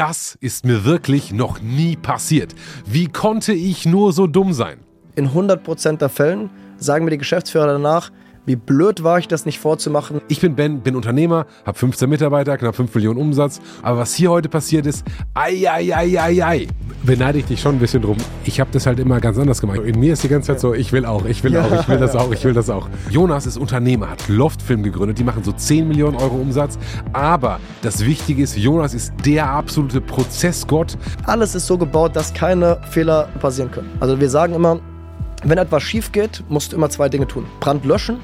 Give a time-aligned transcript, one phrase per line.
[0.00, 2.54] Das ist mir wirklich noch nie passiert.
[2.86, 4.78] Wie konnte ich nur so dumm sein?
[5.14, 8.10] In 100% der Fällen sagen mir die Geschäftsführer danach,
[8.46, 10.20] wie blöd war ich, das nicht vorzumachen.
[10.28, 13.60] Ich bin Ben, bin Unternehmer, habe 15 Mitarbeiter, knapp 5 Millionen Umsatz.
[13.82, 16.66] Aber was hier heute passiert ist, ei, ei, ei, ei, ei.
[17.02, 18.16] Beneide ich dich schon ein bisschen drum.
[18.44, 19.80] Ich habe das halt immer ganz anders gemacht.
[19.80, 21.98] In mir ist die ganze Zeit so, ich will auch, ich will auch, ich will
[21.98, 22.88] das auch, ich will das auch.
[23.10, 25.18] Jonas ist Unternehmer, hat Loftfilm gegründet.
[25.18, 26.78] Die machen so 10 Millionen Euro Umsatz.
[27.12, 30.96] Aber das Wichtige ist, Jonas ist der absolute Prozessgott.
[31.24, 33.90] Alles ist so gebaut, dass keine Fehler passieren können.
[34.00, 34.80] Also wir sagen immer,
[35.44, 37.46] wenn etwas schief geht, musst du immer zwei Dinge tun.
[37.60, 38.18] Brand löschen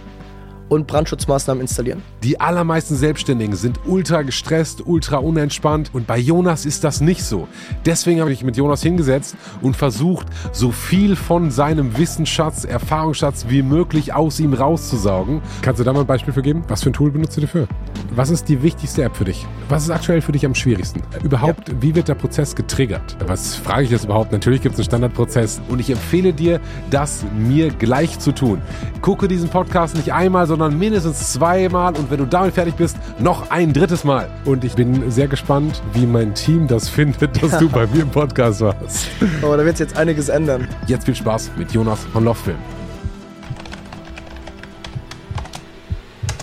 [0.68, 2.02] und Brandschutzmaßnahmen installieren.
[2.22, 7.48] Die allermeisten Selbstständigen sind ultra gestresst, ultra unentspannt und bei Jonas ist das nicht so.
[7.84, 13.46] Deswegen habe ich mich mit Jonas hingesetzt und versucht, so viel von seinem Wissensschatz, Erfahrungsschatz
[13.48, 15.40] wie möglich aus ihm rauszusaugen.
[15.62, 16.64] Kannst du da mal ein Beispiel für geben?
[16.68, 17.68] Was für ein Tool benutzt du dafür?
[18.10, 19.46] Was ist die wichtigste App für dich?
[19.68, 21.02] Was ist aktuell für dich am schwierigsten?
[21.22, 21.74] Überhaupt, ja.
[21.80, 23.16] wie wird der Prozess getriggert?
[23.26, 24.32] Was frage ich jetzt überhaupt?
[24.32, 28.60] Natürlich gibt es einen Standardprozess und ich empfehle dir, das mir gleich zu tun.
[29.00, 32.96] Gucke diesen Podcast nicht einmal, sondern sondern mindestens zweimal und wenn du damit fertig bist,
[33.18, 34.30] noch ein drittes Mal.
[34.46, 38.10] Und ich bin sehr gespannt, wie mein Team das findet, dass du bei mir im
[38.10, 39.08] Podcast warst.
[39.42, 40.66] Aber da wird jetzt einiges ändern.
[40.86, 42.56] Jetzt viel Spaß mit Jonas von Loftfilm.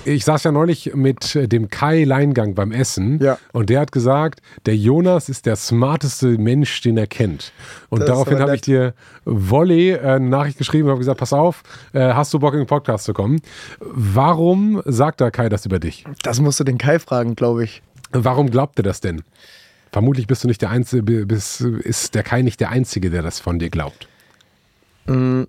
[0.06, 3.38] Ich saß ja neulich mit dem Kai Leingang beim Essen ja.
[3.52, 7.52] und der hat gesagt, der Jonas ist der smarteste Mensch, den er kennt.
[7.90, 8.94] Und das daraufhin habe ich dir
[9.26, 12.60] Volley äh, eine Nachricht geschrieben und habe gesagt, pass auf, äh, hast du Bock in
[12.60, 13.42] den Podcast zu kommen?
[13.80, 16.06] Warum sagt der Kai das über dich?
[16.24, 17.82] Das musst du den Kai fragen, glaube ich.
[18.12, 19.24] Warum glaubt er das denn?
[19.92, 23.40] Vermutlich bist du nicht der Einzige, bist, ist der Kai nicht der Einzige, der das
[23.40, 24.08] von dir glaubt.
[25.06, 25.48] Mhm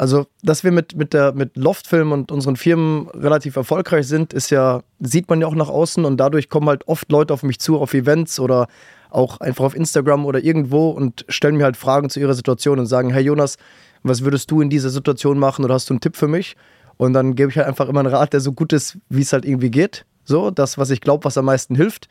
[0.00, 4.50] Also, dass wir mit, mit, der, mit Loftfilm und unseren Firmen relativ erfolgreich sind, ist
[4.50, 7.58] ja, sieht man ja auch nach außen und dadurch kommen halt oft Leute auf mich
[7.58, 8.68] zu, auf Events oder
[9.10, 12.86] auch einfach auf Instagram oder irgendwo und stellen mir halt Fragen zu ihrer Situation und
[12.86, 13.56] sagen, hey Jonas,
[14.04, 16.56] was würdest du in dieser Situation machen oder hast du einen Tipp für mich?
[16.96, 19.32] Und dann gebe ich halt einfach immer einen Rat, der so gut ist, wie es
[19.32, 20.04] halt irgendwie geht.
[20.24, 22.08] So, das, was ich glaube, was am meisten hilft.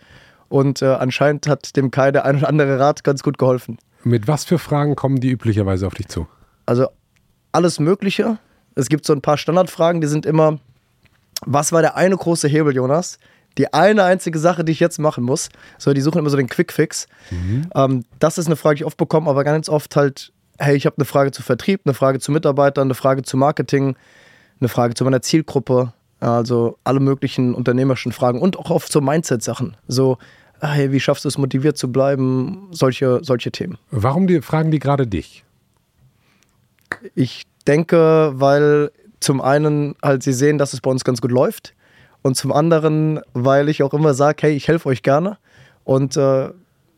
[0.49, 3.77] Und äh, anscheinend hat dem Kai der ein oder andere Rat ganz gut geholfen.
[4.03, 6.27] Mit was für Fragen kommen die üblicherweise auf dich zu?
[6.65, 6.87] Also
[7.57, 8.37] alles Mögliche.
[8.75, 10.59] Es gibt so ein paar Standardfragen, die sind immer,
[11.45, 13.17] was war der eine große Hebel, Jonas?
[13.57, 15.49] Die eine einzige Sache, die ich jetzt machen muss.
[15.79, 17.07] So, die suchen immer so den Quickfix.
[17.31, 17.69] Mhm.
[17.73, 20.85] Ähm, das ist eine Frage, die ich oft bekomme, aber ganz oft halt, hey, ich
[20.85, 23.95] habe eine Frage zu Vertrieb, eine Frage zu Mitarbeitern, eine Frage zu Marketing,
[24.59, 25.93] eine Frage zu meiner Zielgruppe.
[26.19, 29.77] Also alle möglichen unternehmerischen Fragen und auch oft so Mindset-Sachen.
[29.87, 30.19] So,
[30.61, 32.67] hey, wie schaffst du es, motiviert zu bleiben?
[32.71, 33.79] Solche, solche Themen.
[33.89, 35.43] Warum die, fragen die gerade dich?
[37.15, 41.73] Ich denke, weil zum einen halt sie sehen, dass es bei uns ganz gut läuft
[42.21, 45.37] und zum anderen, weil ich auch immer sage, hey, ich helfe euch gerne
[45.83, 46.49] und äh,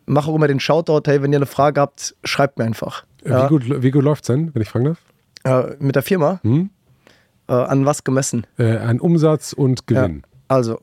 [0.05, 3.05] mache auch immer den Shoutout, hey, wenn ihr eine Frage habt, schreibt mir einfach.
[3.23, 3.47] Wie ja.
[3.47, 5.00] gut, wie gut läuft es denn, wenn ich fragen darf?
[5.44, 6.39] Äh, mit der Firma?
[6.44, 6.69] Hm?
[7.47, 8.45] Äh, an was gemessen?
[8.57, 10.23] Äh, an Umsatz und Gewinn.
[10.23, 10.79] Ja, also,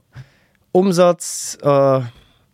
[0.72, 2.00] Umsatz äh,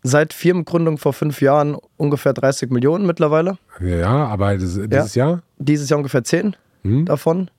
[0.02, 3.58] seit Firmengründung vor fünf Jahren ungefähr 30 Millionen mittlerweile.
[3.80, 5.26] Ja, aber dieses ja.
[5.26, 5.42] Jahr?
[5.58, 7.06] Dieses Jahr ungefähr 10 hm.
[7.06, 7.50] davon.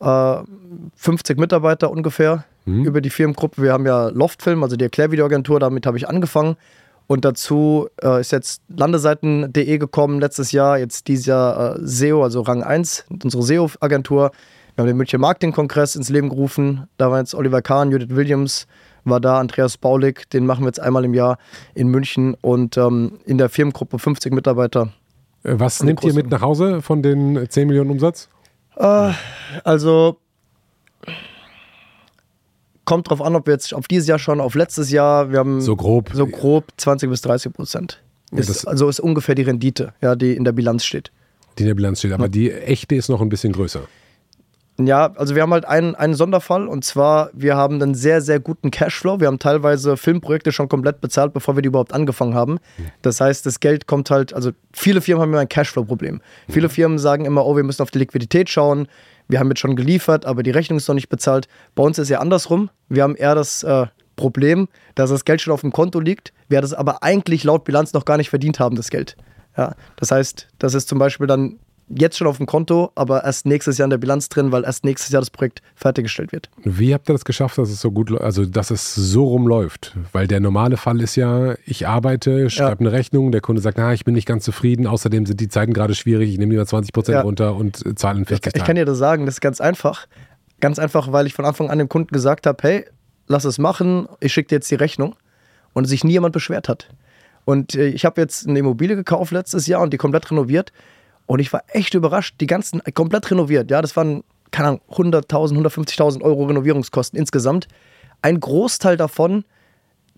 [0.00, 0.36] Äh,
[0.96, 2.84] 50 Mitarbeiter ungefähr hm.
[2.84, 3.62] über die Firmengruppe.
[3.62, 6.56] Wir haben ja Loftfilm, also die Erklärvideoagentur, damit habe ich angefangen.
[7.08, 12.40] Und dazu äh, ist jetzt Landeseiten.de gekommen letztes Jahr, jetzt dieses Jahr äh, SEO, also
[12.42, 14.30] Rang 1, unsere SEO-Agentur.
[14.74, 16.88] Wir haben den München Marketing-Kongress ins Leben gerufen.
[16.96, 18.66] Da war jetzt Oliver Kahn, Judith Williams,
[19.04, 21.38] war da, Andreas Baulig, den machen wir jetzt einmal im Jahr
[21.74, 24.92] in München und ähm, in der Firmengruppe 50 Mitarbeiter.
[25.42, 28.28] Äh, was nehmt ihr mit nach Hause von den 10 Millionen Umsatz?
[28.76, 29.12] Äh,
[29.64, 30.18] also
[32.84, 35.60] kommt drauf an, ob wir jetzt auf dieses Jahr schon, auf letztes Jahr, wir haben
[35.60, 38.02] so grob, so grob 20 bis 30 Prozent.
[38.32, 41.12] Ist, also ist ungefähr die Rendite, ja, die in der Bilanz steht.
[41.58, 43.82] Die in der Bilanz steht, aber die echte ist noch ein bisschen größer.
[44.86, 48.40] Ja, also wir haben halt einen, einen Sonderfall und zwar, wir haben einen sehr, sehr
[48.40, 49.20] guten Cashflow.
[49.20, 52.58] Wir haben teilweise Filmprojekte schon komplett bezahlt, bevor wir die überhaupt angefangen haben.
[53.02, 56.20] Das heißt, das Geld kommt halt, also viele Firmen haben immer ein Cashflow-Problem.
[56.48, 58.88] Viele Firmen sagen immer, oh, wir müssen auf die Liquidität schauen.
[59.28, 61.48] Wir haben jetzt schon geliefert, aber die Rechnung ist noch nicht bezahlt.
[61.74, 62.70] Bei uns ist ja andersrum.
[62.88, 63.86] Wir haben eher das äh,
[64.16, 67.92] Problem, dass das Geld schon auf dem Konto liegt, wir das aber eigentlich laut Bilanz
[67.92, 69.16] noch gar nicht verdient haben, das Geld.
[69.56, 71.58] Ja, das heißt, das ist zum Beispiel dann
[71.96, 74.84] jetzt schon auf dem Konto, aber erst nächstes Jahr in der Bilanz drin, weil erst
[74.84, 76.50] nächstes Jahr das Projekt fertiggestellt wird.
[76.64, 79.96] Wie habt ihr das geschafft, dass es so gut, also dass es so rumläuft?
[80.12, 82.90] Weil der normale Fall ist ja, ich arbeite, schreibe ja.
[82.90, 85.72] eine Rechnung, der Kunde sagt, na, ich bin nicht ganz zufrieden, außerdem sind die Zeiten
[85.72, 87.22] gerade schwierig, ich nehme lieber 20 Prozent ja.
[87.22, 90.06] runter und zahle in 40 ich, ich kann dir das sagen, das ist ganz einfach.
[90.60, 92.84] Ganz einfach, weil ich von Anfang an dem Kunden gesagt habe, hey,
[93.26, 95.16] lass es machen, ich schicke dir jetzt die Rechnung.
[95.74, 96.88] Und sich nie jemand beschwert hat.
[97.44, 100.72] Und äh, ich habe jetzt eine Immobilie gekauft letztes Jahr und die komplett renoviert.
[101.26, 103.70] Und ich war echt überrascht, die ganzen komplett renoviert.
[103.70, 107.68] Ja, das waren, keine Ahnung, 100.000, 150.000 Euro Renovierungskosten insgesamt.
[108.22, 109.44] Ein Großteil davon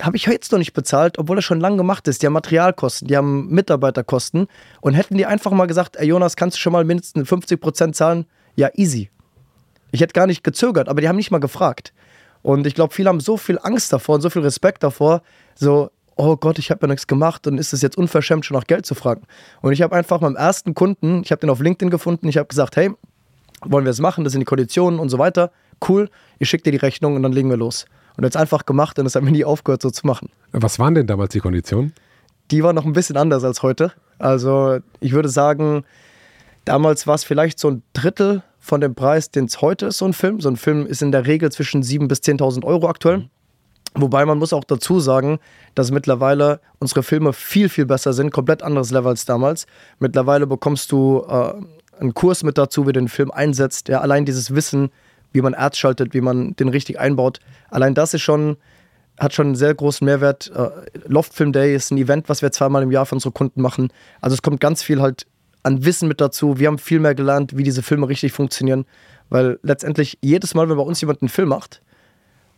[0.02, 2.22] habe ich jetzt noch nicht bezahlt, obwohl das schon lang gemacht ist.
[2.22, 4.48] Die haben Materialkosten, die haben Mitarbeiterkosten.
[4.80, 8.26] Und hätten die einfach mal gesagt, ey Jonas, kannst du schon mal mindestens 50% zahlen?
[8.56, 9.10] Ja, easy.
[9.92, 11.92] Ich hätte gar nicht gezögert, aber die haben nicht mal gefragt.
[12.42, 15.22] Und ich glaube, viele haben so viel Angst davor und so viel Respekt davor,
[15.54, 18.66] so, oh Gott, ich habe ja nichts gemacht und ist es jetzt unverschämt, schon nach
[18.66, 19.22] Geld zu fragen.
[19.62, 22.48] Und ich habe einfach meinem ersten Kunden, ich habe den auf LinkedIn gefunden, ich habe
[22.48, 22.90] gesagt, hey,
[23.64, 25.50] wollen wir es machen, das sind die Konditionen und so weiter.
[25.86, 26.08] Cool,
[26.38, 27.86] ich schicke dir die Rechnung und dann legen wir los.
[28.16, 30.30] Und jetzt einfach gemacht und es hat mir nie aufgehört, so zu machen.
[30.52, 31.92] Was waren denn damals die Konditionen?
[32.50, 33.92] Die waren noch ein bisschen anders als heute.
[34.18, 35.84] Also ich würde sagen,
[36.64, 40.04] damals war es vielleicht so ein Drittel von dem Preis, den es heute ist, so
[40.04, 40.40] ein Film.
[40.40, 43.18] So ein Film ist in der Regel zwischen 7.000 bis 10.000 Euro aktuell.
[43.18, 43.30] Mhm.
[43.94, 45.38] Wobei man muss auch dazu sagen,
[45.76, 49.66] dass mittlerweile unsere Filme viel, viel besser sind, komplett anderes Level als damals.
[50.00, 51.52] Mittlerweile bekommst du äh,
[52.00, 53.88] einen Kurs mit dazu, wie du den Film einsetzt.
[53.88, 54.90] Ja, allein dieses Wissen,
[55.32, 57.38] wie man Erz schaltet, wie man den richtig einbaut.
[57.70, 58.56] Allein das ist schon,
[59.18, 60.50] hat schon einen sehr großen Mehrwert.
[60.54, 60.70] Äh,
[61.06, 63.92] Loft Film Day ist ein Event, was wir zweimal im Jahr für unsere Kunden machen.
[64.20, 65.26] Also es kommt ganz viel halt
[65.62, 66.58] an Wissen mit dazu.
[66.58, 68.86] Wir haben viel mehr gelernt, wie diese Filme richtig funktionieren.
[69.30, 71.80] Weil letztendlich jedes Mal, wenn bei uns jemand einen Film macht,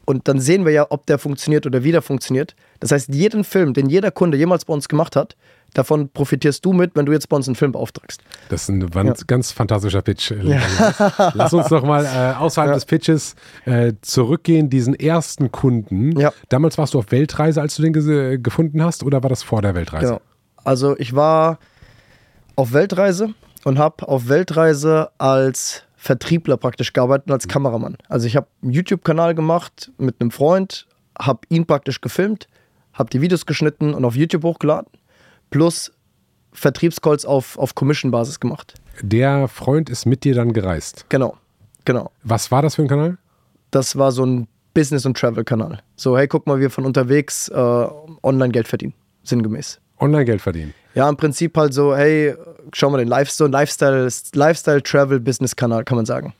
[0.07, 2.55] und dann sehen wir ja, ob der funktioniert oder wie der funktioniert.
[2.81, 5.37] Das heißt, jeden Film, den jeder Kunde jemals bei uns gemacht hat,
[5.75, 8.23] davon profitierst du mit, wenn du jetzt bei uns einen Film beauftragst.
[8.49, 9.25] Das ist ein ganz, ja.
[9.27, 10.33] ganz fantastischer Pitch.
[10.47, 10.61] Ja.
[11.35, 12.75] Lass uns noch mal äh, außerhalb ja.
[12.75, 16.15] des Pitches äh, zurückgehen, diesen ersten Kunden.
[16.49, 19.61] Damals warst du auf Weltreise, als du den ge gefunden hast, oder war das vor
[19.61, 20.07] der Weltreise?
[20.07, 20.21] Genau.
[20.63, 21.59] Also ich war
[22.55, 27.97] auf Weltreise und habe auf Weltreise als Vertriebler praktisch gearbeitet als Kameramann.
[28.09, 30.87] Also ich habe einen YouTube-Kanal gemacht mit einem Freund,
[31.19, 32.47] habe ihn praktisch gefilmt,
[32.93, 34.89] habe die Videos geschnitten und auf YouTube hochgeladen,
[35.51, 35.93] plus
[36.53, 38.75] Vertriebscalls auf, auf Commission-Basis gemacht.
[39.03, 41.07] Der Freund ist mit dir dann gereist?
[41.09, 41.37] Genau,
[41.85, 42.13] genau.
[42.23, 43.19] Was war das für ein Kanal?
[43.73, 45.83] Das war so ein Business- und Travel-Kanal.
[45.97, 47.55] So, hey, guck mal, wir von unterwegs äh,
[48.23, 48.95] online Geld verdienen,
[49.25, 49.81] sinngemäß.
[50.01, 50.75] Online Geld verdienen?
[50.95, 52.35] Ja, im Prinzip halt so, hey,
[52.73, 56.35] schau mal den Lifestyle, Lifestyle, Lifestyle Travel Business Kanal, kann man sagen.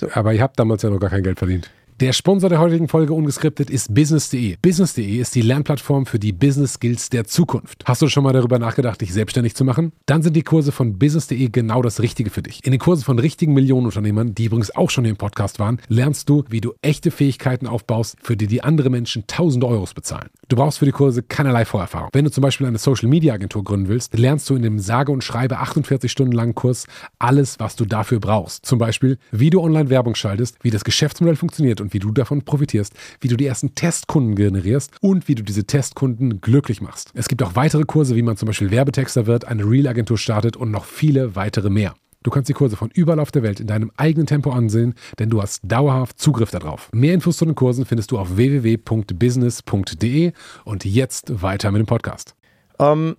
[0.00, 0.08] So.
[0.14, 1.70] Aber ihr habt damals ja noch gar kein Geld verdient.
[2.00, 4.56] Der Sponsor der heutigen Folge ungeskriptet ist Business.de.
[4.62, 7.84] Business.de ist die Lernplattform für die Business Skills der Zukunft.
[7.84, 9.92] Hast du schon mal darüber nachgedacht, dich selbstständig zu machen?
[10.06, 12.64] Dann sind die Kurse von Business.de genau das Richtige für dich.
[12.64, 16.42] In den Kursen von richtigen Millionenunternehmern, die übrigens auch schon im Podcast waren, lernst du,
[16.48, 20.30] wie du echte Fähigkeiten aufbaust, für die die andere Menschen tausende Euros bezahlen.
[20.48, 22.08] Du brauchst für die Kurse keinerlei Vorerfahrung.
[22.14, 25.12] Wenn du zum Beispiel eine Social Media Agentur gründen willst, lernst du in dem sage
[25.12, 26.86] und schreibe 48 Stunden langen Kurs
[27.18, 28.64] alles, was du dafür brauchst.
[28.64, 32.42] Zum Beispiel, wie du online Werbung schaltest, wie das Geschäftsmodell funktioniert und wie du davon
[32.42, 37.10] profitierst profitierst, wie du die ersten Testkunden generierst und wie du diese Testkunden glücklich machst.
[37.14, 40.70] Es gibt auch weitere Kurse, wie man zum Beispiel Werbetexter wird, eine Real-Agentur startet und
[40.70, 41.94] noch viele weitere mehr.
[42.22, 45.30] Du kannst die Kurse von überall auf der Welt in deinem eigenen Tempo ansehen, denn
[45.30, 46.90] du hast dauerhaft Zugriff darauf.
[46.92, 50.32] Mehr Infos zu den Kursen findest du auf www.business.de
[50.64, 52.34] und jetzt weiter mit dem Podcast.
[52.78, 53.16] Ähm,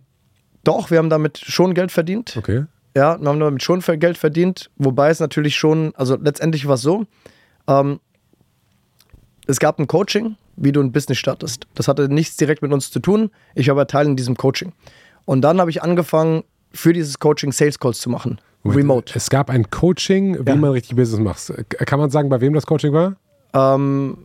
[0.64, 2.38] doch, wir haben damit schon Geld verdient.
[2.38, 2.66] Okay.
[2.96, 6.82] Ja, wir haben damit schon Geld verdient, wobei es natürlich schon, also letztendlich war es
[6.82, 7.08] so,
[7.68, 8.00] ähm,
[9.52, 11.68] es gab ein Coaching, wie du ein Business startest.
[11.76, 13.32] Das hatte nichts direkt mit uns zu tun.
[13.54, 14.72] Ich war Teil in diesem Coaching.
[15.26, 18.40] Und dann habe ich angefangen, für dieses Coaching Sales Calls zu machen.
[18.64, 19.14] Remote.
[19.16, 20.56] Es gab ein Coaching, wie ja.
[20.56, 21.68] man richtig Business macht.
[21.86, 23.18] Kann man sagen, bei wem das Coaching war?
[23.54, 24.18] Ähm,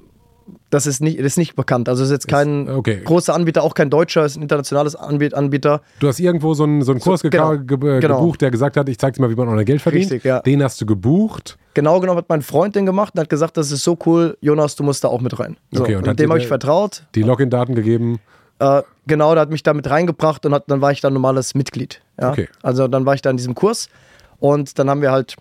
[0.70, 1.88] das ist nicht, das ist nicht bekannt.
[1.88, 3.00] Also es ist jetzt kein ist, okay.
[3.04, 5.80] großer Anbieter, auch kein deutscher, ist ein internationales Anbieter.
[5.98, 7.98] Du hast irgendwo so einen, so einen Kurs so, genau, ge genau.
[8.20, 10.12] gebucht, der gesagt hat, ich zeig dir mal, wie man euer Geld verdient.
[10.12, 10.40] Richtig, ja.
[10.40, 11.58] Den hast du gebucht.
[11.76, 14.76] Genau genommen hat mein Freund den gemacht und hat gesagt, das ist so cool, Jonas,
[14.76, 15.58] du musst da auch mit rein.
[15.72, 17.04] So, okay, und, und dem habe ich vertraut.
[17.14, 18.18] Die Login-Daten gegeben.
[18.60, 21.54] Äh, genau, der hat mich da mit reingebracht und hat, dann war ich dann normales
[21.54, 22.00] Mitglied.
[22.18, 22.30] Ja?
[22.30, 22.48] Okay.
[22.62, 23.90] Also dann war ich da in diesem Kurs
[24.38, 25.36] und dann haben wir halt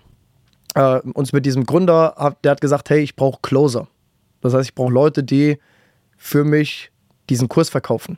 [0.73, 3.87] äh, uns mit diesem Gründer, der hat gesagt, hey, ich brauche Closer.
[4.41, 5.57] Das heißt, ich brauche Leute, die
[6.17, 6.91] für mich
[7.29, 8.17] diesen Kurs verkaufen.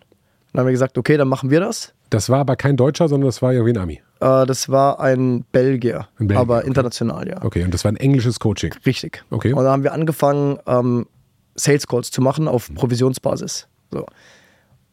[0.54, 1.94] dann haben wir gesagt, okay, dann machen wir das.
[2.10, 4.02] Das war aber kein Deutscher, sondern das war irgendwie ein Ami.
[4.20, 6.68] Äh, das war ein Belgier, ein Belgier aber okay.
[6.68, 7.44] international, ja.
[7.44, 8.74] Okay, und das war ein englisches Coaching.
[8.86, 9.24] Richtig.
[9.30, 9.54] Okay.
[9.54, 11.08] Und dann haben wir angefangen, ähm,
[11.56, 13.68] Sales Calls zu machen auf Provisionsbasis.
[13.92, 14.06] So.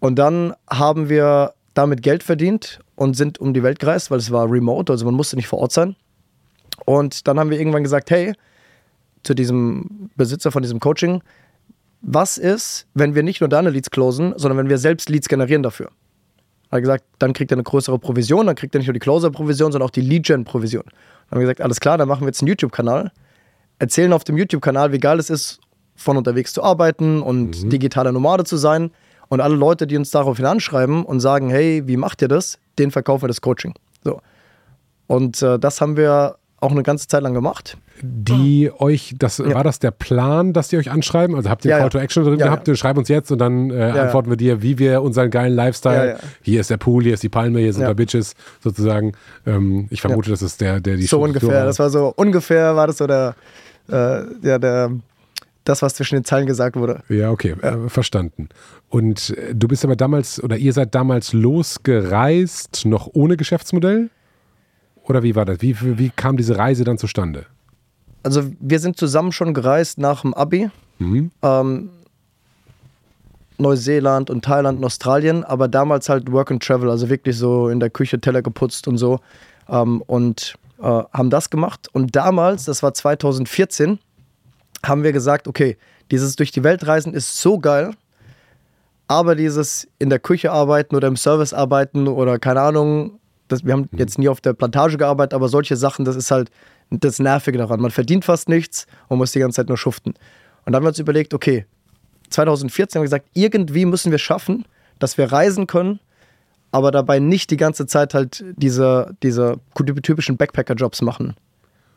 [0.01, 4.31] Und dann haben wir damit Geld verdient und sind um die Welt gereist, weil es
[4.31, 5.97] war remote, also man musste nicht vor Ort sein.
[6.87, 8.35] Und dann haben wir irgendwann gesagt, hey,
[9.23, 11.23] zu diesem Besitzer von diesem Coaching,
[12.01, 15.63] was ist, wenn wir nicht nur deine Leads closen, sondern wenn wir selbst Leads generieren
[15.63, 15.91] dafür?
[16.75, 18.99] Er hat gesagt, dann kriegt er eine größere Provision, dann kriegt er nicht nur die
[18.99, 20.83] Closer-Provision, sondern auch die Lead-Gen-Provision.
[20.83, 23.13] Dann haben wir gesagt, alles klar, dann machen wir jetzt einen YouTube-Kanal,
[23.79, 25.61] erzählen auf dem YouTube-Kanal, wie geil es ist,
[25.95, 27.71] von unterwegs zu arbeiten und mhm.
[27.71, 28.91] digitaler Nomade zu sein.
[29.29, 32.59] Und alle Leute, die uns daraufhin anschreiben und sagen, hey, wie macht ihr das?
[32.77, 33.75] Den verkaufen wir das Coaching.
[34.03, 34.21] So.
[35.07, 37.77] Und äh, das haben wir auch eine ganze Zeit lang gemacht.
[38.03, 39.55] Die euch, das ja.
[39.55, 41.37] war das der Plan, dass die euch anschreiben?
[41.37, 42.67] Also habt ihr ja, Call to Action drin ja, gehabt?
[42.67, 42.75] Ja.
[42.75, 46.19] Schreib uns jetzt und dann äh, antworten wir dir, wie wir unseren geilen Lifestyle.
[46.43, 47.93] Hier ist der Pool, hier ist die Palme, hier sind ja.
[47.93, 49.13] Bitches sozusagen.
[49.47, 51.65] Ähm, ich vermute, das ist der, der die So ungefähr.
[51.65, 53.37] Das war so ungefähr, war das so der,
[53.89, 54.91] äh, ja, der
[55.65, 57.03] das, was zwischen den Zeilen gesagt wurde.
[57.09, 57.55] Ja, okay.
[57.63, 58.49] Äh, verstanden.
[58.91, 64.11] Und äh, du bist aber damals, oder ihr seid damals losgereist, noch ohne Geschäftsmodell?
[65.05, 65.61] Oder wie war das?
[65.61, 67.47] Wie, wie kam diese Reise dann zustande?
[68.25, 70.71] Also wir sind zusammen schon gereist nach dem Abi.
[70.99, 71.31] Mhm.
[71.43, 71.91] Ähm,
[73.59, 77.79] Neuseeland und Thailand und Australien, aber damals halt Work and Travel, also wirklich so in
[77.79, 79.21] der Küche Teller geputzt und so.
[79.69, 81.89] Ähm, und äh, haben das gemacht.
[81.93, 83.99] Und damals, das war 2014,
[84.85, 85.77] haben wir gesagt, okay,
[86.11, 87.93] dieses durch die Welt reisen ist so geil,
[89.07, 93.73] aber dieses in der Küche arbeiten oder im Service arbeiten oder keine Ahnung, das, wir
[93.73, 93.99] haben mhm.
[93.99, 96.51] jetzt nie auf der Plantage gearbeitet, aber solche Sachen, das ist halt
[97.01, 97.81] das Nervige daran.
[97.81, 100.11] Man verdient fast nichts und muss die ganze Zeit nur schuften.
[100.65, 101.67] Und dann haben wir uns überlegt, okay,
[102.31, 104.65] 2014 haben wir gesagt, irgendwie müssen wir schaffen,
[104.99, 106.01] dass wir reisen können,
[106.73, 109.61] aber dabei nicht die ganze Zeit halt diese, diese
[110.03, 111.35] typischen Backpacker-Jobs machen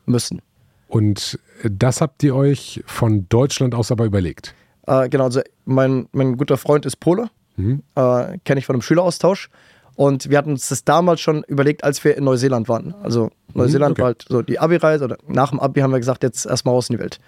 [0.06, 0.42] müssen.
[0.88, 4.54] Und das habt ihr euch von Deutschland aus aber überlegt?
[4.86, 7.84] Äh, genau, also mein, mein guter Freund ist Pole, mhm.
[7.96, 9.50] äh, kenne ich von einem Schüleraustausch.
[9.98, 12.94] Und wir hatten uns das damals schon überlegt, als wir in Neuseeland waren.
[13.01, 14.01] Also Neuseeland mhm, okay.
[14.01, 16.92] war halt so die Abi-Reise oder nach dem Abi haben wir gesagt, jetzt erstmal raus
[16.92, 17.20] in die Welt.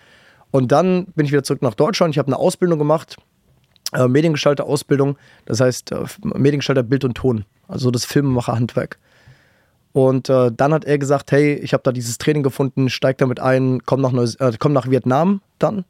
[0.51, 2.13] Und dann bin ich wieder zurück nach Deutschland.
[2.13, 3.17] Ich habe eine Ausbildung gemacht,
[3.93, 8.99] äh, Mediengestalter-Ausbildung, das heißt äh, Mediengestalter Bild und Ton, also das Filmemacher-Handwerk.
[9.91, 13.39] Und äh, dann hat er gesagt, hey, ich habe da dieses Training gefunden, steig damit
[13.39, 15.85] ein, komm nach, Neus äh, komm nach Vietnam dann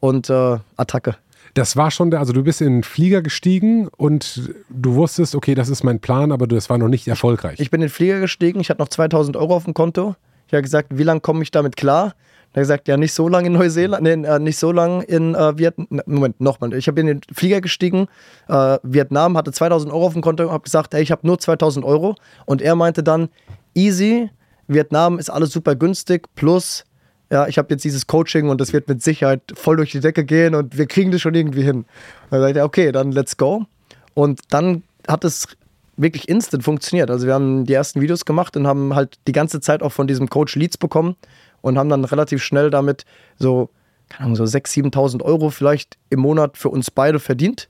[0.00, 1.16] und äh, Attacke.
[1.58, 5.56] Das war schon der, also du bist in den Flieger gestiegen und du wusstest, okay,
[5.56, 7.58] das ist mein Plan, aber das war noch nicht erfolgreich.
[7.58, 10.14] Ich bin in den Flieger gestiegen, ich hatte noch 2000 Euro auf dem Konto.
[10.46, 12.14] Ich habe gesagt, wie lange komme ich damit klar?
[12.52, 15.34] Er hat gesagt, ja, nicht so lange in Neuseeland, nee, äh, nicht so lange in
[15.34, 16.00] äh, Vietnam.
[16.06, 16.72] Moment, nochmal.
[16.74, 18.06] Ich habe in den Flieger gestiegen,
[18.48, 21.84] äh, Vietnam, hatte 2000 Euro auf dem Konto, habe gesagt, ey, ich habe nur 2000
[21.84, 22.14] Euro.
[22.46, 23.30] Und er meinte dann,
[23.74, 24.30] easy,
[24.68, 26.84] Vietnam ist alles super günstig, plus
[27.30, 30.24] ja, ich habe jetzt dieses Coaching und das wird mit Sicherheit voll durch die Decke
[30.24, 31.78] gehen und wir kriegen das schon irgendwie hin.
[31.78, 31.86] Und
[32.30, 33.66] dann sagte er, okay, dann let's go.
[34.14, 35.48] Und dann hat es
[35.96, 37.10] wirklich instant funktioniert.
[37.10, 40.06] Also wir haben die ersten Videos gemacht und haben halt die ganze Zeit auch von
[40.06, 41.16] diesem Coach Leads bekommen
[41.60, 43.04] und haben dann relativ schnell damit
[43.38, 43.68] so,
[44.08, 47.68] keine Ahnung, so 6.000, 7.000 Euro vielleicht im Monat für uns beide verdient.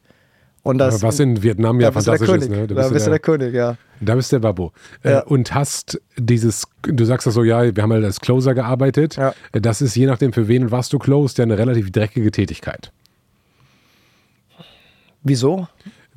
[0.69, 2.51] Und das, Was in Vietnam ja fantastisch ist.
[2.51, 2.67] Ne?
[2.67, 3.79] Da bist, da bist du der, der, König, ja.
[4.03, 4.73] Da bist der Babbo.
[5.03, 5.21] Äh, ja.
[5.21, 9.17] Und hast dieses, du sagst das so, ja, wir haben halt als Closer gearbeitet.
[9.17, 9.33] Ja.
[9.53, 12.31] Äh, das ist je nachdem, für wen und was du closed, ja eine relativ dreckige
[12.31, 12.93] Tätigkeit.
[15.23, 15.69] Wieso?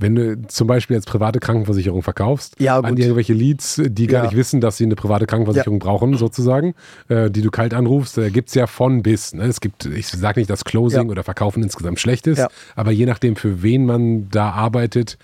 [0.02, 4.30] Wenn du zum Beispiel jetzt private Krankenversicherung verkaufst, ja, an irgendwelche Leads, die gar ja.
[4.30, 5.86] nicht wissen, dass sie eine private Krankenversicherung ja.
[5.86, 6.74] brauchen, sozusagen,
[7.08, 9.34] äh, die du kalt anrufst, äh, gibt es ja von bis.
[9.34, 9.44] Ne?
[9.44, 13.36] Es gibt, ich sage nicht, dass Closing oder Verkaufen insgesamt schlecht ist, aber je nachdem,
[13.36, 15.18] für wen man da arbeitet,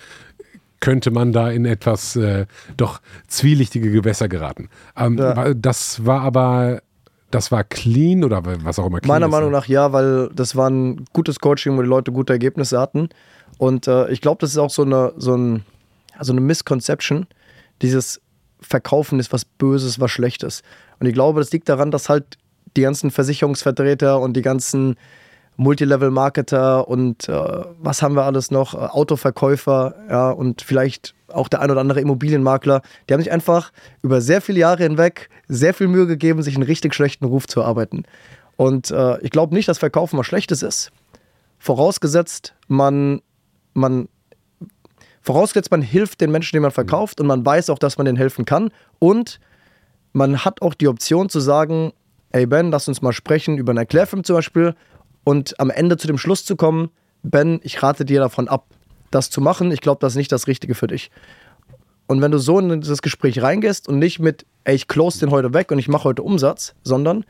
[0.80, 4.68] könnte man da in etwas äh, doch zwielichtige Gewässer geraten.
[4.96, 5.20] Ähm,
[5.56, 6.82] das war aber
[7.30, 10.56] das war clean oder was auch immer clean Meiner ist, Meinung nach ja, weil das
[10.56, 13.10] war ein gutes Coaching, wo die Leute gute Ergebnisse hatten.
[13.58, 15.64] Und äh, ich glaube, das ist auch so eine, so, ein,
[16.20, 17.26] so eine Misconception.
[17.82, 18.20] Dieses
[18.60, 20.62] Verkaufen ist was Böses, was Schlechtes.
[20.98, 22.38] Und ich glaube, das liegt daran, dass halt
[22.76, 24.96] die ganzen Versicherungsvertreter und die ganzen
[25.56, 27.32] Multilevel-Marketer und äh,
[27.80, 28.74] was haben wir alles noch?
[28.74, 33.72] Äh, Autoverkäufer, ja, und vielleicht auch der ein oder andere Immobilienmakler, die haben sich einfach
[34.00, 37.60] über sehr viele Jahre hinweg sehr viel Mühe gegeben, sich einen richtig schlechten Ruf zu
[37.60, 38.04] erarbeiten.
[38.56, 40.92] Und äh, ich glaube nicht, dass Verkaufen was Schlechtes ist.
[41.58, 43.20] Vorausgesetzt, man
[43.78, 44.08] man
[45.22, 48.18] vorausgesetzt, man hilft den Menschen, den man verkauft und man weiß auch, dass man denen
[48.18, 49.40] helfen kann und
[50.12, 51.92] man hat auch die Option zu sagen,
[52.32, 54.74] hey Ben, lass uns mal sprechen über einen Erklärfilm zum Beispiel
[55.24, 56.90] und am Ende zu dem Schluss zu kommen,
[57.22, 58.66] Ben, ich rate dir davon ab,
[59.10, 59.72] das zu machen.
[59.72, 61.10] Ich glaube, das ist nicht das Richtige für dich.
[62.06, 65.30] Und wenn du so in das Gespräch reingehst und nicht mit, ey, ich close den
[65.30, 67.24] heute weg und ich mache heute Umsatz, sondern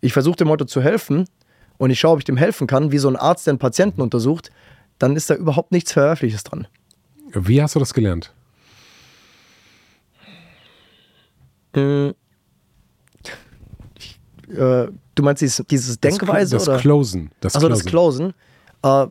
[0.00, 1.24] ich versuche dem heute zu helfen
[1.78, 4.00] und ich schaue, ob ich dem helfen kann, wie so ein Arzt, der einen Patienten
[4.00, 4.50] untersucht,
[5.02, 6.68] dann ist da überhaupt nichts Verwerfliches dran.
[7.32, 8.32] Wie hast du das gelernt?
[11.74, 12.14] Äh, äh,
[14.50, 16.54] du meinst dieses, dieses Denkweise?
[16.54, 17.32] Das, das Closen.
[17.40, 18.32] Das also das Closen.
[18.84, 19.06] Äh,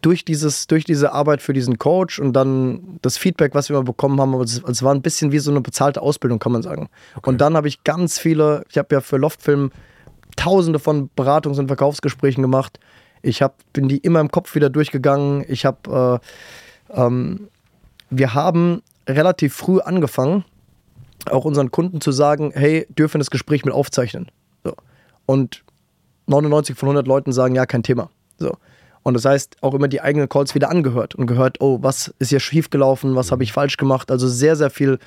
[0.00, 3.84] durch, dieses, durch diese Arbeit für diesen Coach und dann das Feedback, was wir immer
[3.84, 6.88] bekommen haben, es, es war ein bisschen wie so eine bezahlte Ausbildung, kann man sagen.
[7.16, 7.30] Okay.
[7.30, 9.72] Und dann habe ich ganz viele, ich habe ja für Loftfilm
[10.36, 12.78] tausende von Beratungs- und Verkaufsgesprächen gemacht
[13.22, 15.44] Ich hab, bin die immer im Kopf wieder durchgegangen.
[15.48, 16.20] Ich habe,
[16.90, 17.48] äh, ähm,
[18.10, 20.44] wir haben relativ früh angefangen,
[21.30, 24.30] auch unseren Kunden zu sagen, hey, dürfen das Gespräch mit aufzeichnen.
[24.64, 24.74] So.
[25.26, 25.62] Und
[26.26, 28.10] 99 von 100 Leuten sagen, ja, kein Thema.
[28.38, 28.56] So.
[29.02, 32.28] Und das heißt, auch immer die eigenen Calls wieder angehört und gehört, oh, was ist
[32.28, 34.10] hier schiefgelaufen, was habe ich falsch gemacht.
[34.10, 34.98] Also sehr, sehr viel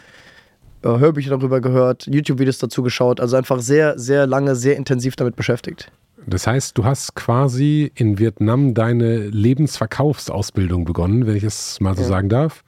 [0.83, 3.19] äh, Hörbücher darüber gehört, YouTube-Videos dazu geschaut.
[3.19, 5.91] Also einfach sehr, sehr lange, sehr intensiv damit beschäftigt.
[6.27, 12.03] Das heißt, du hast quasi in Vietnam deine Lebensverkaufsausbildung begonnen, wenn ich es mal so
[12.03, 12.07] ja.
[12.07, 12.63] sagen darf.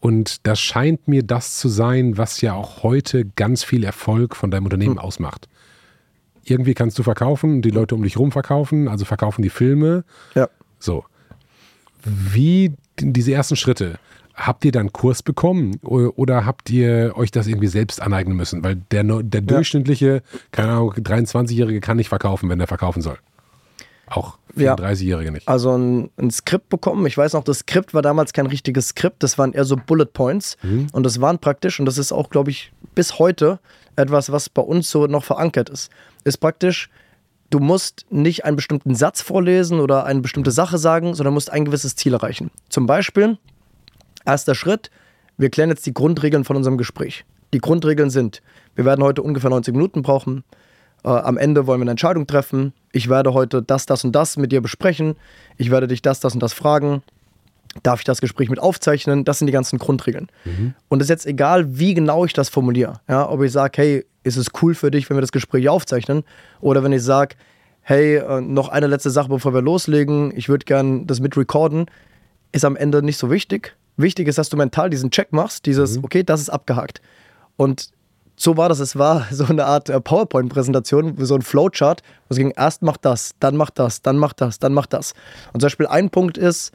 [0.00, 4.50] Und das scheint mir das zu sein, was ja auch heute ganz viel Erfolg von
[4.50, 5.04] deinem Unternehmen hm.
[5.04, 5.48] ausmacht.
[6.44, 10.04] Irgendwie kannst du verkaufen, die Leute um dich rum verkaufen, also verkaufen die Filme.
[10.34, 10.48] Ja.
[10.78, 11.04] So.
[12.04, 13.98] Wie diese ersten Schritte,
[14.38, 18.62] habt ihr dann Kurs bekommen oder habt ihr euch das irgendwie selbst aneignen müssen?
[18.62, 23.18] Weil der, der durchschnittliche, keine Ahnung, 23-Jährige kann nicht verkaufen, wenn er verkaufen soll.
[24.06, 25.46] Auch 34-Jährige nicht.
[25.48, 27.04] Also ein, ein, Skript bekommen.
[27.06, 30.06] Ich weiß noch, das Skript war damals kein richtiges Skript, das waren eher so Bullet
[30.06, 30.56] Points.
[30.62, 30.86] Mhm.
[30.92, 33.58] Und das waren praktisch, und das ist auch, glaube ich, bis heute
[33.96, 35.90] etwas, was bei uns so noch verankert ist.
[36.24, 36.88] Ist praktisch,
[37.50, 41.66] du musst nicht einen bestimmten Satz vorlesen oder eine bestimmte Sache sagen, sondern musst ein
[41.66, 42.50] gewisses Ziel erreichen.
[42.70, 43.36] Zum Beispiel,
[44.24, 44.90] erster Schritt,
[45.36, 47.24] wir klären jetzt die Grundregeln von unserem Gespräch.
[47.52, 48.42] Die Grundregeln sind,
[48.74, 50.44] wir werden heute ungefähr 90 Minuten brauchen.
[51.04, 52.72] Äh, am Ende wollen wir eine Entscheidung treffen.
[52.92, 55.14] Ich werde heute das, das und das mit dir besprechen.
[55.56, 57.02] Ich werde dich das, das und das fragen.
[57.82, 59.24] Darf ich das Gespräch mit aufzeichnen?
[59.24, 60.28] Das sind die ganzen Grundregeln.
[60.44, 60.74] Mhm.
[60.88, 63.00] Und es ist jetzt egal, wie genau ich das formuliere.
[63.08, 66.24] Ja, ob ich sage, hey, ist es cool für dich, wenn wir das Gespräch aufzeichnen?
[66.60, 67.36] Oder wenn ich sage,
[67.82, 71.86] hey, äh, noch eine letzte Sache, bevor wir loslegen, ich würde gerne das mit recorden,
[72.52, 73.76] ist am Ende nicht so wichtig.
[73.98, 76.04] Wichtig ist, dass du mental diesen Check machst, dieses, mhm.
[76.04, 77.02] okay, das ist abgehakt.
[77.56, 77.90] Und
[78.36, 78.78] so war das.
[78.78, 83.04] Es war so eine Art äh, PowerPoint-Präsentation, so ein Flowchart, wo es ging, erst macht
[83.04, 85.12] das, dann macht das, dann macht das, dann macht das.
[85.52, 86.72] Und zum Beispiel ein Punkt ist,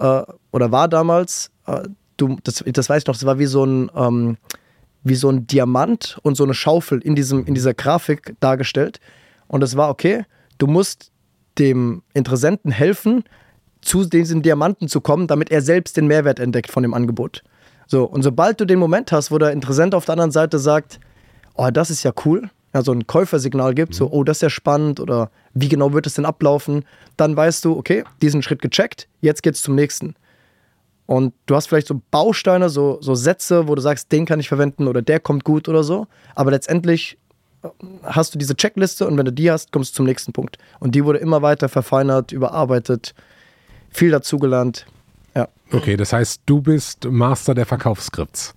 [0.00, 1.82] äh, oder war damals, äh,
[2.16, 4.38] du, das, das weiß ich noch, das war wie so ein, ähm,
[5.04, 9.00] wie so ein Diamant und so eine Schaufel in, diesem, in dieser Grafik dargestellt.
[9.48, 10.24] Und es war okay,
[10.56, 11.12] du musst
[11.58, 13.24] dem Interessenten helfen,
[13.84, 17.42] zu diesen Diamanten zu kommen, damit er selbst den Mehrwert entdeckt von dem Angebot.
[17.86, 21.00] So, und sobald du den Moment hast, wo der Interessent auf der anderen Seite sagt,
[21.54, 22.50] oh, das ist ja cool,
[22.82, 26.14] so ein Käufersignal gibt, so, oh, das ist ja spannend oder wie genau wird es
[26.14, 26.84] denn ablaufen,
[27.16, 30.14] dann weißt du, okay, diesen Schritt gecheckt, jetzt geht's zum nächsten.
[31.06, 34.48] Und du hast vielleicht so Bausteine, so, so Sätze, wo du sagst, den kann ich
[34.48, 37.18] verwenden oder der kommt gut oder so, aber letztendlich
[37.62, 37.68] äh,
[38.02, 40.56] hast du diese Checkliste und wenn du die hast, kommst du zum nächsten Punkt.
[40.80, 43.14] Und die wurde immer weiter verfeinert, überarbeitet,
[43.94, 44.86] viel dazugelernt.
[45.34, 45.48] Ja.
[45.72, 48.54] Okay, das heißt, du bist Master der Verkaufsskripts,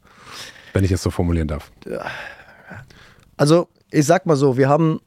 [0.73, 1.71] wenn ich es so formulieren darf.
[3.37, 4.99] Also, ich sag mal so, wir haben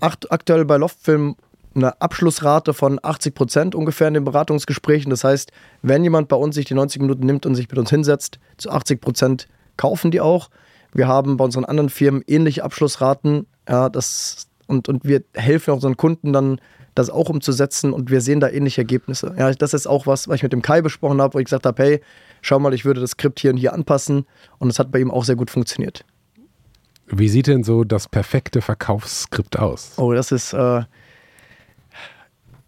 [0.00, 1.34] aktuell bei Loftfilm
[1.74, 5.10] eine Abschlussrate von 80 Prozent ungefähr in den Beratungsgesprächen.
[5.10, 7.90] Das heißt, wenn jemand bei uns sich die 90 Minuten nimmt und sich mit uns
[7.90, 10.50] hinsetzt, zu 80 Prozent kaufen die auch.
[10.92, 13.46] Wir haben bei unseren anderen Firmen ähnliche Abschlussraten.
[13.68, 16.60] Ja, das, und, und wir helfen unseren Kunden dann
[16.98, 19.34] das auch umzusetzen und wir sehen da ähnliche Ergebnisse.
[19.38, 21.66] Ja, das ist auch was, was ich mit dem Kai besprochen habe, wo ich gesagt
[21.66, 22.00] habe, hey,
[22.42, 24.26] schau mal, ich würde das Skript hier und hier anpassen
[24.58, 26.04] und es hat bei ihm auch sehr gut funktioniert.
[27.06, 29.92] Wie sieht denn so das perfekte Verkaufsskript aus?
[29.96, 30.82] Oh, das ist, äh,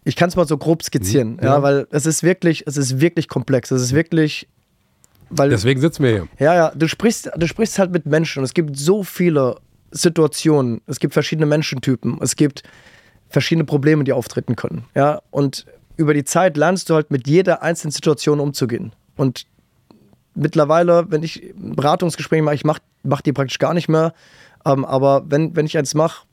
[0.03, 1.39] ich kann es mal so grob skizzieren, mhm.
[1.43, 1.55] ja.
[1.55, 3.69] ja, weil es ist wirklich, es ist wirklich komplex.
[3.71, 4.47] Es ist wirklich,
[5.29, 5.49] weil.
[5.49, 6.27] Deswegen sitzen wir hier.
[6.39, 9.57] Ja, ja, du sprichst, du sprichst halt mit Menschen und es gibt so viele
[9.91, 12.63] Situationen, es gibt verschiedene Menschentypen, es gibt
[13.31, 14.85] verschiedene Probleme, die auftreten können.
[14.95, 15.65] Ja, und
[15.97, 18.93] über die Zeit lernst du halt mit jeder einzelnen Situation umzugehen.
[19.15, 19.45] Und
[20.35, 24.13] mittlerweile, wenn ich Beratungsgespräche mache, ich mache mach die praktisch gar nicht mehr.
[24.65, 26.25] Ähm, aber wenn, wenn ich eins mache,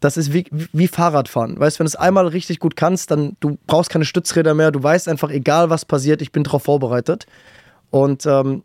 [0.00, 1.58] das ist wie, wie Fahrradfahren.
[1.58, 4.70] Weißt du, wenn du es einmal richtig gut kannst, dann du brauchst keine Stützräder mehr,
[4.70, 7.26] du weißt einfach, egal was passiert, ich bin darauf vorbereitet.
[7.90, 8.64] Und ähm,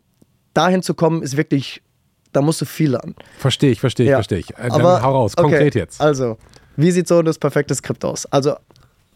[0.52, 1.82] dahin zu kommen, ist wirklich,
[2.32, 3.14] da musst du viel lernen.
[3.38, 4.16] Verstehe ich, verstehe ich, ja.
[4.16, 4.50] verstehe ich.
[4.50, 6.00] Äh, dann Aber, hau raus, konkret okay, jetzt.
[6.00, 6.36] Also,
[6.76, 8.26] wie sieht so das perfekte Skript aus?
[8.26, 8.56] Also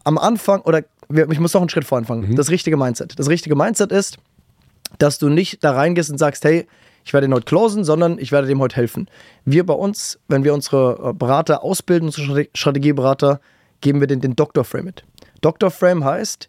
[0.05, 2.37] am Anfang, oder ich muss noch einen Schritt vor anfangen, mhm.
[2.37, 3.19] das richtige Mindset.
[3.19, 4.19] Das richtige Mindset ist,
[4.99, 6.67] dass du nicht da reingehst und sagst, hey,
[7.05, 9.09] ich werde ihn heute closen, sondern ich werde dem heute helfen.
[9.45, 13.40] Wir bei uns, wenn wir unsere äh, Berater ausbilden, unsere Strategieberater,
[13.81, 15.05] geben wir den, den Doctor Frame mit.
[15.43, 16.49] Doctor Frame heißt,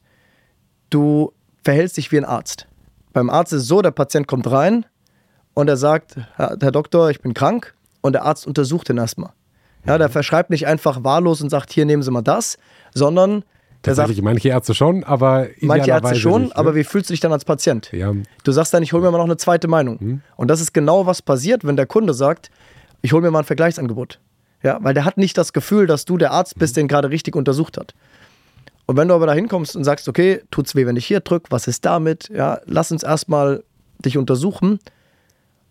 [0.89, 2.67] du verhältst dich wie ein Arzt.
[3.11, 4.85] Beim Arzt ist es so, der Patient kommt rein
[5.53, 9.31] und er sagt, Herr Doktor, ich bin krank und der Arzt untersucht ihn erstmal.
[9.85, 12.57] Ja, der verschreibt nicht einfach wahllos und sagt, hier nehmen Sie mal das,
[12.93, 13.43] sondern
[13.81, 16.57] Tatsächlich, sagt, manche Ärzte schon, aber Manche Ärzte schon, nicht, ne?
[16.57, 17.91] aber wie fühlst du dich dann als Patient?
[17.91, 18.13] Ja.
[18.43, 19.99] Du sagst dann, ich hole mir mal noch eine zweite Meinung.
[19.99, 20.21] Hm.
[20.37, 22.49] Und das ist genau, was passiert, wenn der Kunde sagt,
[23.01, 24.19] ich hole mir mal ein Vergleichsangebot.
[24.63, 26.83] Ja, weil der hat nicht das Gefühl, dass du der Arzt bist, hm.
[26.83, 27.93] den gerade richtig untersucht hat.
[28.87, 31.51] Und wenn du aber da hinkommst und sagst, okay, tut's weh, wenn ich hier drücke,
[31.51, 32.29] was ist damit?
[32.29, 33.63] Ja, lass uns erstmal
[33.99, 34.79] dich untersuchen.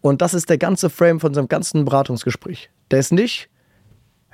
[0.01, 2.71] Und das ist der ganze Frame von unserem ganzen Beratungsgespräch.
[2.91, 3.49] Der ist nicht,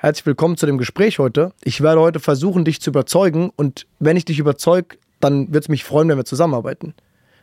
[0.03, 1.53] herzlich willkommen zu dem Gespräch heute.
[1.63, 3.51] Ich werde heute versuchen, dich zu überzeugen.
[3.55, 6.95] Und wenn ich dich überzeuge, dann würde es mich freuen, wenn wir zusammenarbeiten.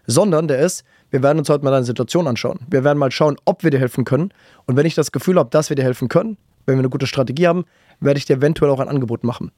[0.07, 2.59] Sondern der ist, wir werden uns heute mal deine Situation anschauen.
[2.67, 4.33] Wir werden mal schauen, ob wir dir helfen können.
[4.65, 7.05] Und wenn ich das Gefühl habe, dass wir dir helfen können, wenn wir eine gute
[7.05, 7.65] Strategie haben,
[7.99, 9.51] werde ich dir eventuell auch ein Angebot machen.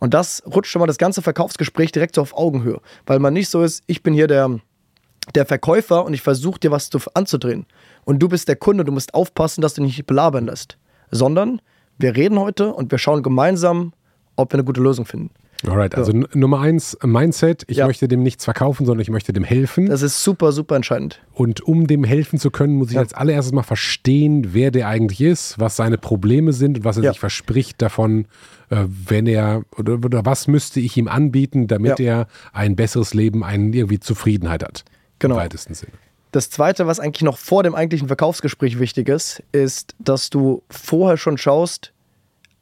[0.00, 3.50] Und das rutscht schon mal das ganze Verkaufsgespräch direkt so auf Augenhöhe, weil man nicht
[3.50, 4.58] so ist, ich bin hier der,
[5.36, 7.66] der Verkäufer und ich versuche dir was zu, anzudrehen.
[8.04, 10.76] Und du bist der Kunde, du musst aufpassen, dass du nicht belabern lässt.
[11.12, 11.60] Sondern
[12.02, 13.92] wir reden heute und wir schauen gemeinsam,
[14.36, 15.30] ob wir eine gute Lösung finden.
[15.66, 16.26] Alright, also ja.
[16.34, 17.62] Nummer eins, Mindset.
[17.68, 17.86] Ich ja.
[17.86, 19.86] möchte dem nichts verkaufen, sondern ich möchte dem helfen.
[19.86, 21.20] Das ist super, super entscheidend.
[21.32, 23.00] Und um dem helfen zu können, muss ich ja.
[23.00, 27.10] als allererstes mal verstehen, wer der eigentlich ist, was seine Probleme sind und was er
[27.10, 28.26] sich verspricht davon,
[28.70, 33.44] äh, wenn er, oder, oder, was müsste ich ihm anbieten, damit er ein besseres Leben,
[33.44, 34.84] eine irgendwie Zufriedenheit hat.
[35.20, 35.36] Genau.
[35.36, 35.92] Im weitesten Sinne.
[36.32, 41.18] Das Zweite, was eigentlich noch vor dem eigentlichen Verkaufsgespräch wichtig ist, ist, dass du vorher
[41.18, 41.92] schon schaust,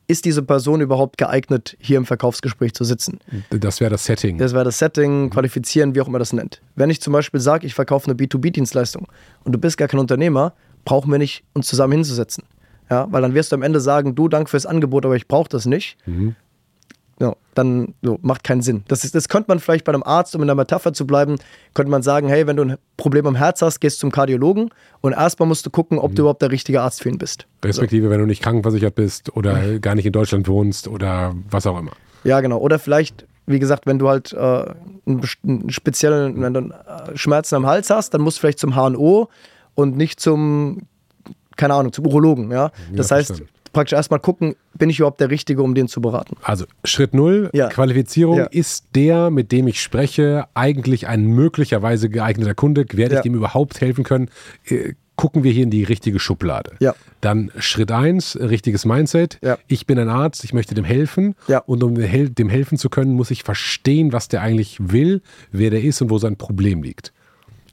[0.08, 3.20] ist diese Person überhaupt geeignet, hier im Verkaufsgespräch zu sitzen?
[3.50, 4.38] Das wäre das Setting.
[4.38, 5.30] Das wäre das Setting, mhm.
[5.30, 6.60] qualifizieren, wie auch immer das nennt.
[6.74, 9.06] Wenn ich zum Beispiel sage, ich verkaufe eine B2B-Dienstleistung
[9.44, 10.52] und du bist gar kein Unternehmer,
[10.84, 12.42] brauchen wir nicht, uns zusammen hinzusetzen.
[12.90, 15.48] Ja, weil dann wirst du am Ende sagen, du, danke fürs Angebot, aber ich brauche
[15.48, 15.96] das nicht.
[16.06, 16.34] Mhm
[17.20, 18.82] ja, dann so, macht keinen Sinn.
[18.88, 21.36] Das, ist, das könnte man vielleicht bei einem Arzt, um in der Metapher zu bleiben,
[21.74, 24.70] könnte man sagen, hey, wenn du ein Problem am Herz hast, gehst zum Kardiologen
[25.02, 26.14] und erstmal musst du gucken, ob mhm.
[26.14, 27.46] du überhaupt der richtige Arzt für ihn bist.
[27.62, 28.10] Respektive, so.
[28.10, 31.92] wenn du nicht krankenversichert bist oder gar nicht in Deutschland wohnst oder was auch immer.
[32.24, 32.58] Ja, genau.
[32.58, 37.56] Oder vielleicht, wie gesagt, wenn du halt äh, einen, einen speziellen wenn du äh, Schmerzen
[37.56, 39.28] am Hals hast, dann musst du vielleicht zum HNO
[39.74, 40.86] und nicht zum,
[41.56, 42.50] keine Ahnung, zum Urologen.
[42.50, 42.72] Ja?
[42.92, 46.00] Das ja, heißt, verstanden praktisch erstmal gucken, bin ich überhaupt der Richtige, um den zu
[46.00, 46.36] beraten.
[46.42, 47.68] Also Schritt null, ja.
[47.68, 48.44] Qualifizierung, ja.
[48.44, 52.84] ist der, mit dem ich spreche, eigentlich ein möglicherweise geeigneter Kunde?
[52.92, 54.28] Werde ich dem überhaupt helfen können?
[54.64, 56.72] Äh, gucken wir hier in die richtige Schublade.
[56.80, 56.94] Ja.
[57.20, 59.38] Dann Schritt eins, richtiges Mindset.
[59.42, 59.58] Ja.
[59.66, 61.34] Ich bin ein Arzt, ich möchte dem helfen.
[61.46, 61.58] Ja.
[61.58, 65.20] Und um dem helfen zu können, muss ich verstehen, was der eigentlich will,
[65.52, 67.12] wer der ist und wo sein Problem liegt.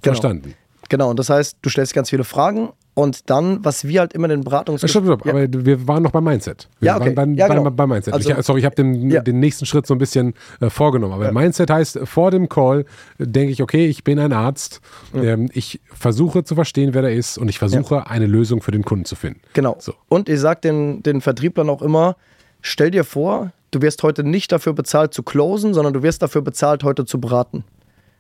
[0.01, 0.13] Genau.
[0.13, 0.43] Verstanden.
[0.43, 0.57] Genau,
[0.93, 4.39] und das heißt, du stellst ganz viele Fragen und dann, was wir halt immer in
[4.39, 5.05] den Beratungsgesprächen.
[5.05, 5.43] Stopp, stopp, ja.
[5.43, 6.67] aber wir waren noch beim Mindset.
[6.79, 7.15] Wir ja, okay.
[7.15, 7.69] waren bei, ja, genau.
[7.69, 8.11] beim Mindset.
[8.11, 9.21] Also, ich, sorry, ich habe den, ja.
[9.21, 11.13] den nächsten Schritt so ein bisschen äh, vorgenommen.
[11.13, 12.85] Aber Mindset heißt, vor dem Call
[13.19, 14.81] denke ich, okay, ich bin ein Arzt.
[15.13, 18.83] Ähm, ich versuche zu verstehen, wer da ist und ich versuche, eine Lösung für den
[18.83, 19.41] Kunden zu finden.
[19.53, 19.75] Genau.
[19.79, 19.93] So.
[20.09, 22.15] Und ich sage den, den Vertrieblern auch immer,
[22.61, 26.41] stell dir vor, du wirst heute nicht dafür bezahlt zu closen, sondern du wirst dafür
[26.41, 27.63] bezahlt, heute zu beraten.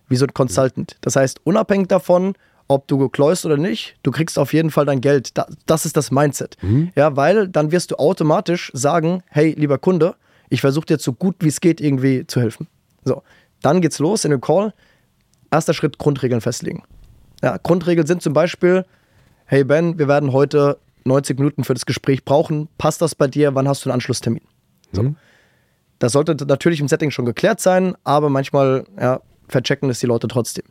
[0.07, 0.97] Wie so ein Consultant.
[1.01, 2.35] Das heißt, unabhängig davon,
[2.67, 5.33] ob du gekläust oder nicht, du kriegst auf jeden Fall dein Geld.
[5.65, 6.57] das ist das Mindset.
[6.61, 6.91] Mhm.
[6.95, 10.15] Ja, weil dann wirst du automatisch sagen, hey, lieber Kunde,
[10.49, 12.67] ich versuche dir so gut wie es geht irgendwie zu helfen.
[13.03, 13.23] So,
[13.61, 14.73] dann geht's los in dem Call.
[15.49, 16.83] Erster Schritt, Grundregeln festlegen.
[17.41, 18.85] Ja, Grundregeln sind zum Beispiel,
[19.45, 22.67] hey Ben, wir werden heute 90 Minuten für das Gespräch brauchen.
[22.77, 23.55] Passt das bei dir?
[23.55, 24.43] Wann hast du einen Anschlusstermin?
[24.91, 25.03] So.
[25.03, 25.15] Mhm.
[25.99, 30.27] Das sollte natürlich im Setting schon geklärt sein, aber manchmal ja, verchecken es die Leute
[30.27, 30.65] trotzdem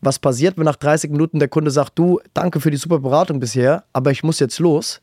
[0.00, 3.40] was passiert, wenn nach 30 Minuten der Kunde sagt, du, danke für die super Beratung
[3.40, 5.00] bisher, aber ich muss jetzt los.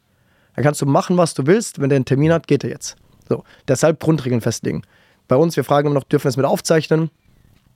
[0.56, 1.80] Dann kannst du machen, was du willst.
[1.80, 2.96] Wenn der einen Termin hat, geht er jetzt.
[3.30, 4.82] So, deshalb Grundregeln festlegen.
[5.28, 7.12] Bei uns, wir fragen immer noch, dürfen wir es mit aufzeichnen?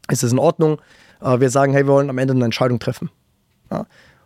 [0.09, 0.81] Ist es in Ordnung?
[1.21, 3.09] Äh, wir sagen, hey, wir wollen am Ende eine Entscheidung treffen.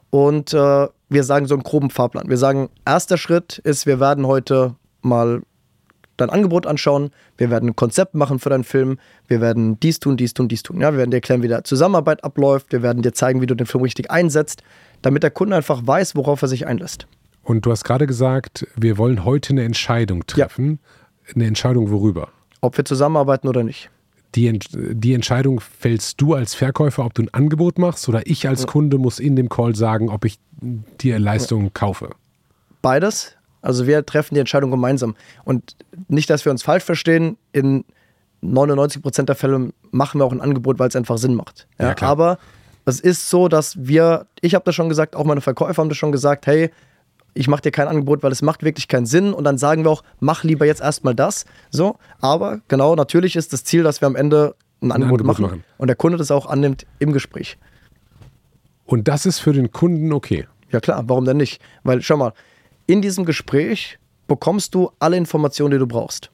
[0.10, 2.30] Und äh, wir sagen so einen groben Fahrplan.
[2.30, 5.42] Wir sagen, erster Schritt ist, wir werden heute mal
[6.18, 8.98] dein Angebot anschauen, wir werden ein Konzept machen für deinen Film,
[9.28, 10.82] wir werden dies tun, dies tun, dies tun.
[10.82, 13.56] Ja, wir werden dir erklären, wie der Zusammenarbeit abläuft, wir werden dir zeigen, wie du
[13.56, 14.64] den Film richtig einsetzt,
[15.02, 17.08] damit der Kunde einfach weiß, worauf er sich einlässt.
[17.44, 20.80] Und du hast gerade gesagt, wir wollen heute eine Entscheidung treffen.
[21.28, 21.34] Ja.
[21.36, 22.30] Eine Entscheidung worüber?
[22.62, 23.90] Ob wir zusammenarbeiten oder nicht.
[24.34, 28.68] Die, die, Entscheidung fällst du als Verkäufer, ob du ein Angebot machst oder ich als
[28.68, 30.40] Kunde muss in dem Call sagen, ob ich
[31.00, 32.10] dir Leistung kaufe?
[32.82, 33.35] Beides.
[33.66, 35.16] Also wir treffen die Entscheidung gemeinsam.
[35.44, 35.76] Und
[36.08, 37.84] nicht, dass wir uns falsch verstehen, in
[38.42, 41.68] 99 Prozent der Fälle machen wir auch ein Angebot, weil es einfach Sinn macht.
[41.80, 42.38] Ja, ja, aber
[42.86, 45.98] es ist so, dass wir, ich habe das schon gesagt, auch meine Verkäufer haben das
[45.98, 46.70] schon gesagt, hey,
[47.34, 49.34] ich mache dir kein Angebot, weil es macht wirklich keinen Sinn.
[49.34, 51.46] Und dann sagen wir auch, mach lieber jetzt erstmal das.
[51.72, 55.26] So, aber genau, natürlich ist das Ziel, dass wir am Ende ein, ein Angebot, Angebot
[55.26, 57.58] machen, machen und der Kunde das auch annimmt im Gespräch.
[58.86, 60.48] Und das ist für den Kunden okay.
[60.72, 61.60] Ja klar, warum denn nicht?
[61.84, 62.34] Weil schau mal,
[62.88, 66.32] in diesem Gespräch bekommst du alle Informationen, die du brauchst.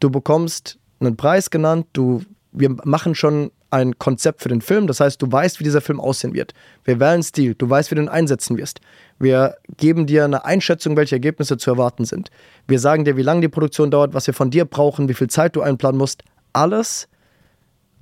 [0.00, 5.00] Du bekommst einen Preis genannt, du, wir machen schon ein Konzept für den Film, das
[5.00, 6.54] heißt, du weißt, wie dieser Film aussehen wird.
[6.84, 8.80] Wir wählen Stil, du weißt, wie du ihn einsetzen wirst.
[9.18, 12.30] Wir geben dir eine Einschätzung, welche Ergebnisse zu erwarten sind.
[12.68, 15.28] Wir sagen dir, wie lange die Produktion dauert, was wir von dir brauchen, wie viel
[15.28, 16.22] Zeit du einplanen musst.
[16.52, 17.08] Alles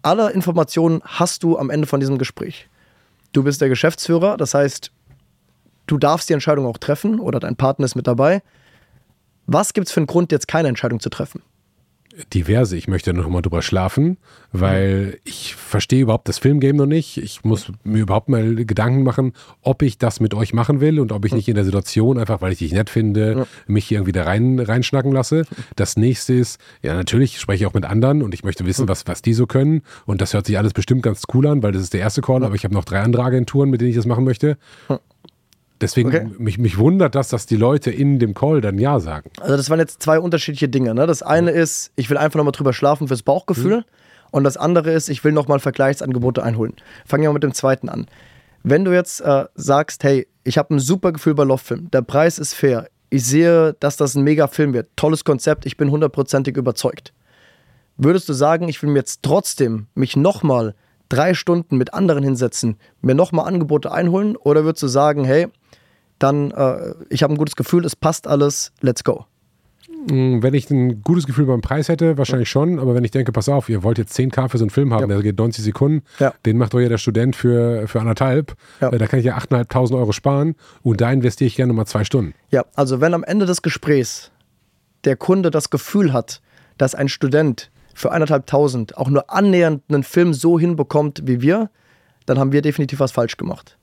[0.03, 2.69] Alle Informationen hast du am Ende von diesem Gespräch.
[3.33, 4.93] Du bist der Geschäftsführer, das heißt,
[5.87, 8.43] du darfst die Entscheidung auch treffen oder dein Partner ist mit dabei.
[9.47, 11.43] Was gibt es für einen Grund, jetzt keine Entscheidung zu treffen?
[12.33, 12.77] diverse.
[12.77, 14.19] Ich möchte noch mal drüber schlafen,
[14.53, 17.19] weil ich verstehe überhaupt das Filmgame noch nicht.
[17.19, 21.13] Ich muss mir überhaupt mal Gedanken machen, ob ich das mit euch machen will und
[21.13, 24.13] ob ich nicht in der Situation, einfach weil ich dich nett finde, mich hier irgendwie
[24.13, 25.45] da rein, reinschnacken lasse.
[25.77, 29.07] Das nächste ist, ja, natürlich spreche ich auch mit anderen und ich möchte wissen, was,
[29.07, 29.83] was die so können.
[30.07, 32.45] Und das hört sich alles bestimmt ganz cool an, weil das ist der erste Call,
[32.45, 34.57] aber ich habe noch drei andere Agenturen, mit denen ich das machen möchte.
[35.85, 36.27] Deswegen, okay.
[36.39, 39.31] mich, mich wundert das, dass die Leute in dem Call dann Ja sagen.
[39.39, 40.95] Also das waren jetzt zwei unterschiedliche Dinge.
[40.95, 41.07] Ne?
[41.07, 41.59] Das eine mhm.
[41.59, 43.79] ist, ich will einfach nochmal drüber schlafen fürs Bauchgefühl.
[43.79, 43.85] Mhm.
[44.31, 46.73] Und das andere ist, ich will nochmal Vergleichsangebote einholen.
[47.05, 48.07] Fangen wir mal mit dem zweiten an.
[48.63, 52.39] Wenn du jetzt äh, sagst, hey, ich habe ein super Gefühl bei Love-Film, der Preis
[52.39, 56.57] ist fair, ich sehe, dass das ein mega Film wird, tolles Konzept, ich bin hundertprozentig
[56.57, 57.13] überzeugt.
[57.99, 60.75] Würdest du sagen, ich will mir jetzt trotzdem mich nochmal
[61.09, 64.37] drei Stunden mit anderen hinsetzen, mir nochmal Angebote einholen?
[64.37, 65.49] Oder würdest du sagen, hey,
[66.19, 69.27] dann äh, ich habe ein gutes Gefühl, es passt alles, let's go.
[70.11, 73.33] Mm, wenn ich ein gutes Gefühl beim Preis hätte, wahrscheinlich schon, aber wenn ich denke,
[73.33, 75.07] pass auf, ihr wollt jetzt 10k für so einen Film haben, ja.
[75.07, 76.35] der geht 90 Sekunden, ja.
[76.45, 78.91] den macht doch ja der Student für, für anderthalb, ja.
[78.91, 82.05] Äh, da kann ich ja 8.500 Euro sparen und da investiere ich gerne mal zwei
[82.05, 82.35] Stunden.
[82.51, 84.31] Ja, also wenn am Ende des Gesprächs
[85.05, 86.41] der Kunde das Gefühl hat,
[86.79, 91.71] dass ein Student für 1.500 auch nur annähernd einen Film so hinbekommt wie wir,
[92.27, 93.79] dann haben wir definitiv was falsch gemacht.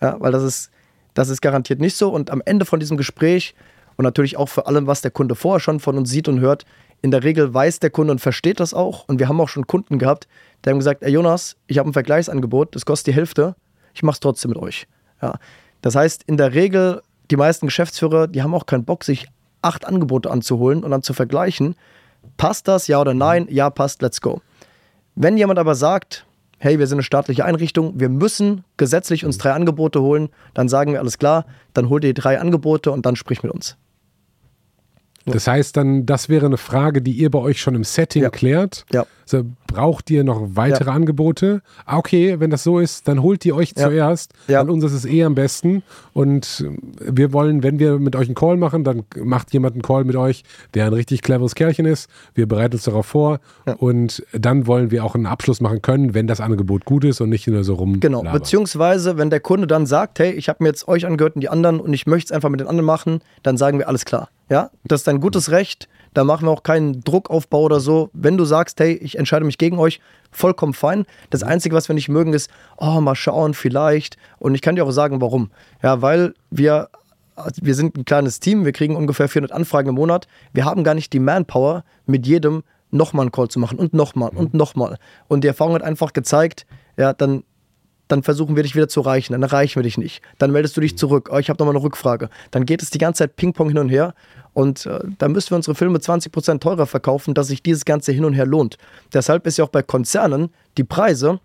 [0.00, 0.70] Ja, weil das ist,
[1.16, 2.10] das ist garantiert nicht so.
[2.10, 3.54] Und am Ende von diesem Gespräch
[3.96, 6.64] und natürlich auch für allem, was der Kunde vorher schon von uns sieht und hört,
[7.02, 9.08] in der Regel weiß der Kunde und versteht das auch.
[9.08, 10.28] Und wir haben auch schon Kunden gehabt,
[10.64, 13.54] die haben gesagt, ey Jonas, ich habe ein Vergleichsangebot, das kostet die Hälfte,
[13.94, 14.86] ich mache es trotzdem mit euch.
[15.22, 15.38] Ja.
[15.80, 19.28] Das heißt, in der Regel, die meisten Geschäftsführer, die haben auch keinen Bock, sich
[19.62, 21.76] acht Angebote anzuholen und dann zu vergleichen.
[22.36, 23.46] Passt das, ja oder nein?
[23.50, 24.42] Ja, passt, let's go.
[25.14, 26.26] Wenn jemand aber sagt,
[26.58, 30.92] hey, wir sind eine staatliche Einrichtung, wir müssen gesetzlich uns drei Angebote holen, dann sagen
[30.92, 33.76] wir alles klar, dann holt ihr die drei Angebote und dann sprich mit uns.
[35.26, 38.30] Das heißt dann, das wäre eine Frage, die ihr bei euch schon im Setting ja.
[38.30, 38.86] klärt.
[38.92, 39.06] Ja.
[39.24, 40.96] Also braucht ihr noch weitere ja.
[40.96, 41.62] Angebote?
[41.84, 43.88] Ah, okay, wenn das so ist, dann holt ihr euch ja.
[43.88, 44.32] zuerst.
[44.48, 44.60] Ja.
[44.60, 45.82] An uns ist es eh am besten.
[46.12, 46.66] Und
[47.00, 50.16] wir wollen, wenn wir mit euch einen Call machen, dann macht jemand einen Call mit
[50.16, 52.08] euch, der ein richtig cleveres Kerlchen ist.
[52.34, 53.40] Wir bereiten uns darauf vor.
[53.78, 57.28] Und dann wollen wir auch einen Abschluss machen können, wenn das Angebot gut ist und
[57.28, 58.00] nicht nur so rum.
[58.00, 61.40] Genau, beziehungsweise wenn der Kunde dann sagt, hey, ich habe mir jetzt euch angehört und
[61.40, 64.04] die anderen und ich möchte es einfach mit den anderen machen, dann sagen wir alles
[64.04, 64.28] klar.
[64.48, 65.88] Ja, das ist ein gutes Recht.
[66.14, 68.10] Da machen wir auch keinen Druckaufbau oder so.
[68.14, 71.06] Wenn du sagst, hey, ich entscheide mich gegen euch, vollkommen fein.
[71.30, 74.16] Das Einzige, was wir nicht mögen, ist, oh, mal schauen, vielleicht.
[74.38, 75.50] Und ich kann dir auch sagen, warum.
[75.82, 76.88] Ja, weil wir,
[77.60, 80.28] wir sind ein kleines Team, wir kriegen ungefähr 400 Anfragen im Monat.
[80.52, 84.30] Wir haben gar nicht die Manpower, mit jedem nochmal einen Call zu machen und nochmal
[84.30, 84.98] und nochmal.
[85.28, 86.66] Und die Erfahrung hat einfach gezeigt,
[86.96, 87.42] ja, dann
[88.08, 90.22] dann versuchen wir dich wieder zu erreichen, dann erreichen wir dich nicht.
[90.38, 92.28] Dann meldest du dich zurück, oh, ich habe nochmal eine Rückfrage.
[92.50, 94.14] Dann geht es die ganze Zeit Ping-Pong hin und her
[94.52, 98.24] und äh, da müssen wir unsere Filme 20% teurer verkaufen, dass sich dieses ganze hin
[98.24, 98.78] und her lohnt.
[99.12, 101.40] Deshalb ist ja auch bei Konzernen die Preise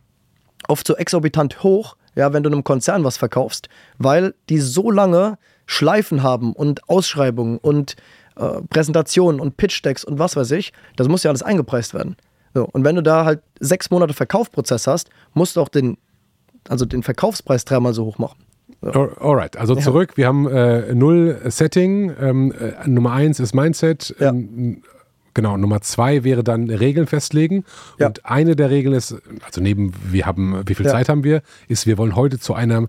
[0.68, 5.38] oft so exorbitant hoch, ja, wenn du einem Konzern was verkaufst, weil die so lange
[5.66, 7.96] Schleifen haben und Ausschreibungen und
[8.36, 12.16] äh, Präsentationen und Pitch-Decks und was weiß ich, das muss ja alles eingepreist werden.
[12.54, 15.98] So, und wenn du da halt sechs Monate Verkaufsprozess hast, musst du auch den
[16.70, 18.38] also den Verkaufspreis dreimal so hoch machen.
[18.82, 19.12] So.
[19.20, 19.82] Alright, also ja.
[19.82, 20.18] zurück.
[20.18, 22.12] Wir haben äh, null Setting.
[22.20, 24.16] Ähm, äh, Nummer eins ist Mindset.
[24.20, 24.30] Ja.
[24.30, 24.82] Ähm,
[25.34, 27.64] genau, Nummer zwei wäre dann Regeln festlegen.
[28.00, 28.08] Ja.
[28.08, 31.86] Und eine der Regeln ist, also neben wir haben, wie viel Zeit haben wir, ist,
[31.86, 32.88] wir wollen heute zu einer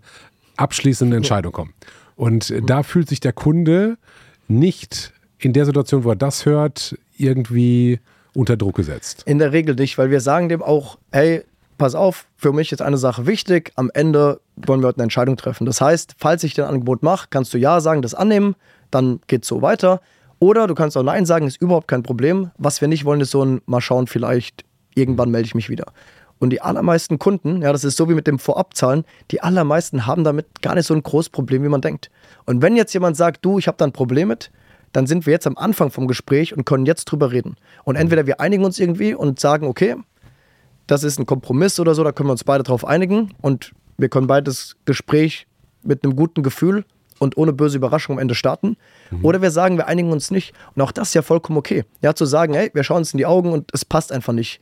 [0.56, 1.74] abschließenden Entscheidung kommen.
[2.16, 2.66] Und mhm.
[2.66, 3.98] da fühlt sich der Kunde
[4.48, 8.00] nicht in der Situation, wo er das hört, irgendwie
[8.34, 9.24] unter Druck gesetzt.
[9.26, 11.42] In der Regel nicht, weil wir sagen dem auch, hey,
[11.78, 15.36] pass auf, für mich ist eine Sache wichtig, am Ende wollen wir heute eine Entscheidung
[15.36, 15.66] treffen.
[15.66, 18.54] Das heißt, falls ich dir ein Angebot mache, kannst du Ja sagen, das annehmen,
[18.90, 20.00] dann geht es so weiter.
[20.38, 22.50] Oder du kannst auch Nein sagen, ist überhaupt kein Problem.
[22.58, 25.86] Was wir nicht wollen, ist so ein Mal schauen, vielleicht irgendwann melde ich mich wieder.
[26.38, 30.24] Und die allermeisten Kunden, ja, das ist so wie mit dem Vorabzahlen, die allermeisten haben
[30.24, 32.10] damit gar nicht so ein großes Problem, wie man denkt.
[32.46, 34.50] Und wenn jetzt jemand sagt, du, ich habe da ein Problem mit,
[34.92, 37.54] dann sind wir jetzt am Anfang vom Gespräch und können jetzt drüber reden.
[37.84, 39.94] Und entweder wir einigen uns irgendwie und sagen, okay,
[40.86, 44.08] das ist ein Kompromiss oder so, da können wir uns beide drauf einigen und wir
[44.08, 45.46] können beides Gespräch
[45.82, 46.84] mit einem guten Gefühl
[47.18, 48.76] und ohne böse Überraschung am Ende starten.
[49.10, 49.24] Mhm.
[49.24, 50.54] Oder wir sagen, wir einigen uns nicht.
[50.74, 51.84] Und auch das ist ja vollkommen okay.
[52.02, 54.60] Ja, zu sagen, hey, wir schauen uns in die Augen und es passt einfach nicht.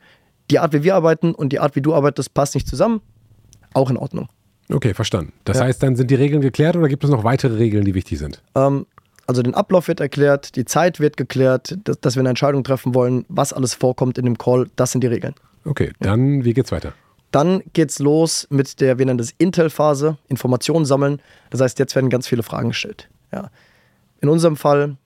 [0.51, 3.01] Die Art, wie wir arbeiten und die Art, wie du arbeitest, passt nicht zusammen.
[3.73, 4.27] Auch in Ordnung.
[4.71, 5.33] Okay, verstanden.
[5.43, 5.65] Das ja.
[5.65, 8.41] heißt, dann sind die Regeln geklärt oder gibt es noch weitere Regeln, die wichtig sind?
[8.55, 8.85] Ähm,
[9.27, 12.93] also den Ablauf wird erklärt, die Zeit wird geklärt, dass, dass wir eine Entscheidung treffen
[12.93, 15.35] wollen, was alles vorkommt in dem Call, das sind die Regeln.
[15.65, 16.93] Okay, dann wie geht's weiter?
[17.31, 21.21] Dann geht's los mit der, wir nennen das Intel-Phase, Informationen sammeln.
[21.49, 23.09] Das heißt, jetzt werden ganz viele Fragen gestellt.
[23.31, 23.49] Ja.
[24.19, 24.97] In unserem Fall,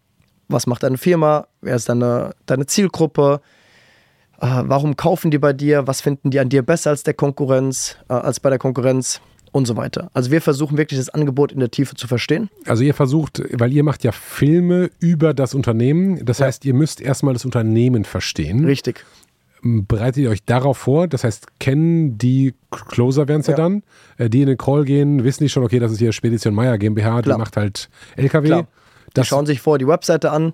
[0.48, 1.48] was macht deine Firma?
[1.62, 3.42] Wer ist deine, deine Zielgruppe?
[4.42, 5.86] Äh, warum kaufen die bei dir?
[5.88, 9.22] Was finden die an dir besser als der Konkurrenz, äh, als bei der Konkurrenz?
[9.52, 10.10] Und so weiter.
[10.14, 12.50] Also wir versuchen wirklich das Angebot in der Tiefe zu verstehen.
[12.66, 16.26] Also ihr versucht, weil ihr macht ja Filme über das Unternehmen.
[16.26, 16.48] Das Ja.
[16.48, 18.66] heißt, ihr müsst erstmal das Unternehmen verstehen.
[18.66, 19.06] Richtig.
[19.66, 21.08] Bereitet ihr euch darauf vor?
[21.08, 23.56] Das heißt, kennen die Closer werden es ja.
[23.56, 23.84] Dann,
[24.18, 26.78] äh, die in den Call gehen, wissen die schon, okay, das ist hier Spedition Meier
[26.78, 27.38] GmbH, die Klar.
[27.38, 28.48] macht halt LKW.
[28.48, 28.68] Klar.
[29.16, 30.54] Die Das, schauen sich vorher die Webseite an,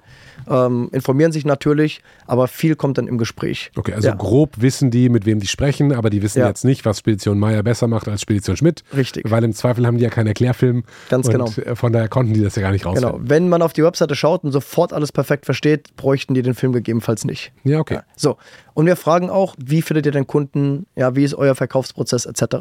[0.49, 3.71] ähm, informieren sich natürlich, aber viel kommt dann im Gespräch.
[3.75, 4.15] okay, also Ja.
[4.15, 6.47] grob wissen die, mit wem die sprechen, aber die wissen Ja.
[6.47, 8.83] jetzt nicht, was Spedition Meier besser macht als Spedition Schmidt.
[8.95, 9.29] Richtig.
[9.29, 10.83] Weil im Zweifel haben die ja keinen Erklärfilm.
[11.09, 11.45] Ganz genau.
[11.65, 12.93] äh, Von daher konnten die das ja gar nicht Genau.
[13.07, 13.29] rausfinden.
[13.29, 16.71] Wenn man auf die Webseite schaut und sofort alles perfekt versteht, bräuchten die den Film
[16.73, 17.51] gegebenenfalls nicht.
[17.63, 17.95] Ja, okay.
[17.95, 18.03] Ja.
[18.15, 18.37] So.
[18.73, 20.85] Und wir fragen auch, wie findet ihr den Kunden?
[20.95, 22.55] Ja, wie ist euer Verkaufsprozess etc.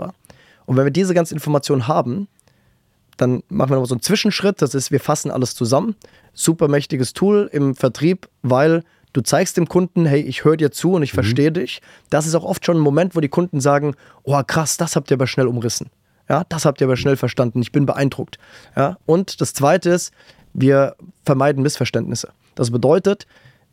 [0.66, 2.28] Und wenn wir diese ganzen Informationen haben,
[3.20, 4.62] dann machen wir noch so einen Zwischenschritt.
[4.62, 5.94] Das ist, wir fassen alles zusammen.
[6.32, 10.92] Super mächtiges Tool im Vertrieb, weil du zeigst dem Kunden, hey, ich höre dir zu
[10.94, 11.82] und ich verstehe dich.
[12.08, 15.10] Das ist auch oft schon ein Moment, wo die Kunden sagen, oh krass, das habt
[15.10, 15.90] ihr aber schnell umrissen.
[16.28, 17.60] Ja, das habt ihr aber schnell verstanden.
[17.60, 18.38] Ich bin beeindruckt.
[18.76, 20.12] Ja, und das Zweite ist,
[20.54, 22.30] wir vermeiden Missverständnisse.
[22.54, 23.26] Das bedeutet,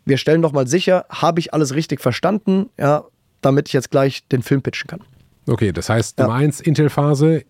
[0.05, 3.05] wir stellen doch mal sicher, habe ich alles richtig verstanden, ja,
[3.41, 5.01] damit ich jetzt gleich den Film pitchen kann.
[5.47, 6.25] Okay, das heißt, Ja.
[6.25, 7.43] Nummer eins, Intel-Phase.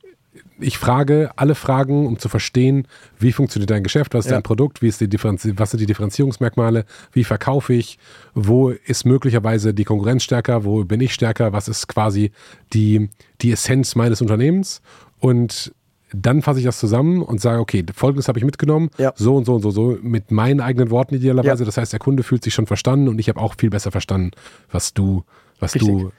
[0.60, 2.88] Ich frage alle Fragen, um zu verstehen,
[3.20, 4.38] wie funktioniert dein Geschäft, was ist Ja.
[4.38, 8.00] dein Produkt, wie ist die Differenzi was sind die Differenzierungsmerkmale, wie verkaufe ich,
[8.34, 12.32] wo ist möglicherweise die Konkurrenz stärker, wo bin ich stärker, was ist quasi
[12.74, 13.10] die,
[13.42, 14.82] die Essenz meines Unternehmens
[15.20, 15.74] und
[16.14, 19.12] dann fasse ich das zusammen und sage, okay, folgendes habe ich mitgenommen, Ja.
[19.16, 21.64] so und so und so, so, mit meinen eigenen Worten idealerweise.
[21.64, 21.66] Ja.
[21.66, 24.32] Das heißt, der Kunde fühlt sich schon verstanden und ich habe auch viel besser verstanden,
[24.72, 25.24] was du,
[25.60, 25.92] was Richtig.
[25.92, 26.12] du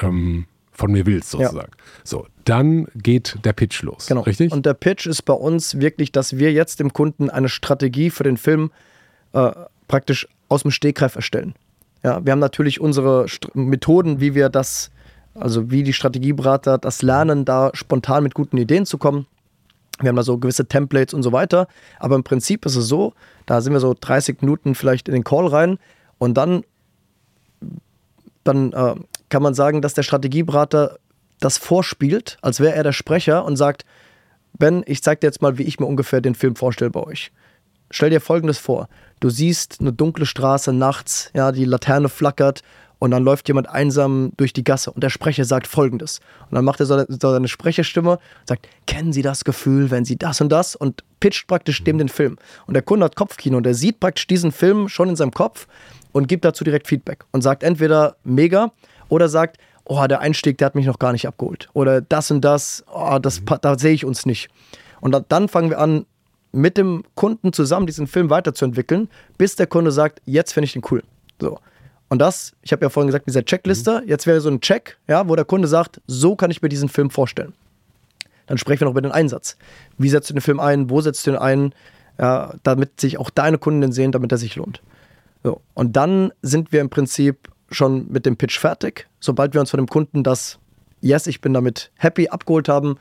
[0.00, 0.46] ähm,
[0.76, 1.72] von mir willst, sozusagen.
[2.04, 4.06] So, dann geht der Pitch los.
[4.06, 4.20] Genau.
[4.22, 4.52] Richtig?
[4.52, 8.24] Und der Pitch ist bei uns wirklich, dass wir jetzt dem Kunden eine Strategie für
[8.24, 8.70] den Film
[9.32, 9.52] äh,
[9.88, 11.54] praktisch aus dem Stegreif erstellen.
[12.02, 14.90] Ja, wir haben natürlich unsere St Methoden, wie wir das,
[15.34, 19.26] also wie die Strategieberater das lernen, da spontan mit guten Ideen zu kommen.
[20.00, 21.68] Wir haben da so gewisse Templates und so weiter.
[21.98, 23.14] Aber im Prinzip ist es so,
[23.46, 25.78] da sind wir so 30 Minuten vielleicht in den Call rein
[26.18, 26.64] und dann,
[28.44, 28.94] dann äh,
[29.28, 30.98] kann man sagen, dass der Strategieberater
[31.40, 33.84] das vorspielt, als wäre er der Sprecher und sagt,
[34.58, 37.30] Ben, ich zeig dir jetzt mal, wie ich mir ungefähr den Film vorstelle bei euch.
[37.90, 38.88] Stell dir folgendes vor.
[39.20, 42.62] Du siehst eine dunkle Straße nachts, ja, die Laterne flackert
[42.98, 46.20] und dann läuft jemand einsam durch die Gasse und der Sprecher sagt folgendes.
[46.50, 50.16] Und dann macht er so seine Sprecherstimme und sagt, kennen Sie das Gefühl, wenn Sie
[50.16, 52.38] das und das und pitcht praktisch dem den Film.
[52.66, 55.66] Und der Kunde hat Kopfkino und er sieht praktisch diesen Film schon in seinem Kopf
[56.12, 58.72] und gibt dazu direkt Feedback und sagt entweder mega
[59.08, 61.68] oder sagt, oh, der Einstieg, der hat mich noch gar nicht abgeholt.
[61.72, 64.48] Oder das und das, oh, das, pa- da sehe ich uns nicht.
[65.00, 66.06] Und da- dann fangen wir an,
[66.52, 70.82] mit dem Kunden zusammen diesen Film weiterzuentwickeln, bis der Kunde sagt, jetzt finde ich den
[70.90, 71.02] cool.
[71.40, 71.58] So.
[72.08, 75.28] Und das, ich habe ja vorhin gesagt, dieser Checkliste, jetzt wäre so ein Check, ja,
[75.28, 77.52] wo der Kunde sagt, so kann ich mir diesen Film vorstellen.
[78.46, 79.56] Dann sprechen wir noch über den Einsatz.
[79.98, 80.88] Wie setzt du den Film ein?
[80.88, 81.74] Wo setzt du ihn ein?
[82.18, 84.80] Ja, damit sich auch deine Kunden den sehen, damit er sich lohnt.
[85.42, 85.60] So.
[85.74, 89.78] Und dann sind wir im Prinzip schon mit dem Pitch fertig, sobald wir uns von
[89.78, 90.58] dem Kunden das
[91.00, 92.96] Yes, ich bin damit happy abgeholt haben.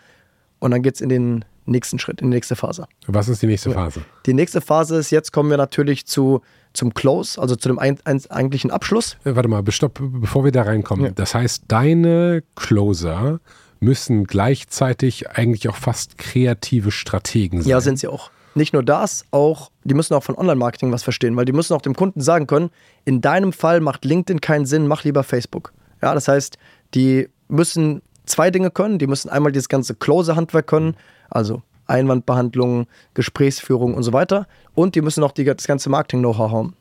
[0.59, 2.87] Und dann geht es in den nächsten Schritt, in die nächste Phase.
[3.07, 4.01] Was ist die nächste Phase?
[4.25, 6.41] Die nächste Phase ist, jetzt kommen wir natürlich zu,
[6.73, 9.17] zum Close, also zu dem ein, ein, eigentlichen Abschluss.
[9.23, 11.05] Äh, Warte mal, stopp, bevor wir da reinkommen.
[11.05, 11.11] Ja.
[11.11, 13.39] Das heißt, deine Closer
[13.79, 17.69] müssen gleichzeitig eigentlich auch fast kreative Strategen sein.
[17.69, 18.31] Ja, sind sie auch.
[18.55, 21.81] Nicht nur das, auch, die müssen auch von Online-Marketing was verstehen, weil die müssen auch
[21.81, 22.69] dem Kunden sagen können,
[23.03, 25.73] in deinem Fall macht LinkedIn keinen Sinn, mach lieber Facebook.
[26.01, 26.57] Ja, das heißt,
[26.93, 28.99] die müssen zwei Dinge können.
[28.99, 30.95] Die müssen einmal dieses ganze Close-Handwerk können,
[31.29, 34.47] also Einwandbehandlung, Gesprächsführung und so weiter.
[34.73, 36.75] Und die müssen auch die, das ganze Marketing-Know-how haben.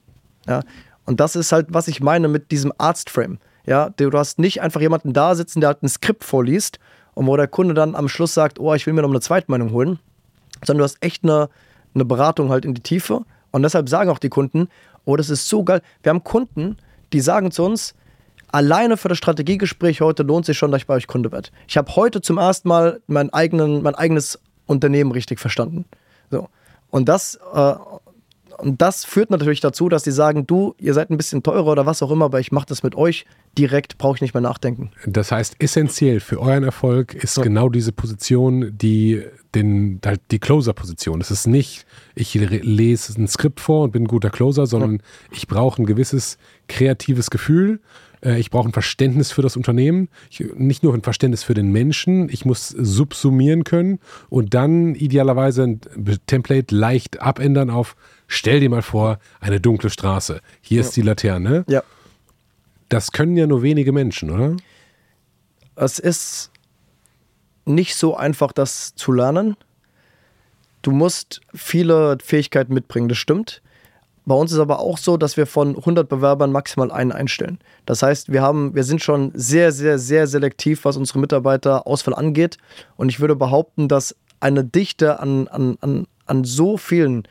[0.47, 0.61] Ja?
[1.05, 3.39] Und das ist halt, was ich meine mit diesem Arzt-Frame.
[3.67, 6.79] Ja, du hast nicht einfach jemanden da sitzen, der halt ein Skript vorliest
[7.15, 9.71] und wo der Kunde dann am Schluss sagt, oh, ich will mir noch eine Zweitmeinung
[9.71, 9.99] holen,
[10.67, 11.49] sondern du hast echt eine,
[11.95, 13.23] eine Beratung halt in die Tiefe.
[13.51, 14.69] Und deshalb sagen auch die Kunden,
[15.05, 15.81] oh, das ist so geil.
[16.03, 16.77] Wir haben Kunden,
[17.13, 17.95] die sagen zu uns,
[18.49, 21.51] alleine für das Strategiegespräch heute lohnt sich schon, dass ich bei euch Kunde werde.
[21.69, 25.85] Ich habe heute zum ersten Mal mein, eigenen, mein eigenes Unternehmen richtig verstanden.
[26.31, 26.49] So.
[26.91, 27.75] Und das, äh,
[28.59, 31.87] und das führt natürlich dazu, dass die sagen, du, ihr seid ein bisschen teurer oder
[31.87, 33.27] was auch immer, aber ich mache das mit euch
[33.59, 34.91] direkt, brauche ich nicht mehr nachdenken.
[35.07, 39.25] Das heißt, essentiell für euren Erfolg ist genau diese Position, die
[39.55, 41.21] den, halt die Closer-Position.
[41.21, 45.01] Es ist nicht, ich lese ein Skript vor und bin ein guter Closer, sondern
[45.31, 46.39] ich brauche ein gewisses
[46.69, 47.81] kreatives Gefühl,
[48.25, 51.71] Äh, ich brauche ein Verständnis für das Unternehmen, ich, nicht nur ein Verständnis für den
[51.71, 53.99] Menschen, ich muss subsumieren können
[54.31, 55.81] und dann idealerweise ein
[56.27, 57.97] Template leicht abändern auf,
[58.27, 60.85] stell dir mal vor, eine dunkle Straße, hier ja.
[60.87, 61.65] ist die Laterne.
[61.69, 61.83] Ja.
[62.89, 64.57] Das können ja nur wenige Menschen, oder?
[65.77, 66.51] Es ist
[67.65, 69.57] nicht so einfach, das zu lernen.
[70.83, 73.63] Du musst viele Fähigkeiten mitbringen, das stimmt.
[74.27, 77.59] Bei uns ist aber auch so, dass wir von 100 Bewerbern maximal einen einstellen.
[77.85, 82.57] Das heißt, wir, haben, wir sind schon sehr, sehr, sehr selektiv, was unsere Mitarbeiterauswahl angeht.
[82.97, 87.29] Und ich würde behaupten, dass eine Dichte an, an, an, an so vielen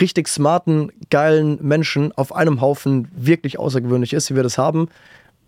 [0.00, 4.88] richtig smarten, geilen Menschen auf einem Haufen wirklich außergewöhnlich ist, wie wir das haben.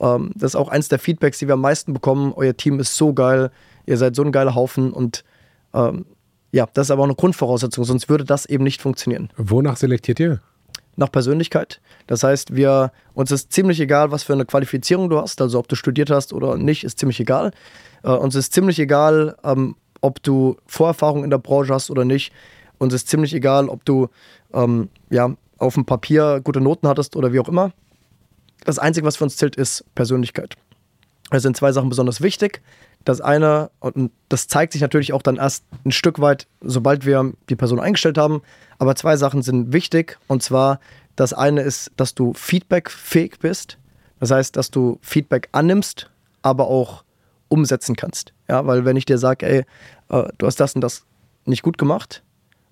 [0.00, 2.32] Ähm, das ist auch eins der Feedbacks, die wir am meisten bekommen.
[2.34, 3.50] Euer Team ist so geil,
[3.86, 5.24] ihr seid so ein geiler Haufen und
[5.74, 6.06] ähm,
[6.52, 9.30] ja, das ist aber auch eine Grundvoraussetzung, sonst würde das eben nicht funktionieren.
[9.36, 10.40] Wonach selektiert ihr?
[10.96, 11.80] Nach Persönlichkeit.
[12.06, 15.68] Das heißt, wir, uns ist ziemlich egal, was für eine Qualifizierung du hast, also ob
[15.68, 17.50] du studiert hast oder nicht, ist ziemlich egal.
[18.02, 22.32] Äh, uns ist ziemlich egal, ähm, ob du Vorerfahrung in der Branche hast oder nicht.
[22.78, 24.08] Uns ist ziemlich egal, ob du
[24.54, 27.72] ähm, ja, auf dem Papier gute Noten hattest oder wie auch immer.
[28.64, 30.54] Das Einzige, was für uns zählt, ist Persönlichkeit.
[31.30, 32.62] Es sind zwei Sachen besonders wichtig.
[33.06, 37.34] Das eine, und das zeigt sich natürlich auch dann erst ein Stück weit, sobald wir
[37.48, 38.42] die Person eingestellt haben,
[38.80, 40.18] aber zwei Sachen sind wichtig.
[40.26, 40.80] Und zwar,
[41.14, 43.78] das eine ist, dass du feedbackfähig bist.
[44.18, 46.10] Das heißt, dass du Feedback annimmst,
[46.42, 47.04] aber auch
[47.46, 48.32] umsetzen kannst.
[48.48, 49.64] Ja, weil wenn ich dir sage, ey,
[50.08, 51.04] äh, du hast das und das
[51.44, 52.24] nicht gut gemacht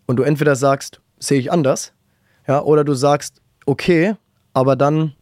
[0.07, 1.93] und du entweder sagst, sehe ich anders,
[2.49, 4.17] ja, oder du sagst, okay,
[4.53, 5.15] aber dann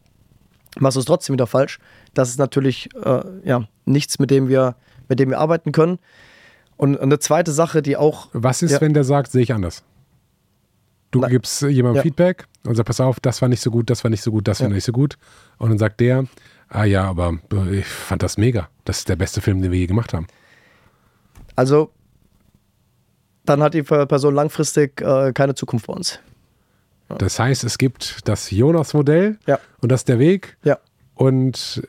[0.79, 1.77] machst du es trotzdem wieder falsch.
[2.15, 4.75] Das ist natürlich äh, ja, nichts, mit dem wir
[5.09, 5.99] mit dem wir arbeiten können.
[6.77, 8.29] Und eine zweite Sache, die auch.
[8.33, 9.83] Was ist, ja, wenn der sagt, sehe ich anders?
[11.11, 12.01] Du na, gibst jemandem ja.
[12.01, 14.47] Feedback und sagst, pass auf, das war nicht so gut, das war nicht so gut,
[14.47, 15.17] das war nicht so gut.
[15.59, 16.25] Und dann sagt der,
[16.69, 17.37] ah ja, aber
[17.71, 18.67] ich fand das mega.
[18.83, 20.25] Das ist der beste Film, den wir je gemacht haben.
[21.55, 21.91] Also,
[23.45, 26.19] dann hat die Person langfristig äh, keine Zukunft bei uns.
[27.09, 27.17] Ja.
[27.17, 29.59] Das heißt, es gibt das Jonas-Modell ja.
[29.81, 30.57] und das ist der Weg.
[30.63, 30.79] Ja.
[31.15, 31.87] Und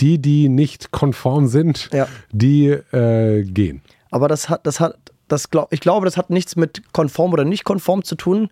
[0.00, 2.08] die, die nicht konform sind, ja.
[2.32, 3.82] die äh, gehen.
[4.10, 4.96] Aber das hat, das hat,
[5.28, 8.48] das glaub, ich glaube, das hat nichts mit konform oder nicht konform zu tun.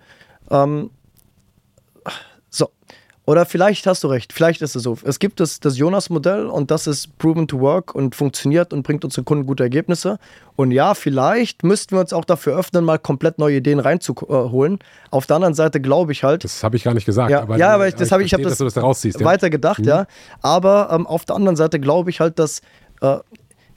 [0.50, 0.90] Ähm,
[3.24, 4.98] oder vielleicht hast du recht, vielleicht ist es so.
[5.04, 9.04] Es gibt das, das Jonas-Modell und das ist proven to work und funktioniert und bringt
[9.04, 10.18] unseren Kunden gute Ergebnisse.
[10.56, 14.80] Und ja, vielleicht müssten wir uns auch dafür öffnen, mal komplett neue Ideen reinzuholen.
[15.12, 16.42] Auf der anderen Seite glaube ich halt.
[16.42, 17.30] Das habe ich gar nicht gesagt.
[17.30, 19.24] Ja, aber, ja, aber ich, das habe ich, hab das, das ja?
[19.24, 19.88] weiter gedacht, mhm.
[19.88, 20.06] ja.
[20.40, 22.60] Aber ähm, auf der anderen Seite glaube ich halt, dass
[23.02, 23.18] äh,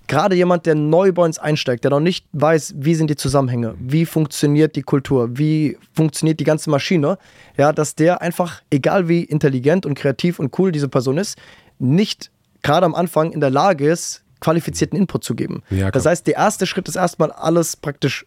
[0.07, 3.75] gerade jemand, der neu bei uns einsteigt, der noch nicht weiß, wie sind die Zusammenhänge,
[3.79, 7.17] wie funktioniert die Kultur, wie funktioniert die ganze Maschine,
[7.57, 11.37] ja, dass der einfach, egal wie intelligent und kreativ und cool diese Person ist,
[11.79, 12.31] nicht
[12.61, 15.63] gerade am Anfang in der Lage ist, qualifizierten Input zu geben.
[15.69, 18.25] Ja, das heißt, der erste Schritt ist erstmal alles praktisch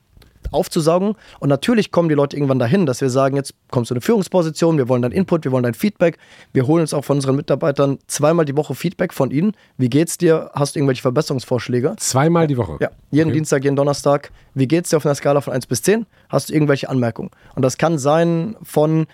[0.51, 1.14] aufzusaugen.
[1.40, 4.03] Und natürlich kommen die Leute irgendwann dahin, dass wir sagen, jetzt kommst du in eine
[4.03, 6.18] Führungsposition, wir wollen dein Input, wir wollen dein Feedback.
[6.53, 9.53] Wir holen uns auch von unseren Mitarbeitern zweimal die Woche Feedback von ihnen.
[9.76, 10.51] Wie geht's dir?
[10.55, 11.94] Hast du irgendwelche Verbesserungsvorschläge?
[11.96, 12.78] Zweimal die Woche?
[12.80, 13.36] Ja, jeden okay.
[13.36, 14.30] Dienstag, jeden Donnerstag.
[14.55, 16.07] Wie geht's dir auf einer Skala von 1 bis 10?
[16.28, 17.30] Hast du irgendwelche Anmerkungen?
[17.55, 19.07] Und das kann sein von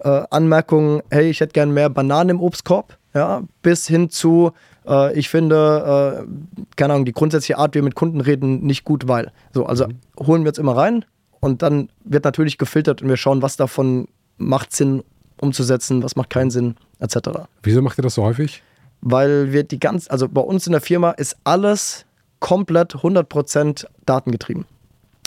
[0.00, 4.52] äh, Anmerkungen, hey, ich hätte gern mehr Bananen im Obstkorb, ja, bis hin zu,
[4.86, 8.84] äh, ich finde, äh, keine Ahnung, die grundsätzliche Art, wie wir mit Kunden reden, nicht
[8.84, 9.32] gut, weil.
[9.52, 10.26] So, also mhm.
[10.26, 11.04] holen wir jetzt immer rein
[11.40, 15.02] und dann wird natürlich gefiltert und wir schauen, was davon macht Sinn
[15.40, 17.30] umzusetzen, was macht keinen Sinn, etc.
[17.62, 18.62] Wieso macht ihr das so häufig?
[19.00, 22.04] Weil wir die ganz, also bei uns in der Firma ist alles
[22.40, 24.66] komplett 100% datengetrieben.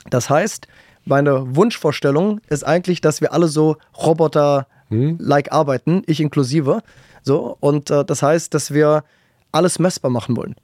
[0.09, 0.67] Das heißt,
[1.05, 5.53] meine Wunschvorstellung ist eigentlich, dass wir alle so Roboter-like hm?
[5.53, 6.81] arbeiten, ich inklusive.
[7.29, 9.03] So, und äh, das heißt, dass wir
[9.51, 10.55] alles messbar machen wollen.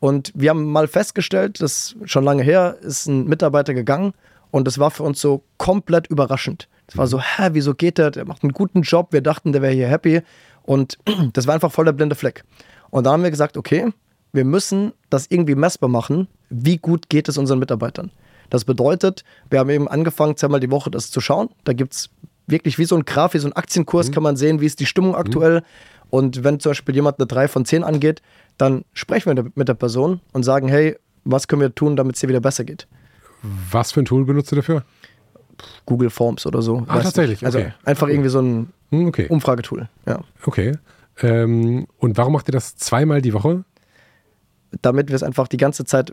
[0.00, 4.14] Und wir haben mal festgestellt, dass schon lange her ist ein Mitarbeiter gegangen
[4.50, 6.68] und das war für uns so komplett überraschend.
[6.88, 8.10] Es war so, hä, wieso geht der?
[8.10, 9.12] Der macht einen guten Job.
[9.12, 10.22] Wir dachten, der wäre hier happy.
[10.64, 10.98] Und
[11.34, 12.42] das war einfach voll der blinde Fleck.
[12.90, 13.92] Und da haben wir gesagt, okay,
[14.32, 16.26] wir müssen das irgendwie messbar machen.
[16.50, 18.10] Wie gut geht es unseren Mitarbeitern?
[18.50, 21.50] Das bedeutet, wir haben eben angefangen, zweimal die Woche das zu schauen.
[21.62, 22.10] Da gibt es
[22.48, 24.14] wirklich wie so ein Graph, wie so ein Aktienkurs, mhm.
[24.14, 25.60] kann man sehen, wie ist die Stimmung aktuell.
[25.60, 25.64] Mhm.
[26.10, 28.22] Und wenn zum Beispiel jemand eine 3 von 10 angeht,
[28.56, 32.20] dann sprechen wir mit der Person und sagen, hey, was können wir tun, damit es
[32.20, 32.86] dir wieder besser geht.
[33.70, 34.84] Was für ein Tool benutzt du dafür?
[35.86, 36.84] Google Forms oder so.
[36.88, 37.44] Ach, tatsächlich.
[37.44, 37.72] Also okay.
[37.84, 39.26] einfach irgendwie so ein hm, okay.
[39.28, 39.88] Umfragetool.
[40.06, 40.20] Ja.
[40.44, 40.76] Okay.
[41.20, 43.64] Ähm, und warum macht ihr das zweimal die Woche?
[44.82, 46.12] Damit wir es einfach die ganze Zeit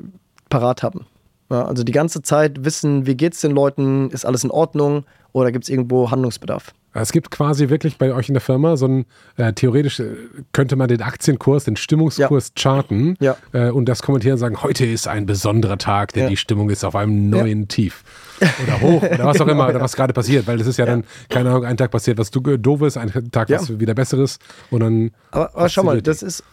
[0.50, 1.06] parat haben.
[1.52, 5.06] Ja, also die ganze Zeit wissen, wie geht es den Leuten, ist alles in Ordnung
[5.32, 6.74] oder gibt es irgendwo Handlungsbedarf.
[7.02, 9.06] Es gibt quasi wirklich bei euch in der Firma so ein,
[9.38, 10.16] äh, theoretisch äh,
[10.54, 12.62] könnte man den Aktienkurs, den Stimmungskurs ja.
[12.62, 13.36] charten ja.
[13.52, 16.30] äh, und das kommentieren und sagen, heute ist ein besonderer Tag, denn ja.
[16.30, 18.04] die Stimmung ist auf einem neuen Tief.
[18.64, 21.04] Oder hoch oder was auch immer, oder was gerade passiert, weil das ist ja, dann,
[21.30, 24.40] keine Ahnung, ein Tag passiert was du doofes, ein Tag was wieder besseres
[24.70, 25.12] und dann.
[25.32, 26.44] Aber, aber schau mal, das ist,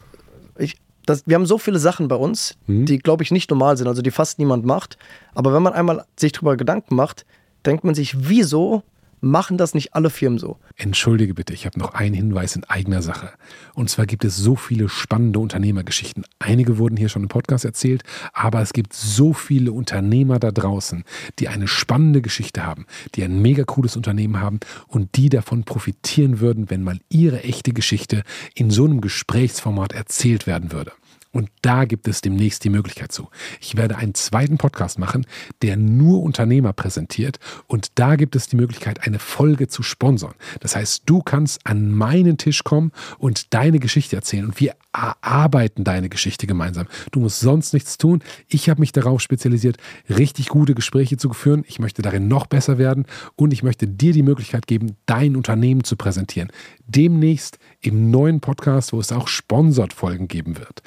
[0.59, 0.76] ich,
[1.07, 2.86] das, wir haben so viele Sachen bei uns, mhm.
[2.86, 4.99] die, glaube ich, nicht normal sind, also die fast niemand macht.
[5.34, 7.26] Aber wenn man einmal sich darüber Gedanken macht,
[7.64, 8.82] denkt man sich, wieso
[9.23, 10.59] machen das nicht alle Firmen so?
[10.77, 13.31] Entschuldige bitte, ich habe noch einen Hinweis in eigener Sache.
[13.73, 16.25] Und zwar gibt es so viele spannende Unternehmergeschichten.
[16.39, 18.03] Einige wurden hier schon im Podcast erzählt,
[18.35, 21.05] aber es gibt so viele Unternehmer da draußen,
[21.39, 26.41] die eine spannende Geschichte haben, die ein mega cooles Unternehmen haben und die davon profitieren
[26.41, 30.93] würden, wenn mal ihre echte Geschichte in so einem Gesprächsformat erzählt werden würde.
[31.33, 33.28] Und da gibt es demnächst die Möglichkeit zu.
[33.61, 35.26] Ich werde einen zweiten Podcast machen,
[35.62, 37.39] der nur Unternehmer präsentiert.
[37.66, 40.35] Und da gibt es die Möglichkeit, eine Folge zu sponsern.
[40.61, 44.45] Das heißt, du kannst an meinen Tisch kommen und deine Geschichte erzählen.
[44.45, 46.87] Und wir erarbeiten deine Geschichte gemeinsam.
[47.12, 48.22] Du musst sonst nichts tun.
[48.47, 49.78] Ich habe mich darauf spezialisiert,
[50.11, 51.64] richtig gute Gespräche zu führen.
[51.66, 53.07] Ich möchte darin noch besser werden.
[53.37, 56.51] Und ich möchte dir die Möglichkeit geben, dein Unternehmen zu präsentieren.
[56.87, 60.83] Demnächst im neuen Podcast, wo es auch Sponsored-Folgen geben wird.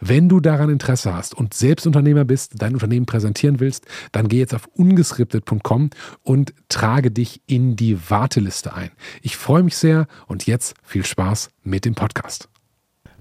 [0.00, 4.38] Wenn du daran Interesse hast und selbst Unternehmer bist, dein Unternehmen präsentieren willst, dann geh
[4.38, 5.90] jetzt auf ungeskriptet.com
[6.22, 8.90] und trage dich in die Warteliste ein.
[9.22, 12.48] Ich freue mich sehr und jetzt viel Spaß mit dem Podcast.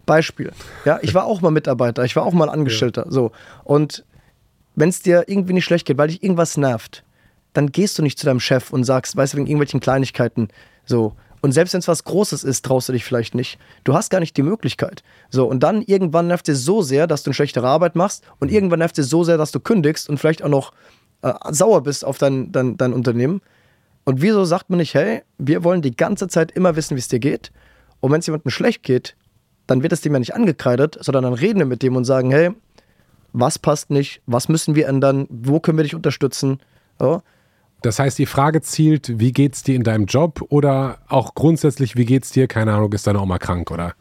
[0.05, 0.51] Beispiel.
[0.86, 3.05] Ja, ich war auch mal Mitarbeiter, ich war auch mal Angestellter.
[3.05, 3.11] Ja.
[3.11, 3.32] So.
[3.63, 4.03] Und
[4.75, 7.03] wenn es dir irgendwie nicht schlecht geht, weil dich irgendwas nervt,
[7.53, 10.47] dann gehst du nicht zu deinem Chef und sagst, weißt du, wegen irgendwelchen Kleinigkeiten,
[10.86, 13.59] so, und selbst wenn es was Großes ist, traust du dich vielleicht nicht.
[13.83, 15.03] Du hast gar nicht die Möglichkeit.
[15.29, 18.51] So, und dann irgendwann nervt dir so sehr, dass du eine schlechtere Arbeit machst und
[18.51, 20.73] irgendwann nervt dir so sehr, dass du kündigst und vielleicht auch noch
[21.21, 23.41] äh, sauer bist auf dein, dein, dein Unternehmen.
[24.05, 27.07] Und wieso sagt man nicht, hey, wir wollen die ganze Zeit immer wissen, wie es
[27.07, 27.51] dir geht.
[27.99, 29.15] Und wenn es jemandem schlecht geht,
[29.67, 32.31] dann wird es dem ja nicht angekreidet, sondern dann reden wir mit dem und sagen,
[32.31, 32.51] hey,
[33.33, 36.59] was passt nicht, was müssen wir ändern, wo können wir dich unterstützen.
[36.97, 37.21] So.
[37.82, 42.05] Das heißt, die Frage zielt, wie geht's dir in deinem Job oder auch grundsätzlich, wie
[42.05, 42.47] geht's dir?
[42.47, 43.93] Keine Ahnung, ist deine Oma krank oder?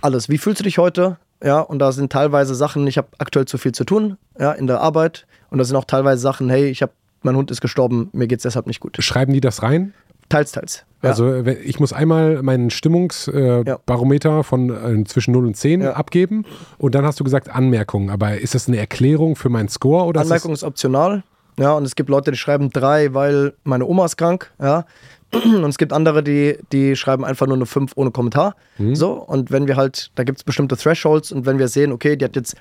[0.00, 0.28] Alles.
[0.28, 1.18] Wie fühlst du dich heute?
[1.42, 4.66] Ja, und da sind teilweise Sachen, ich habe aktuell zu viel zu tun, ja, in
[4.66, 5.26] der Arbeit.
[5.50, 8.42] Und da sind auch teilweise Sachen, hey, ich habe, mein Hund ist gestorben, mir geht's
[8.42, 8.96] deshalb nicht gut.
[9.00, 9.94] Schreiben die das rein?
[10.28, 10.84] Teils, teils.
[11.02, 11.10] Ja.
[11.10, 14.42] Also ich muss einmal meinen Stimmungsbarometer äh, ja.
[14.42, 15.92] von äh, zwischen 0 und 10 ja.
[15.92, 16.44] abgeben
[16.76, 18.10] und dann hast du gesagt Anmerkungen.
[18.10, 20.04] Aber ist das eine Erklärung für meinen Score?
[20.04, 21.22] Oder Anmerkung ist, ist optional.
[21.58, 24.50] Ja, und es gibt Leute, die schreiben drei, weil meine Oma ist krank.
[24.60, 24.84] Ja.
[25.32, 28.56] Und es gibt andere, die, die schreiben einfach nur eine 5 ohne Kommentar.
[28.78, 28.94] Mhm.
[28.94, 32.16] So, und wenn wir halt, da gibt es bestimmte Thresholds und wenn wir sehen, okay,
[32.16, 32.56] die hat jetzt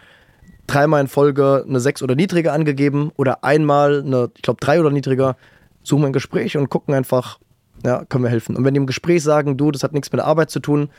[0.68, 4.90] dreimal in Folge eine 6 oder niedriger angegeben oder einmal eine, ich glaube, 3 oder
[4.90, 5.38] niedriger,
[5.82, 7.40] suchen wir ein Gespräch und gucken einfach,
[7.86, 8.58] ja, können wir helfen.
[8.58, 10.90] Und wenn die im Gespräch sagen, du, das hat nichts mit der Arbeit zu tun,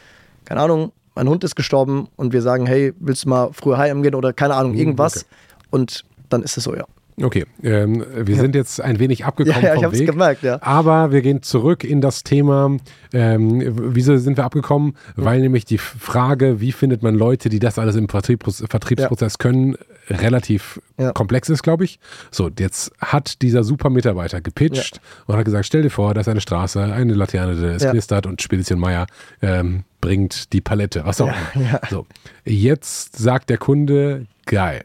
[0.47, 4.03] keine Ahnung, mein Hund ist gestorben und wir sagen, hey, willst du mal früher heim
[4.03, 5.17] gehen oder keine Ahnung, mhm, irgendwas.
[5.17, 5.27] Okay.
[5.71, 6.85] Und dann ist es so, ja.
[7.21, 8.41] Okay, ähm, wir ja.
[8.41, 10.07] sind jetzt ein wenig abgekommen ja, ja, vom Weg.
[10.07, 10.59] gemerkt, ja.
[10.63, 12.77] Aber wir gehen zurück in das Thema.
[13.13, 14.97] Ähm, wieso sind wir abgekommen?
[15.17, 15.25] Mhm.
[15.25, 19.39] Weil nämlich die Frage, wie findet man Leute, die das alles im Vertriebs Vertriebsprozess ja.
[19.39, 19.77] können,
[20.09, 20.81] relativ
[21.15, 21.99] komplex ist, glaube ich.
[22.31, 26.29] So, jetzt hat dieser super Mitarbeiter gepitcht und hat gesagt: Stell dir vor, da ist
[26.29, 29.07] eine Straße, eine Laterne, es knistert und Spedition Meier
[29.43, 31.05] ähm, bringt die Palette.
[31.05, 31.81] Was auch immer.
[31.91, 32.07] So,
[32.45, 34.83] jetzt sagt der Kunde: Geil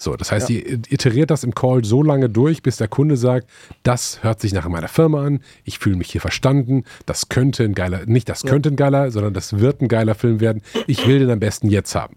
[0.00, 0.56] so, das heißt, ja.
[0.56, 3.46] ihr iteriert das im Call so lange durch, bis der Kunde sagt,
[3.82, 7.74] das hört sich nach meiner Firma an, ich fühle mich hier verstanden, das könnte ein
[7.74, 10.62] geiler, nicht das könnte ein geiler, sondern das wird ein geiler Film werden.
[10.86, 12.16] Ich will den am besten jetzt haben.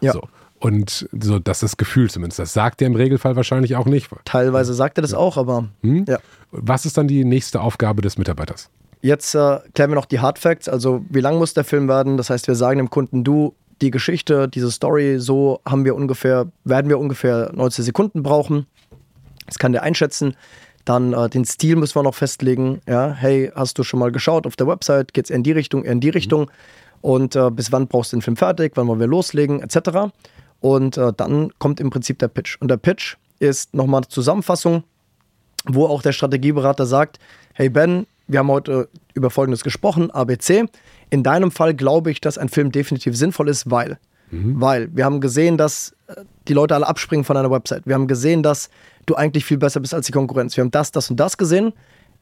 [0.00, 0.12] Ja.
[0.12, 0.22] So.
[0.60, 2.38] Und so, das ist das Gefühl zumindest.
[2.38, 4.08] Das sagt er im Regelfall wahrscheinlich auch nicht.
[4.24, 5.68] Teilweise sagt er das auch, aber.
[5.82, 6.04] Hm?
[6.06, 6.18] Ja.
[6.52, 8.70] Was ist dann die nächste Aufgabe des Mitarbeiters?
[9.02, 12.16] Jetzt äh, klären wir noch die Hard Facts, also wie lang muss der Film werden?
[12.16, 13.54] Das heißt, wir sagen dem Kunden, du,
[13.84, 18.66] die Geschichte, diese Story, so haben wir ungefähr, werden wir ungefähr 90 Sekunden brauchen.
[19.46, 20.36] Das kann der einschätzen.
[20.86, 22.80] Dann äh, den Stil müssen wir noch festlegen.
[22.88, 25.12] Ja, hey, hast du schon mal geschaut auf der Website?
[25.12, 26.50] Geht es eher in die Richtung, eher in die Richtung?
[27.02, 28.72] Und äh, bis wann brauchst du den Film fertig?
[28.76, 29.60] Wann wollen wir loslegen?
[29.60, 29.78] Etc.
[30.60, 32.56] Und äh, dann kommt im Prinzip der Pitch.
[32.60, 34.84] Und der Pitch ist nochmal eine Zusammenfassung,
[35.66, 37.18] wo auch der Strategieberater sagt:
[37.52, 40.64] Hey Ben, wir haben heute über Folgendes gesprochen, ABC.
[41.14, 43.98] In deinem Fall glaube ich, dass ein Film definitiv sinnvoll ist, weil.
[44.32, 44.60] Mhm.
[44.60, 47.86] Weil wir haben gesehen, dass äh, die Leute alle abspringen von einer Website.
[47.86, 48.68] Wir haben gesehen, dass
[49.06, 50.56] du eigentlich viel besser bist als die Konkurrenz.
[50.56, 51.72] Wir haben das, das und das gesehen.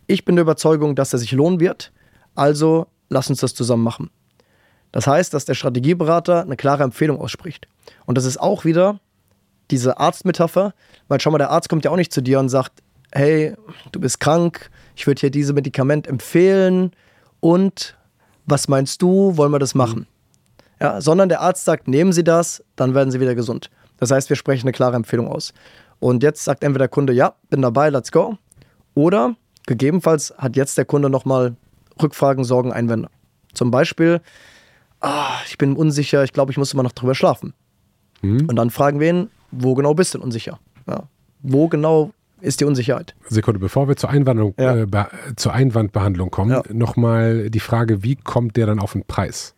[0.08, 1.90] Ich bin der Überzeugung, dass er sich lohnen wird.
[2.34, 4.10] Also lass uns das zusammen machen.
[4.90, 7.68] Das heißt, dass der Strategieberater eine klare Empfehlung ausspricht.
[8.04, 9.00] Und das ist auch wieder
[9.70, 10.74] diese Arztmetapher,
[11.08, 13.54] weil schau mal, der Arzt kommt ja auch nicht zu dir und sagt, hey,
[13.90, 16.92] du bist krank, ich würde dir diese Medikament empfehlen
[17.40, 17.96] und
[18.52, 20.06] was meinst du, wollen wir das machen?
[20.78, 23.70] Ja, sondern der Arzt sagt, nehmen Sie das, dann werden Sie wieder gesund.
[23.96, 25.54] Das heißt, wir sprechen eine klare Empfehlung aus.
[26.00, 28.36] Und jetzt sagt entweder der Kunde, ja, bin dabei, let's go.
[28.94, 29.36] Oder
[29.66, 31.56] gegebenenfalls hat jetzt der Kunde nochmal
[32.02, 33.08] Rückfragen, Sorgen, Einwände.
[33.54, 34.20] Zum Beispiel,
[35.00, 37.54] ah, ich bin unsicher, ich glaube, ich muss immer noch drüber schlafen.
[38.20, 38.48] Mhm.
[38.50, 40.58] Und dann fragen wir ihn, wo genau bist du denn unsicher?
[40.86, 41.04] Ja.
[41.40, 42.12] Wo genau
[42.42, 43.14] ist die Unsicherheit?
[43.28, 44.74] Sekunde, bevor wir zur, Einwandlung, Ja.
[44.76, 44.86] äh,
[45.36, 46.62] zur Einwandbehandlung kommen, Ja.
[46.72, 49.54] nochmal die Frage, wie kommt der dann auf den Preis?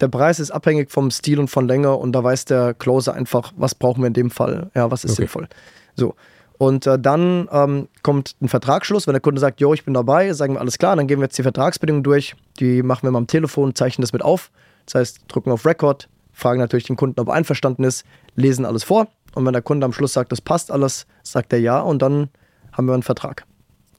[0.00, 3.52] Der Preis ist abhängig vom Stil und von Länge und da weiß der Closer einfach,
[3.56, 5.22] was brauchen wir in dem Fall, ja, was ist Okay.
[5.22, 5.48] sinnvoll.
[5.94, 6.14] So.
[6.58, 10.32] Und äh, dann ähm, kommt ein Vertragsschluss, wenn der Kunde sagt, jo, ich bin dabei,
[10.32, 13.18] sagen wir alles klar, dann gehen wir jetzt die Vertragsbedingungen durch, die machen wir mal
[13.18, 14.50] am Telefon, zeichnen das mit auf,
[14.86, 18.84] das heißt, drücken auf Record, fragen natürlich den Kunden, ob er einverstanden ist, lesen alles
[18.84, 22.02] vor und wenn der Kunde am Schluss sagt, das passt alles, sagt er ja und
[22.02, 22.28] dann
[22.72, 23.44] haben wir einen Vertrag.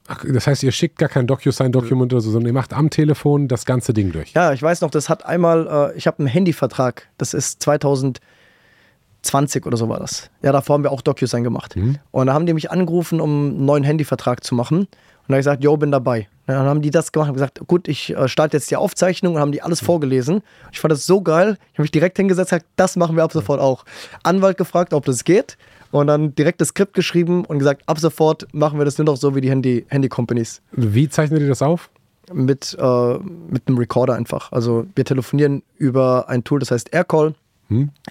[0.07, 3.47] Ach, das heißt, ihr schickt gar kein DocuSign-Dokument oder so, sondern ihr macht am Telefon
[3.47, 4.31] das ganze Ding durch.
[4.33, 7.59] Ja, ich weiß noch, das hat einmal, äh, ich habe einen Handyvertrag, das ist
[9.27, 10.29] 2020 oder so war das.
[10.41, 11.75] Ja, davor haben wir auch DocuSign gemacht.
[12.11, 14.79] Und da haben die mich angerufen, um einen neuen Handyvertrag zu machen.
[14.79, 14.87] Und
[15.27, 16.27] da habe ich gesagt, jo, bin dabei.
[16.47, 19.35] Ja, dann haben die das gemacht und gesagt, gut, ich äh, starte jetzt die Aufzeichnung
[19.35, 20.41] und haben die alles vorgelesen.
[20.71, 21.57] Ich fand das so geil.
[21.73, 23.83] Ich habe mich direkt hingesetzt und gesagt, das machen wir ab sofort auch.
[24.23, 25.57] Anwalt gefragt, ob das geht.
[25.91, 29.17] Und dann direkt das Skript geschrieben und gesagt, ab sofort machen wir das nur noch
[29.17, 31.89] so wie die Handy- Handy-Companies Wie zeichnet ihr das auf?
[32.33, 33.17] mit, äh,
[33.49, 34.51] mit einem Recorder einfach.
[34.51, 37.35] Also wir telefonieren über ein Tool, das heißt Aircall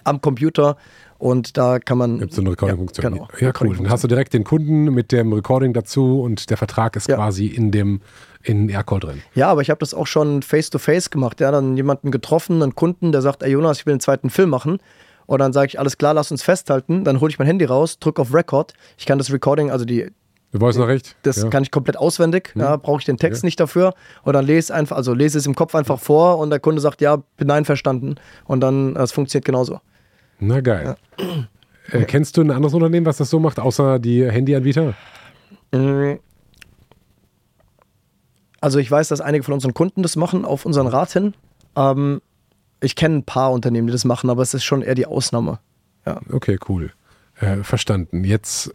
[0.03, 0.77] am Computer
[1.17, 2.19] und da kann man.
[2.19, 3.03] Gibt so eine Recording-Funktion?
[3.03, 3.27] Ja, genau.
[3.39, 3.75] Ja, cool.
[3.77, 7.15] Dann hast du direkt den Kunden mit dem Recording dazu und der Vertrag ist Ja.
[7.15, 8.01] quasi in dem
[8.43, 9.21] in Aircall drin.
[9.35, 11.39] Ja, aber ich habe das auch schon face-to-face gemacht.
[11.41, 14.49] Ja, dann jemanden getroffen, einen Kunden, der sagt, ey Jonas, ich will einen zweiten Film
[14.49, 14.77] machen.
[15.25, 17.03] Und dann sage ich, alles klar, lass uns festhalten.
[17.03, 18.73] Dann hole ich mein Handy raus, drücke auf Record.
[18.97, 20.07] Ich kann das Recording, also die,
[20.53, 21.17] Du wolltest noch recht?
[21.23, 21.49] das ja.
[21.49, 22.53] kann ich komplett auswendig.
[22.55, 23.47] Ja, brauche ich den Text Ja.
[23.47, 23.93] nicht dafür.
[24.23, 27.01] Und dann lese einfach, also lese es im Kopf einfach vor und der Kunde sagt,
[27.01, 28.15] ja, bin einverstanden.
[28.45, 29.81] Und dann, das funktioniert genauso.
[30.39, 30.95] Na geil.
[31.91, 34.93] Äh, kennst du ein anderes Unternehmen, was das so macht, außer die Handyanbieter?
[35.71, 36.13] Mm.
[38.59, 41.33] Also ich weiß, dass einige von unseren Kunden das machen auf unseren Rat hin.
[41.75, 42.21] Ähm,
[42.81, 45.59] ich kenne ein paar Unternehmen, die das machen, aber es ist schon eher die Ausnahme.
[46.05, 46.19] Ja.
[46.31, 46.91] Okay, cool.
[47.39, 48.23] Äh, verstanden.
[48.23, 48.73] Jetzt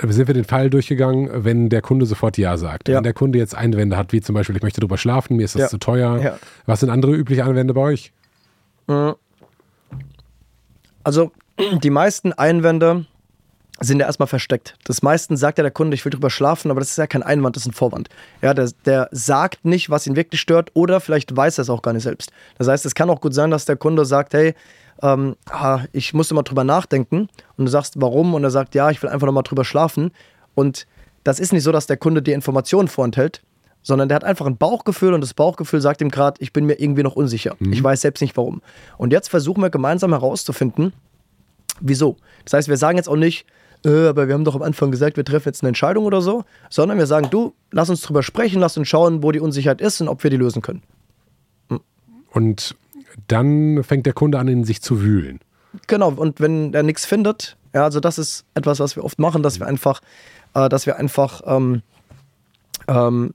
[0.00, 2.88] äh, sind wir den Fall durchgegangen, wenn der Kunde sofort Ja sagt.
[2.88, 2.96] Ja.
[2.96, 5.54] Wenn der Kunde jetzt Einwände hat, wie zum Beispiel, ich möchte drüber schlafen, mir ist
[5.54, 5.68] das Ja.
[5.68, 6.18] zu teuer.
[6.20, 6.38] Ja.
[6.66, 8.12] Was sind andere übliche Einwände bei euch?
[11.04, 11.32] Also
[11.82, 13.06] die meisten Einwände
[13.80, 14.76] sind ja erstmal versteckt.
[14.84, 17.22] Das meisten sagt ja der Kunde, ich will drüber schlafen, aber das ist ja kein
[17.22, 18.10] Einwand, das ist ein Vorwand.
[18.42, 21.80] Ja, der, der sagt nicht, was ihn wirklich stört oder vielleicht weiß er es auch
[21.80, 22.30] gar nicht selbst.
[22.58, 24.54] Das heißt, es kann auch gut sein, dass der Kunde sagt, hey,
[25.02, 28.34] ähm, ah, ich musste mal drüber nachdenken und du sagst, warum?
[28.34, 30.10] Und er sagt, ja, ich will einfach nochmal drüber schlafen.
[30.54, 30.86] Und
[31.24, 33.42] das ist nicht so, dass der Kunde dir Informationen vorenthält,
[33.82, 36.80] sondern der hat einfach ein Bauchgefühl und das Bauchgefühl sagt ihm gerade, ich bin mir
[36.80, 37.56] irgendwie noch unsicher.
[37.60, 38.60] Ich weiß selbst nicht warum.
[38.98, 40.92] Und jetzt versuchen wir gemeinsam herauszufinden,
[41.80, 42.16] wieso.
[42.44, 43.46] Das heißt, wir sagen jetzt auch nicht,
[43.84, 46.44] äh, aber wir haben doch am Anfang gesagt, wir treffen jetzt eine Entscheidung oder so,
[46.68, 50.00] sondern wir sagen, du, lass uns drüber sprechen, lass uns schauen, wo die Unsicherheit ist
[50.00, 50.82] und ob wir die lösen können.
[52.32, 52.76] Und
[53.28, 55.40] dann fängt der Kunde an, in sich zu wühlen.
[55.86, 59.42] Genau, und wenn er nichts findet, ja, also das ist etwas, was wir oft machen,
[59.42, 60.00] dass wir einfach,
[60.54, 61.82] äh, dass wir einfach ähm,
[62.88, 63.34] ähm,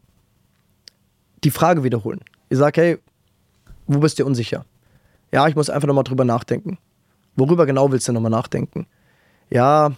[1.46, 2.20] die Frage wiederholen.
[2.50, 2.98] Ich sage, hey,
[3.88, 4.66] wo bist du unsicher?
[5.32, 6.78] Ja, ich muss einfach nochmal drüber nachdenken.
[7.36, 8.88] Worüber genau willst du nochmal nachdenken?
[9.50, 9.91] Ja,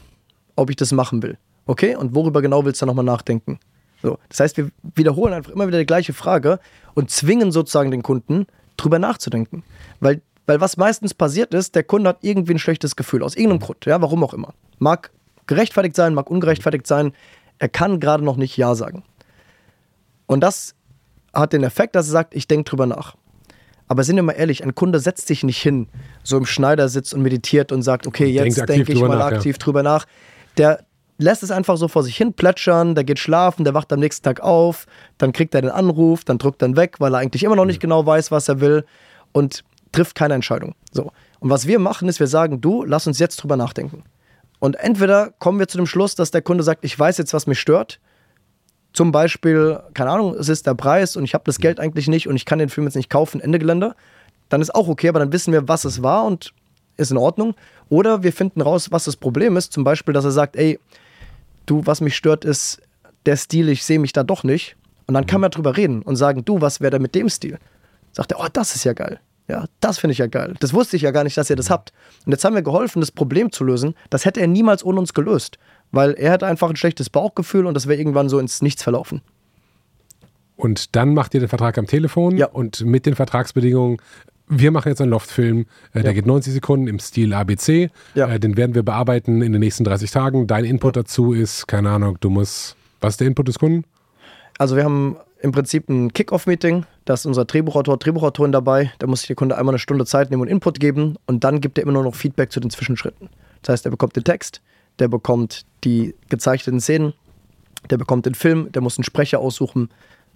[0.56, 1.38] ob ich das machen will.
[1.66, 3.60] Okay, und worüber genau willst du nochmal nachdenken?
[4.02, 6.60] So, das heißt, wir wiederholen einfach immer wieder die gleiche Frage
[6.94, 8.46] und zwingen sozusagen den Kunden,
[8.78, 9.64] drüber nachzudenken.
[10.00, 13.60] Weil, weil was meistens passiert ist, der Kunde hat irgendwie ein schlechtes Gefühl, aus irgendeinem
[13.60, 14.54] Grund, ja, warum auch immer.
[14.78, 15.12] Mag
[15.48, 17.14] gerechtfertigt sein, mag ungerechtfertigt sein,
[17.58, 19.04] er kann gerade noch nicht Ja sagen.
[20.28, 20.76] Und das
[21.34, 23.16] hat den Effekt, dass er sagt, ich denke drüber nach.
[23.88, 25.88] Aber sind wir mal ehrlich, ein Kunde setzt sich nicht hin,
[26.24, 29.38] so im Schneidersitz und meditiert und sagt, okay, jetzt denke ich mal nach, ja.
[29.38, 30.06] aktiv drüber nach.
[30.58, 30.84] Der
[31.18, 34.24] lässt es einfach so vor sich hin plätschern, der geht schlafen, der wacht am nächsten
[34.24, 34.86] Tag auf,
[35.18, 37.80] dann kriegt er den Anruf, dann drückt er weg, weil er eigentlich immer noch nicht
[37.80, 38.86] genau weiß, was er will
[39.32, 40.76] und trifft keine Entscheidung.
[40.92, 41.12] So.
[41.40, 44.04] Und was wir machen, ist, wir sagen, du, lass uns jetzt drüber nachdenken.
[44.60, 47.48] Und entweder kommen wir zu dem Schluss, dass der Kunde sagt, ich weiß jetzt, was
[47.48, 48.00] mich stört.
[48.98, 52.28] Zum Beispiel, keine Ahnung, es ist der Preis und ich habe das Geld eigentlich nicht
[52.28, 53.94] und ich kann den Film jetzt nicht kaufen, Ende Gelände.
[54.50, 56.52] Dann ist auch okay, aber dann wissen wir, was es war und
[56.96, 57.54] ist in Ordnung.
[57.90, 59.72] Oder wir finden raus, was das Problem ist.
[59.72, 60.80] Zum Beispiel, dass er sagt, ey,
[61.68, 62.82] du, was mich stört, ist
[63.28, 64.76] der Stil, ich sehe mich da doch nicht.
[65.06, 67.60] Und dann kann man drüber reden und sagen, du, was wäre da mit dem Stil?
[68.14, 69.20] Sagt er, oh, das ist ja geil.
[69.48, 70.56] Ja, das finde ich ja geil.
[70.60, 71.94] Das wusste ich ja gar nicht, dass ihr das habt.
[72.26, 73.94] Und jetzt haben wir geholfen, das Problem zu lösen.
[74.10, 75.60] Das hätte er niemals ohne uns gelöst.
[75.92, 79.22] Weil er hätte einfach ein schlechtes Bauchgefühl und das wäre irgendwann so ins Nichts verlaufen.
[80.56, 82.48] Und dann macht ihr den Vertrag am Telefon Ja.
[82.48, 83.98] und mit den Vertragsbedingungen.
[84.50, 86.14] Wir machen jetzt einen Loftfilm, äh, der Ja.
[86.14, 87.90] geht 90 Sekunden im Stil ABC.
[88.16, 88.28] Ja.
[88.30, 90.48] Äh, den werden wir bearbeiten in den nächsten 30 Tagen.
[90.48, 92.76] Dein Input dazu ist, keine Ahnung, du musst.
[93.02, 93.84] Was ist der Input des Kunden?
[94.58, 99.20] Also wir haben im Prinzip ein Kick-Off-Meeting, da ist unser Drehbuchautor, Drehbuchautorin dabei, da muss
[99.20, 101.84] sich der Kunde einmal eine Stunde Zeit nehmen und Input geben und dann gibt er
[101.84, 103.30] immer nur noch Feedback zu den Zwischenschritten.
[103.62, 104.62] Das heißt, er bekommt den Text,
[105.00, 107.14] der bekommt die gezeichneten Szenen,
[107.90, 109.90] der bekommt den Film, der muss einen Sprecher aussuchen.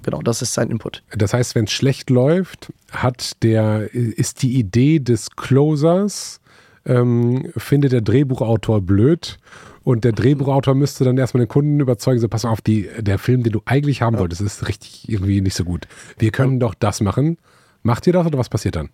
[0.03, 1.03] Genau, das ist sein Input.
[1.15, 6.39] Das heißt, wenn es schlecht läuft, hat der, ist die Idee des Closers,
[6.85, 9.37] ähm, findet der Drehbuchautor blöd
[9.83, 13.43] und der Drehbuchautor müsste dann erstmal den Kunden überzeugen, so pass auf, die, der Film,
[13.43, 15.87] den du eigentlich haben wolltest, ist richtig irgendwie nicht so gut.
[16.17, 17.37] Wir können doch das machen.
[17.83, 18.89] Macht ihr das oder was passiert dann?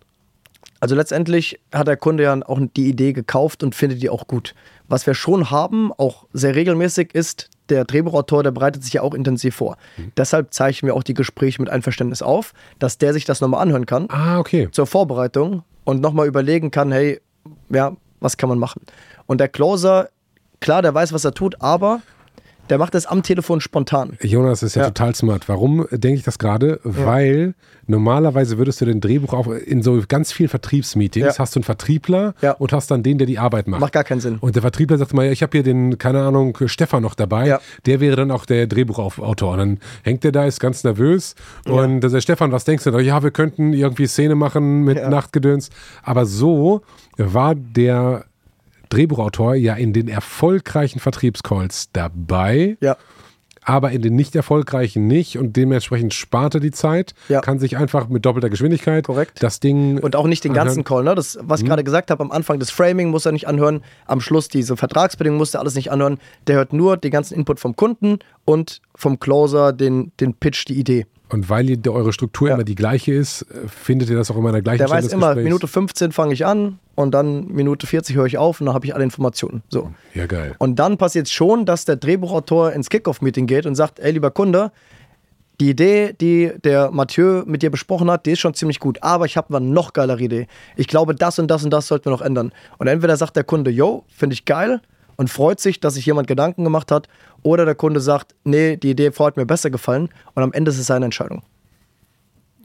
[0.80, 4.54] Also letztendlich hat der Kunde ja auch die Idee gekauft und findet die auch gut.
[4.90, 9.14] Was wir schon haben, auch sehr regelmäßig, ist, der Drehbuchautor, der bereitet sich ja auch
[9.14, 9.76] intensiv vor.
[10.16, 13.86] Deshalb zeichnen wir auch die Gespräche mit Einverständnis auf, dass der sich das nochmal anhören
[13.86, 14.70] kann Ah, okay.
[14.72, 17.20] zur Vorbereitung und nochmal überlegen kann, hey,
[17.70, 18.82] ja, was kann man machen?
[19.26, 20.08] Und der Closer,
[20.62, 22.02] klar, der weiß, was er tut, aber
[22.70, 24.18] der macht es am Telefon spontan.
[24.22, 24.88] Jonas ist ja, Ja.
[24.90, 25.48] total smart.
[25.50, 26.80] Warum denke ich das gerade?
[26.84, 27.54] Weil
[27.88, 31.40] normalerweise würdest du den Drehbuch auch in so ganz vielen Vertriebsmeetings Ja.
[31.40, 32.52] hast du einen Vertriebler Ja.
[32.54, 33.80] und hast dann den, der die Arbeit macht.
[33.82, 34.38] Macht gar keinen Sinn.
[34.42, 37.48] Und der Vertriebler sagt mal, ja, ich habe hier den, keine Ahnung, Stefan noch dabei.
[37.48, 37.60] Ja.
[37.86, 39.54] Der wäre dann auch der Drehbuchautor.
[39.54, 41.36] Und dann hängt der da, ist ganz nervös.
[41.66, 42.98] Und der sagt, Stefan, was denkst du?
[43.00, 45.10] Ja, wir könnten irgendwie Szene machen mit Ja.
[45.10, 45.70] Nachtgedöns.
[46.04, 46.82] Aber so
[47.18, 48.26] war der
[48.90, 52.98] Drehbuchautor ja in den erfolgreichen Vertriebscalls dabei Ja,
[53.64, 57.42] aber in den nicht erfolgreichen nicht und dementsprechend spart er die Zeit, Ja.
[57.42, 59.44] kann sich einfach mit doppelter Geschwindigkeit Korrekt.
[59.44, 61.04] das Ding und auch nicht den ganzen Call.
[61.04, 61.16] Ne?
[61.16, 64.22] Das, was ich gerade gesagt habe, am Anfang des Framing muss er nicht anhören, am
[64.22, 66.18] Schluss diese Vertragsbedingungen muss er alles nicht anhören.
[66.48, 70.80] Der hört nur den ganzen Input vom Kunden und vom Closer den, den Pitch, die
[70.80, 71.06] Idee.
[71.30, 72.56] Und weil ihr, eure Struktur Ja.
[72.56, 75.04] immer die gleiche ist, äh, findet ihr das auch immer an der gleichen Der Stelle
[75.04, 75.44] weiß immer, Gesprächs?
[75.44, 78.86] Minute 15 fange ich an und dann Minute 40 höre ich auf und dann habe
[78.86, 79.64] ich alle Informationen.
[79.70, 79.92] So.
[80.14, 80.56] Ja, geil.
[80.60, 84.72] Und dann passiert schon, dass der Drehbuchautor ins Kickoff-Meeting geht und sagt, ey, lieber Kunde,
[85.60, 89.26] die Idee, die der Mathieu mit dir besprochen hat, die ist schon ziemlich gut, aber
[89.26, 90.48] ich habe eine noch geilere Idee.
[90.76, 92.52] Ich glaube, das und das und das sollten wir noch ändern.
[92.78, 94.82] Und entweder sagt der Kunde, yo, finde ich geil
[95.18, 97.08] und freut sich, dass sich jemand Gedanken gemacht hat,
[97.44, 100.72] oder der Kunde sagt, nee, die Idee vorher hat mir besser gefallen und am Ende
[100.72, 101.44] ist es seine Entscheidung.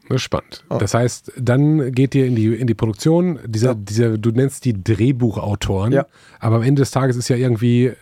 [0.09, 0.64] Das ist spannend.
[0.68, 3.38] Das heißt, dann geht ihr in die, in die Produktion.
[3.46, 3.74] Dieser, Ja.
[3.74, 6.07] dieser, du nennst die Drehbuchautoren, Ja.
[6.40, 7.92] aber am Ende des Tages ist ja irgendwie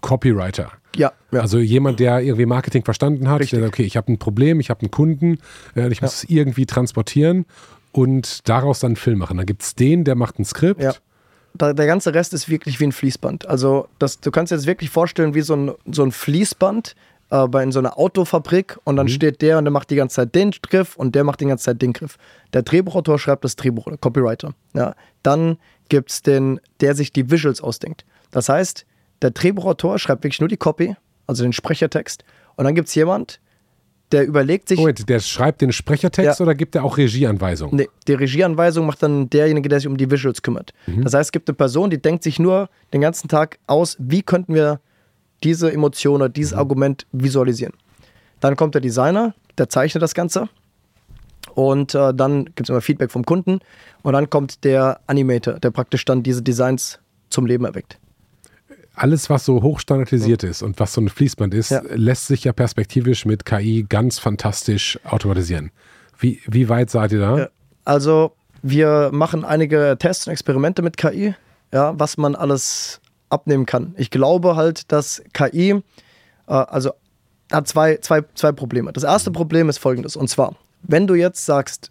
[0.00, 0.72] Copywriter.
[0.96, 1.40] Ja, ja.
[1.40, 3.58] Also jemand, der irgendwie Marketing verstanden hat, Richtig.
[3.58, 5.38] der sagt, okay, ich habe ein Problem, ich habe einen Kunden,
[5.76, 7.46] äh, ich muss es irgendwie transportieren
[7.92, 9.36] und daraus dann einen Film machen.
[9.36, 10.82] Dann gibt es den, der macht ein Skript.
[11.54, 13.46] Da, der ganze Rest ist wirklich wie ein Fließband.
[13.46, 16.94] Also das, du kannst dir das wirklich vorstellen wie so ein, so ein Fließband
[17.30, 20.16] äh, bei in so einer Autofabrik und dann steht der und der macht die ganze
[20.16, 22.16] Zeit den Griff und der macht die ganze Zeit den Griff.
[22.52, 24.54] Der Drehbuchautor schreibt das Drehbuch, der Copywriter.
[24.74, 24.94] Ja.
[25.22, 28.04] Dann gibt es den, der sich die Visuals ausdenkt.
[28.30, 28.86] Das heißt,
[29.20, 30.96] der Drehbuchautor schreibt wirklich nur die Copy,
[31.26, 32.24] also den Sprechertext
[32.56, 33.40] und dann gibt es jemand,
[34.12, 36.42] der überlegt sich, Moment, der schreibt den Sprechertext Ja.
[36.44, 37.74] oder gibt er auch Regieanweisungen?
[37.76, 40.72] Nee, die Regieanweisung macht dann derjenige, der sich um die Visuals kümmert.
[40.86, 44.22] Das heißt, es gibt eine Person, die denkt sich nur den ganzen Tag aus, wie
[44.22, 44.80] könnten wir
[45.42, 47.72] diese Emotion oder dieses Argument visualisieren.
[48.40, 50.48] Dann kommt der Designer, der zeichnet das Ganze.
[51.54, 53.60] Und äh, dann gibt es immer Feedback vom Kunden.
[54.02, 56.98] Und dann kommt der Animator, der praktisch dann diese Designs
[57.30, 57.98] zum Leben erweckt.
[58.94, 61.82] Alles, was so hochstandardisiert ist und was so ein Fließband ist, Ja.
[61.94, 65.70] lässt sich ja perspektivisch mit KI ganz fantastisch automatisieren.
[66.18, 67.38] Wie, wie weit seid ihr da?
[67.38, 67.48] Ja.
[67.84, 68.32] Also,
[68.62, 71.34] wir machen einige Tests und Experimente mit KI,
[71.72, 73.94] ja, was man alles abnehmen kann.
[73.96, 75.80] Ich glaube halt, dass KI, äh,
[76.46, 76.92] also
[77.50, 78.92] hat zwei, zwei, zwei Probleme.
[78.92, 81.90] Das erste Problem ist folgendes, und zwar, wenn du jetzt sagst,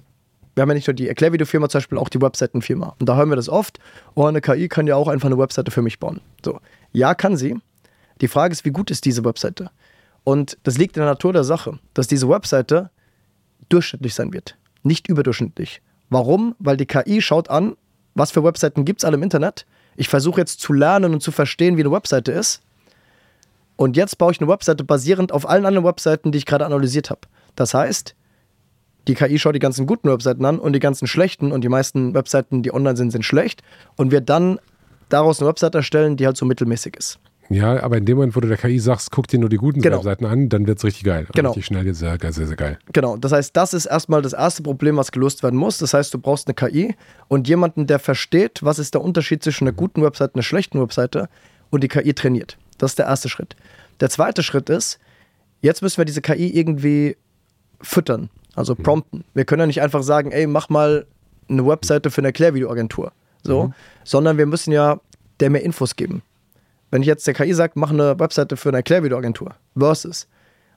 [0.56, 2.96] wir haben ja nicht nur die Erklärvideofirma, zum Beispiel auch die Webseitenfirma.
[3.00, 3.80] Und da hören wir das oft,
[4.16, 6.20] oh, eine KI kann ja auch einfach eine Webseite für mich bauen.
[6.44, 6.60] So,
[6.92, 7.58] ja, kann sie.
[8.22, 9.72] Die Frage ist, wie gut ist diese Webseite?
[10.24, 12.92] Und das liegt in der Natur der Sache, dass diese Webseite
[13.70, 15.82] durchschnittlich sein wird, nicht überdurchschnittlich.
[16.10, 16.56] Warum?
[16.60, 17.76] Weil die KI schaut an,
[18.14, 19.66] was für Webseiten gibt es alle im Internet.
[19.96, 22.62] Ich versuche jetzt zu lernen und zu verstehen, wie eine Webseite ist.
[23.78, 27.10] Und jetzt baue ich eine Webseite basierend auf allen anderen Webseiten, die ich gerade analysiert
[27.10, 27.22] habe.
[27.56, 28.16] Das heißt,
[29.08, 32.14] die KI schaut die ganzen guten Webseiten an und die ganzen schlechten und die meisten
[32.14, 33.64] Webseiten, die online sind, sind schlecht
[33.96, 34.60] und wird dann
[35.14, 37.20] daraus eine Webseite erstellen, die halt so mittelmäßig ist.
[37.50, 39.82] Ja, aber in dem Moment, wo du der KI sagst, guck dir nur die guten
[39.82, 39.98] Genau.
[39.98, 41.28] Webseiten an, dann wird es richtig geil.
[41.34, 41.50] Genau.
[41.50, 42.80] Richtig schnell, sehr, sehr, sehr, sehr geil.
[42.94, 45.78] Genau, das heißt, das ist erstmal das erste Problem, was gelöst werden muss.
[45.78, 46.96] Das heißt, du brauchst eine KI
[47.28, 50.80] und jemanden, der versteht, was ist der Unterschied zwischen einer guten Webseite und einer schlechten
[50.82, 51.28] Webseite
[51.72, 52.58] und die KI trainiert.
[52.78, 53.58] Das ist der erste Schritt.
[54.00, 55.00] Der zweite Schritt ist,
[55.60, 57.18] jetzt müssen wir diese KI irgendwie
[57.82, 59.26] füttern, also prompten.
[59.34, 61.06] Wir können ja nicht einfach sagen, ey, mach mal
[61.50, 63.12] eine Webseite für eine Erklärvideoagentur.
[63.44, 63.74] So, Mhm.
[64.04, 65.00] sondern wir müssen ja
[65.40, 66.22] der mehr Infos geben.
[66.92, 70.28] Wenn ich jetzt der KI sage, mach eine Webseite für eine Erklärvideoagentur versus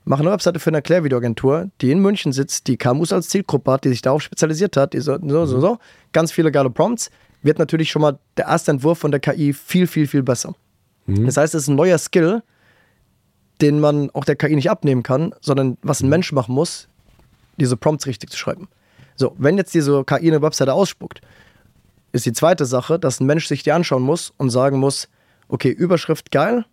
[0.07, 3.85] mach eine Webseite für eine Erklärvideoagentur, die in München sitzt, die KMUs als Zielgruppe hat,
[3.85, 5.79] die sich darauf spezialisiert hat, die so, so, so, so,
[6.13, 7.11] ganz viele geile Prompts,
[7.43, 10.55] wird natürlich schon mal der erste Entwurf von der KI viel, viel, viel besser.
[11.07, 12.43] Das heißt, es ist ein neuer Skill,
[13.61, 16.89] den man auch der KI nicht abnehmen kann, sondern was ein Mensch machen muss,
[17.59, 18.69] diese Prompts richtig zu schreiben.
[19.17, 21.21] So, wenn jetzt diese KI eine Webseite ausspuckt,
[22.15, 25.09] ist die zweite Sache, dass ein Mensch sich die anschauen muss und sagen muss,
[25.49, 26.65] okay, Überschrift geil,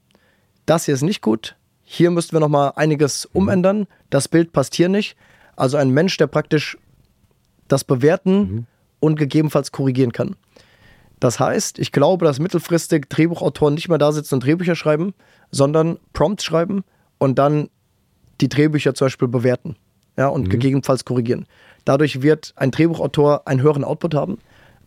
[0.68, 4.88] das hier ist nicht gut, hier müssten wir nochmal einiges umändern, das Bild passt hier
[4.88, 5.18] nicht.
[5.56, 6.78] Also ein Mensch, der praktisch
[7.68, 8.68] das bewerten
[9.00, 10.36] und gegebenenfalls korrigieren kann.
[11.20, 15.16] Das heißt, ich glaube, dass mittelfristig Drehbuchautoren nicht mehr da sitzen und Drehbücher schreiben,
[15.50, 16.84] sondern Prompts schreiben
[17.18, 17.70] und dann
[18.42, 19.76] die Drehbücher zum Beispiel bewerten
[20.18, 21.48] ja, und gegebenenfalls korrigieren.
[21.84, 24.38] Dadurch wird ein Drehbuchautor einen höheren Output haben.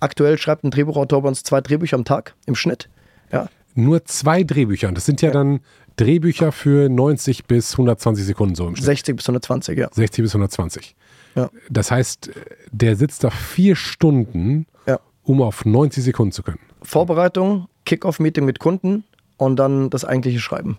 [0.05, 2.91] Aktuell schreibt ein Drehbuchautor bei uns zwei Drehbücher am Tag im Schnitt.
[3.33, 4.89] Ja, Nur zwei Drehbücher.
[4.89, 5.61] Und das sind ja, dann
[5.97, 8.85] Drehbücher für 90 bis 120 Sekunden so im Schnitt.
[8.85, 9.89] 60 bis 120, ja.
[9.91, 10.95] 60 bis 120.
[11.37, 11.49] Ja.
[11.71, 12.31] Das heißt,
[12.71, 15.01] der sitzt da vier Stunden, ja.
[15.23, 16.61] um auf 90 Sekunden zu können.
[16.83, 19.05] Vorbereitung, Kick-Off-Meeting mit Kunden
[19.39, 20.79] und dann das eigentliche Schreiben.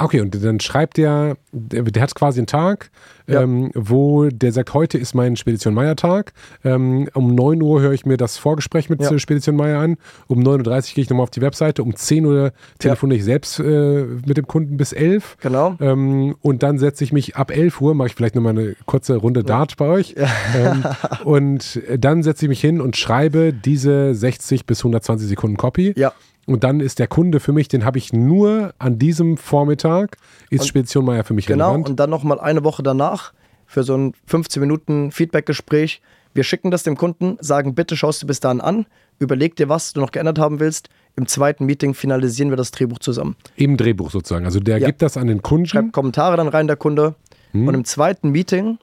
[0.00, 2.90] Ah, Okay, und dann schreibt der, der, der hat quasi einen Tag,
[3.26, 3.42] Ja.
[3.42, 6.32] ähm, wo der sagt, heute ist mein Spedition Meier Tag.
[6.64, 9.10] Ähm, um 9 Uhr höre ich mir das Vorgespräch mit Ja.
[9.10, 9.96] äh, Spedition Meier an.
[10.28, 11.82] Um 9.30 Uhr gehe ich nochmal auf die Webseite.
[11.82, 15.36] Um 10 Uhr telefoniere ich selbst äh, mit dem Kunden bis 11.
[15.40, 15.76] Genau.
[15.80, 19.16] Ähm, und dann setze ich mich ab 11 Uhr, mache ich vielleicht nochmal eine kurze
[19.16, 20.14] Runde Dart bei euch.
[20.56, 20.84] Ähm,
[21.24, 25.92] und dann setze ich mich hin und schreibe diese 60 bis 120 Sekunden Copy.
[25.96, 26.12] Ja.
[26.48, 30.16] Und dann ist der Kunde für mich, den habe ich nur an diesem Vormittag,
[30.48, 31.90] ist Spedition Meier für mich Genau, relevant.
[31.90, 33.34] und dann nochmal eine Woche danach
[33.66, 36.00] für so ein 15 Minuten Feedback-Gespräch.
[36.32, 38.86] Wir schicken das dem Kunden, sagen, bitte schaust du bis dahin an,
[39.18, 40.88] überleg dir, was du noch geändert haben willst.
[41.16, 43.36] Im zweiten Meeting finalisieren wir das Drehbuch zusammen.
[43.56, 44.46] Im Drehbuch sozusagen.
[44.46, 44.86] Also der Ja.
[44.86, 45.66] gibt das an den Kunden.
[45.66, 47.14] Schreibt Kommentare dann rein, der Kunde.
[47.52, 48.78] Und im zweiten Meeting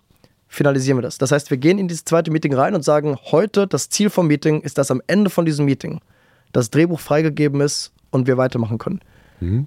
[0.47, 1.17] finalisieren wir das.
[1.17, 4.27] Das heißt, wir gehen in dieses zweite Meeting rein und sagen, heute das Ziel vom
[4.27, 5.99] Meeting ist, dass am Ende von diesem Meeting
[6.55, 9.01] das Drehbuch freigegeben ist und wir weitermachen können.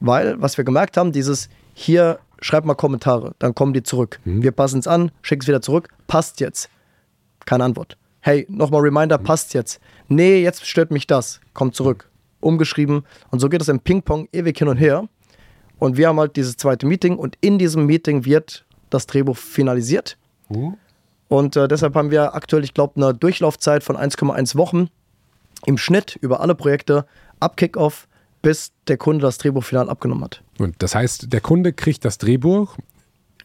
[0.00, 4.18] Weil, was wir gemerkt haben, dieses hier, schreib mal Kommentare, dann kommen die zurück.
[4.42, 6.70] Wir passen es an, schicken es wieder zurück, passt jetzt.
[7.44, 7.96] Keine Antwort.
[8.20, 9.80] Hey, nochmal Reminder, passt jetzt.
[10.08, 11.40] Nee, jetzt stört mich das.
[11.52, 12.08] Kommt zurück.
[12.40, 13.04] Umgeschrieben.
[13.30, 15.08] Und so geht es im Ping-Pong ewig hin und her.
[15.78, 20.16] Und wir haben halt dieses zweite Meeting und in diesem Meeting wird das Drehbuch finalisiert.
[21.28, 24.88] Und äh, deshalb haben wir aktuell, ich glaube, eine Durchlaufzeit von 1,1 Wochen
[25.66, 27.06] im Schnitt über alle Projekte
[27.40, 28.08] ab Kickoff,
[28.42, 30.42] bis der Kunde das Drehbuch final abgenommen hat.
[30.58, 32.76] Und das heißt, der Kunde kriegt das Drehbuch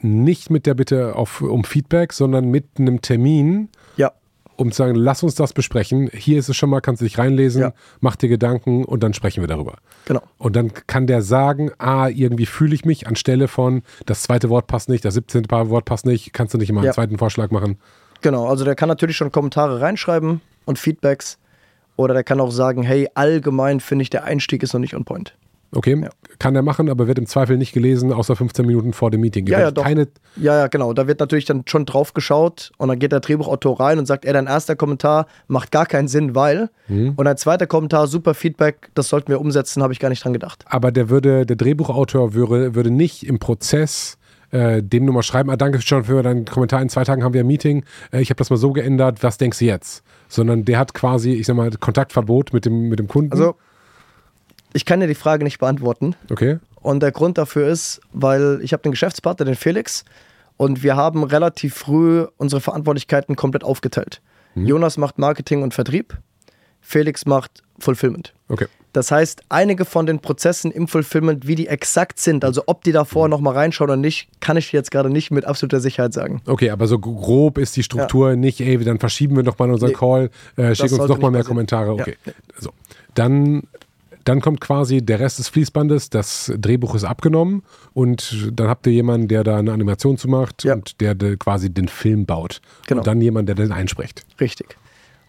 [0.01, 4.11] nicht mit der Bitte auf, um Feedback, sondern mit einem Termin, Ja,
[4.57, 6.09] um zu sagen, lass uns das besprechen.
[6.13, 7.73] Hier ist es schon mal, kannst du dich reinlesen, Ja.
[8.01, 9.77] mach dir Gedanken und dann sprechen wir darüber.
[10.05, 10.21] genau.
[10.37, 14.67] Und dann kann der sagen, ah, irgendwie fühle ich mich anstelle von, das zweite Wort
[14.67, 15.43] passt nicht, das 17.
[15.43, 16.93] Paar Wort passt nicht, kannst du nicht immer einen Ja.
[16.93, 17.77] zweiten Vorschlag machen.
[18.21, 21.37] Genau, also der kann natürlich schon Kommentare reinschreiben und Feedbacks.
[21.95, 25.05] Oder der kann auch sagen, hey, allgemein finde ich, der Einstieg ist noch nicht on
[25.05, 25.35] point.
[25.75, 26.07] Okay,
[26.39, 29.47] kann er machen, aber wird im Zweifel nicht gelesen, außer 15 Minuten vor dem Meeting.
[29.47, 29.83] Ja, ja, doch.
[29.83, 30.93] Keine, Ja, ja, genau.
[30.93, 34.25] Da wird natürlich dann schon drauf geschaut und dann geht der Drehbuchautor rein und sagt,
[34.25, 36.69] ey, dein erster Kommentar macht gar keinen Sinn, weil.
[37.15, 40.33] Und ein zweiter Kommentar, super Feedback, das sollten wir umsetzen, habe ich gar nicht dran
[40.33, 40.63] gedacht.
[40.67, 44.17] aber der würde, der Drehbuchautor würde, würde nicht im Prozess
[44.51, 47.33] äh, dem nur mal schreiben, ah, danke schon für deinen Kommentar, in zwei Tagen haben
[47.33, 50.03] wir ein Meeting, äh, ich habe das mal so geändert, was denkst du jetzt?
[50.33, 53.31] Sondern der hat quasi, ich sag mal, Kontaktverbot mit dem, mit dem Kunden.
[53.31, 53.55] Also,
[54.73, 56.15] ich kann dir die Frage nicht beantworten.
[56.29, 56.57] okay.
[56.81, 60.03] Und der Grund dafür ist, weil ich habe den Geschäftspartner, den Felix,
[60.57, 64.21] und wir haben relativ früh unsere Verantwortlichkeiten komplett aufgeteilt.
[64.55, 66.17] Jonas macht Marketing und Vertrieb,
[66.81, 68.33] Felix macht Fulfillment.
[68.49, 68.67] Okay.
[68.93, 72.91] Das heißt, einige von den Prozessen im Fulfillment, wie die exakt sind, also ob die
[72.91, 76.13] davor noch mal reinschauen oder nicht, kann ich dir jetzt gerade nicht mit absoluter Sicherheit
[76.13, 76.41] sagen.
[76.45, 79.95] Okay, aber so grob ist die Struktur nicht, ey, dann verschieben wir nochmal unseren Nee,
[79.95, 81.45] Call, äh, schick uns nochmal mehr passieren.
[81.47, 81.95] Kommentare.
[81.97, 82.03] Ja.
[82.03, 82.15] Okay.
[82.59, 82.69] So.
[83.15, 83.63] Dann,
[84.25, 87.63] dann kommt quasi der Rest des Fließbandes, das Drehbuch ist abgenommen
[87.93, 90.75] und dann habt ihr jemanden, der da eine Animation zu macht Ja.
[90.75, 92.61] und der, der quasi den Film baut.
[92.87, 93.01] Genau.
[93.01, 94.23] Und dann jemand, der den einspricht.
[94.39, 94.77] Richtig.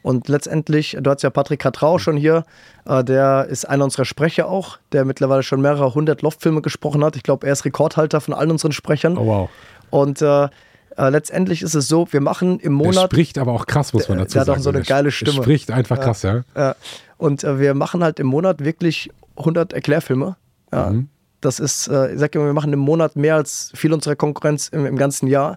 [0.04, 2.44] Und letztendlich, du hast ja Patrick Katrau schon hier,
[2.84, 7.16] äh, der ist einer unserer Sprecher auch, der mittlerweile schon mehrere hundert Loftfilme gesprochen hat.
[7.16, 9.16] Ich glaube, er ist Rekordhalter von allen unseren Sprechern.
[9.16, 9.50] Oh wow.
[9.88, 13.04] Und äh, äh, letztendlich ist es so, wir machen im Der Monat.
[13.10, 14.58] spricht aber auch krass, muss man Der- dazu der hat sagen.
[14.58, 15.32] auch so eine Der geile der Stimme.
[15.42, 16.42] spricht einfach krass, ja.
[16.54, 16.76] Ja.
[17.16, 20.36] Und äh, wir machen halt im Monat wirklich 100 Erklärfilme.
[20.70, 20.90] Ja.
[20.90, 21.08] Mhm.
[21.40, 24.68] Das ist, äh, ich sag immer, wir machen im Monat mehr als viel unserer Konkurrenz
[24.68, 25.56] im, im ganzen Jahr,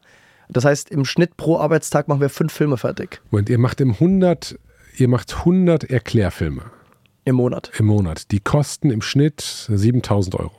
[0.50, 3.22] Das heißt, im Schnitt pro Arbeitstag machen wir fünf Filme fertig.
[3.32, 4.58] Und ihr macht im 100,
[4.98, 6.64] ihr macht 100 Erklärfilme
[7.26, 7.72] Im Monat.
[7.78, 8.32] im Monat.
[8.32, 10.52] Die kosten im Schnitt 7000 Euro.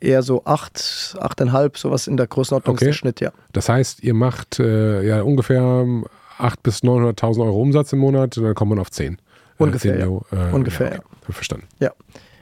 [0.00, 2.86] Eher so acht, achteinhalb, sowas in der Größenordnung Okay.
[2.86, 3.32] ist der Schnitt, ja.
[3.52, 8.44] Das heißt, ihr macht äh, ja ungefähr 800.000 bis 900.000 Euro Umsatz im Monat und
[8.44, 9.18] dann kommt man auf 10.
[9.58, 10.06] Ungefähr, 10 ja.
[10.06, 11.32] Euro, äh, Ungefähr, okay.
[11.32, 11.68] Verstanden.
[11.78, 11.92] Ja,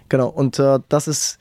[0.09, 0.29] genau.
[0.29, 1.39] Und äh, das ist,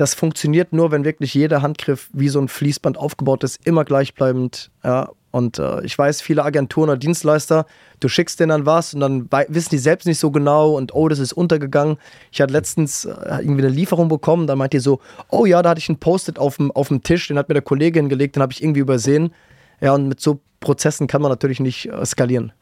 [0.00, 4.70] das funktioniert nur, wenn wirklich jeder Handgriff wie so ein Fließband aufgebaut ist, immer gleichbleibend.
[4.82, 5.10] Ja.
[5.30, 7.66] Und äh, ich weiß, viele Agenturen oder Dienstleister,
[8.00, 11.08] du schickst denen dann was und dann wissen die selbst nicht so genau und oh,
[11.08, 11.98] das ist untergegangen.
[12.32, 15.70] Ich hatte letztens äh, irgendwie eine Lieferung bekommen, dann meint die so, oh ja, da
[15.70, 18.36] hatte ich einen Post-it auf dem, auf dem Tisch, den hat mir der Kollege hingelegt,
[18.36, 19.34] den habe ich irgendwie übersehen.
[19.82, 22.52] Ja, und mit so Prozessen kann man natürlich nicht äh, skalieren.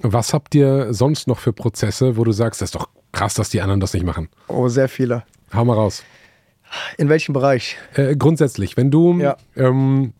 [0.00, 3.50] Was habt ihr sonst noch für Prozesse, wo du sagst, das ist doch krass, dass
[3.50, 4.28] die anderen das nicht machen?
[4.48, 5.24] Oh, sehr viele.
[5.52, 6.02] Hau mal raus.
[6.98, 7.76] In welchem Bereich?
[7.94, 9.36] Äh, grundsätzlich, wenn du, Ja.
[9.56, 10.12] ähm,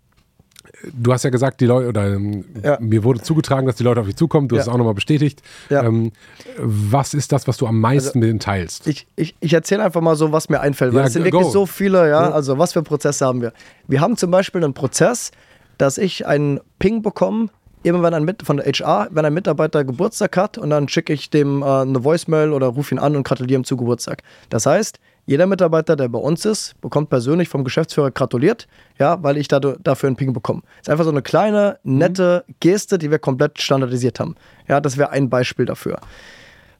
[0.92, 2.78] du hast ja gesagt, die Leute, oder ähm, Ja.
[2.80, 4.70] mir wurde zugetragen, dass die Leute auf dich zukommen, du hast Ja.
[4.70, 5.42] es auch nochmal bestätigt.
[5.70, 5.82] Ja.
[5.84, 6.12] Ähm,
[6.58, 8.86] was ist das, was du am meisten Also, mit denen teilst?
[8.86, 11.38] Ich, ich, ich erzähle einfach mal so, was mir einfällt, weil Ja, es sind go.
[11.38, 12.30] wirklich so viele, ja.
[12.30, 13.52] Also, was für Prozesse haben wir?
[13.88, 15.30] Wir haben zum Beispiel einen Prozess,
[15.78, 17.48] dass ich einen Ping bekomme,
[17.82, 21.30] immer wenn ein von der HR, wenn ein Mitarbeiter Geburtstag hat und dann schicke ich
[21.30, 24.22] dem äh, eine Voicemail oder rufe ihn an und gratuliere ihm zu Geburtstag.
[24.48, 28.66] Das heißt, jeder Mitarbeiter, der bei uns ist, bekommt persönlich vom Geschäftsführer gratuliert,
[28.98, 30.62] ja, weil ich dafür einen Ping bekomme.
[30.80, 34.34] Ist einfach so eine kleine, nette Geste, die wir komplett standardisiert haben.
[34.68, 35.98] Ja, das wäre ein Beispiel dafür.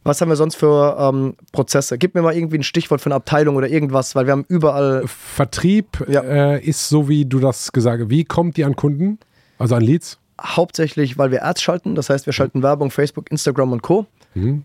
[0.07, 1.97] Was haben wir sonst für ähm, Prozesse?
[1.97, 5.05] Gib mir mal irgendwie ein Stichwort für eine Abteilung oder irgendwas, weil wir haben überall.
[5.07, 6.21] Vertrieb Ja.
[6.21, 8.11] äh, ist so, wie du das gesagt hast.
[8.11, 9.19] Wie kommt ihr an Kunden?
[9.59, 10.19] Also an Leads?
[10.39, 11.95] Hauptsächlich, weil wir Ads schalten.
[11.95, 14.05] Das heißt, wir schalten Werbung, Facebook, Instagram und Co.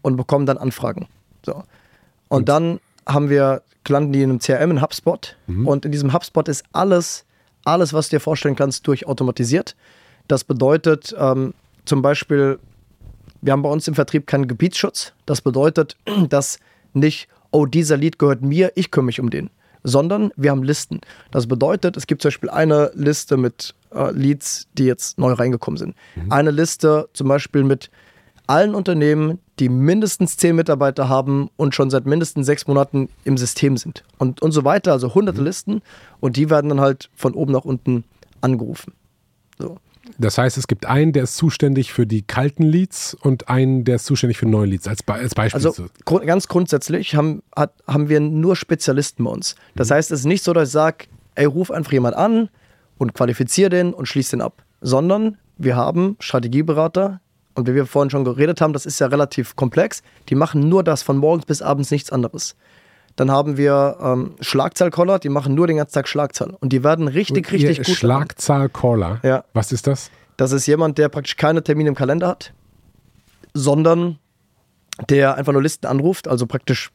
[0.02, 1.08] und bekommen dann Anfragen.
[1.46, 1.64] So.
[2.28, 5.36] Und dann haben wir, landen die in einem CRM, in HubSpot.
[5.66, 7.26] Und in diesem HubSpot ist alles,
[7.66, 9.76] alles, was du dir vorstellen kannst, durchautomatisiert.
[10.28, 11.54] Das bedeutet ähm,
[11.86, 12.60] zum Beispiel,
[13.42, 15.14] wir haben bei uns im Vertrieb keinen Gebietsschutz.
[15.26, 15.98] Das bedeutet,
[16.30, 16.60] dass
[16.94, 19.50] nicht, oh, dieser Lead gehört mir, ich kümmere mich um den.
[19.84, 21.00] Sondern wir haben Listen.
[21.32, 25.78] Das bedeutet, es gibt zum Beispiel eine Liste mit äh, Leads, die jetzt neu reingekommen
[25.78, 25.96] sind.
[26.30, 27.90] Eine Liste zum Beispiel mit
[28.50, 33.78] allen Unternehmen, die mindestens zehn Mitarbeiter haben und schon seit mindestens sechs Monaten im System
[33.78, 34.04] sind.
[34.18, 35.82] Und, und so weiter, also hunderte Listen.
[36.20, 38.06] Und die werden dann halt von oben nach unten
[38.42, 38.94] angerufen.
[39.60, 39.78] So.
[40.18, 43.98] Das heißt, es gibt einen, der ist zuständig für die kalten Leads und einen, der
[43.98, 44.88] ist zuständig für neue Leads.
[44.88, 45.68] Als, als Beispiel.
[45.68, 49.56] Also grund, ganz grundsätzlich haben, hat, haben wir nur Spezialisten bei uns.
[49.76, 52.50] Das heißt, es ist nicht so, dass ich sage, ey, ruf einfach jemand an
[52.98, 54.64] und qualifiziere den und schließe den ab.
[54.82, 57.22] Sondern wir haben Strategieberater
[57.56, 60.02] und wie wir vorhin schon geredet haben, das ist ja relativ komplex.
[60.30, 62.56] Die machen nur das von morgens bis abends nichts anderes.
[63.16, 66.56] Dann haben wir ähm, Schlagzahlcaller, die machen nur den ganzen Tag Schlagzahl.
[66.60, 67.96] Und die werden richtig, richtig gut.
[67.96, 69.20] Schlagzahl-Caller.
[69.24, 69.44] Ja.
[69.54, 70.10] Was ist das?
[70.38, 72.54] Das ist jemand, der praktisch keine Termine im Kalender hat,
[73.54, 74.20] sondern
[75.10, 76.92] der einfach nur Listen anruft, also praktisch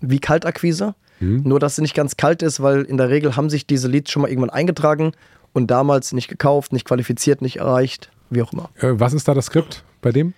[0.00, 0.94] wie Kaltakquise.
[1.20, 4.10] Nur, dass sie nicht ganz kalt ist, weil in der Regel haben sich diese Leads
[4.10, 5.12] schon mal irgendwann eingetragen
[5.52, 8.68] und damals nicht gekauft, nicht qualifiziert, nicht erreicht, wie auch immer.
[8.78, 10.34] Äh, was ist da das Skript bei dem?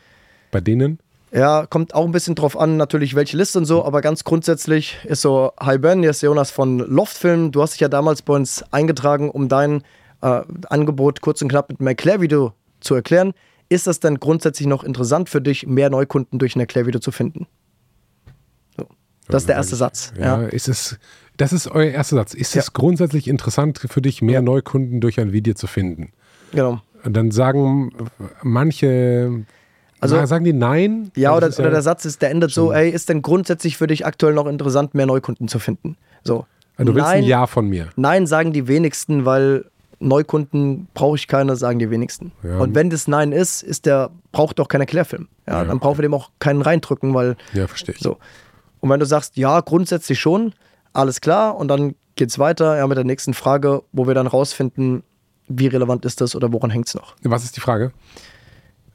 [0.50, 0.98] Bei denen?
[1.32, 4.96] Ja, kommt auch ein bisschen drauf an, natürlich welche Liste und so, aber ganz grundsätzlich
[5.04, 7.50] ist so, hi Ben, hier ist Jonas von Loftfilm.
[7.52, 9.82] Du hast dich ja damals bei uns eingetragen, um dein
[10.22, 13.32] äh, Angebot kurz und knapp mit einem Erklärvideo zu erklären.
[13.68, 17.48] Ist es denn grundsätzlich noch interessant für dich, mehr Neukunden durch ein Erklärvideo zu finden?
[18.78, 18.86] So.
[19.28, 20.12] Das ist der erste Satz.
[20.16, 20.46] Ja, Ja.
[20.46, 20.96] ist es,
[21.36, 22.34] das ist euer erster Satz.
[22.34, 22.60] Ist Ja.
[22.60, 26.12] es grundsätzlich interessant für dich, mehr Neukunden durch ein Video zu finden?
[26.52, 26.80] Genau.
[27.06, 27.92] Und dann sagen
[28.42, 29.44] manche,
[30.00, 31.10] Also- na, sagen die nein?
[31.16, 34.04] Ja, oder, oder der Satz ist, der endet so, ey, ist denn grundsätzlich für dich
[34.04, 35.96] aktuell noch interessant, mehr Neukunden zu finden?
[36.24, 36.46] So.
[36.76, 37.88] Also du willst Nein, ein Ja von mir.
[37.96, 39.64] Nein, sagen die wenigsten, weil
[39.98, 42.32] Neukunden brauche ich keine, sagen die wenigsten.
[42.42, 42.58] Ja.
[42.58, 45.28] Und wenn das Nein ist, ist der, braucht doch keinen Erklärfilm.
[45.46, 48.00] Ja, Ja, dann brauchen wir dem auch keinen reindrücken, weil Ja, verstehe ich.
[48.02, 48.18] so.
[48.80, 50.52] Und wenn du sagst, ja, grundsätzlich schon,
[50.92, 55.02] alles klar, und dann geht's weiter ja, mit der nächsten Frage, wo wir dann rausfinden,
[55.48, 57.14] wie relevant ist das oder woran hängt es noch.
[57.22, 57.92] Was ist die Frage?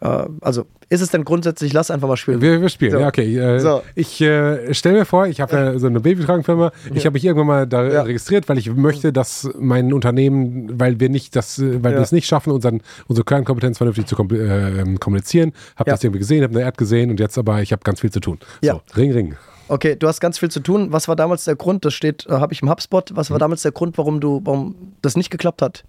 [0.02, 2.42] Äh, also, ist es denn grundsätzlich, lass einfach mal spielen.
[2.42, 3.00] Wir, wir spielen, So.
[3.00, 3.38] ja, okay.
[3.38, 3.82] Äh, So.
[3.96, 6.72] Ich äh, stelle mir vor, ich habe ja so eine Babytragenfirma.
[6.96, 8.02] Ich habe mich irgendwann mal da Ja.
[8.02, 12.00] registriert, weil ich möchte, dass mein Unternehmen, weil wir nicht das, äh, weil Ja.
[12.00, 15.54] wir es nicht schaffen, unseren, unsere Kernkompetenz vernünftig zu kom äh, kommunizieren.
[15.76, 15.96] Habe Ja.
[15.96, 18.20] das irgendwie gesehen, habe eine Ad gesehen und jetzt aber, ich habe ganz viel zu
[18.20, 18.40] tun.
[18.64, 18.74] Ja.
[18.74, 19.36] So, Ring, Ring.
[19.68, 20.92] Okay, du hast ganz viel zu tun.
[20.92, 21.86] Was war damals der Grund?
[21.86, 23.16] Das steht, äh, habe ich im HubSpot.
[23.16, 23.42] Was war Mhm.
[23.42, 25.86] damals der Grund, warum du, warum das nicht geklappt hat?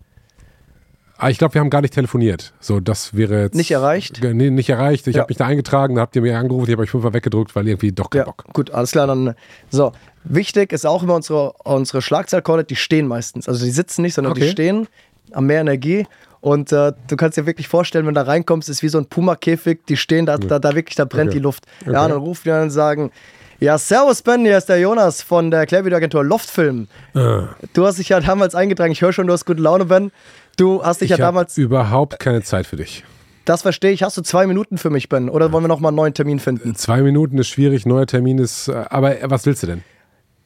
[1.24, 2.52] Ah, ich glaube, wir haben gar nicht telefoniert.
[2.58, 3.54] So, das wäre jetzt.
[3.54, 4.20] Nicht erreicht?
[4.22, 5.06] Nee, nicht erreicht.
[5.06, 5.22] Ich Ja.
[5.22, 7.68] habe mich da eingetragen, da habt ihr mir angerufen, ich habe euch fünfmal weggedrückt, weil
[7.68, 8.44] irgendwie doch kein Ja, Bock.
[8.52, 9.06] gut, alles klar.
[9.06, 9.34] Dann,
[9.70, 9.92] so,
[10.24, 13.48] wichtig ist auch immer unsere, unsere Schlagzahlcaller, die stehen meistens.
[13.48, 14.50] Also die sitzen nicht, sondern die Okay.
[14.50, 14.88] stehen.
[15.32, 16.06] haben mehr Energie.
[16.40, 19.06] Und äh, du kannst dir wirklich vorstellen, wenn du da reinkommst, ist wie so ein
[19.06, 21.38] Puma-Käfig, die stehen da, da, da wirklich, da brennt Okay.
[21.38, 21.64] die Luft.
[21.82, 21.92] Okay.
[21.92, 23.12] Ja, und dann rufen die an und sagen,
[23.60, 26.88] ja, servus Ben, hier ist der Jonas von der Erklärvideoagentur Loftfilm.
[27.14, 27.42] Äh,
[27.72, 30.10] Du hast dich ja damals eingetragen, ich höre schon, du hast gute Laune, Ben.
[30.56, 33.04] Du hast dich ich ja habe damals, überhaupt keine Zeit für dich.
[33.44, 35.28] das verstehe ich, hast du zwei Minuten für mich, Ben?
[35.28, 36.74] Oder wollen wir nochmal einen neuen Termin finden?
[36.74, 38.68] Zwei Minuten ist schwierig, neuer Termin ist.
[38.68, 39.82] äh, Aber was willst du denn?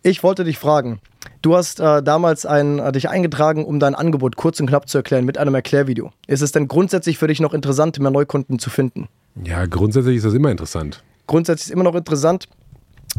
[0.02, 1.00] Ich wollte dich fragen.
[1.42, 4.98] Du hast äh, damals ein, äh, dich eingetragen, um dein Angebot kurz und knapp zu
[4.98, 6.12] erklären mit einem Erklärvideo.
[6.28, 9.09] Ist es denn grundsätzlich für dich noch interessant, mehr Neukunden zu finden?
[9.44, 11.02] Ja, grundsätzlich ist das immer interessant.
[11.26, 12.48] Grundsätzlich ist immer noch interessant.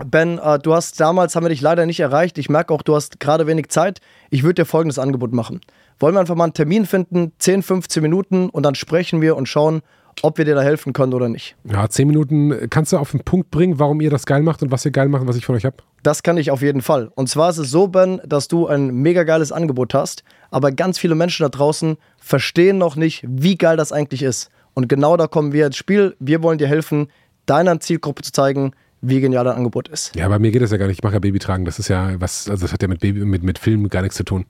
[0.06, 2.38] Ben, äh, du hast damals, haben wir dich leider nicht erreicht.
[2.38, 4.00] Ich merke auch, du hast gerade wenig Zeit.
[4.30, 5.60] Ich würde dir folgendes Angebot machen.
[6.00, 9.48] Wollen wir einfach mal einen Termin finden, 10, 15 Minuten und dann sprechen wir und
[9.48, 9.82] schauen,
[10.22, 11.56] ob wir dir da helfen können oder nicht.
[11.64, 12.70] Ja, zehn Minuten.
[12.70, 15.10] Kannst du auf den Punkt bringen, warum ihr das geil macht und was ihr geil
[15.10, 15.78] macht, und was ich von euch habe?
[16.04, 17.12] Das kann ich auf jeden Fall.
[17.16, 20.98] Und zwar ist es so, Ben, dass du ein mega geiles Angebot hast, aber ganz
[20.98, 24.50] viele Menschen da draußen verstehen noch nicht, wie geil das eigentlich ist.
[24.74, 26.16] Und genau da kommen wir ins Spiel.
[26.20, 27.08] Wir wollen dir helfen,
[27.46, 28.72] deiner Zielgruppe zu zeigen,
[29.02, 30.16] wie genial dein Angebot ist.
[30.16, 31.00] Ja, bei mir geht das ja gar nicht.
[31.00, 31.66] Ich mache ja Babytragen.
[31.66, 34.18] Das ist ja was, also das hat ja mit Baby, mit, mit Film gar nichts
[34.18, 34.46] zu tun.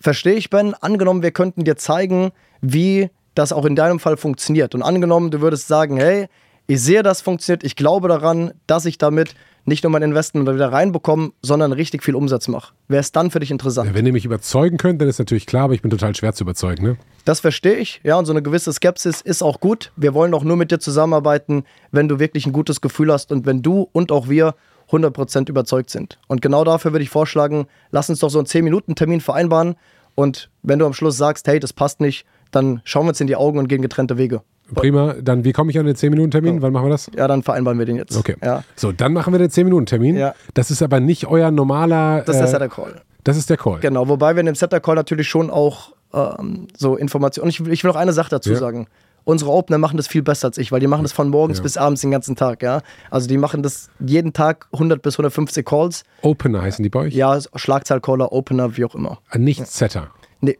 [0.00, 0.74] Verstehe ich, Ben?
[0.74, 4.74] Angenommen, wir könnten dir zeigen, wie das auch in deinem Fall funktioniert.
[4.74, 6.26] Und angenommen, du würdest sagen, hey,
[6.66, 9.34] ich sehe, das funktioniert, ich glaube daran, dass ich damit
[9.64, 12.72] nicht nur mein Investment wieder reinbekomme, sondern richtig viel Umsatz mache.
[12.88, 13.92] Wäre es dann für dich interessant?
[13.92, 16.44] Wenn ihr mich überzeugen könnt, dann ist natürlich klar, aber ich bin total schwer zu
[16.44, 16.82] überzeugen.
[16.82, 16.96] Ne?
[17.24, 19.92] Das verstehe ich, ja, und so eine gewisse Skepsis ist auch gut.
[19.96, 23.46] Wir wollen auch nur mit dir zusammenarbeiten, wenn du wirklich ein gutes Gefühl hast und
[23.46, 24.54] wenn du und auch wir
[24.90, 26.18] 100% überzeugt sind.
[26.28, 29.76] Und genau dafür würde ich vorschlagen, lass uns doch so einen 10-Minuten-Termin vereinbaren
[30.14, 33.26] und wenn du am Schluss sagst, hey, das passt nicht, dann schauen wir uns in
[33.26, 34.42] die Augen und gehen getrennte Wege.
[34.74, 35.14] Prima.
[35.20, 36.62] Dann, wie komme ich an den 10-Minuten-Termin?
[36.62, 37.10] Wann machen wir das?
[37.16, 38.16] Ja, dann vereinbaren wir den jetzt.
[38.16, 38.36] Okay.
[38.42, 40.16] Ja, So, dann machen wir den 10-Minuten-Termin.
[40.16, 40.34] Ja.
[40.54, 42.22] Das ist aber nicht euer normaler.
[42.24, 43.00] das ist äh, der Setter Call.
[43.24, 43.80] Das ist der Call.
[43.80, 47.44] Genau, wobei wir in dem Setter Call natürlich schon auch ähm, so Informationen.
[47.44, 48.58] Und ich, will- ich will noch eine Sache dazu Ja.
[48.58, 48.86] sagen.
[49.24, 51.62] Unsere Opener machen das viel besser als ich, weil die machen das von morgens Ja.
[51.62, 52.80] bis abends den ganzen Tag, ja.
[53.10, 56.04] Also die machen das jeden Tag 100 bis 150 Calls.
[56.22, 57.14] Opener heißen die bei euch?
[57.14, 59.18] Ja, Schlagzahlcaller, Opener, wie auch immer.
[59.30, 60.10] Äh, Nicht Setter.
[60.40, 60.58] Nee,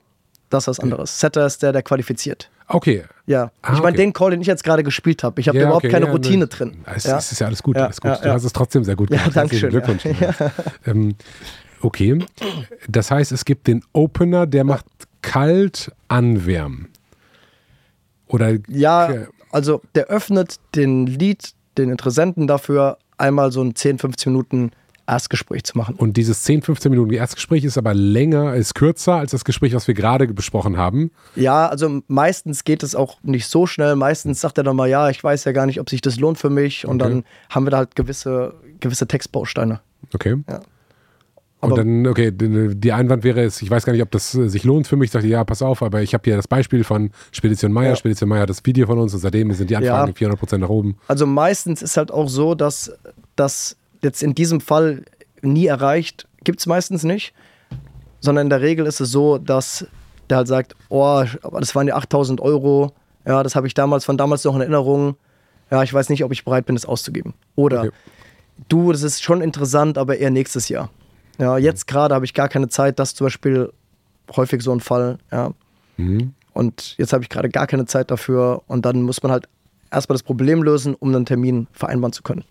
[0.51, 1.19] das ist was anderes.
[1.21, 2.51] Setter ist der, der qualifiziert.
[2.69, 3.03] Okay.
[3.27, 3.51] Ja.
[3.63, 3.97] Ah, ich meine, okay.
[3.97, 5.41] den Call, den ich jetzt gerade gespielt habe.
[5.41, 6.47] Ich habe Ja, da überhaupt okay, keine ja, Routine ne.
[6.47, 6.85] drin.
[6.95, 7.19] Es, ja.
[7.19, 8.11] es ist ja alles gut, Ja, alles gut.
[8.13, 8.35] ja, Du ja.
[8.35, 9.37] hast es trotzdem sehr gut Ja, gemacht.
[9.37, 10.53] danke Herzlichen schön, Glückwunsch.
[10.87, 11.15] ähm,
[11.81, 12.25] okay.
[12.89, 14.85] Das heißt, es gibt den Opener, der macht
[15.23, 16.89] kalt anwärmen.
[18.31, 24.33] Oder Ja, also der öffnet den Lied, den Interessenten dafür, einmal so ein 10, 15
[24.33, 24.71] Minuten
[25.07, 25.97] Erstgespräch zu machen.
[25.97, 29.89] Und dieses 10, 15 Minuten Erstgespräch ist aber länger, ist kürzer als das Gespräch, was
[29.89, 31.11] wir gerade besprochen haben.
[31.35, 33.97] Ja, also meistens geht es auch nicht so schnell.
[33.97, 36.39] Meistens sagt er dann mal, ja, ich weiß ja gar nicht, ob sich das lohnt
[36.39, 36.87] für mich.
[36.87, 37.11] Und Okay.
[37.11, 39.81] dann haben wir da halt gewisse, gewisse Textbausteine.
[40.15, 40.37] Okay.
[40.49, 40.61] Ja.
[41.61, 44.49] Und Aber- dann, okay, die Einwand wäre es, ich weiß gar nicht, ob das äh,
[44.49, 45.09] sich lohnt für mich.
[45.09, 47.91] Ich dachte, ja, pass auf, aber ich habe hier das Beispiel von Spedition Meier.
[47.91, 47.97] Ja.
[47.97, 50.29] Spedition Meier hat das Video von uns und seitdem sind die Anfragen Ja.
[50.29, 50.97] 400% nach oben.
[51.07, 52.93] Also meistens ist halt auch so, dass
[53.37, 55.03] das jetzt in diesem Fall
[55.43, 57.35] nie erreicht, gibt es meistens nicht.
[58.21, 59.87] Sondern in der Regel ist es so, dass
[60.31, 61.25] der halt sagt, oh,
[61.59, 62.93] das waren ja 8000 Euro.
[63.27, 65.17] Ja, das habe ich damals von damals noch in Erinnerung.
[65.71, 67.35] Ja, ich weiß nicht, ob ich bereit bin, das auszugeben.
[67.57, 67.91] Oder Okay.
[68.69, 70.91] du, das ist schon interessant, aber eher nächstes Jahr.
[71.41, 73.73] Ja, jetzt gerade habe ich gar keine Zeit, das ist zum Beispiel
[74.37, 75.53] häufig so ein Fall, ja.
[75.97, 76.35] Mhm.
[76.53, 79.49] Und jetzt habe ich gerade gar keine Zeit dafür und dann muss man halt
[79.91, 82.45] erstmal das Problem lösen, um einen Termin vereinbaren zu können.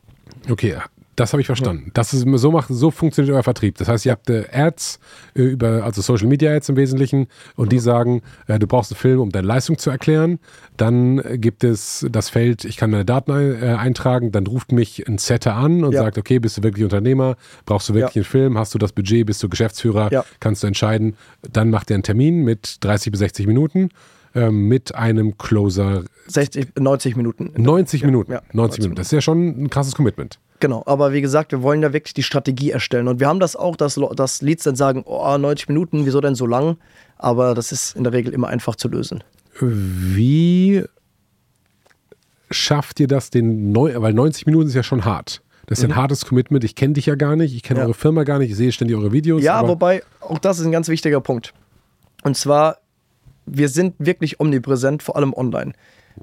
[0.50, 0.78] Okay,
[1.20, 1.92] das habe ich verstanden.
[1.94, 3.78] Das ist, so, macht, so funktioniert euer Vertrieb.
[3.78, 5.00] Das heißt, ihr habt äh, Ads,
[5.36, 8.98] äh, über, also Social Media Ads im Wesentlichen, und die sagen, äh, du brauchst einen
[9.00, 10.40] Film, um deine Leistung zu erklären.
[10.78, 14.32] Dann äh, gibt es das Feld, ich kann meine Daten ein, äh, eintragen.
[14.32, 16.04] Dann ruft mich ein Setter an und Ja.
[16.04, 17.36] sagt, okay, bist du wirklich Unternehmer?
[17.66, 18.20] Brauchst du wirklich Ja.
[18.22, 18.58] einen Film?
[18.58, 19.26] Hast du das Budget?
[19.26, 20.12] Bist du Geschäftsführer?
[20.12, 20.24] Ja.
[20.40, 21.16] Kannst du entscheiden.
[21.52, 23.90] Dann macht er einen Termin mit 30 bis 60 Minuten
[24.36, 26.04] ähm, mit einem Closer.
[26.28, 27.52] 60, 90 Minuten.
[27.58, 28.32] 90 Minuten.
[28.32, 28.96] ja, 90 Minuten.
[28.96, 30.40] Das ist ja schon ein krasses Commitment.
[30.60, 33.08] Genau, aber wie gesagt, wir wollen ja wirklich die Strategie erstellen.
[33.08, 36.36] Und wir haben das auch, dass, dass Leads dann sagen, oh, 90 Minuten, wieso denn
[36.36, 36.78] so lang?
[37.18, 39.24] Aber das ist in der Regel immer einfach zu lösen.
[39.62, 40.84] Wie
[42.52, 45.42] schafft ihr das, den neu, weil 90 Minuten ist ja schon hart.
[45.68, 46.64] Das ist ja ein hartes Commitment.
[46.64, 47.82] Ich kenne dich ja gar nicht, ich kenne Mhm.
[47.82, 47.86] Ja.
[47.86, 49.44] eure Firma gar nicht, ich sehe ständig eure Videos.
[49.44, 51.54] Ja, wobei, auch das ist ein ganz wichtiger Punkt.
[52.24, 52.78] Und zwar,
[53.46, 55.74] wir sind wirklich omnipräsent, vor allem online.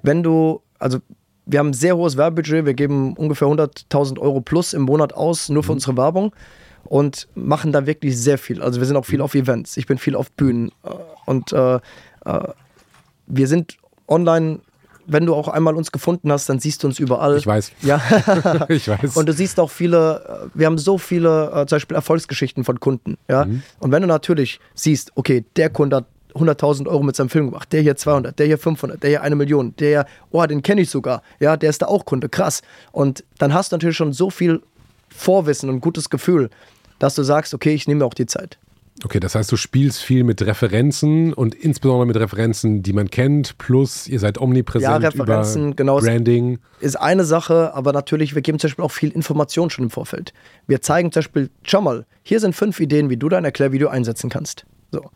[0.03, 0.99] Wenn du, also
[1.47, 5.49] wir haben ein sehr hohes Werbebudget, wir geben ungefähr 100.000 Euro plus im Monat aus,
[5.49, 5.77] nur für Mhm.
[5.77, 6.35] unsere Werbung
[6.85, 8.63] und machen da wirklich sehr viel.
[8.63, 10.91] Also wir sind auch viel auf Events, ich bin viel auf Bühnen äh,
[11.27, 12.49] und äh, äh,
[13.29, 13.77] wir sind
[14.09, 14.61] online,
[15.09, 17.37] wenn du auch einmal uns gefunden hast, dann siehst du uns überall.
[17.37, 18.01] ich weiß, Ja.
[18.69, 19.17] ich weiß.
[19.17, 22.81] Und du siehst auch viele, äh, wir haben so viele äh, zum Beispiel Erfolgsgeschichten von
[22.81, 23.17] Kunden.
[23.29, 23.45] Ja?
[23.45, 23.63] Mhm.
[23.79, 26.07] Und wenn du natürlich siehst, okay, der Kunde hat
[26.37, 29.37] 100.000 Euro mit seinem Film gemacht, der hier 200, der hier 500, der hier eine
[29.37, 32.63] Million, der oh, den kenne ich sogar, ja, der ist da auch Kunde, krass.
[32.93, 34.63] Und dann hast du natürlich schon so viel
[35.09, 36.51] Vorwissen und gutes Gefühl,
[36.99, 38.59] dass du sagst, okay, ich nehme mir auch die Zeit.
[39.05, 43.59] Okay, das heißt, du spielst viel mit Referenzen und insbesondere mit Referenzen, die man kennt,
[43.59, 46.59] plus ihr seid omnipräsent ja, Referenzen, über genau, Branding.
[46.81, 50.33] Ist eine Sache, aber natürlich, wir geben zum Beispiel auch viel Information schon im Vorfeld.
[50.67, 54.31] Wir zeigen zum Beispiel, schau mal, hier sind fünf Ideen, wie du dein Erklärvideo einsetzen
[54.31, 54.65] kannst.
[54.93, 55.11] So.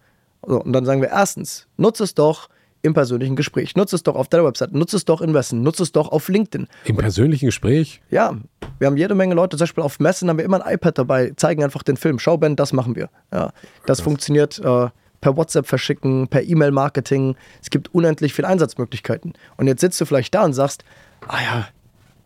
[0.46, 0.62] So.
[0.62, 2.48] Und dann sagen wir erstens, nutze es doch
[2.82, 3.76] im persönlichen Gespräch.
[3.76, 6.28] Nutze es doch auf deiner Website, nutze es doch in Messen, nutze es doch auf
[6.28, 6.66] LinkedIn.
[6.84, 8.00] Im persönlichen Gespräch?
[8.10, 8.34] Ja,
[8.78, 11.32] wir haben jede Menge Leute, zum Beispiel auf Messen haben wir immer ein iPad dabei,
[11.36, 12.18] zeigen einfach den Film.
[12.18, 13.10] Schau, Ben, das machen wir.
[13.32, 13.52] Ja,
[13.84, 14.00] das Krass.
[14.00, 14.88] funktioniert äh,
[15.20, 17.36] per WhatsApp verschicken, per E-Mail-Marketing.
[17.62, 19.34] Es gibt unendlich viele Einsatzmöglichkeiten.
[19.58, 20.84] Und jetzt sitzt du vielleicht da und sagst,
[21.28, 21.68] ah ja,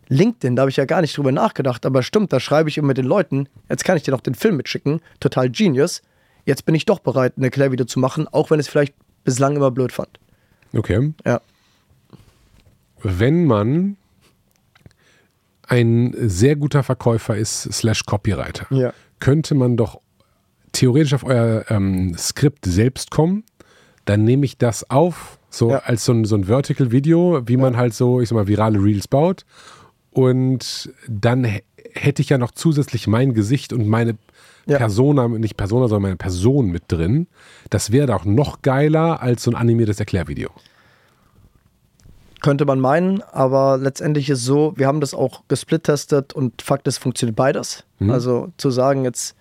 [0.08, 2.88] LinkedIn, da habe ich ja gar nicht drüber nachgedacht, aber stimmt, da schreibe ich immer
[2.88, 6.02] mit den Leuten, jetzt kann ich dir noch den Film mitschicken, total genius.
[6.44, 8.94] Jetzt bin ich doch bereit, ein Erklärvideo zu machen, auch wenn ich es vielleicht
[9.24, 10.18] bislang immer blöd fand.
[10.74, 11.14] Okay.
[11.24, 11.40] Ja.
[13.02, 13.96] Wenn man
[15.66, 18.92] ein sehr guter Verkäufer ist, slash Copywriter, ja.
[19.18, 20.00] könnte man doch
[20.72, 23.44] theoretisch auf euer ähm, Skript selbst kommen.
[24.04, 25.78] Dann nehme ich das auf, so ja.
[25.78, 27.58] als so ein, so ein Vertical-Video, wie ja.
[27.58, 29.46] man halt so, ich sag mal, virale Reels baut.
[30.10, 31.46] Und dann
[31.92, 34.16] hätte ich ja noch zusätzlich mein Gesicht und meine
[34.66, 34.78] ja.
[34.78, 37.26] Persona, nicht Persona, sondern meine Person mit drin.
[37.70, 40.50] Das wäre doch noch geiler als so ein animiertes Erklärvideo.
[42.40, 46.86] Könnte man meinen, aber letztendlich ist es so, wir haben das auch gesplittestet und Fakt
[46.86, 47.84] ist, funktioniert beides.
[47.98, 48.10] Mhm.
[48.10, 49.34] Also zu sagen, jetzt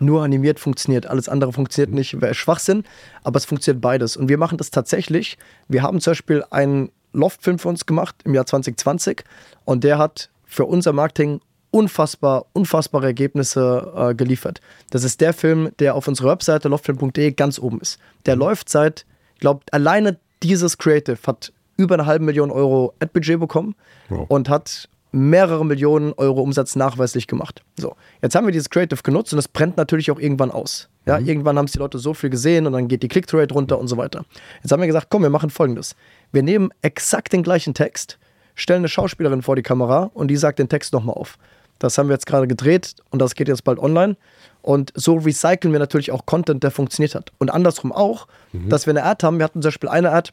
[0.00, 2.84] nur animiert funktioniert, alles andere funktioniert nicht, wäre Schwachsinn,
[3.22, 4.16] aber es funktioniert beides.
[4.16, 5.38] Und wir machen das tatsächlich.
[5.68, 9.24] Wir haben zum Beispiel einen Loftfilm für uns gemacht im Jahr 2020
[9.64, 11.40] und der hat für unser Marketing
[11.70, 14.60] unfassbar, unfassbare Ergebnisse äh, geliefert.
[14.90, 17.98] Das ist der Film, der auf unserer Webseite loftfilm.de ganz oben ist.
[18.26, 18.40] Der mhm.
[18.40, 23.74] läuft seit, ich glaube, alleine dieses Creative hat über eine halbe Million Euro Ad-Budget bekommen
[24.08, 24.26] wow.
[24.28, 27.62] und hat mehrere Millionen Euro Umsatz nachweislich gemacht.
[27.78, 30.88] So, jetzt haben wir dieses Creative genutzt und es brennt natürlich auch irgendwann aus.
[31.06, 31.26] Ja, mhm.
[31.26, 33.88] irgendwann haben es die Leute so viel gesehen und dann geht die Click-Rate runter und
[33.88, 34.24] so weiter.
[34.62, 35.96] Jetzt haben wir gesagt, komm, wir machen folgendes.
[36.32, 38.18] Wir nehmen exakt den gleichen Text,
[38.54, 41.38] stellen eine Schauspielerin vor die Kamera und die sagt den Text nochmal auf.
[41.78, 44.16] Das haben wir jetzt gerade gedreht und das geht jetzt bald online.
[44.62, 47.32] Und so recyceln wir natürlich auch Content, der funktioniert hat.
[47.38, 48.68] Und andersrum auch, mhm.
[48.68, 49.38] dass wir eine Ad haben.
[49.38, 50.30] Wir hatten zum Beispiel eine Ad,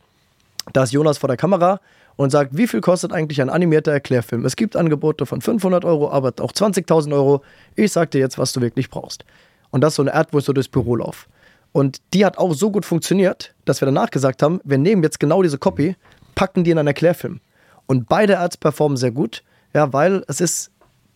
[0.73, 1.79] da ist Jonas vor der Kamera
[2.15, 4.45] und sagt, wie viel kostet eigentlich ein animierter Erklärfilm?
[4.45, 7.43] Es gibt Angebote von 500 Euro, aber auch 20.000 Euro.
[7.75, 9.25] Ich sag dir jetzt, was du wirklich brauchst.
[9.69, 11.27] Und das ist so eine Ad, wo ich so durchs Büro laufe.
[11.71, 15.19] Und die hat auch so gut funktioniert, dass wir danach gesagt haben, wir nehmen jetzt
[15.19, 15.95] genau diese Copy,
[16.33, 17.41] packen die in einen Erklärfilm.
[17.85, 19.43] Und beide Ads performen sehr gut,
[19.73, 20.71] ja, weil es ist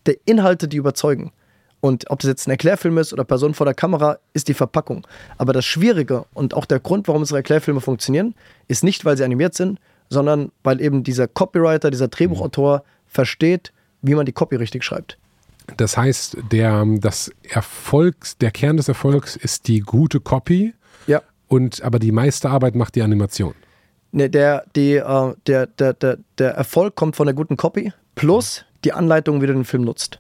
[0.06, 1.32] der Inhalte, die überzeugen.
[1.82, 5.08] Und ob das jetzt ein Erklärfilm ist oder Person vor der Kamera, ist die Verpackung.
[5.38, 8.36] Aber das Schwierige und auch der Grund, warum unsere Erklärfilme funktionieren,
[8.68, 13.72] ist nicht, weil sie animiert sind, sondern weil eben dieser Copywriter, dieser Drehbuchautor versteht,
[14.02, 15.18] wie man die Copy richtig schreibt.
[15.78, 20.74] Das heißt, der, das Erfolgs, der Kern des Erfolgs ist die gute Copy.
[21.08, 21.22] Ja.
[21.48, 23.54] Und aber die meiste Arbeit macht die Animation.
[24.12, 28.66] Ne, der, die, äh, der, der, der, der Erfolg kommt von der guten Copy plus
[28.84, 30.20] die Anleitung, wie du den Film nutzt.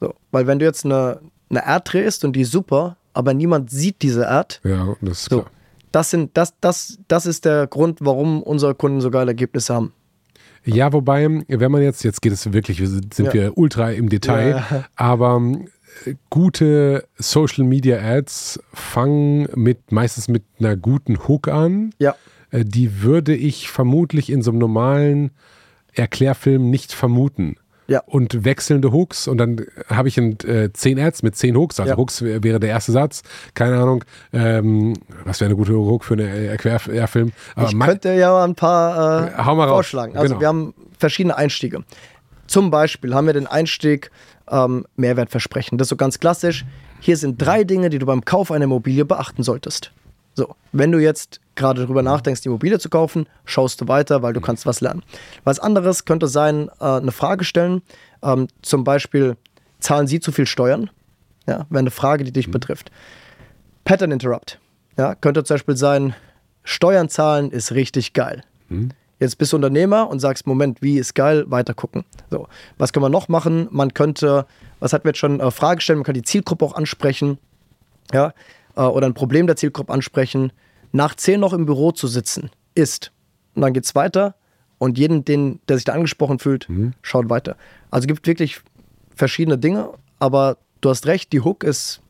[0.00, 3.70] So, weil wenn du jetzt eine, eine Ad drehst und die ist super, aber niemand
[3.70, 4.56] sieht diese Ad.
[4.64, 5.50] Ja, das ist so, klar.
[5.92, 9.92] Das, sind, das, das, das ist der Grund, warum unsere Kunden so geile Ergebnisse haben.
[10.64, 13.32] Ja, wobei, wenn man jetzt, jetzt geht es wirklich, sind ja.
[13.32, 14.84] wir ultra im Detail, ja.
[14.96, 15.40] aber
[16.06, 21.94] äh, gute Social Media Ads fangen mit meistens mit einer guten Hook an.
[21.98, 22.16] Ja.
[22.50, 25.32] Äh, die würde ich vermutlich in so einem normalen
[25.92, 27.56] Erklärfilm nicht vermuten.
[27.86, 28.02] Ja.
[28.06, 31.80] Und wechselnde Hooks und dann habe ich ein, äh, zehn Ads mit zehn Hooks.
[31.80, 31.96] Also ja.
[31.96, 33.22] Hooks wäre der erste Satz.
[33.52, 34.94] Keine Ahnung, ähm,
[35.24, 37.32] was wäre eine gute Hook für einen Erklärfilm.
[37.54, 40.16] Aber ich könnte ja mal ein paar äh, hau mal vorschlagen.
[40.16, 40.40] Also genau.
[40.40, 41.84] wir haben verschiedene Einstiege.
[42.46, 44.10] Zum Beispiel haben wir den Einstieg
[44.50, 45.78] ähm, Mehrwertversprechen.
[45.78, 46.64] Das ist so ganz klassisch.
[47.00, 49.92] Hier sind drei Dinge, die du beim Kauf einer Immobilie beachten solltest.
[50.34, 54.32] So, wenn du jetzt gerade darüber nachdenkst, die Immobilie zu kaufen, schaust du weiter, weil
[54.32, 55.02] du kannst was lernen.
[55.44, 57.82] Was anderes könnte sein, äh, eine Frage stellen,
[58.22, 59.36] ähm, zum Beispiel,
[59.78, 60.90] zahlen Sie zu viel Steuern?
[61.46, 62.52] Ja, wäre eine Frage, die dich mhm.
[62.52, 62.90] betrifft.
[63.84, 64.58] Pattern Interrupt.
[64.96, 66.14] Ja, könnte zum Beispiel sein,
[66.64, 68.42] Steuern zahlen ist richtig geil.
[68.68, 68.90] Mhm.
[69.20, 72.04] Jetzt bist du Unternehmer und sagst, Moment, wie ist geil, weiter gucken.
[72.30, 72.48] So,
[72.78, 73.68] was können wir noch machen?
[73.70, 74.46] Man könnte,
[74.80, 77.38] was hatten wir jetzt schon, äh, Frage stellen, man kann die Zielgruppe auch ansprechen.
[78.12, 78.32] Ja,
[78.76, 80.52] äh, oder ein Problem der Zielgruppe ansprechen,
[80.92, 83.12] nach 10 noch im Büro zu sitzen, ist.
[83.54, 84.34] Und dann geht es weiter
[84.78, 86.92] und jeden, den, der sich da angesprochen fühlt, mhm.
[87.02, 87.56] schaut weiter.
[87.90, 88.60] Also gibt wirklich
[89.14, 92.00] verschiedene Dinge, aber du hast recht, die Hook ist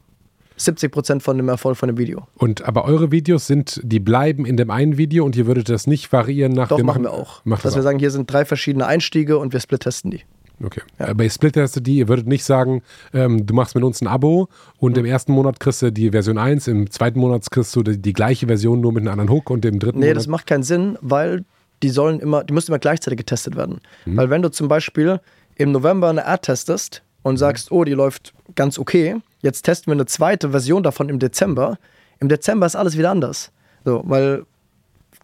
[0.57, 2.27] 70 Prozent von dem Erfolg von dem Video.
[2.37, 5.87] Und aber eure Videos sind, die bleiben in dem einen Video und ihr würdet das
[5.87, 7.43] nicht variieren nach Doch, wir machen wir auch.
[7.45, 7.85] Dass das wir auch.
[7.85, 10.23] sagen, hier sind drei verschiedene Einstiege und wir split-testen die.
[10.63, 10.83] Okay.
[10.99, 12.83] Aber ihr splittet die, ihr würdet nicht sagen,
[13.13, 14.49] ähm, du machst mit uns ein Abo
[14.79, 17.99] und im ersten Monat kriegst du die Version 1, im zweiten Monat kriegst du die,
[18.01, 20.17] die gleiche Version nur mit einem anderen Hook und im dritten Nee, Monat.
[20.19, 21.45] das macht keinen Sinn, weil
[21.83, 23.81] die sollen immer, die müssen immer gleichzeitig getestet werden.
[24.07, 24.17] Mhm.
[24.17, 25.21] Weil wenn du zum Beispiel
[25.57, 27.31] im November eine Ad testest Mhm.
[27.31, 31.19] und sagst, oh, die läuft ganz okay, jetzt testen wir eine zweite Version davon im
[31.19, 31.79] Dezember.
[32.21, 33.51] Im Dezember ist alles wieder anders.
[33.85, 34.45] So, weil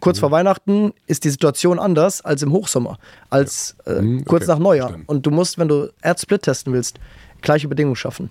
[0.01, 0.21] kurz Mhm.
[0.21, 2.99] vor Weihnachten ist die Situation anders als im Hochsommer,
[3.29, 4.89] als äh, Mhm, kurz okay, nach Neujahr.
[4.89, 5.07] verstanden.
[5.09, 6.99] Und du musst, wenn du Ad-Split testen willst,
[7.43, 8.31] gleiche Bedingungen schaffen.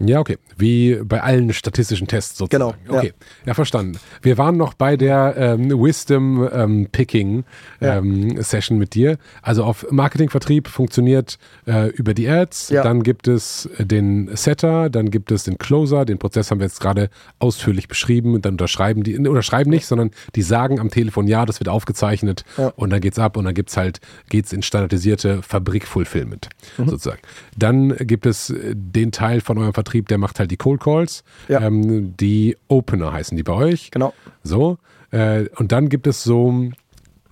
[0.00, 0.38] Ja, okay.
[0.56, 2.74] Wie bei allen statistischen Tests sozusagen.
[2.84, 2.98] Genau, ja.
[3.00, 3.12] Okay,
[3.46, 3.98] ja, verstanden.
[4.22, 7.44] Wir waren noch bei der ähm, Wisdom ähm, Picking
[7.80, 7.96] Ja.
[7.98, 9.18] ähm, Session mit dir.
[9.42, 12.68] Also auf Marketingvertrieb funktioniert äh, über die Ads.
[12.70, 12.82] Ja.
[12.84, 16.04] Dann gibt es den Setter, dann gibt es den Closer.
[16.04, 17.10] Den Prozess haben wir jetzt gerade
[17.40, 18.40] ausführlich beschrieben.
[18.40, 22.44] Dann unterschreiben die, oder schreiben nicht, sondern die sagen am Telefon, ja, das wird aufgezeichnet.
[22.56, 22.68] Ja.
[22.76, 26.88] Und dann geht's ab und dann gibt's halt, geht's in standardisierte Fabrik-Fulfillment Mhm.
[26.88, 27.20] sozusagen.
[27.56, 31.24] Dann gibt es den Teil von eurem Vertrieb, der macht halt die Cold Calls.
[31.48, 31.60] Ja.
[31.62, 33.90] Ähm, die Opener heißen die bei euch.
[33.90, 34.12] Genau.
[34.42, 34.78] So.
[35.10, 36.70] Äh, und dann gibt es so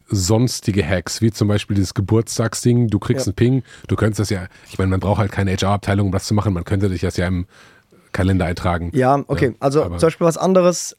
[0.09, 2.89] sonstige Hacks, wie zum Beispiel dieses Geburtstagsding.
[2.89, 3.31] Du kriegst Ja.
[3.31, 3.63] einen Ping.
[3.89, 6.53] Du könntest das ja, ich meine, man braucht halt keine HR-Abteilung, um das zu machen.
[6.53, 7.47] Man könnte dich das ja im
[8.13, 8.91] Kalender eintragen.
[8.95, 9.55] Ja, okay.
[9.61, 10.97] also aber- zum Beispiel was anderes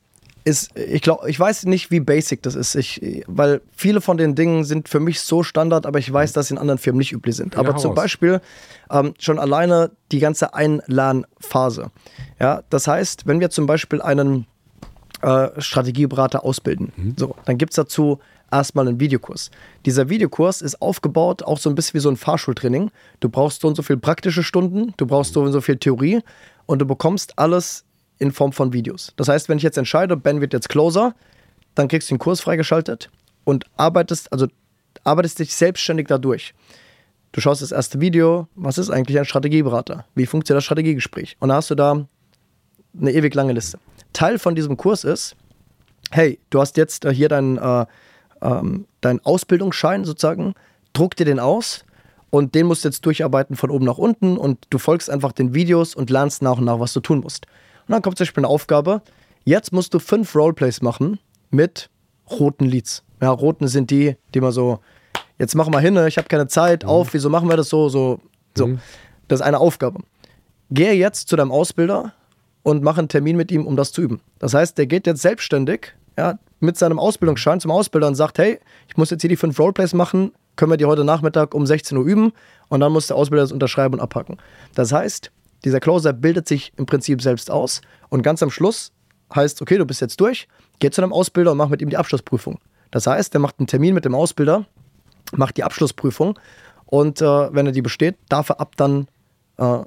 [0.48, 2.76] ist, ich glaube, ich weiß nicht, wie basic das ist.
[2.76, 6.48] Ich, weil viele von den Dingen sind für mich so Standard, aber ich weiß, dass
[6.48, 7.54] sie in anderen Firmen nicht üblich sind.
[7.56, 7.96] Ja, aber zum raus.
[7.96, 8.42] Beispiel
[8.90, 11.92] ähm, schon alleine die ganze Einlernphase.
[12.40, 14.46] Ja, das heißt, wenn wir zum Beispiel einen
[15.22, 17.14] äh, Strategieberater ausbilden, Mhm.
[17.18, 18.20] so, dann gibt es dazu
[18.52, 19.52] erstmal einen Videokurs.
[19.86, 22.92] Dieser Videokurs ist aufgebaut, auch so ein bisschen wie so ein Fahrschultraining.
[23.20, 26.22] Du brauchst so und so viel praktische Stunden, du brauchst so und so viel Theorie
[26.66, 27.84] und du bekommst alles
[28.20, 29.14] in Form von Videos.
[29.16, 31.14] Das heißt, wenn ich jetzt entscheide, Ben wird jetzt Closer,
[31.76, 33.10] dann kriegst du den Kurs freigeschaltet
[33.44, 34.48] und arbeitest, also
[35.04, 36.54] arbeitest dich selbstständig dadurch.
[37.32, 40.06] Du schaust das erste Video, was ist eigentlich ein Strategieberater?
[40.16, 41.38] Wie funktioniert das Strategiegespräch?
[41.40, 42.08] Und dann hast du da
[43.00, 43.80] eine ewig lange Liste.
[44.14, 45.36] Teil von diesem Kurs ist,
[46.12, 47.86] hey, du hast jetzt äh, hier deinen, äh,
[48.42, 50.56] ähm, deinen Ausbildungsschein sozusagen,
[50.94, 51.86] druck dir den aus
[52.30, 55.54] und den musst du jetzt durcharbeiten von oben nach unten und du folgst einfach den
[55.54, 57.46] Videos und lernst nach und nach, was du tun musst.
[57.88, 59.02] Und dann kommt zum Beispiel eine Aufgabe,
[59.46, 61.20] jetzt musst du fünf Roleplays machen
[61.50, 61.90] mit
[62.30, 63.04] roten Leads.
[63.22, 64.80] Ja, roten sind die, die man so,
[65.40, 67.90] jetzt mach mal hin, ne, ich habe keine Zeit, auf, wieso machen wir das so,
[67.90, 68.20] so,
[68.56, 68.78] so.
[69.28, 70.02] Das ist eine Aufgabe.
[70.70, 72.14] Gehe jetzt zu deinem Ausbilder
[72.64, 74.22] und mache einen Termin mit ihm, um das zu üben.
[74.40, 78.60] Das heißt, der geht jetzt selbstständig ja, mit seinem Ausbildungsschein zum Ausbilder und sagt, hey,
[78.90, 81.98] ich muss jetzt hier die fünf Roleplays machen, können wir die heute Nachmittag um 16
[81.98, 82.34] Uhr üben
[82.68, 84.38] und dann muss der Ausbilder das unterschreiben und abhaken.
[84.76, 85.32] Das heißt,
[85.64, 88.92] dieser Closer bildet sich im Prinzip selbst aus und ganz am Schluss
[89.34, 90.48] heißt, okay, du bist jetzt durch,
[90.80, 92.60] geh zu deinem Ausbilder und mach mit ihm die Abschlussprüfung.
[92.92, 94.66] Das heißt, der macht einen Termin mit dem Ausbilder,
[95.34, 96.40] macht die Abschlussprüfung
[96.86, 99.08] und äh, wenn er die besteht, darf er ab dann
[99.58, 99.80] äh,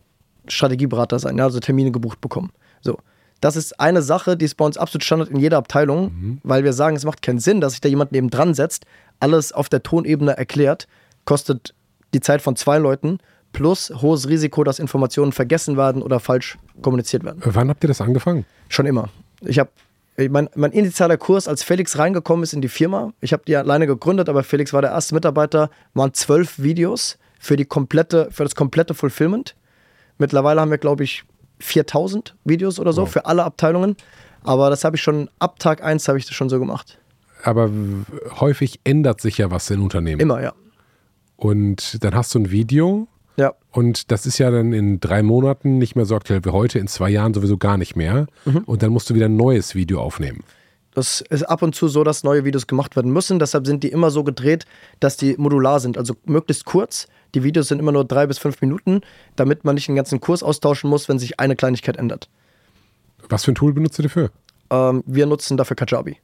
[0.48, 2.51] Strategieberater sein, ja, also Termine gebucht bekommen.
[2.80, 2.98] So.
[3.40, 6.74] Das ist eine Sache, die ist bei uns absolut Standard in jeder Abteilung, weil wir
[6.74, 8.84] sagen, es macht keinen Sinn, dass sich da jemand neben dran setzt,
[9.18, 10.86] alles auf der Tonebene erklärt,
[11.24, 11.74] kostet
[12.12, 13.18] die Zeit von zwei Leuten
[13.52, 17.40] plus hohes Risiko, dass Informationen vergessen werden oder falsch kommuniziert werden.
[17.44, 18.44] Wann habt ihr das angefangen?
[18.68, 19.09] Schon immer.
[19.40, 19.70] Ich habe
[20.28, 23.86] mein, mein initialer Kurs, als Felix reingekommen ist in die Firma, ich habe die alleine
[23.86, 28.55] gegründet, aber Felix war der erste Mitarbeiter, waren zwölf Videos für, die komplette, für das
[28.55, 29.56] komplette Fulfillment.
[30.18, 31.24] Mittlerweile haben wir, glaube ich,
[31.60, 33.10] 4000 Videos oder so Wow.
[33.12, 33.97] für alle Abteilungen.
[34.43, 36.98] Aber das habe ich schon, ab Tag 1 habe ich das schon so gemacht.
[37.43, 37.70] Aber
[38.40, 40.20] häufig ändert sich ja was in Unternehmen.
[40.20, 40.52] Immer, ja.
[41.36, 43.09] Und dann hast du ein Video
[43.72, 46.86] und das ist ja dann in drei Monaten nicht mehr so aktuell wie heute, in
[46.88, 48.26] zwei Jahren sowieso gar nicht mehr.
[48.44, 48.59] Mhm.
[48.66, 50.42] Und dann musst du wieder ein neues Video aufnehmen.
[50.94, 53.38] das ist ab und zu so, dass neue Videos gemacht werden müssen.
[53.38, 54.64] Deshalb sind die immer so gedreht,
[54.98, 55.97] dass die modular sind.
[55.97, 57.06] Also möglichst kurz.
[57.34, 59.02] Die Videos sind immer nur drei bis fünf Minuten,
[59.36, 62.28] damit man nicht den ganzen Kurs austauschen muss, wenn sich eine Kleinigkeit ändert.
[63.28, 64.30] Was für ein Tool benutzt ihr dafür?
[64.70, 66.16] Ähm, wir nutzen dafür Kajabi.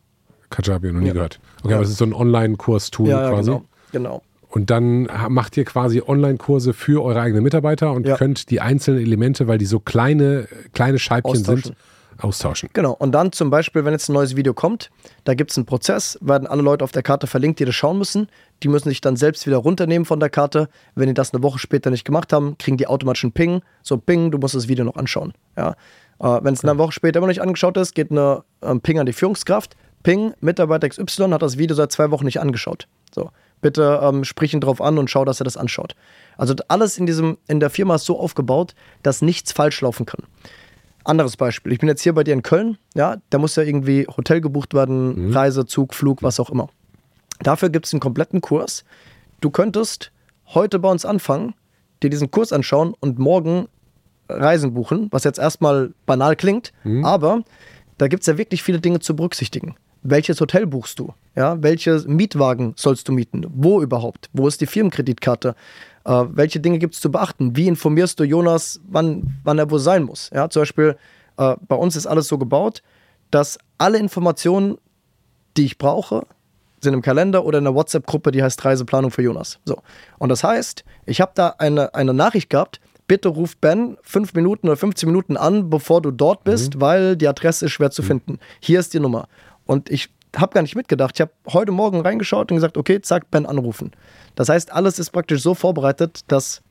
[0.51, 1.13] Kajabi, noch nie Ja.
[1.13, 1.39] gehört.
[1.63, 3.51] Okay, aber es ist so ein Online-Kurs-Tool quasi.
[3.51, 3.65] genau.
[3.93, 4.23] genau.
[4.57, 8.17] Und dann macht ihr quasi Online-Kurse für eure eigenen Mitarbeiter und Ja.
[8.17, 11.75] könnt die einzelnen Elemente, weil die so kleine, kleine Scheibchen sind,
[12.23, 12.71] Austauschen.
[12.73, 12.93] Genau.
[12.93, 14.91] Und dann zum Beispiel, wenn jetzt ein neues Video kommt,
[15.25, 17.99] da gibt es einen Prozess, werden alle Leute auf der Karte verlinkt, die das schauen
[17.99, 18.29] müssen.
[18.63, 20.71] Die müssen sich dann selbst wieder runternehmen von der Karte.
[20.95, 23.61] Wenn die das eine Woche später nicht gemacht haben, kriegen die automatisch einen Ping.
[23.83, 25.35] So, Ping, du musst das Video noch anschauen.
[25.59, 25.73] Ja.
[26.19, 28.99] Äh, wenn es eine Woche später immer noch nicht angeschaut ist, geht eine ähm, Ping
[28.99, 29.77] an die Führungskraft.
[30.03, 32.89] Ping, Mitarbeiter XY hat das Video seit zwei Wochen nicht angeschaut.
[33.15, 33.29] So,
[33.67, 35.97] bitte ähm, sprich ihn drauf an und schau, dass er das anschaut.
[36.37, 40.21] Also alles in, diesem, in der Firma ist so aufgebaut, dass nichts falsch laufen kann.
[41.03, 41.73] Anderes Beispiel.
[41.73, 44.73] Ich bin jetzt hier bei dir in Köln, ja, da muss ja irgendwie Hotel gebucht
[44.73, 45.33] werden, Mhm.
[45.33, 46.69] Reise, Zug, Flug, was auch immer.
[47.41, 48.85] Dafür gibt es einen kompletten Kurs.
[49.41, 50.13] Du könntest
[50.55, 51.55] heute bei uns anfangen,
[52.05, 53.67] dir diesen Kurs anschauen und morgen
[54.29, 56.73] Reisen buchen, was jetzt erstmal banal klingt,
[57.03, 57.43] aber
[57.99, 59.75] da gibt es ja wirklich viele Dinge zu berücksichtigen.
[60.09, 61.13] Welches Hotel buchst du?
[61.35, 63.47] Ja, welche Mietwagen sollst du mieten?
[63.49, 64.31] Wo überhaupt?
[64.33, 65.55] Wo ist die Firmenkreditkarte?
[66.05, 67.57] Äh, welche Dinge gibt es zu beachten?
[67.57, 70.31] Wie informierst du Jonas, wann, wann er wo sein muss?
[70.33, 70.97] Ja, zum Beispiel,
[71.39, 72.83] äh, bei uns ist alles so gebaut,
[73.33, 74.79] dass alle Informationen,
[75.57, 76.25] die ich brauche,
[76.81, 79.59] sind im Kalender oder in der WhatsApp-Gruppe, die heißt Reiseplanung für Jonas.
[79.65, 79.79] So.
[80.19, 84.69] Und das heißt, ich habe da eine, eine Nachricht gehabt, bitte ruf Ben fünf Minuten
[84.69, 88.39] oder 15 Minuten an, bevor du dort bist, weil die Adresse ist schwer zu finden.
[88.61, 89.29] Hier ist die Nummer.
[89.67, 91.13] Und ich habe gar nicht mitgedacht.
[91.17, 93.93] Ich habe heute Morgen reingeschaut und gesagt, okay, zack, Ben anrufen.
[94.35, 96.63] Das heißt, alles ist praktisch so vorbereitet, dass,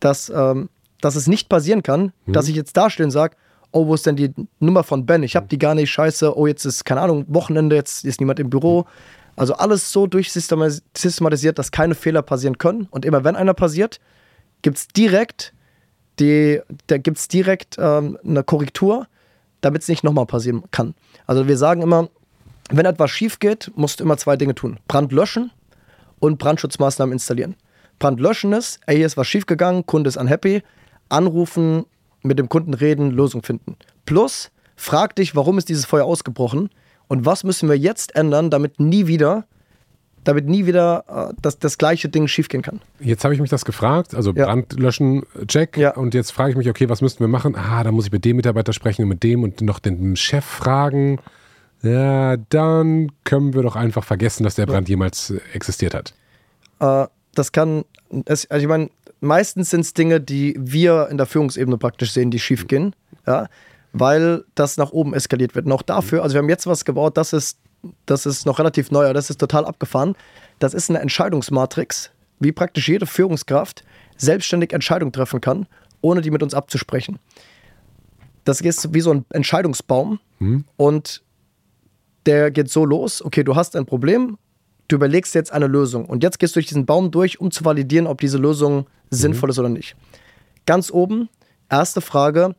[0.00, 0.68] dass, ähm,
[1.00, 3.36] dass es nicht passieren kann, dass ich jetzt dastehe und sage,
[3.72, 5.22] oh, wo ist denn die Nummer von Ben?
[5.22, 8.38] Ich habe die gar nicht, scheiße, oh, jetzt ist, keine Ahnung, Wochenende, jetzt ist niemand
[8.38, 8.86] im Büro.
[9.36, 12.86] Also alles so durchsystematisiert, dass keine Fehler passieren können.
[12.90, 14.00] Und immer wenn einer passiert,
[14.62, 15.52] gibt es direkt,
[16.20, 19.08] die, da gibt's direkt ähm, eine Korrektur,
[19.60, 20.94] damit es nicht nochmal passieren kann.
[21.26, 22.08] Also wir sagen immer,
[22.70, 24.78] wenn etwas schief geht, musst du immer zwei Dinge tun.
[24.88, 25.50] Brand löschen
[26.18, 27.56] und Brandschutzmaßnahmen installieren.
[27.98, 30.62] Brand löschen ist, ey, hier ist was schiefgegangen, Kunde ist unhappy,
[31.08, 31.84] anrufen,
[32.22, 33.76] mit dem Kunden reden, Lösung finden.
[34.06, 36.70] Plus, frag dich, warum ist dieses Feuer ausgebrochen
[37.06, 39.44] und was müssen wir jetzt ändern, damit nie wieder,
[40.24, 42.80] damit nie wieder äh, das, das gleiche Ding schiefgehen kann.
[42.98, 44.46] Jetzt habe ich mich das gefragt, also Ja.
[44.46, 45.76] Brand löschen, check.
[45.76, 45.94] Ja.
[45.94, 47.54] Und jetzt frage ich mich, okay, was müssten wir machen?
[47.56, 50.44] Ah, da muss ich mit dem Mitarbeiter sprechen und mit dem und noch den Chef
[50.44, 51.18] fragen.
[51.84, 56.14] Ja, dann können wir doch einfach vergessen, dass der Brand jemals äh, existiert hat.
[56.80, 57.84] Äh, das kann,
[58.24, 58.88] es, also ich meine,
[59.20, 62.96] meistens sind es Dinge, die wir in der Führungsebene praktisch sehen, die schief gehen,
[63.26, 63.48] ja,
[63.92, 65.70] weil das nach oben eskaliert wird.
[65.70, 67.58] Auch dafür, also wir haben jetzt was gebaut, das ist,
[68.06, 70.16] das ist noch relativ neu, das ist total abgefahren.
[70.60, 73.84] Das ist eine Entscheidungsmatrix, wie praktisch jede Führungskraft
[74.16, 75.66] selbstständig Entscheidungen treffen kann,
[76.00, 77.18] ohne die mit uns abzusprechen.
[78.44, 80.20] Das ist wie so ein Entscheidungsbaum
[80.76, 81.23] und
[82.26, 84.38] der geht so los, okay, du hast ein Problem,
[84.88, 87.64] du überlegst jetzt eine Lösung und jetzt gehst du durch diesen Baum durch, um zu
[87.64, 89.96] validieren, ob diese Lösung sinnvoll ist oder nicht.
[90.66, 91.28] Ganz oben,
[91.70, 92.54] erste Frage,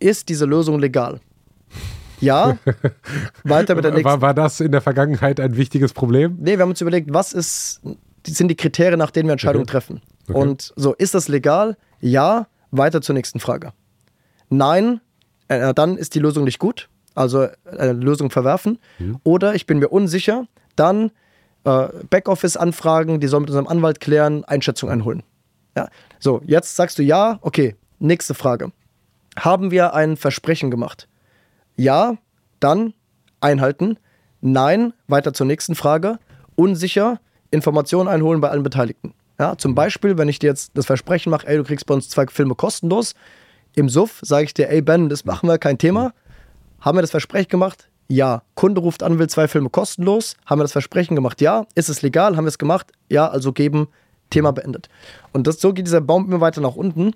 [0.00, 1.20] ist diese Lösung legal?
[2.20, 2.58] Ja,
[3.44, 4.08] weiter mit der nächsten.
[4.08, 6.36] War, war das in der Vergangenheit ein wichtiges Problem?
[6.40, 7.80] Nee, wir haben uns überlegt, was ist,
[8.26, 9.72] sind die Kriterien, nach denen wir Entscheidungen Okay.
[9.72, 10.00] treffen.
[10.28, 10.38] Okay.
[10.38, 11.76] Und so, ist das legal?
[12.00, 13.72] Ja, weiter zur nächsten Frage.
[14.48, 15.00] Nein,
[15.48, 18.78] äh, dann ist die Lösung nicht gut, also eine Lösung verwerfen.
[18.98, 19.18] Mhm.
[19.24, 20.46] Oder ich bin mir unsicher,
[20.76, 21.10] dann
[21.64, 25.22] äh, Backoffice anfragen, die sollen mit unserem Anwalt klären, Einschätzung einholen.
[25.76, 25.88] Ja.
[26.18, 28.72] So, jetzt sagst du ja, okay, nächste Frage.
[29.36, 31.08] Haben wir ein Versprechen gemacht?
[31.76, 32.16] Ja,
[32.60, 32.94] dann
[33.40, 33.98] einhalten.
[34.40, 36.18] Nein, weiter zur nächsten Frage.
[36.54, 37.20] Unsicher,
[37.50, 39.14] Informationen einholen bei allen Beteiligten.
[39.38, 42.08] Ja, zum Beispiel, wenn ich dir jetzt das Versprechen mache, ey, du kriegst bei uns
[42.08, 43.14] zwei Filme kostenlos.
[43.74, 46.12] Im Suff sage ich dir, ey Ben, das machen wir, kein Thema.
[46.84, 47.88] Haben wir das Versprechen gemacht?
[48.08, 48.42] Ja.
[48.54, 50.36] Kunde ruft an, will zwei Filme kostenlos.
[50.44, 51.40] Haben wir das Versprechen gemacht?
[51.40, 51.66] Ja.
[51.74, 52.36] Ist es legal?
[52.36, 52.92] Haben wir es gemacht?
[53.08, 53.88] Ja, also geben.
[54.28, 54.88] Thema beendet.
[55.32, 57.12] Und das, so geht dieser Baum immer weiter nach unten.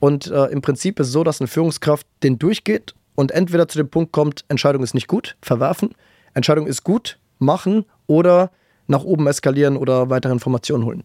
[0.00, 3.78] Und äh, im Prinzip ist es so, dass eine Führungskraft den durchgeht und entweder zu
[3.78, 5.90] dem Punkt kommt, Entscheidung ist nicht gut, verwerfen.
[6.34, 8.50] Entscheidung ist gut, machen oder
[8.88, 11.04] nach oben eskalieren oder weitere Informationen holen.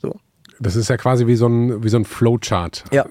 [0.00, 0.16] So.
[0.60, 2.84] Das ist ja quasi wie so ein, wie so ein Flowchart.
[2.92, 3.06] Ja.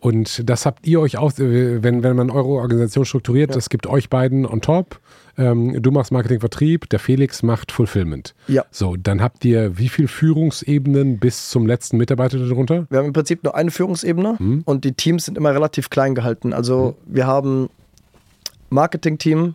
[0.00, 3.86] Und das habt ihr euch auch, äh, wenn, wenn man eure Organisation strukturiert, das gibt
[3.86, 5.00] euch beiden on top.
[5.36, 8.34] Ähm, du machst Marketing Vertrieb, der Felix macht Fulfillment.
[8.48, 8.64] Ja.
[8.70, 12.86] So, dann habt ihr wie viel Führungsebenen bis zum letzten Mitarbeiter darunter?
[12.90, 16.52] Wir haben im Prinzip nur eine Führungsebene und die Teams sind immer relativ klein gehalten.
[16.52, 17.70] Also wir haben
[18.70, 19.54] Marketing-Team,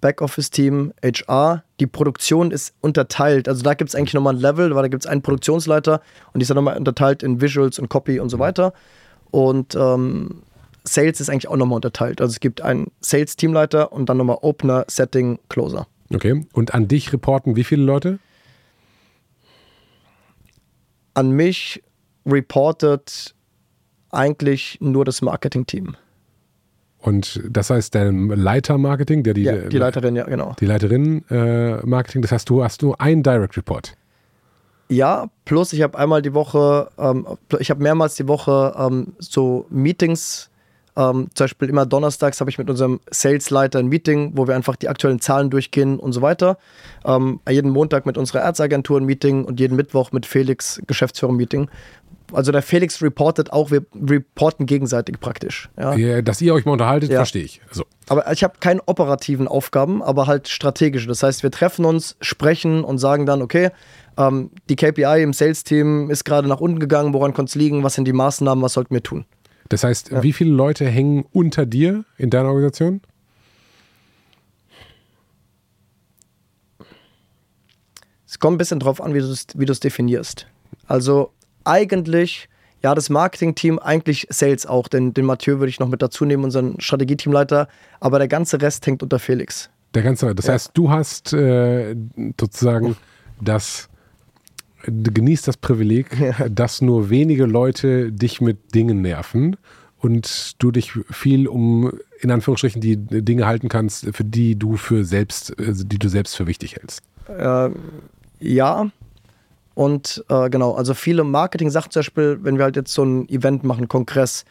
[0.00, 1.64] Backoffice-Team, HR.
[1.80, 3.48] Die Produktion ist unterteilt.
[3.48, 6.02] Also da gibt es eigentlich nochmal ein Level, weil da gibt es einen Produktionsleiter
[6.32, 8.74] und die ist dann nochmal unterteilt in Visuals und Copy und so weiter.
[9.32, 10.42] Und ähm,
[10.84, 12.20] Sales ist eigentlich auch nochmal unterteilt.
[12.20, 15.88] Also es gibt einen Sales-Teamleiter und dann nochmal Opener, Setting, Closer.
[16.14, 16.46] Okay.
[16.52, 18.18] Und an dich reporten wie viele Leute?
[21.14, 21.82] An mich
[22.26, 23.34] reportet
[24.10, 25.96] eigentlich nur das Marketing-Team.
[26.98, 30.54] Und das heißt, der Leiter Marketing, der die, Ja, die Leiterin, ja, genau.
[30.60, 33.96] die Leiterin äh, Marketing, das heißt, du hast nur einen Direct Report.
[34.92, 37.26] Ja, plus ich habe einmal die Woche, ähm,
[37.58, 40.50] ich habe mehrmals die Woche ähm, so Meetings.
[40.94, 44.76] Ähm, zum Beispiel immer donnerstags habe ich mit unserem Salesleiter ein Meeting, wo wir einfach
[44.76, 46.58] die aktuellen Zahlen durchgehen und so weiter.
[47.06, 51.36] Ähm, jeden Montag mit unserer Erzagentur ein Meeting und jeden Mittwoch mit Felix Geschäftsführer ein
[51.36, 51.70] Meeting,
[52.32, 55.68] also der Felix reportet auch, wir reporten gegenseitig praktisch.
[55.78, 55.94] Ja.
[55.94, 57.16] Ja, Dass ihr euch mal unterhaltet, Ja.
[57.18, 57.60] verstehe ich.
[57.70, 57.84] So.
[58.08, 61.06] Aber ich habe keine operativen Aufgaben, aber halt strategische.
[61.08, 63.70] Das heißt, wir treffen uns, sprechen und sagen dann, okay,
[64.16, 67.94] ähm, die KPI im Sales-Team ist gerade nach unten gegangen, woran kann es liegen, was
[67.94, 69.24] sind die Maßnahmen, was sollten wir tun?
[69.68, 73.00] Das heißt, wie viele Leute hängen unter dir in deiner Organisation?
[78.26, 80.46] Es kommt ein bisschen drauf an, wie du es wie du's definierst.
[80.86, 81.32] Also
[81.64, 82.48] eigentlich,
[82.82, 86.44] ja, das Marketing-Team, eigentlich Sales auch, denn den Mathieu würde ich noch mit dazu nehmen,
[86.44, 87.68] unseren Strategieteamleiter,
[88.00, 89.70] aber der ganze Rest hängt unter Felix.
[89.94, 91.94] Der ganze, das heißt, du hast äh,
[92.40, 92.96] sozusagen
[93.40, 93.88] das,
[94.84, 96.06] genießt das Privileg,
[96.50, 99.56] dass nur wenige Leute dich mit Dingen nerven
[99.98, 105.04] und du dich viel um, in Anführungsstrichen, die Dinge halten kannst, für die du für
[105.04, 107.02] selbst, also die du selbst für wichtig hältst.
[107.28, 107.70] Äh,
[108.40, 108.90] ja.
[109.74, 113.64] Und äh, genau, also viele Marketing-Sachen zum Beispiel, wenn wir halt jetzt so ein Event
[113.64, 114.44] machen, Kongress,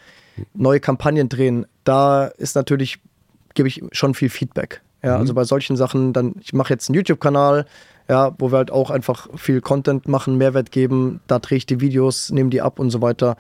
[0.54, 3.00] neue Kampagnen drehen, da ist natürlich,
[3.54, 4.82] gebe ich schon viel Feedback.
[5.04, 7.66] Ja, also bei solchen Sachen, dann, ich mache jetzt einen YouTube-Kanal,
[8.12, 11.80] ja, wo wir halt auch einfach viel Content machen, Mehrwert geben, da drehe ich die
[11.80, 13.38] Videos, nehme die ab und so weiter.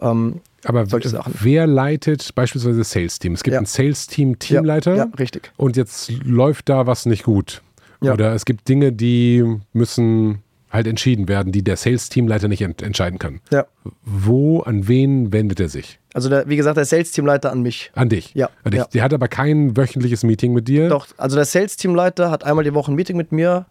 [0.00, 1.34] Ähm, Aber Sachen.
[1.40, 3.32] wer leitet beispielsweise das Sales-Team?
[3.34, 3.60] Es gibt Ja.
[3.60, 4.92] ein Sales-Team, Teamleiter.
[4.96, 5.50] Ja, ja, richtig.
[5.56, 7.62] Und jetzt läuft da was nicht gut.
[8.02, 8.12] Ja.
[8.12, 13.18] Oder es gibt Dinge, die müssen halt entschieden werden, die der Sales-Teamleiter nicht ent entscheiden
[13.18, 13.40] kann.
[13.50, 13.66] Ja.
[14.04, 15.98] Wo, an wen wendet er sich?
[16.14, 17.90] Also der, wie gesagt, der Sales-Teamleiter an mich.
[17.94, 18.34] An dich.
[18.34, 18.80] Ja, An dich.
[18.80, 18.86] ja.
[18.92, 20.88] Der hat aber kein wöchentliches Meeting mit dir.
[20.88, 23.66] Doch, also der Sales-Teamleiter hat einmal die Woche ein Meeting mit mir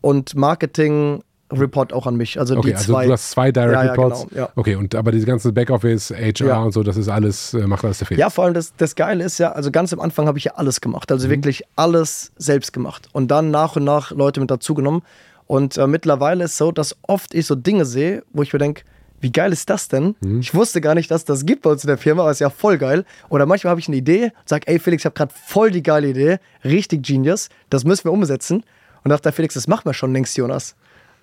[0.00, 1.22] und Marketing
[1.52, 2.38] Report auch an mich.
[2.38, 3.06] Also Okay, die also zwei.
[3.06, 4.26] du hast zwei Direct Ja, ja, Reports.
[4.28, 4.48] genau, ja.
[4.54, 7.98] Okay, und aber diese ganze Backoffice, HR und so, das ist alles, äh, macht alles
[7.98, 8.20] der Felix.
[8.20, 10.52] Ja, vor allem das, das Geile ist ja, also ganz am Anfang habe ich ja
[10.54, 11.10] alles gemacht.
[11.10, 13.08] Also wirklich alles selbst gemacht.
[13.12, 15.02] Und dann nach und nach Leute mit dazugenommen.
[15.48, 18.82] Und äh, mittlerweile ist so, dass oft ich so Dinge sehe, wo ich mir denke,
[19.22, 20.14] wie geil ist das denn?
[20.40, 22.48] Ich wusste gar nicht, dass das gibt bei uns in der Firma, aber ist ja
[22.48, 23.04] voll geil.
[23.28, 25.82] Oder manchmal habe ich eine Idee und sage, ey Felix, ich habe gerade voll die
[25.82, 28.62] geile Idee, richtig genius, das müssen wir umsetzen.
[29.04, 30.76] Und dachte Felix, das machen wir schon längst, Jonas.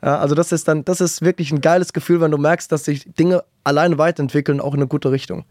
[0.04, 2.86] Ja, also das ist dann, das ist wirklich ein geiles Gefühl, wenn du merkst, dass
[2.86, 5.45] sich Dinge alleine weiterentwickeln, auch in eine gute Richtung.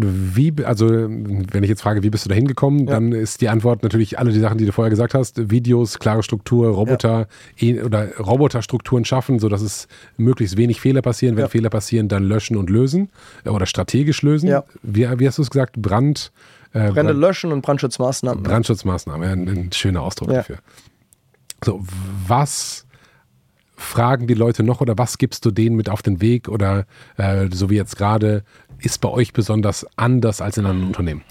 [0.00, 3.82] Wie, also wenn ich jetzt frage, wie bist du da hingekommen, dann ist die Antwort
[3.82, 5.50] natürlich alle die Sachen, die du vorher gesagt hast.
[5.50, 7.26] Videos, klare Struktur, Roboter
[7.58, 11.34] eh- oder Roboterstrukturen schaffen, sodass es möglichst wenig Fehler passieren.
[11.36, 11.48] Wenn Ja.
[11.48, 13.08] Fehler passieren, dann löschen und lösen
[13.44, 14.48] äh, oder strategisch lösen.
[14.48, 14.62] Ja.
[14.82, 15.74] Wie, wie hast du es gesagt?
[15.82, 16.30] Brand,
[16.74, 18.44] äh, Brände Brand, löschen und Brandschutzmaßnahmen.
[18.44, 20.36] Brandschutzmaßnahmen, ja, ein, ein schöner Ausdruck Ja.
[20.36, 20.58] dafür.
[21.64, 21.80] So,
[22.26, 22.86] was
[23.76, 26.86] fragen die Leute noch oder was gibst du denen mit auf den Weg oder
[27.16, 28.44] äh, so wie jetzt gerade,
[28.78, 31.22] ist bei euch besonders anders als in einem Unternehmen?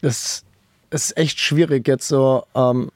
[0.00, 0.44] Das
[0.90, 2.44] ist echt schwierig jetzt so.
[2.54, 2.90] Ähm,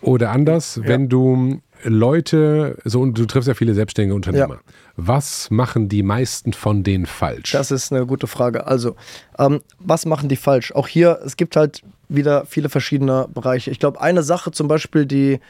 [0.00, 4.60] Oder anders, wenn du Leute, so und du triffst ja viele selbstständige Unternehmer, Ja.
[4.96, 7.52] was machen die meisten von denen falsch?
[7.52, 8.66] das ist eine gute Frage.
[8.66, 8.96] Also,
[9.38, 10.72] ähm, was machen die falsch?
[10.72, 13.70] Auch hier, es gibt halt wieder viele verschiedene Bereiche.
[13.70, 15.40] Ich glaube, eine Sache zum Beispiel, die,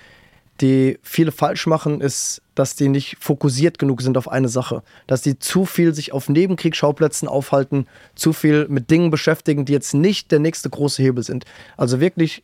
[0.61, 4.83] die viele falsch machen, ist, dass die nicht fokussiert genug sind auf eine Sache.
[5.07, 7.87] Dass die zu viel sich auf Nebenkriegsschauplätzen aufhalten,
[8.17, 11.45] zu viel mit Dingen beschäftigen, die jetzt nicht der nächste große Hebel sind.
[11.77, 12.43] Also wirklich,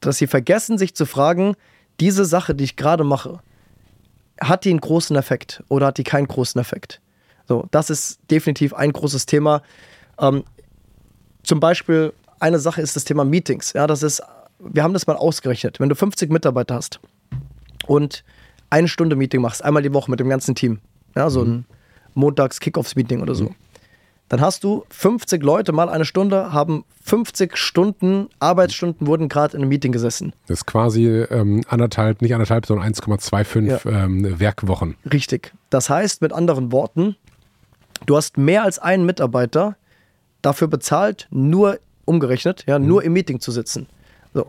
[0.00, 1.54] dass sie vergessen, sich zu fragen,
[2.00, 3.40] diese Sache, die ich gerade mache,
[4.40, 7.00] hat die einen großen Effekt oder hat die keinen großen Effekt?
[7.46, 9.62] So, das ist definitiv ein großes Thema.
[10.18, 10.44] Ähm,
[11.42, 13.72] zum Beispiel eine Sache ist das Thema Meetings.
[13.74, 14.22] Ja, das ist,
[14.58, 15.78] wir haben das mal ausgerechnet.
[15.78, 17.00] Wenn du 50 Mitarbeiter hast
[17.86, 18.24] und
[18.70, 20.80] eine Stunde Meeting machst, einmal die Woche mit dem ganzen Team,
[21.14, 21.66] ja, so ein
[22.14, 23.54] Montags-Kickoffs-Meeting oder so,
[24.30, 29.62] dann hast du 50 Leute mal eine Stunde, haben 50 Stunden, Arbeitsstunden wurden gerade in
[29.62, 30.32] einem Meeting gesessen.
[30.46, 34.96] Das ist quasi ähm, anderthalb, nicht anderthalb, sondern 1,25 ähm, Werkwochen.
[35.12, 35.52] Richtig.
[35.68, 37.16] Das heißt mit anderen Worten,
[38.06, 39.74] du hast mehr als einen Mitarbeiter
[40.42, 43.88] dafür bezahlt, nur umgerechnet, ja, nur im Meeting zu sitzen.
[44.32, 44.46] So.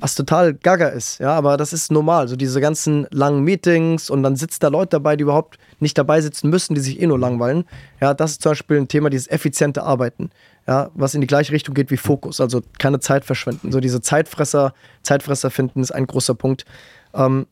[0.00, 2.28] Was total gaga ist, ja, aber das ist normal.
[2.28, 6.20] So diese ganzen langen Meetings und dann sitzt da Leute dabei, die überhaupt nicht dabei
[6.20, 7.64] sitzen müssen, die sich eh nur langweilen.
[8.00, 10.30] Ja, das ist zum Beispiel ein Thema, dieses effiziente Arbeiten,
[10.68, 13.72] ja, was in die gleiche Richtung geht wie Fokus, also keine Zeit verschwenden.
[13.72, 14.72] So diese Zeitfresser,
[15.02, 16.64] Zeitfresser finden ist ein großer Punkt.
[17.12, 17.46] Ähm,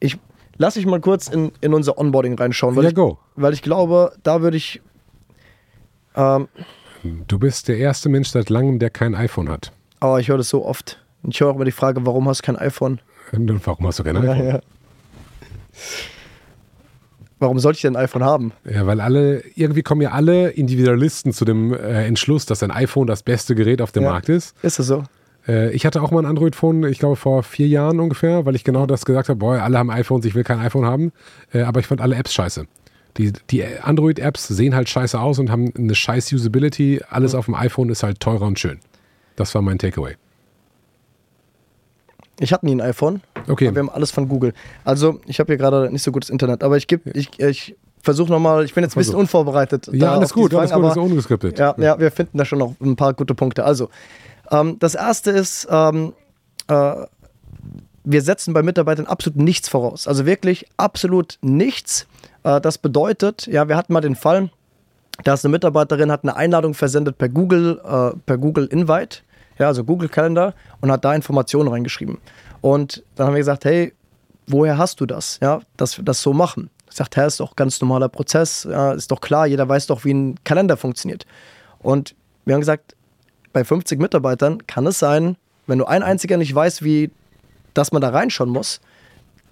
[0.00, 0.16] ich
[0.56, 3.18] lass ich mal kurz in, in unser Onboarding reinschauen, weil, Ja, ich, go.
[3.36, 4.80] weil ich glaube, da würde ich.
[6.14, 6.48] Ähm,
[7.28, 9.70] Du bist der erste Mensch seit langem, der kein iPhone hat.
[10.00, 10.98] Aber ich höre das so oft.
[11.22, 13.00] Und ich höre auch immer die Frage, warum hast du kein iPhone?
[13.32, 14.46] Und warum hast du kein iPhone?
[14.46, 14.60] ja.
[17.40, 18.52] Warum sollte ich denn ein iPhone haben?
[18.68, 23.06] Ja, weil alle, irgendwie kommen ja alle Individualisten zu dem äh, Entschluss, dass ein iPhone
[23.06, 24.10] das beste Gerät auf dem Ja.
[24.10, 24.56] Markt ist.
[24.62, 25.04] Ist das so?
[25.46, 28.64] Äh, ich hatte auch mal ein Android-Phone, ich glaube vor vier Jahren ungefähr, weil ich
[28.64, 31.12] genau das gesagt habe, boah, alle haben iPhones, ich will kein iPhone haben.
[31.52, 32.66] Äh, aber ich fand alle Apps scheiße.
[33.18, 37.02] Die, die Android-Apps sehen halt scheiße aus und haben eine scheiß Usability.
[37.08, 38.78] Alles auf dem iPhone ist halt teurer und schön.
[39.38, 40.16] Das war mein Takeaway.
[42.40, 43.22] Ich hatte nie ein iPhone.
[43.46, 43.68] Okay.
[43.68, 44.52] Aber wir haben alles von Google.
[44.84, 48.32] Also, ich habe hier gerade nicht so gutes Internet, aber ich gebe, ich, ich versuche
[48.32, 49.88] nochmal, ich bin jetzt ein bisschen unvorbereitet.
[49.92, 51.58] Ja, alles auf diese gut, alles Fragen, gut, ist ungeskriptet.
[51.58, 53.64] Ja, ja, wir finden da schon noch ein paar gute Punkte.
[53.64, 53.90] Also,
[54.50, 56.14] ähm, das erste ist, ähm,
[56.66, 56.94] äh,
[58.02, 60.08] wir setzen bei Mitarbeitern absolut nichts voraus.
[60.08, 62.08] Also wirklich absolut nichts.
[62.42, 64.50] Äh, das bedeutet, ja, wir hatten mal den Fall,
[65.22, 69.18] da ist eine Mitarbeiterin, hat eine Einladung versendet per Google, äh, per Google Invite,
[69.58, 72.18] ja, also Google Calendar und hat da Informationen reingeschrieben.
[72.60, 73.92] Und dann haben wir gesagt, hey,
[74.46, 75.38] woher hast du das?
[75.42, 76.70] Ja, dass wir das so machen.
[76.90, 80.14] Ich sagte, ist doch ganz normaler Prozess, ja, ist doch klar, jeder weiß doch, wie
[80.14, 81.26] ein Kalender funktioniert.
[81.80, 82.14] Und
[82.44, 82.96] wir haben gesagt,
[83.52, 85.36] bei 50 Mitarbeitern kann es sein,
[85.66, 87.10] wenn nur ein einziger nicht weiß, wie,
[87.74, 88.80] dass man da reinschauen muss,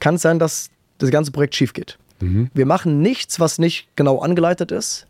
[0.01, 1.99] kann es sein, dass das ganze Projekt schief geht.
[2.19, 5.07] Wir machen nichts, was nicht genau angeleitet ist.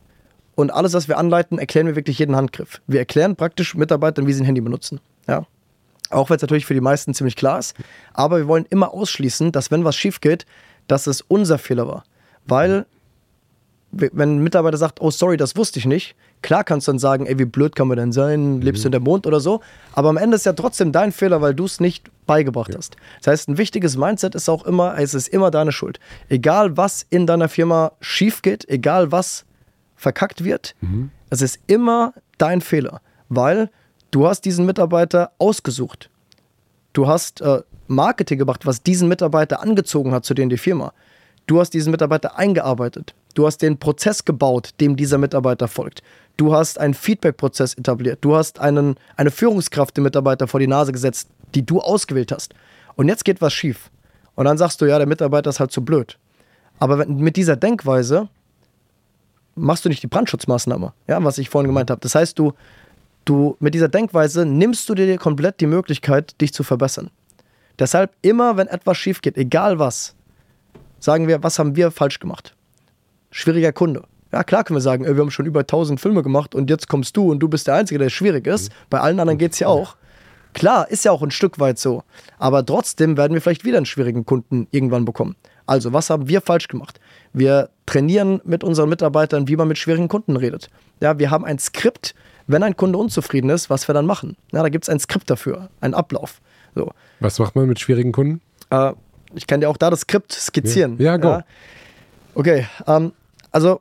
[0.57, 2.81] Und alles, was wir anleiten, erklären wir wirklich jeden Handgriff.
[2.87, 5.01] Wir erklären praktisch Mitarbeitern, wie sie ein Handy benutzen.
[5.29, 5.47] Ja.
[6.11, 7.77] Auch wenn es natürlich für die meisten ziemlich klar ist.
[8.15, 10.47] Aber wir wollen immer ausschließen, dass wenn was schief geht,
[10.89, 12.05] dass es unser Fehler war.
[12.47, 12.87] Weil,
[13.91, 17.27] wenn ein Mitarbeiter sagt, oh sorry, das wusste ich nicht, klar kannst du dann sagen,
[17.27, 19.61] ey, wie blöd kann man denn sein, lebst du in der Mond oder so.
[19.93, 22.97] Aber am Ende ist ja trotzdem dein Fehler, weil du es nicht beigebracht hast.
[23.19, 26.01] Das heißt, ein wichtiges Mindset ist auch immer, es ist immer deine Schuld.
[26.31, 29.45] Egal was in deiner Firma schief geht, egal was
[29.97, 30.75] verkackt wird,
[31.31, 33.71] es ist immer dein Fehler, weil
[34.11, 36.11] du hast diesen Mitarbeiter ausgesucht.
[36.93, 40.93] Du hast äh, Marketing gemacht, was diesen Mitarbeiter angezogen hat zu dir in die Firma.
[41.47, 43.15] Du hast diesen Mitarbeiter eingearbeitet.
[43.35, 46.03] Du hast den Prozess gebaut, dem dieser Mitarbeiter folgt.
[46.37, 48.19] Du hast einen Feedback-Prozess etabliert.
[48.23, 52.55] Du hast einen, eine Führungskraft dem Mitarbeiter vor die Nase gesetzt, die du ausgewählt hast.
[52.97, 53.91] Und jetzt geht was schief.
[54.35, 56.19] Und dann sagst du, ja, der Mitarbeiter ist halt zu blöd.
[56.79, 58.29] Aber mit dieser Denkweise
[59.57, 62.01] machst du nicht die Brandschutzmaßnahme, ja, was ich vorhin gemeint habe.
[62.01, 62.53] Das heißt, du,
[63.25, 67.11] du mit dieser Denkweise nimmst du dir komplett die Möglichkeit, dich zu verbessern.
[67.79, 70.15] Deshalb immer, wenn etwas schief geht, egal was,
[70.99, 72.55] sagen wir, was haben wir falsch gemacht?
[73.31, 74.05] Schwieriger Kunde.
[74.33, 77.17] Ja, klar können wir sagen, wir haben schon über 1000 Filme gemacht und jetzt kommst
[77.17, 78.73] du und du bist der Einzige, der schwierig ist.
[78.91, 79.97] Bei allen anderen geht es ja auch.
[80.53, 82.03] Klar, ist ja auch ein Stück weit so.
[82.39, 85.37] Aber trotzdem werden wir vielleicht wieder einen schwierigen Kunden irgendwann bekommen.
[85.67, 86.99] Also, was haben wir falsch gemacht?
[87.33, 90.69] Wir trainieren mit unseren Mitarbeitern, wie man mit schwierigen Kunden redet.
[91.01, 92.15] Ja, wir haben ein Skript,
[92.47, 94.37] wenn ein Kunde unzufrieden ist, was wir dann machen.
[94.53, 96.41] Ja, da gibt es ein Skript dafür, einen Ablauf.
[96.75, 96.91] So.
[97.21, 98.41] Was macht man mit schwierigen Kunden?
[98.71, 98.93] Äh,
[99.35, 100.97] ich kann dir auch da das Skript skizzieren.
[100.99, 101.41] Ja, go.
[102.35, 103.13] Okay, ähm,
[103.51, 103.81] also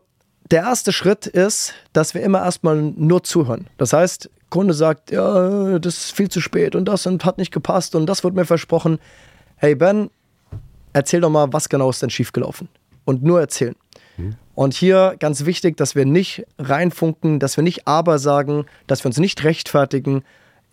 [0.52, 3.68] der erste Schritt ist, dass wir immer erstmal nur zuhören.
[3.78, 7.52] Das heißt, Kunde sagt, ja, das ist viel zu spät und das und hat nicht
[7.52, 9.00] gepasst und das wird mir versprochen.
[9.58, 10.10] Hey Ben,
[10.94, 12.70] erzähl doch mal, was genau ist denn schiefgelaufen?
[13.06, 13.76] Und nur erzählen.
[14.56, 19.08] Und hier ganz wichtig, dass wir nicht reinfunken, dass wir nicht aber sagen, dass wir
[19.08, 20.24] uns nicht rechtfertigen,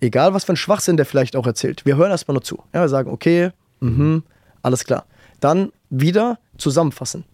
[0.01, 1.85] egal was für ein Schwachsinn der vielleicht auch erzählt.
[1.85, 2.63] Wir hören erstmal nur zu.
[2.73, 3.51] Ja, wir sagen, okay,
[3.81, 4.23] mhm,
[4.63, 5.05] alles klar.
[5.41, 7.25] Dann wieder zusammenfassen.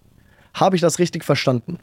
[0.54, 1.78] Habe ich das richtig verstanden?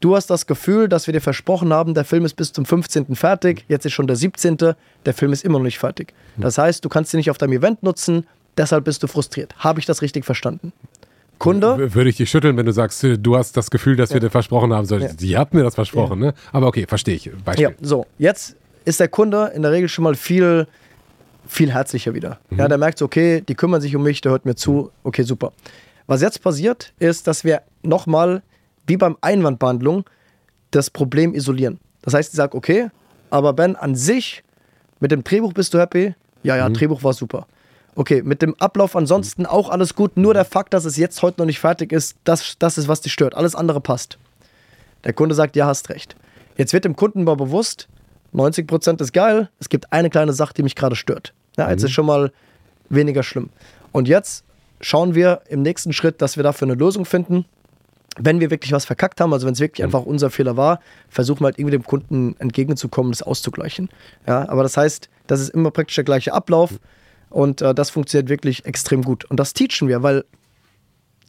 [0.00, 3.16] Du hast das Gefühl, dass wir dir versprochen haben, der Film ist bis zum 15.
[3.16, 4.56] fertig, jetzt ist schon der 17.,
[5.04, 6.14] der Film ist immer noch nicht fertig.
[6.36, 8.24] Das heißt, du kannst ihn nicht auf deinem Event nutzen,
[8.56, 9.56] deshalb bist du frustriert.
[9.58, 10.72] Habe ich das richtig verstanden?
[11.38, 11.94] Kunde?
[11.94, 14.30] Würde ich dich schütteln, wenn du sagst, äh, du hast das Gefühl, dass wir dir
[14.30, 14.86] versprochen haben.
[14.86, 15.12] So, Ja.
[15.12, 16.34] Die hat mir das versprochen, ne?
[16.52, 17.30] Aber okay, verstehe ich.
[17.44, 17.64] Beispiel.
[17.68, 18.06] Ja, so.
[18.18, 20.66] Jetzt ist der Kunde in der Regel schon mal viel,
[21.46, 22.38] viel herzlicher wieder.
[22.50, 25.22] Ja, der merkt so, okay, die kümmern sich um mich, der hört mir zu, okay,
[25.22, 25.52] super.
[26.06, 28.42] Was jetzt passiert, ist, dass wir nochmal,
[28.86, 30.04] wie beim Einwandbehandlung,
[30.70, 31.78] das Problem isolieren.
[32.02, 32.88] Das heißt, ich sage, okay,
[33.30, 34.42] aber Ben, an sich,
[35.00, 36.14] mit dem Drehbuch bist du happy?
[36.42, 37.46] Ja, ja, Drehbuch war super.
[37.98, 41.40] Okay, mit dem Ablauf ansonsten auch alles gut, nur der Fakt, dass es jetzt heute
[41.40, 43.34] noch nicht fertig ist, das, das ist, was dich stört.
[43.34, 44.18] Alles andere passt.
[45.02, 46.14] Der Kunde sagt, ja, hast recht.
[46.56, 47.88] Jetzt wird dem Kunden mal bewusst,
[48.32, 51.34] 90% ist geil, es gibt eine kleine Sache, die mich gerade stört.
[51.56, 52.30] Ja, jetzt ist schon mal
[52.88, 53.50] weniger schlimm.
[53.90, 54.44] Und jetzt
[54.80, 57.46] schauen wir im nächsten Schritt, dass wir dafür eine Lösung finden.
[58.16, 61.40] Wenn wir wirklich was verkackt haben, also wenn es wirklich einfach unser Fehler war, versuchen
[61.40, 63.88] wir halt irgendwie dem Kunden entgegenzukommen, das auszugleichen.
[64.24, 66.78] Ja, aber das heißt, das ist immer praktisch der gleiche Ablauf
[67.30, 69.24] und äh, das funktioniert wirklich extrem gut.
[69.26, 70.24] Und das teachen wir, weil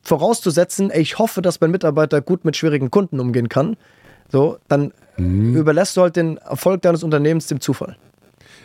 [0.04, 3.78] vorauszusetzen, ey, ich hoffe, dass mein Mitarbeiter gut mit schwierigen Kunden umgehen kann,
[4.32, 7.98] so, dann überlässt du halt den Erfolg deines Unternehmens dem Zufall.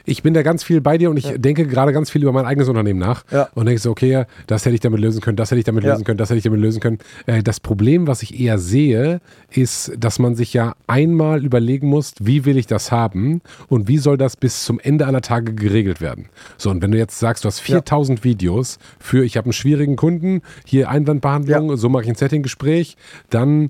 [0.06, 1.38] Ich bin da ganz viel bei dir und ich Ja.
[1.38, 3.48] denke gerade ganz viel über mein eigenes Unternehmen nach Ja.
[3.54, 5.92] und denke so, okay, das hätte ich damit lösen können, das hätte ich damit Ja.
[5.92, 6.98] lösen können, das hätte ich damit lösen können.
[7.26, 9.20] Äh, das Problem, was ich eher sehe,
[9.50, 13.98] ist, dass man sich ja einmal überlegen muss, wie will ich das haben und wie
[13.98, 16.26] soll das bis zum Ende aller Tage geregelt werden.
[16.58, 19.96] So, und wenn du jetzt sagst, du hast 4000 Videos für, ich habe einen schwierigen
[19.96, 22.96] Kunden, hier Einwandbehandlung, so mache ich ein Setting-Gespräch,
[23.30, 23.68] dann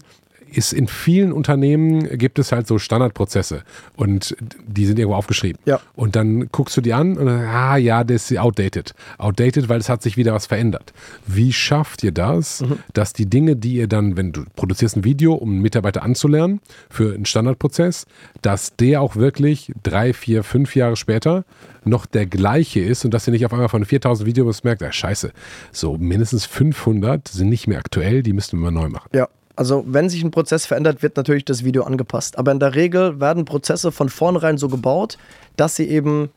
[0.56, 3.62] ist in vielen Unternehmen gibt es halt so Standardprozesse
[3.96, 4.36] und
[4.66, 5.60] die sind irgendwo aufgeschrieben.
[5.64, 5.80] Ja.
[5.94, 8.94] Und dann guckst du die an und ah ja, das ist outdated.
[9.18, 10.92] Outdated, weil es hat sich wieder was verändert.
[11.26, 12.78] Wie schafft ihr das, Mhm.
[12.92, 16.60] dass die Dinge, die ihr dann, wenn du produzierst ein Video, um einen Mitarbeiter anzulernen
[16.90, 18.06] für einen Standardprozess,
[18.42, 21.44] dass der auch wirklich drei, vier, fünf Jahre später
[21.84, 24.90] noch der gleiche ist und dass ihr nicht auf einmal von 4000 Videos merkt, ah,
[24.92, 25.32] scheiße,
[25.72, 29.08] so mindestens 500 sind nicht mehr aktuell, die müssten wir mal neu machen.
[29.12, 32.38] Ja, also wenn sich ein Prozess verändert, wird natürlich das Video angepasst.
[32.38, 35.18] Aber in der Regel werden Prozesse von vornherein so gebaut,
[35.56, 36.30] dass sie eben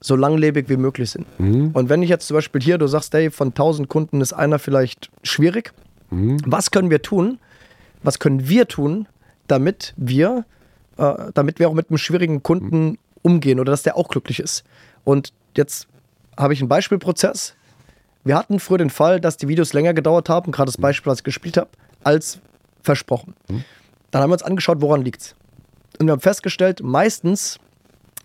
[0.00, 1.26] so langlebig wie möglich sind.
[1.74, 4.58] Und wenn ich jetzt zum Beispiel hier, du sagst, hey, von 1000 Kunden ist einer
[4.58, 5.72] vielleicht schwierig,
[6.46, 7.38] was können wir tun?
[8.02, 9.08] Was können wir tun,
[9.46, 10.44] damit wir,
[10.98, 14.64] äh, damit wir auch mit einem schwierigen Kunden umgehen oder dass der auch glücklich ist?
[15.04, 15.88] Und jetzt
[16.36, 17.54] habe ich einen Beispielprozess.
[18.24, 21.20] Wir hatten früher den Fall, dass die Videos länger gedauert haben, gerade das Beispiel, was
[21.20, 21.70] ich gespielt habe,
[22.02, 22.40] als
[22.84, 23.34] versprochen.
[24.10, 25.34] Dann haben wir uns angeschaut, woran liegt's.
[25.98, 27.58] Und wir haben festgestellt, meistens,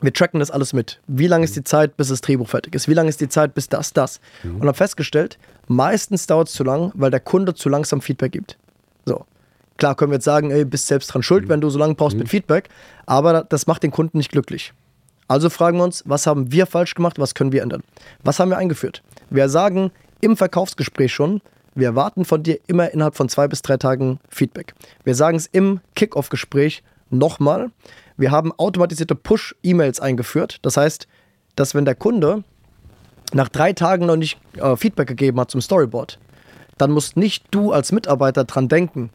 [0.02, 1.00] wir tracken das alles mit.
[1.08, 2.88] Wie lange ist die Zeit, bis das Drehbuch fertig ist?
[2.88, 4.20] Wie lange ist die Zeit, bis das, das?
[4.44, 5.38] Und haben festgestellt,
[5.68, 8.58] meistens dauert es zu lang, weil der Kunde zu langsam Feedback gibt.
[9.06, 9.26] So.
[9.78, 12.18] Klar können wir jetzt sagen, ey, bist selbst dran schuld, wenn du so lange brauchst
[12.18, 12.70] mit Feedback,
[13.06, 14.74] aber das macht den Kunden nicht glücklich.
[15.30, 17.84] Also fragen wir uns, was haben wir falsch gemacht, was können wir ändern?
[18.24, 19.04] Was haben wir eingeführt?
[19.30, 19.92] Wir sagen
[20.22, 21.42] im Verkaufsgespräch schon,
[21.80, 24.74] wir erwarten von dir immer innerhalb von zwei bis drei Tagen Feedback.
[25.04, 27.72] Wir sagen es im Kick-Off-Gespräch nochmal.
[28.18, 30.60] Wir haben automatisierte Push-E-Mails eingeführt.
[30.62, 31.08] Das heißt,
[31.56, 32.44] dass wenn der Kunde
[33.34, 36.20] nach drei Tagen noch nicht äh, Feedback gegeben hat zum Storyboard,
[36.78, 39.10] dann musst nicht du als Mitarbeiter dran denken,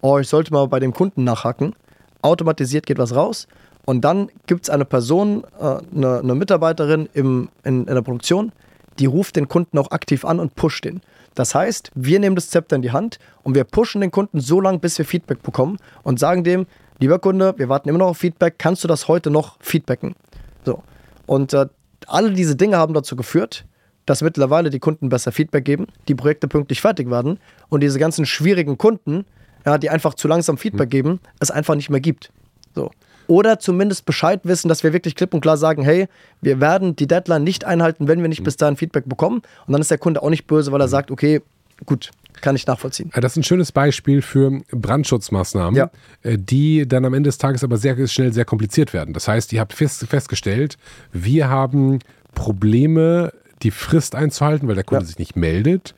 [0.00, 1.74] oh, ich sollte mal bei dem Kunden nachhaken.
[2.22, 3.46] Automatisiert geht was raus
[3.84, 8.52] und dann gibt es eine Person, äh, eine, Mitarbeiterin in der Produktion,
[8.98, 11.00] die ruft den Kunden auch aktiv an und pusht den.
[11.38, 14.60] Das heißt, wir nehmen das Zepter in die Hand und wir pushen den Kunden so
[14.60, 16.66] lange, bis wir Feedback bekommen und sagen dem,
[16.98, 20.16] lieber Kunde, wir warten immer noch auf Feedback, kannst du das heute noch feedbacken?
[20.64, 20.82] So.
[21.26, 21.66] Und äh,
[22.08, 23.66] alle diese Dinge haben dazu geführt,
[24.04, 27.38] dass mittlerweile die Kunden besser Feedback geben, die Projekte pünktlich fertig werden
[27.68, 29.24] und diese ganzen schwierigen Kunden,
[29.64, 32.32] ja, die einfach zu langsam Feedback geben, es einfach nicht mehr gibt.
[32.74, 32.90] So.
[33.28, 36.08] Oder zumindest Bescheid wissen, dass wir wirklich klipp und klar sagen, hey,
[36.40, 39.42] wir werden die Deadline nicht einhalten, wenn wir nicht bis dahin Feedback bekommen.
[39.66, 41.40] Und dann ist der Kunde auch nicht böse, weil er sagt, okay,
[41.86, 42.10] gut,
[42.40, 43.10] kann ich nachvollziehen.
[43.14, 45.90] Das ist ein schönes Beispiel für Brandschutzmaßnahmen, Ja.
[46.22, 49.12] äh, die dann am Ende des Tages aber sehr schnell sehr kompliziert werden.
[49.12, 50.78] Das heißt, ihr habt fest, festgestellt,
[51.12, 51.98] wir haben
[52.34, 53.32] Probleme,
[53.62, 55.06] die Frist einzuhalten, weil der Kunde Ja.
[55.06, 55.94] sich nicht meldet.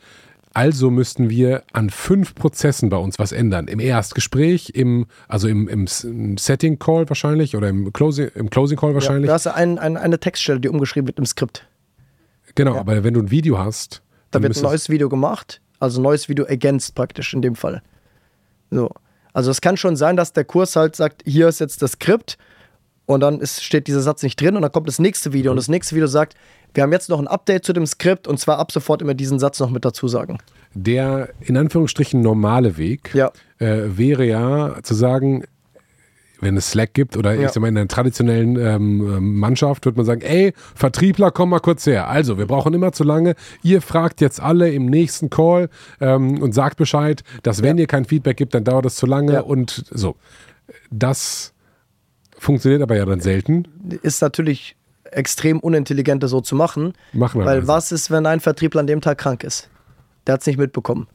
[0.53, 3.69] Also müssten wir an fünf Prozessen bei uns was ändern.
[3.69, 5.87] Im Erstgespräch, im, also im, im
[6.37, 9.29] Setting Call wahrscheinlich oder im Closing, im Closing Call Ja, wahrscheinlich.
[9.29, 11.69] da hast du ein, ein, eine Textstelle, die umgeschrieben wird im Skript.
[12.57, 14.03] genau, aber wenn du ein Video hast,
[14.33, 17.55] Da dann wird ein neues Video gemacht, also ein neues Video ergänzt praktisch in dem
[17.55, 17.81] Fall.
[18.71, 18.91] So.
[19.33, 22.37] Also es kann schon sein, dass der Kurs halt sagt, hier ist jetzt das Skript
[23.07, 25.57] und dann ist, steht dieser Satz nicht drin und dann kommt das nächste Video und
[25.57, 26.35] das nächste Video sagt,
[26.75, 29.39] wir haben jetzt noch ein Update zu dem Skript und zwar ab sofort immer diesen
[29.39, 30.39] Satz noch mit dazu sagen.
[30.75, 33.31] Der in Anführungsstrichen normale Weg Ja.
[33.59, 35.45] äh, wäre ja zu sagen,
[36.43, 37.43] wenn es Slack gibt oder Ja.
[37.47, 41.59] ich sag mal in einer traditionellen ähm, Mannschaft, würde man sagen, ey, Vertriebler, komm mal
[41.61, 42.09] kurz her.
[42.09, 43.35] Also, wir brauchen immer zu lange.
[43.63, 45.69] Ihr fragt jetzt alle im nächsten Call
[46.01, 49.35] ähm, und sagt Bescheid, dass wenn ihr kein Feedback gibt, dann dauert es zu lange
[49.35, 49.41] Ja.
[49.43, 50.17] und so.
[50.91, 51.53] Das
[52.39, 53.65] funktioniert aber ja dann selten.
[54.03, 54.77] Ist natürlich
[55.13, 56.95] extrem unintelligent, das so zu machen.
[57.13, 57.69] Machen Weil also.
[57.69, 59.69] was ist, wenn ein Vertriebler an dem Tag krank ist?
[60.27, 61.07] Der hat es nicht mitbekommen.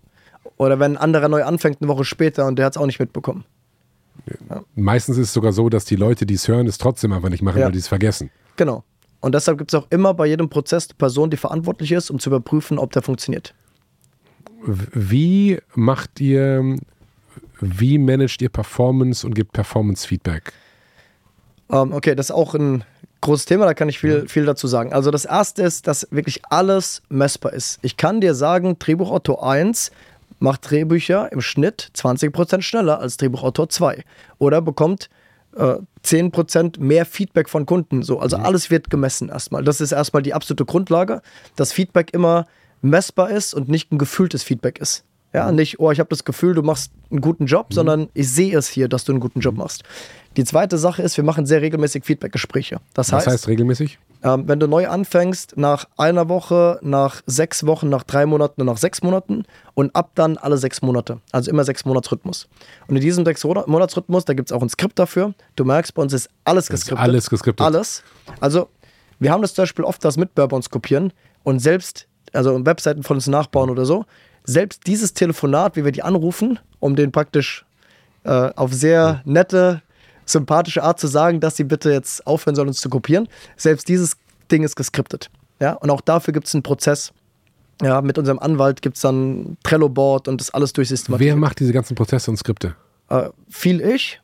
[0.58, 3.00] Oder wenn ein anderer neu anfängt eine Woche später und der hat es auch nicht
[3.00, 3.46] mitbekommen.
[4.76, 7.44] Meistens ist es sogar so, dass die Leute, die es hören, es trotzdem einfach nicht
[7.44, 7.66] machen, Ja.
[7.66, 8.30] weil die es vergessen.
[8.56, 8.84] Genau.
[9.20, 12.20] Und deshalb gibt es auch immer bei jedem Prozess eine Person, die verantwortlich ist, um
[12.20, 13.54] zu überprüfen, ob der funktioniert.
[14.66, 16.78] Wie macht ihr,
[17.60, 20.54] wie managt ihr Performance und gebt Performance-Feedback?
[21.72, 22.84] Ähm, okay, das ist auch ein
[23.26, 24.94] großes Thema, da kann ich viel, viel dazu sagen.
[24.94, 27.80] Also das erste ist, dass wirklich alles messbar ist.
[27.82, 29.92] Ich kann dir sagen, Drehbuchautor 1
[30.40, 34.04] macht Drehbücher im Schnitt 20% schneller als Drehbuchautor 2.
[34.38, 35.10] Oder bekommt
[35.56, 38.04] äh, 10% mehr Feedback von Kunden.
[38.04, 39.64] So, also alles wird gemessen erstmal.
[39.64, 41.22] Das ist erstmal die absolute Grundlage,
[41.56, 42.46] dass Feedback immer
[42.82, 45.04] messbar ist und nicht ein gefühltes Feedback ist.
[45.36, 48.58] Ja, nicht, oh, ich habe das Gefühl, du machst einen guten Job, sondern ich sehe
[48.58, 49.84] es hier, dass du einen guten Job machst.
[50.38, 52.80] Die zweite Sache ist, wir machen sehr regelmäßig Feedback-Gespräche.
[52.94, 54.00] Das Was heißt, heißt regelmäßig?
[54.26, 58.68] ähm, wenn du neu anfängst, nach einer Woche, nach sechs Wochen, nach drei Monaten und
[58.68, 59.44] nach sechs Monaten
[59.76, 61.20] und ab dann alle sechs Monate.
[61.32, 62.48] Also immer sechs Monatsrhythmus.
[62.88, 65.36] Und in diesem sechs Monatsrhythmus, da gibt es auch ein Skript dafür.
[65.56, 67.04] Du merkst, bei uns ist alles geskriptet.
[67.04, 67.64] alles geskriptet.
[67.64, 68.04] Alles.
[68.40, 68.70] Also,
[69.20, 71.14] wir haben das zum Beispiel oft, dass Mitbewerber uns kopieren
[71.44, 74.06] und selbst, also Webseiten von uns nachbauen oder so,
[74.46, 77.66] selbst dieses Telefonat, wie wir die anrufen, um den praktisch
[78.24, 79.82] äh, auf sehr nette,
[80.26, 83.28] sympathische Art zu sagen, dass sie bitte jetzt aufhören sollen, uns zu kopieren.
[83.58, 84.18] Selbst dieses
[84.52, 85.30] Ding ist geskriptet.
[85.60, 85.74] Ja?
[85.74, 87.12] Und auch dafür gibt es einen Prozess.
[87.82, 91.38] Ja, mit unserem Anwalt gibt es dann Trello-Board und das alles Wer durchsystematisiert.
[91.38, 92.76] macht diese ganzen Prozesse und Skripte?
[93.10, 94.22] Äh, viel ich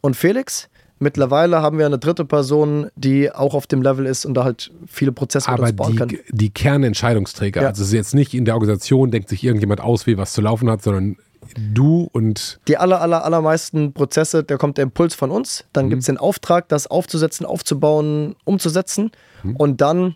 [0.00, 0.68] und Felix.
[1.00, 4.70] Mittlerweile haben wir eine dritte Person, die auch auf dem Level ist und da halt
[4.86, 6.08] viele Prozesse Aber bauen kann.
[6.08, 7.68] die, die Kernentscheidungsträger, Ja.
[7.68, 10.40] also es ist jetzt nicht in der Organisation, denkt sich irgendjemand aus, wie was zu
[10.40, 11.16] laufen hat, sondern
[11.58, 15.64] du und Die aller, aller, allermeisten Prozesse, da kommt der Impuls von uns.
[15.72, 19.10] Dann gibt es den Auftrag, das aufzusetzen, aufzubauen, umzusetzen.
[19.58, 20.14] Und dann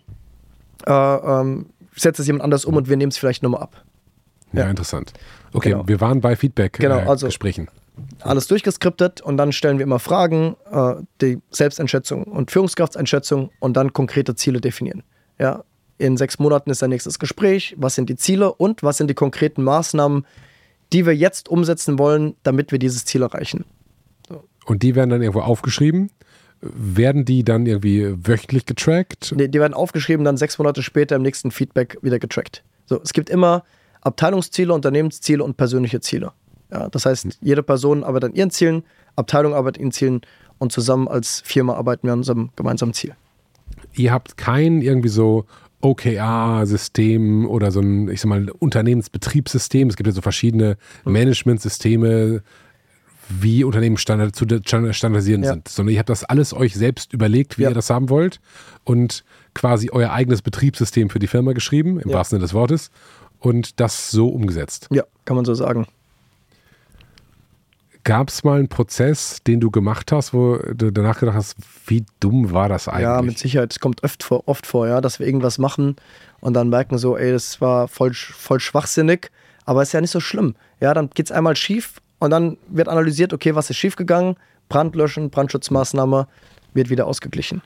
[0.87, 3.83] äh, ähm, setzt es jemand anders um und wir nehmen es vielleicht nochmal ab.
[4.53, 4.69] ja, Ja.
[4.69, 5.11] interessant.
[5.53, 5.87] Okay, Genau.
[5.87, 7.07] wir waren bei Genau, Feedback-Gesprächen.
[7.07, 7.67] also- Gesprächen.
[8.21, 13.93] Alles durchgeskriptet und dann stellen wir immer Fragen, äh, die Selbsteinschätzung und Führungskraftseinschätzung und dann
[13.93, 15.03] konkrete Ziele definieren.
[15.39, 15.63] Ja,
[15.97, 17.75] in sechs Monaten ist der nächstes Gespräch.
[17.77, 20.25] Was sind die Ziele und was sind die konkreten Maßnahmen,
[20.93, 23.65] die wir jetzt umsetzen wollen, damit wir dieses Ziel erreichen?
[24.65, 26.09] Und die werden dann irgendwo aufgeschrieben.
[26.61, 29.33] Werden die dann irgendwie wöchentlich getrackt?
[29.37, 32.63] Die, die werden aufgeschrieben, dann sechs Monate später im nächsten Feedback wieder getrackt.
[32.85, 33.63] So, es gibt immer
[34.01, 36.31] Abteilungsziele, Unternehmensziele und persönliche Ziele.
[36.71, 38.83] Ja, das heißt, jede Person arbeitet an ihren Zielen,
[39.15, 40.21] Abteilung arbeitet an ihren Zielen
[40.59, 43.15] und zusammen als Firma arbeiten wir an unserem gemeinsamen Ziel.
[43.93, 45.45] Ihr habt kein irgendwie so
[45.81, 49.87] OKR-System oder so ein, ich sag mal, Unternehmensbetriebssystem.
[49.89, 51.13] Es gibt ja so verschiedene Hm.
[51.13, 52.43] Managementsysteme,
[53.29, 55.53] wie Unternehmen standard, zu standard- standardisieren Ja.
[55.53, 55.67] sind.
[55.67, 57.69] Sondern ihr habt das alles euch selbst überlegt, wie Ja.
[57.69, 58.39] ihr das haben wollt
[58.83, 59.23] und
[59.53, 62.17] quasi euer eigenes Betriebssystem für die Firma geschrieben, im Ja.
[62.17, 62.91] wahrsten Sinne des Wortes,
[63.39, 64.87] und das so umgesetzt.
[64.91, 65.87] Ja, kann man so sagen.
[68.05, 72.05] Gab es mal einen Prozess, den du gemacht hast, wo du danach gedacht hast, wie
[72.19, 73.03] dumm war das eigentlich?
[73.03, 73.71] Ja, mit Sicherheit.
[73.73, 75.95] Es kommt oft vor, oft vor, ja, dass wir irgendwas machen
[76.39, 79.29] und dann merken so, ey, das war voll, voll schwachsinnig,
[79.65, 80.55] aber ist ja nicht so schlimm.
[80.79, 84.35] Ja, dann geht es einmal schief und dann wird analysiert, okay, was ist schiefgegangen?
[84.69, 86.27] Brand löschen, Brandschutzmaßnahme,
[86.73, 87.61] wird wieder ausgeglichen.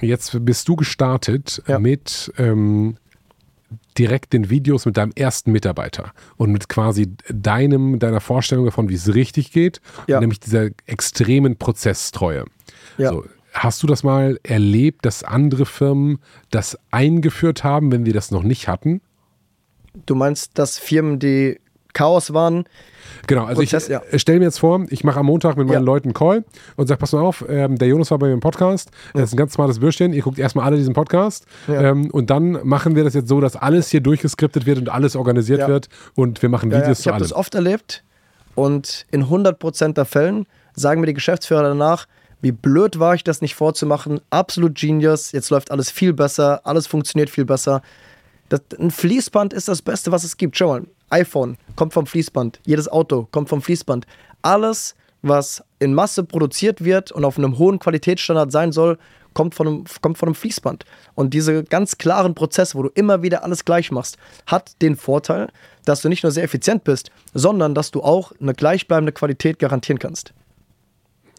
[0.00, 1.78] Jetzt bist du gestartet Ja.
[1.78, 2.96] mit ähm,
[3.98, 8.94] direkt den Videos mit deinem ersten Mitarbeiter und mit quasi deinem, deiner Vorstellung davon, wie
[8.94, 10.20] es richtig geht, Ja.
[10.20, 12.44] nämlich dieser extremen Prozesstreue.
[12.98, 13.10] Ja.
[13.10, 16.18] So, hast du das mal erlebt, dass andere Firmen
[16.50, 19.00] das eingeführt haben, wenn wir das noch nicht hatten?
[20.06, 21.60] Du meinst, dass Firmen, die
[21.94, 22.64] Chaos waren,
[23.26, 24.02] Genau, also Prozess, ich ja.
[24.10, 25.80] äh, stell mir jetzt vor, ich mache am Montag mit meinen Ja.
[25.80, 26.44] Leuten einen Call
[26.76, 29.32] und sage, pass mal auf, ähm, der Jonas war bei mir im Podcast, er ist
[29.32, 31.80] ein ganz smartes Bürschchen, ihr guckt erstmal alle diesen Podcast Ja.
[31.90, 35.16] ähm, und dann machen wir das jetzt so, dass alles hier durchgeskriptet wird und alles
[35.16, 35.68] organisiert Ja.
[35.68, 36.82] wird und wir machen Ja, ja.
[36.82, 37.22] Videos Ich zu habe allem.
[37.22, 38.02] das oft erlebt
[38.54, 42.06] und in 100% der Fällen sagen mir die Geschäftsführer danach,
[42.40, 44.20] wie blöd war ich, das nicht vorzumachen.
[44.28, 45.32] Absolut Genius.
[45.32, 46.60] Jetzt läuft alles viel besser.
[46.64, 47.80] Alles funktioniert viel besser.
[48.48, 50.56] Das, ein Fließband ist das Beste, was es gibt.
[50.56, 52.60] Schau mal, iPhone kommt vom Fließband.
[52.64, 54.06] Jedes Auto kommt vom Fließband.
[54.42, 58.98] Alles, was in Masse produziert wird und auf einem hohen Qualitätsstandard sein soll,
[59.34, 60.84] kommt von einem, kommt von einem Fließband.
[61.14, 64.16] Und diese ganz klaren Prozesse, wo du immer wieder alles gleich machst,
[64.46, 65.50] hat den Vorteil,
[65.84, 69.98] dass du nicht nur sehr effizient bist, sondern dass du auch eine gleichbleibende Qualität garantieren
[69.98, 70.32] kannst.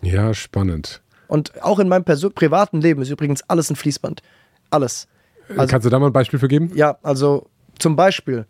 [0.01, 1.01] Ja, spannend.
[1.27, 4.21] Und auch in meinem privaten Leben ist übrigens alles ein Fließband.
[4.69, 5.07] Alles.
[5.49, 6.71] Also- Kannst du da mal ein Beispiel für geben?
[6.75, 7.47] Ja, also
[7.79, 8.45] zum Beispiel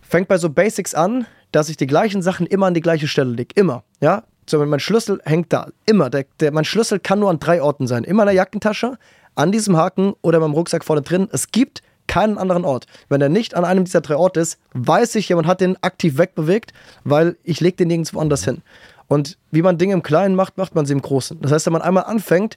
[0.00, 3.30] fängt bei so Basics an, dass ich die gleichen Sachen immer an die gleiche Stelle
[3.30, 3.50] lege.
[3.54, 3.84] Immer.
[4.00, 4.24] Ja?
[4.48, 5.68] So, mein Schlüssel hängt da.
[5.86, 6.10] Immer.
[6.10, 8.04] Der, der, mein Schlüssel kann nur an drei Orten sein.
[8.04, 8.98] Immer in der Jackentasche,
[9.34, 11.28] an diesem Haken oder beim Rucksack vorne drin.
[11.32, 12.86] Es gibt keinen anderen Ort.
[13.10, 16.16] Wenn er nicht an einem dieser drei Orte ist, weiß ich, jemand hat den aktiv
[16.16, 16.72] wegbewegt,
[17.04, 18.62] weil ich lege den nirgendwo anders hin.
[19.06, 21.40] Und wie man Dinge im Kleinen macht, macht man sie im Großen.
[21.40, 22.56] Das heißt, wenn man einmal anfängt,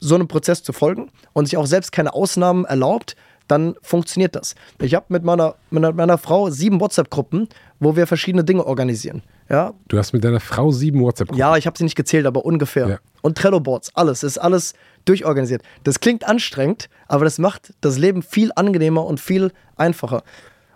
[0.00, 3.16] so einem Prozess zu folgen und sich auch selbst keine Ausnahmen erlaubt,
[3.48, 4.54] dann funktioniert das.
[4.80, 7.48] Ich habe mit meiner, mit meiner Frau sieben WhatsApp-Gruppen,
[7.80, 9.22] wo wir verschiedene Dinge organisieren.
[9.48, 11.38] Ja, Du hast mit deiner Frau sieben WhatsApp-Gruppen.
[11.40, 12.88] ja ich habe sie nicht gezählt, aber ungefähr.
[12.88, 12.98] Ja.
[13.22, 14.74] Und Trello-Boards, alles, ist alles
[15.04, 15.62] durchorganisiert.
[15.82, 20.22] Das klingt anstrengend, aber das macht das Leben viel angenehmer und viel einfacher.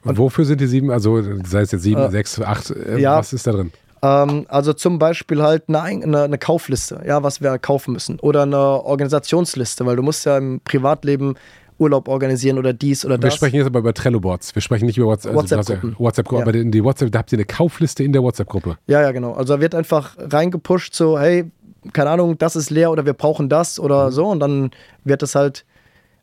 [0.03, 0.91] Und wofür sind die sieben?
[0.91, 3.17] Also sei es jetzt sieben, Äh, sechs, acht, äh, ja.
[3.19, 3.73] was ist da drin?
[4.05, 8.21] Ähm, also zum Beispiel halt eine, Ein- eine, eine Kaufliste, ja, was wir kaufen müssen.
[8.21, 11.35] Oder eine Organisationsliste, weil du musst ja im Privatleben
[11.79, 13.35] Urlaub organisieren oder dies oder Wir das.
[13.35, 14.55] sprechen jetzt aber über Trello-Boards.
[14.55, 15.37] Wir sprechen nicht über WhatsApp.
[15.37, 15.97] Also ja WhatsApp-Gruppen.
[15.99, 16.49] WhatsApp-Gruppe, Ja.
[16.49, 18.77] aber in die WhatsApp, da habt ihr eine Kaufliste in der WhatsApp-Gruppe.
[18.87, 19.33] Ja, ja, genau.
[19.33, 21.51] Also da wird einfach reingepusht, so, hey,
[21.93, 24.71] keine Ahnung, das ist leer oder wir brauchen das oder so und dann
[25.03, 25.65] wird es halt,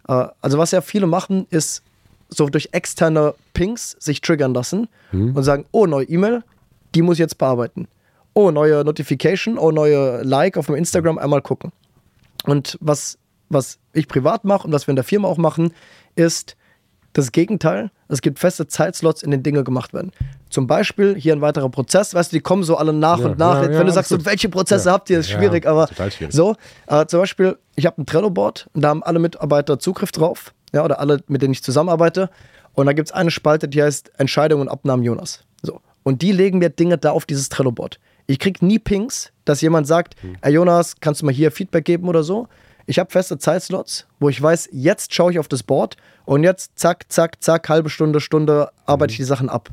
[0.07, 1.83] äh, also was ja viele machen, ist
[2.29, 6.43] so durch externe Pings sich triggern lassen und sagen, oh, neue E-Mail,
[6.95, 7.87] die muss ich jetzt bearbeiten.
[8.33, 11.71] Oh, neue Notification, oh, neue Like auf dem Instagram, einmal gucken.
[12.45, 13.17] Und was,
[13.49, 15.73] was ich privat mache und was wir in der Firma auch machen,
[16.15, 16.55] ist
[17.13, 17.91] das Gegenteil.
[18.07, 20.11] Es gibt feste Zeitslots, in denen Dinge gemacht werden.
[20.49, 23.37] Zum Beispiel hier ein weiterer Prozess, weißt du, die kommen so alle nach Ja, und
[23.37, 23.55] nach.
[23.55, 26.11] ja, Jetzt, ja, wenn du sagst, so, welche Prozesse habt ihr, ist schwierig, aber total
[26.11, 26.33] schwierig.
[26.33, 26.55] so.
[26.87, 30.83] Äh, zum Beispiel, ich habe ein Trello-Board und da haben alle Mitarbeiter Zugriff drauf, ja,
[30.85, 32.29] oder alle, mit denen ich zusammenarbeite.
[32.73, 35.43] Und da gibt es eine Spalte, die heißt Entscheidungen und Abnahmen Jonas.
[35.61, 35.81] So.
[36.03, 37.99] Und die legen mir Dinge da auf dieses Trello-Board.
[38.27, 40.37] Ich krieg nie Pings, dass jemand sagt, Hm.
[40.41, 42.47] ey Jonas, kannst du mal hier Feedback geben oder so.
[42.87, 46.71] Ich habe feste Zeitslots, wo ich weiß, jetzt schaue ich auf das Board und jetzt
[46.79, 49.23] zack, zack, zack, halbe Stunde, Stunde arbeite ich Hm.
[49.23, 49.69] die Sachen ab.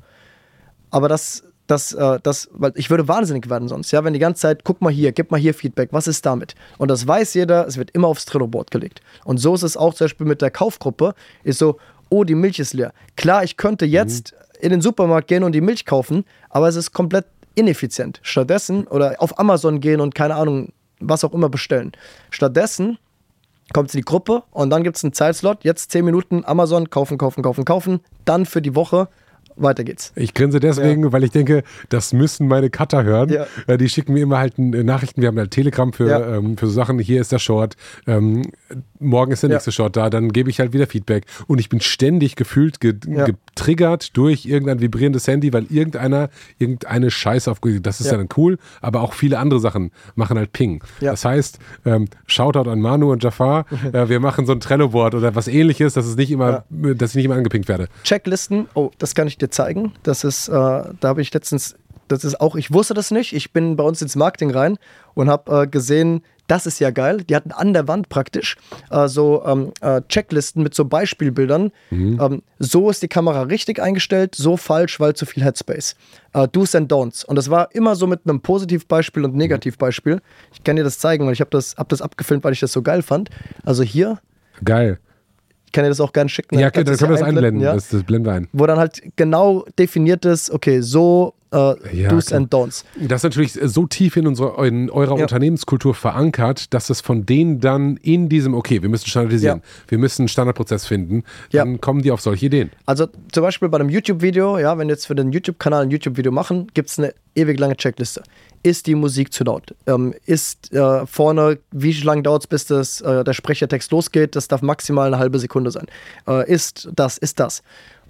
[0.91, 4.41] Aber das, das, äh, das, weil ich würde wahnsinnig werden sonst, ja, wenn die ganze
[4.43, 6.55] Zeit, guck mal hier, gib mal hier Feedback, was ist damit?
[6.79, 9.01] Und das weiß jeder, es wird immer aufs Trello-Board gelegt.
[9.25, 11.15] Und so ist es auch zum Beispiel mit der Kaufgruppe,
[11.45, 11.79] ist so,
[12.09, 12.93] oh, die Milch ist leer.
[13.17, 16.93] Klar, ich könnte jetzt in den Supermarkt gehen und die Milch kaufen, aber es ist
[16.93, 18.21] komplett ineffizient.
[18.23, 21.93] Stattdessen, oder auf Amazon gehen und keine Ahnung, was auch immer bestellen.
[22.31, 22.99] Stattdessen
[23.73, 27.19] kommt in die Gruppe und dann gibt es einen Zeitslot, jetzt 10 Minuten Amazon, kaufen,
[27.19, 29.09] kaufen, kaufen, kaufen, dann für die Woche,
[29.59, 30.13] weiter geht's.
[30.17, 33.29] Ich grinse deswegen, weil ich denke, das müssen meine Cutter hören.
[33.31, 33.47] Ja.
[33.67, 35.21] Äh, Die schicken mir immer halt äh, Nachrichten.
[35.21, 36.37] Wir haben halt Telegram für, Ja.
[36.37, 36.99] ähm, für so Sachen.
[36.99, 37.77] Hier ist der Short.
[38.07, 38.43] Ähm,
[38.99, 39.57] morgen ist der Ja.
[39.57, 40.11] nächste Short da.
[40.11, 41.25] Dann gebe ich halt wieder Feedback.
[41.47, 43.27] Und ich bin ständig gefühlt ge Ja.
[43.27, 46.29] getriggert durch irgendein vibrierendes Handy, weil irgendeiner
[46.59, 48.13] irgendeine Scheiße aufgelegt Das ist ja.
[48.13, 48.19] Ja.
[48.19, 48.59] dann cool.
[48.81, 50.83] Aber auch viele andere Sachen machen halt Ping.
[51.01, 51.11] Ja.
[51.13, 53.67] Das heißt, ähm, Shoutout an Manu und Jafar.
[53.93, 57.17] äh, wir machen so ein Trello-Board oder was ähnliches, dass es nicht immer, dass ich
[57.17, 57.89] nicht immer angepinkt werde.
[58.05, 59.93] Checklisten, oh, das kann ich dir zeigen.
[60.03, 61.77] Das ist, äh, da habe ich letztens,
[62.09, 63.33] das ist auch, ich wusste das nicht.
[63.33, 64.79] Ich bin bei uns ins Marketing rein
[65.15, 67.25] und habe äh, gesehen, das ist ja geil.
[67.25, 68.57] Die hatten an der Wand praktisch
[68.91, 71.73] äh, so ähm, äh, Checklisten mit so Beispielbildern.
[72.21, 75.95] Ähm, so ist die Kamera richtig eingestellt, so falsch, weil zu viel Headspace.
[76.33, 77.27] Äh, Do's and Don'ts.
[77.27, 80.23] Und das war immer so mit einem Positivbeispiel und Negativbeispiel.
[80.55, 82.73] Ich kann dir das zeigen, weil ich habe das, hab das abgefilmt, weil ich das
[82.73, 83.29] so geil fand.
[83.65, 84.19] Also hier,
[84.65, 84.99] Geil.
[85.69, 86.59] Ich kann dir das auch gerne schicken.
[86.59, 87.61] Ja, kannst dann können wir das einblenden.
[87.63, 87.75] ja?
[87.75, 88.49] Das, das blenden wir ein.
[88.55, 91.57] wo dann halt genau definiert ist, okay, so äh,
[91.95, 92.41] Ja, Do's klar.
[92.41, 92.85] and Don'ts.
[92.99, 95.23] Das ist natürlich so tief in, unserer, in eurer Ja.
[95.25, 99.65] Unternehmenskultur verankert, dass es von denen dann in diesem, okay, wir müssen standardisieren, Ja.
[99.89, 102.71] wir müssen einen Standardprozess finden, dann kommen die auf solche Ideen.
[102.87, 106.33] Also zum Beispiel bei einem YouTube-Video, ja, wenn wir jetzt für den YouTube-Kanal ein YouTube-Video
[106.33, 108.23] machen, gibt es eine ewig lange Checkliste.
[108.63, 109.75] Ist die Musik zu laut?
[109.87, 114.35] Ähm, ist äh, vorne, wie lange dauert es, bis das, äh, der Sprechertext losgeht?
[114.35, 115.87] Das darf maximal eine halbe Sekunde sein.
[116.27, 117.63] Äh, ist das, ist das.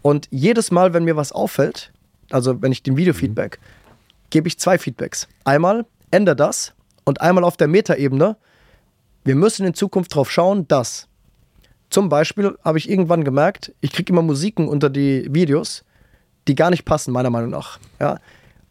[0.03, 1.93] Und jedes Mal, wenn mir was auffällt,
[2.31, 3.59] also wenn ich den Video-Feedback,
[4.31, 5.29] gebe ich zwei Feedbacks.
[5.45, 6.73] Einmal, ändere das
[7.05, 8.37] und einmal auf der Metaebene,
[9.25, 11.09] wir müssen in Zukunft drauf schauen, dass
[11.91, 15.85] zum Beispiel habe ich irgendwann gemerkt, ich kriege immer Musiken unter die Videos,
[16.47, 17.79] die gar nicht passen, meiner Meinung nach.
[18.01, 18.19] Ja.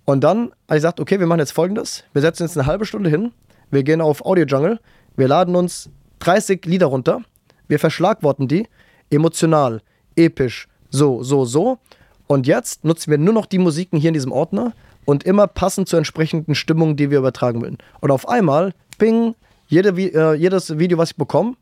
[0.10, 2.06] Und dann habe ich gesagt, okay, wir machen jetzt folgendes.
[2.14, 3.34] Wir setzen uns eine halbe Stunde hin,
[3.72, 4.80] wir gehen auf Audio Jungle,
[5.18, 5.90] wir laden uns
[6.20, 7.24] 30 Lieder runter,
[7.68, 8.68] wir verschlagworten die,
[9.10, 9.82] emotional,
[10.16, 11.80] episch, so, so, so.
[12.26, 14.72] Und jetzt nutzen wir nur noch die Musiken hier in diesem Ordner
[15.04, 17.78] und immer passend zur entsprechenden Stimmung, die wir übertragen wollen.
[18.00, 19.36] Und auf einmal, ping,
[19.68, 21.56] jede, äh, jedes Video, was ich bekomme,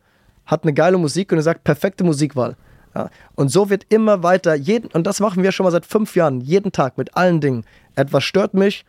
[0.46, 2.58] hat eine geile Musik und er sagt, perfekte Musikwahl.
[2.96, 6.16] Ja, und so wird immer weiter, jeden, und das machen wir schon mal seit fünf
[6.16, 7.66] Jahren, jeden Tag mit allen Dingen.
[7.96, 8.86] Etwas stört mich,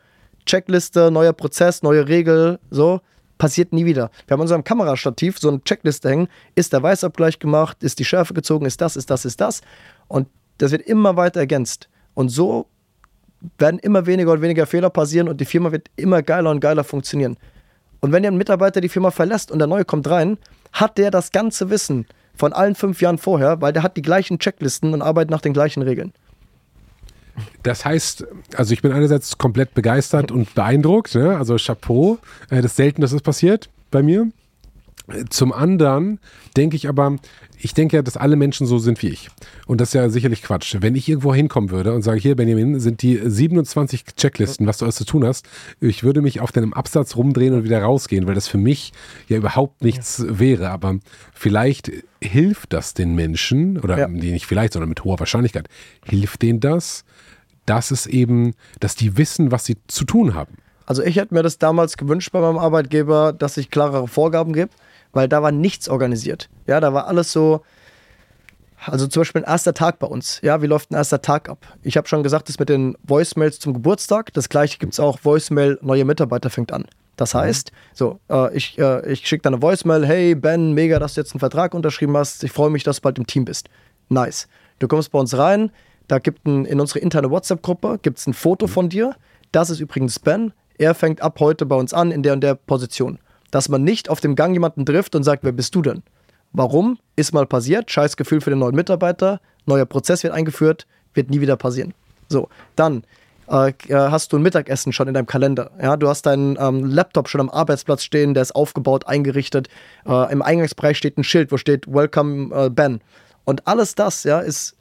[0.46, 3.00] Checkliste, neuer Prozess, neue Regel, so,
[3.36, 4.10] passiert nie wieder.
[4.26, 8.04] Wir haben in unserem Kamerastativ so eine Checkliste hängen, ist der Weißabgleich gemacht, ist die
[8.04, 9.60] Schärfe gezogen, ist das, ist das, ist das.
[10.06, 10.28] Und
[10.58, 11.88] das wird immer weiter ergänzt.
[12.14, 12.68] Und so
[13.58, 16.84] werden immer weniger und weniger Fehler passieren und die Firma wird immer geiler und geiler
[16.84, 17.36] funktionieren.
[18.00, 20.38] Und wenn ihr ein Mitarbeiter die Firma verlässt und der neue kommt rein,
[20.72, 22.06] hat der das ganze Wissen
[22.36, 25.52] von allen fünf Jahren vorher, weil der hat die gleichen Checklisten und arbeitet nach den
[25.52, 26.12] gleichen Regeln.
[27.62, 31.36] Das heißt, also ich bin einerseits komplett begeistert und beeindruckt, ne?
[31.36, 32.18] also Chapeau,
[32.50, 34.28] äh, das ist selten, dass das passiert bei mir.
[35.30, 36.18] Zum anderen
[36.56, 37.16] denke ich aber,
[37.58, 39.28] ich denke ja, dass alle Menschen so sind wie ich.
[39.66, 40.76] Und das ist ja sicherlich Quatsch.
[40.80, 44.84] Wenn ich irgendwo hinkommen würde und sage, hier Benjamin, sind die 27 Checklisten, was du
[44.84, 45.46] alles zu tun hast,
[45.80, 48.92] ich würde mich auf deinem Absatz rumdrehen und wieder rausgehen, weil das für mich
[49.28, 50.70] ja überhaupt nichts wäre.
[50.70, 50.98] Aber
[51.32, 54.08] vielleicht hilft das den Menschen, oder Ja.
[54.08, 55.68] die nicht vielleicht, sondern mit hoher Wahrscheinlichkeit,
[56.04, 57.04] hilft denen das,
[57.64, 60.54] dass es eben, dass die wissen, was sie zu tun haben.
[60.86, 64.70] Also ich hätte mir das damals gewünscht bei meinem Arbeitgeber, dass ich klarere Vorgaben gebe,
[65.12, 66.48] weil da war nichts organisiert.
[66.66, 67.62] Ja, da war alles so,
[68.84, 70.40] also zum Beispiel ein erster Tag bei uns.
[70.42, 71.66] Ja, wie läuft ein erster Tag ab?
[71.82, 75.20] Ich habe schon gesagt, das mit den Voicemails zum Geburtstag, das gleiche gibt es auch,
[75.22, 76.86] Voicemail, neue Mitarbeiter fängt an.
[77.16, 81.20] Das heißt, so, äh, ich, äh, ich schicke deine Voicemail, hey Ben, mega, dass du
[81.22, 82.44] jetzt einen Vertrag unterschrieben hast.
[82.44, 83.68] Ich freue mich, dass du bald im Team bist.
[84.10, 84.48] Nice.
[84.78, 85.70] Du kommst bei uns rein,
[86.08, 89.16] da gibt ein, in unsere interne WhatsApp-Gruppe gibt's ein Foto von dir.
[89.50, 90.52] Das ist übrigens Ben.
[90.78, 93.18] Er fängt ab heute bei uns an in der und der Position.
[93.56, 96.02] Dass man nicht auf dem Gang jemanden trifft und sagt, wer bist du denn?
[96.52, 96.98] Warum?
[97.16, 97.90] Ist mal passiert.
[97.90, 99.40] Scheiß Gefühl für den neuen Mitarbeiter.
[99.64, 100.86] Neuer Prozess wird eingeführt.
[101.14, 101.94] Wird nie wieder passieren.
[102.28, 103.04] So, dann
[103.48, 105.70] äh, hast du ein Mittagessen schon in deinem Kalender.
[105.80, 109.68] Ja, du hast deinen ähm, Laptop schon am Arbeitsplatz stehen, der ist aufgebaut, eingerichtet.
[110.06, 113.00] Äh, Im Eingangsbereich steht ein Schild, wo steht Welcome äh, Ben.
[113.46, 114.76] Und alles das, ja, ist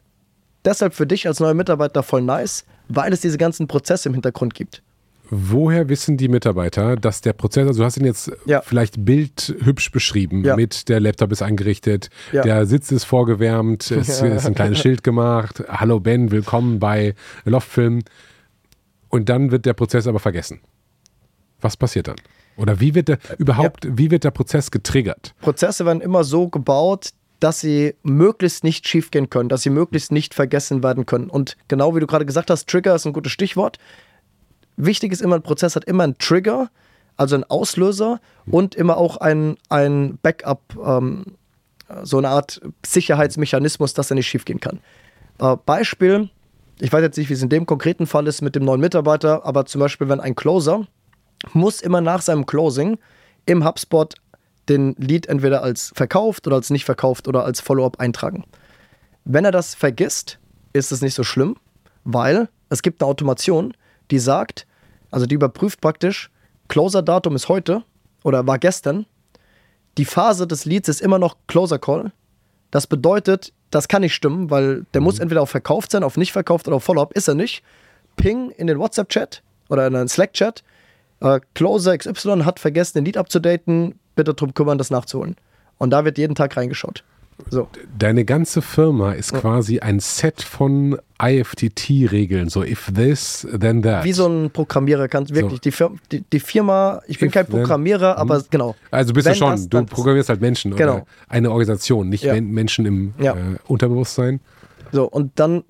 [0.66, 4.54] deshalb für dich als neuer Mitarbeiter voll nice, weil es diese ganzen Prozesse im Hintergrund
[4.54, 4.84] gibt.
[5.30, 8.62] Woher wissen die Mitarbeiter, dass der Prozess, also du hast ihn jetzt Ja.
[8.62, 10.56] vielleicht bildhübsch beschrieben, Ja.
[10.56, 12.44] mit der Laptop ist eingerichtet, Ja.
[12.44, 17.16] der Sitz ist vorgewärmt, es ist ein kleines Schild gemacht, hallo Ben, willkommen bei
[17.46, 18.02] Loftfilm
[19.10, 20.62] und dann wird der Prozess aber vergessen.
[21.62, 22.18] Was passiert dann?
[22.58, 25.34] Oder wie wird der überhaupt, wie wird der Prozess getriggert?
[25.42, 30.34] Prozesse werden immer so gebaut, dass sie möglichst nicht schiefgehen können, dass sie möglichst nicht
[30.34, 31.30] vergessen werden können.
[31.30, 33.78] Und genau wie du gerade gesagt hast, Trigger ist ein gutes Stichwort.
[34.78, 36.70] Wichtig ist immer, ein Prozess hat immer einen Trigger,
[37.18, 41.38] also einen Auslöser und immer auch ein, ein Backup, ähm,
[42.04, 44.80] so eine Art Sicherheitsmechanismus, dass er nicht schiefgehen kann.
[45.40, 46.30] Äh, Beispiel,
[46.80, 49.46] ich weiß jetzt nicht, wie es in dem konkreten Fall ist mit dem neuen Mitarbeiter,
[49.46, 50.88] aber zum Beispiel, wenn ein Closer
[51.54, 52.98] muss immer nach seinem Closing
[53.46, 54.16] im HubSpot
[54.68, 58.46] den Lead entweder als verkauft oder als nicht verkauft oder als Follow-up eintragen.
[59.24, 60.40] Wenn er das vergisst,
[60.74, 61.56] ist es nicht so schlimm,
[62.04, 63.74] weil es gibt eine Automation,
[64.12, 64.68] die sagt,
[65.12, 66.30] also die überprüft praktisch,
[66.68, 67.84] Closer-Datum ist heute
[68.24, 69.06] oder war gestern,
[69.98, 72.12] die Phase des Leads ist immer noch Closer-Call.
[72.72, 76.32] Das bedeutet, das kann nicht stimmen, weil der muss entweder auf verkauft sein, auf nicht
[76.32, 77.64] verkauft oder auf Follow-up, ist er nicht.
[78.18, 80.64] Ping in den WhatsApp-Chat oder in den Slack-Chat,
[81.22, 85.36] äh, Closer XY hat vergessen, den Lead abzudaten, bitte drum kümmern, das nachzuholen.
[85.78, 87.04] Und da wird jeden Tag reingeschaut.
[87.50, 87.68] So.
[87.98, 94.04] Deine ganze Firma ist quasi ein Set von IFTT-Regeln, so if this, then that.
[94.04, 97.46] Wie so ein Programmierer kannst wirklich die, Fir die, die Firma, ich bin If, kein
[97.48, 98.76] then- Programmierer, aber genau.
[98.92, 100.94] Also bist du schon, das, du programmierst halt Menschen Genau.
[100.96, 102.34] oder eine Organisation, nicht Ja.
[102.34, 103.34] Men Menschen im Ja.
[103.34, 103.38] äh,
[103.68, 104.40] Unterbewusstsein.
[104.92, 105.64] So, und dann,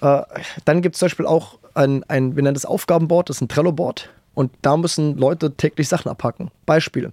[0.00, 0.22] äh,
[0.64, 3.48] dann gibt es zum Beispiel auch ein, ein, wir nennen das Aufgabenboard, das ist ein
[3.48, 4.08] Trello-Board.
[4.34, 6.50] Und da müssen Leute täglich Sachen abhaken.
[6.64, 7.12] Beispiel,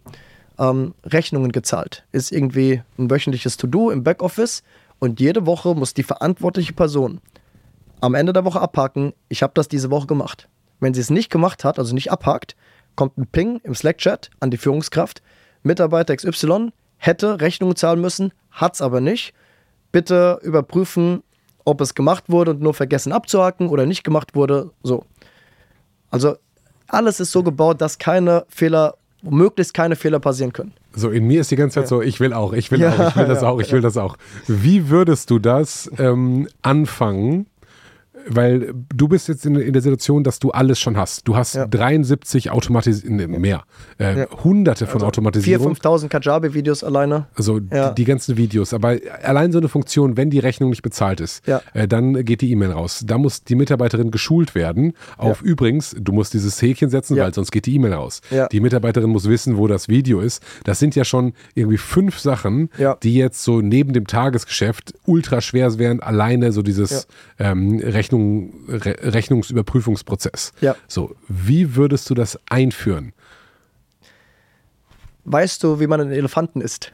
[0.60, 2.06] ähm, Rechnungen gezahlt.
[2.12, 4.64] Ist irgendwie ein wöchentliches To-Do im Backoffice.
[5.00, 7.20] Und jede Woche muss die verantwortliche Person
[8.02, 10.48] am Ende der Woche abhaken, ich habe das diese Woche gemacht.
[10.80, 12.56] Wenn sie es nicht gemacht hat, also nicht abhakt,
[12.96, 15.22] kommt ein Ping im Slack-Chat an die Führungskraft.
[15.64, 19.34] Mitarbeiter XY hätte Rechnungen zahlen müssen, hat es aber nicht.
[19.92, 21.24] Bitte überprüfen,
[21.64, 24.72] ob es gemacht wurde und nur vergessen abzuhaken oder nicht gemacht wurde.
[24.84, 25.06] So.
[26.12, 26.36] Also
[26.88, 28.96] alles ist so gebaut, dass keine Fehler,
[29.30, 30.74] möglichst keine Fehler passieren können.
[30.94, 33.10] So, in mir ist die ganze Zeit so, ich will auch, ich will Ja, auch,
[33.10, 34.18] ich will das ja, auch, ich will das auch.
[34.48, 37.48] Wie würdest du das ähm, anfangen?
[38.28, 41.28] Weil du bist jetzt in, in der Situation, dass du alles schon hast.
[41.28, 41.68] Du hast Ja.
[41.68, 43.64] 73 Automatisierungen, mehr,
[44.00, 44.28] äh, Ja.
[44.44, 45.76] hunderte von 4.000, Automatisierungen.
[45.76, 47.28] 5.000 Kajabi-Videos alleine.
[47.36, 47.90] Also Ja.
[47.90, 48.74] die, die ganzen Videos.
[48.74, 52.52] Aber allein so eine Funktion, wenn die Rechnung nicht bezahlt ist, äh, dann geht die
[52.52, 53.04] E-Mail raus.
[53.06, 54.94] Da muss die Mitarbeiterin geschult werden.
[55.18, 58.22] Auf übrigens, du musst dieses Häkchen setzen, weil sonst geht die E-Mail raus.
[58.52, 60.42] Die Mitarbeiterin muss wissen, wo das Video ist.
[60.64, 62.70] Das sind ja schon irgendwie fünf Sachen,
[63.04, 66.00] die jetzt so neben dem Tagesgeschäft ultra schwer wären.
[66.00, 67.08] Alleine so dieses
[67.40, 68.15] ähm, Rechnung,
[68.68, 70.54] Re Rechnungsüberprüfungsprozess.
[70.62, 70.76] Ja.
[70.88, 73.14] So, wie würdest du das einführen?
[75.26, 76.94] Weißt du, wie man einen Elefanten isst?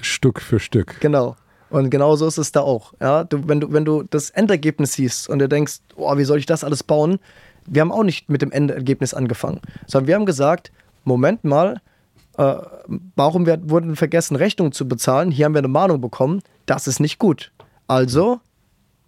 [0.00, 1.00] Stück für Stück.
[1.00, 1.36] Genau.
[1.70, 2.92] Und genau so ist es da auch.
[3.00, 6.38] Ja, du, wenn, du, wenn du das Endergebnis siehst und dir denkst, oh, wie soll
[6.38, 7.18] ich das alles bauen?
[7.66, 10.70] Wir haben auch nicht mit dem Endergebnis angefangen, sondern wir haben gesagt,
[11.04, 11.80] Moment mal,
[12.38, 12.56] äh,
[13.16, 15.30] warum wir, wurden vergessen, Rechnungen zu bezahlen?
[15.30, 17.52] Hier haben wir eine Mahnung bekommen, das ist nicht gut.
[17.88, 18.40] Also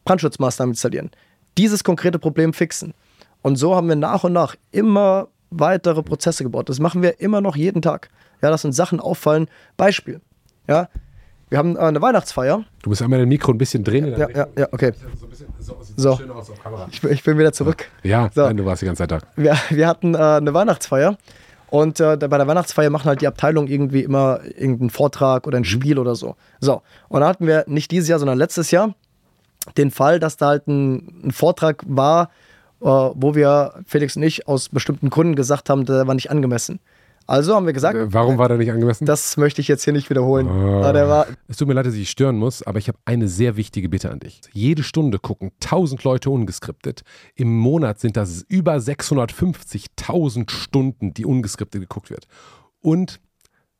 [0.08, 1.10] Brandschutzmaßnahmen installieren.
[1.58, 2.94] Dieses konkrete Problem fixen.
[3.42, 6.68] Und so haben wir nach und nach immer weitere Prozesse gebaut.
[6.68, 8.08] Das machen wir immer noch jeden Tag.
[8.42, 9.48] Ja, dass uns Sachen auffallen.
[9.76, 10.20] Beispiel.
[10.68, 10.88] Ja,
[11.50, 12.64] wir haben äh, eine Weihnachtsfeier.
[12.82, 14.06] Du musst einmal dein Mikro ein bisschen drehen.
[14.18, 14.92] Ja, ja, ja, okay.
[15.96, 16.18] So.
[16.90, 17.86] Ich, bin- ich bin wieder zurück.
[18.02, 18.42] Ja, So.
[18.46, 19.18] nein, du warst die ganze Zeit da.
[19.36, 21.16] Wir, wir hatten äh, eine Weihnachtsfeier
[21.70, 25.64] und äh, bei der Weihnachtsfeier machen halt die Abteilung irgendwie immer irgendeinen Vortrag oder ein
[25.64, 26.36] Spiel oder so.
[26.60, 28.94] So, und da hatten wir nicht dieses Jahr, sondern letztes Jahr
[29.76, 32.30] den Fall, dass da halt ein, ein Vortrag war,
[32.80, 36.80] äh, wo wir, Felix und ich, aus bestimmten Gründen gesagt haben, der war nicht angemessen.
[37.26, 39.04] Also haben wir gesagt, Äh, Warum war der nicht angemessen?
[39.04, 40.46] das möchte ich jetzt hier nicht wiederholen.
[40.48, 43.90] War, Es tut mir leid, dass ich stören muss, aber ich habe eine sehr wichtige
[43.90, 44.40] Bitte an dich.
[44.52, 47.02] Jede Stunde gucken 1000 Leute ungeskriptet.
[47.34, 52.26] Im Monat sind das über 650.000 Stunden, die ungeskriptet geguckt wird.
[52.80, 53.20] Und,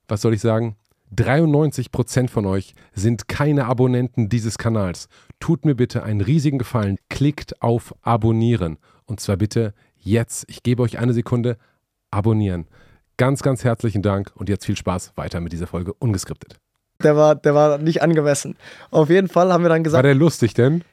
[0.09, 0.77] was soll ich sagen?
[1.15, 5.09] 93% von euch sind keine Abonnenten dieses Kanals.
[5.41, 6.99] Tut mir bitte einen riesigen Gefallen.
[7.09, 8.79] Klickt auf Abonnieren.
[9.07, 10.45] Und zwar bitte jetzt.
[10.49, 11.57] Ich gebe euch eine Sekunde.
[12.11, 12.67] Abonnieren.
[13.19, 16.57] Ganz, ganz herzlichen Dank und jetzt viel Spaß weiter mit dieser Folge ungeskriptet.
[17.03, 18.57] der war, der war nicht angemessen.
[18.91, 20.85] Auf jeden Fall haben wir dann War gesagt, der lustig denn?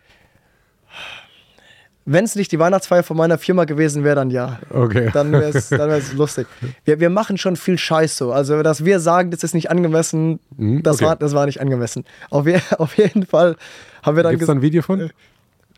[2.08, 4.60] Wenn es nicht die Weihnachtsfeier von meiner Firma gewesen wäre, dann ja.
[4.70, 5.10] Okay.
[5.12, 6.46] Dann wäre es dann wär's lustig.
[6.86, 8.32] Wir, wir machen schon viel Scheiß so.
[8.32, 11.06] Also, dass wir sagen, das ist nicht angemessen, Mhm, das, okay.
[11.06, 12.06] war, das war nicht angemessen.
[12.30, 13.56] Auf, je, auf jeden Fall
[14.04, 15.10] haben wir dann Gibt es da gesagt, ein Video von?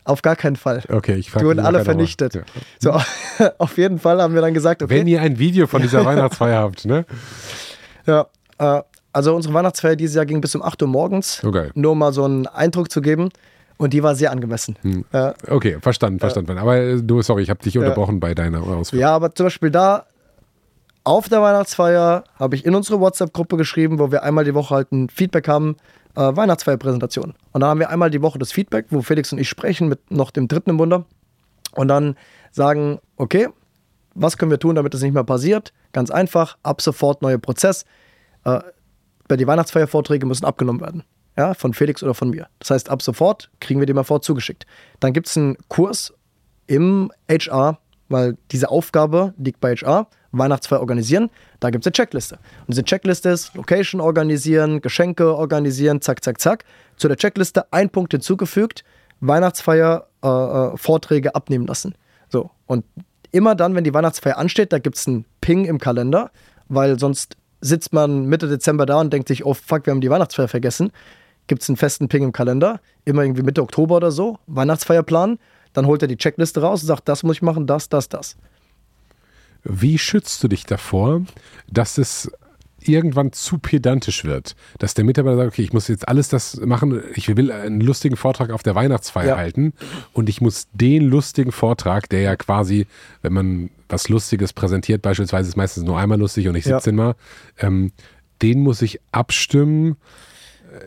[0.04, 0.82] auf gar keinen Fall.
[0.88, 2.38] Okay, ich frage Die wurden alle vernichtet.
[2.78, 2.98] So,
[3.58, 6.60] auf jeden Fall haben wir dann gesagt, okay, Wenn ihr ein Video von dieser Weihnachtsfeier
[6.60, 7.04] habt, ne?
[8.06, 8.26] ja,
[8.58, 8.82] äh,
[9.12, 11.70] also unsere Weihnachtsfeier dieses Jahr ging bis um 8 Uhr morgens, geil.
[11.74, 13.30] nur um mal so einen Eindruck zu geben.
[13.78, 14.76] Und die war sehr angemessen.
[14.82, 15.04] Hm.
[15.12, 16.58] Äh, Okay, verstanden, verstanden.
[16.58, 19.00] Aber äh, du, sorry, ich habe dich unterbrochen bei deiner Ausführung.
[19.00, 20.06] Ja, aber zum Beispiel da
[21.04, 24.92] auf der Weihnachtsfeier habe ich in unsere WhatsApp-Gruppe geschrieben, wo wir einmal die Woche halt
[24.92, 25.76] ein Feedback haben,
[26.16, 27.34] äh, Weihnachtsfeierpräsentation.
[27.52, 30.10] Und dann haben wir einmal die Woche das Feedback, wo Felix und ich sprechen mit
[30.10, 31.06] noch dem dritten im Wunder
[31.72, 32.16] und dann
[32.50, 33.48] sagen, okay,
[34.14, 35.72] was können wir tun, damit das nicht mehr passiert?
[35.92, 37.84] Ganz einfach, ab sofort neuer Prozess.
[38.44, 38.60] Äh,
[39.28, 41.04] bei die Weihnachtsfeiervorträge müssen abgenommen werden.
[41.38, 42.48] Ja, von Felix oder von mir.
[42.58, 44.66] Das heißt, ab sofort kriegen wir die mal vor zugeschickt.
[44.98, 46.12] Dann gibt es einen Kurs
[46.66, 47.78] im HR,
[48.08, 52.34] weil diese Aufgabe liegt bei HR, Weihnachtsfeier organisieren, da gibt es eine Checkliste.
[52.62, 56.64] Und diese Checkliste ist Location organisieren, Geschenke organisieren, zack, zack, zack.
[56.96, 58.82] Zu der Checkliste ein Punkt hinzugefügt,
[59.20, 61.94] Weihnachtsfeier äh, äh, Vorträge abnehmen lassen.
[62.28, 62.84] So, und
[63.30, 66.32] immer dann, wenn die Weihnachtsfeier ansteht, da gibt es einen Ping im Kalender,
[66.68, 70.10] weil sonst sitzt man Mitte Dezember da und denkt sich, oh fuck, wir haben die
[70.10, 70.90] Weihnachtsfeier vergessen.
[71.48, 75.38] Gibt es einen festen Ping im Kalender, immer irgendwie Mitte Oktober oder so, Weihnachtsfeierplan.
[75.72, 78.36] Dann holt er die Checkliste raus und sagt, das muss ich machen, das, das, das.
[79.64, 81.22] Wie schützt du dich davor,
[81.70, 82.30] dass es
[82.80, 84.54] irgendwann zu pedantisch wird?
[84.78, 88.16] Dass der Mitarbeiter sagt, okay, ich muss jetzt alles das machen, ich will einen lustigen
[88.16, 89.36] Vortrag auf der Weihnachtsfeier Ja.
[89.36, 89.72] halten
[90.12, 92.86] und ich muss den lustigen Vortrag, der ja quasi,
[93.22, 96.78] wenn man was Lustiges präsentiert, beispielsweise ist meistens nur einmal lustig und nicht Ja.
[96.78, 97.14] 17 Mal,
[97.58, 97.92] ähm,
[98.42, 99.96] den muss ich abstimmen.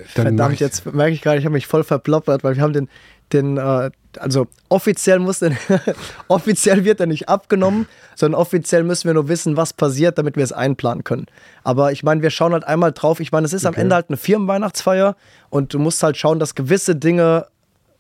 [0.07, 2.89] Verdammt, jetzt merke ich gerade, ich habe mich voll verploppert, weil wir haben den,
[3.34, 5.51] den äh, also offiziell muss der,
[6.27, 10.43] offiziell wird er nicht abgenommen, sondern offiziell müssen wir nur wissen, was passiert, damit wir
[10.43, 11.27] es einplanen können.
[11.63, 13.19] Aber ich meine, wir schauen halt einmal drauf.
[13.19, 13.81] Ich meine, es ist am Okay.
[13.81, 15.15] Ende halt eine Firmenweihnachtsfeier
[15.49, 17.47] und du musst halt schauen, dass gewisse Dinge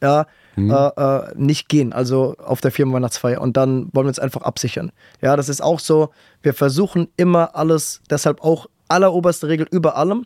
[0.01, 0.69] ja, Mhm.
[0.69, 3.39] äh, äh, nicht gehen, also auf der Firmenweihnachtsfeier.
[3.39, 4.91] Und dann wollen wir uns einfach absichern.
[5.21, 6.09] Ja, das ist auch so,
[6.41, 10.25] wir versuchen immer alles, deshalb auch alleroberste Regel über allem,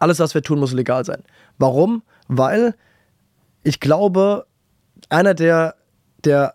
[0.00, 1.22] alles, was wir tun, muss legal sein.
[1.58, 2.02] Warum?
[2.28, 2.74] Weil
[3.62, 4.46] ich glaube,
[5.08, 5.74] einer der,
[6.24, 6.54] der,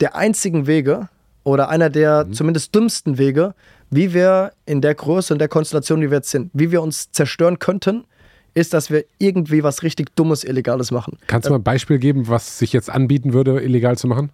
[0.00, 1.08] der einzigen Wege
[1.42, 3.54] oder einer der zumindest dümmsten Wege,
[3.90, 7.10] wie wir in der Größe und der Konstellation, wie wir jetzt sind, wie wir uns
[7.12, 8.04] zerstören könnten,
[8.54, 11.18] ist, dass wir irgendwie was richtig Dummes, Illegales machen.
[11.26, 14.30] kannst du mal ein Beispiel geben, was sich jetzt anbieten würde, illegal zu machen?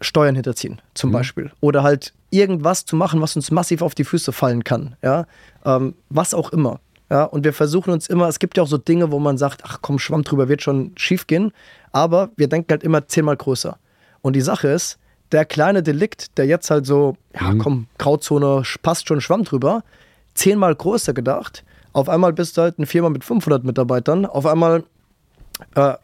[0.00, 1.50] Steuern hinterziehen, zum Beispiel.
[1.60, 4.96] Oder halt irgendwas zu machen, was uns massiv auf die Füße fallen kann.
[5.02, 5.26] Ja?
[5.64, 6.80] Ähm, was auch immer.
[7.10, 7.24] Ja?
[7.24, 9.78] Und wir versuchen uns immer, es gibt ja auch so Dinge, wo man sagt, ach
[9.82, 11.52] komm, Schwamm drüber wird schon schief gehen.
[11.92, 13.78] Aber wir denken halt immer zehnmal größer.
[14.20, 14.98] Und die Sache ist,
[15.32, 19.82] der kleine Delikt, der jetzt halt so, ja komm, Grauzone, passt schon Schwamm drüber,
[20.34, 21.64] zehnmal größer gedacht.
[21.92, 24.26] Auf einmal bist du halt eine Firma mit 500 Mitarbeitern.
[24.26, 24.84] Auf einmal
[25.76, 25.94] äh,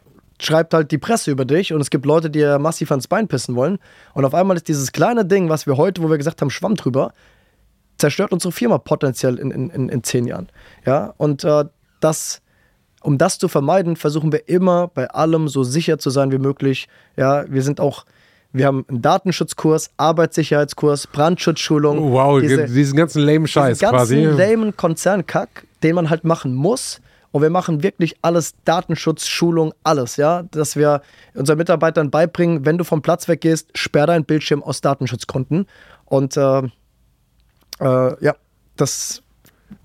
[0.43, 3.27] schreibt halt die Presse über dich und es gibt Leute, die dir massiv ans Bein
[3.27, 3.77] pissen wollen.
[4.13, 6.75] Und auf einmal ist dieses kleine Ding, was wir heute, wo wir gesagt haben, Schwamm
[6.75, 7.13] drüber,
[7.97, 10.49] zerstört unsere Firma potenziell in, in, in, zehn Jahren.
[10.85, 11.65] Ja, und äh,
[11.99, 12.41] das,
[13.01, 16.87] um das zu vermeiden, versuchen wir immer bei allem so sicher zu sein wie möglich.
[17.15, 18.05] Ja, wir sind auch,
[18.51, 21.99] wir haben einen Datenschutzkurs, Arbeitssicherheitskurs, Brandschutzschulung.
[21.99, 24.41] Oh, wow, diese- diesen ganzen lame Scheiß diesen ganzen quasi.
[24.41, 26.99] lamen Konzernkack, den man halt machen muss.
[27.31, 30.43] Und wir machen wirklich alles, Datenschutz, Schulung, alles, ja.
[30.43, 31.01] Dass wir
[31.33, 35.65] unseren Mitarbeitern beibringen, wenn du vom Platz weggehst, sperr deinen Bildschirm aus Datenschutzgründen.
[36.05, 36.63] Und äh,
[37.79, 38.35] äh, ja,
[38.75, 39.23] das,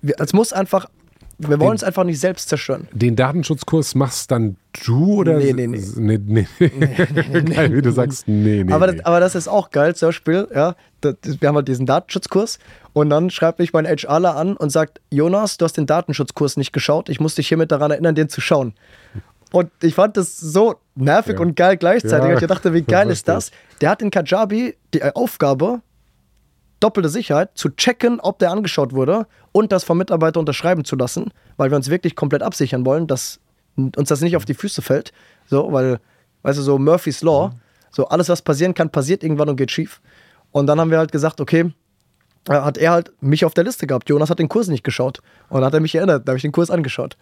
[0.01, 0.87] es muss einfach,
[1.39, 2.87] wir wollen es einfach nicht selbst zerstören.
[2.91, 5.37] Den Datenschutzkurs machst dann du oder?
[5.37, 5.79] Nee, nee, nee.
[5.97, 6.69] nee, nee.
[7.41, 8.73] Geil, wie du sagst, nee, nee.
[8.73, 8.97] aber, nee.
[8.97, 12.57] Das, aber das ist auch geil, zum Beispiel, ja, das, wir haben halt diesen Datenschutzkurs
[12.93, 16.73] und dann schreibt mich mein HRler an und sagt, Jonas, du hast den Datenschutzkurs nicht
[16.73, 18.73] geschaut, ich muss dich hiermit daran erinnern, den zu schauen.
[19.51, 21.39] Und ich fand das so nervig Ja.
[21.39, 22.27] und geil gleichzeitig.
[22.29, 22.35] Ja.
[22.35, 23.51] Und ich dachte, wie geil ist das?
[23.79, 25.81] Der hat in Kajabi die Aufgabe,
[26.79, 29.25] doppelte Sicherheit, zu checken, ob der angeschaut wurde
[29.57, 33.39] und das vom Mitarbeiter unterschreiben zu lassen, weil wir uns wirklich komplett absichern wollen, dass
[33.75, 35.13] uns das nicht auf die Füße fällt.
[35.47, 35.99] So, weil,
[36.43, 37.51] weißt du, so Murphy's Law,
[37.89, 39.99] so alles, was passieren kann, passiert irgendwann und geht schief.
[40.51, 41.71] Und dann haben wir halt gesagt, okay,
[42.47, 44.07] äh, hat er halt mich auf der Liste gehabt.
[44.09, 45.21] Jonas hat den Kurs nicht geschaut.
[45.49, 47.17] Und dann hat er mich erinnert, da habe ich den Kurs angeschaut.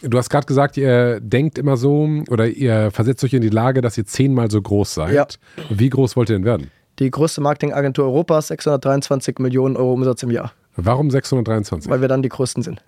[0.00, 3.82] Du hast gerade gesagt, ihr denkt immer so oder ihr versetzt euch in die Lage,
[3.82, 5.12] dass ihr zehnmal so groß seid.
[5.12, 5.26] Ja.
[5.68, 6.70] Wie groß wollt ihr denn werden?
[7.00, 10.52] Die größte Marketingagentur Europas, 623 Millionen Euro Umsatz im Jahr,
[10.84, 11.90] Warum 623?
[11.90, 12.82] weil wir dann die größten sind.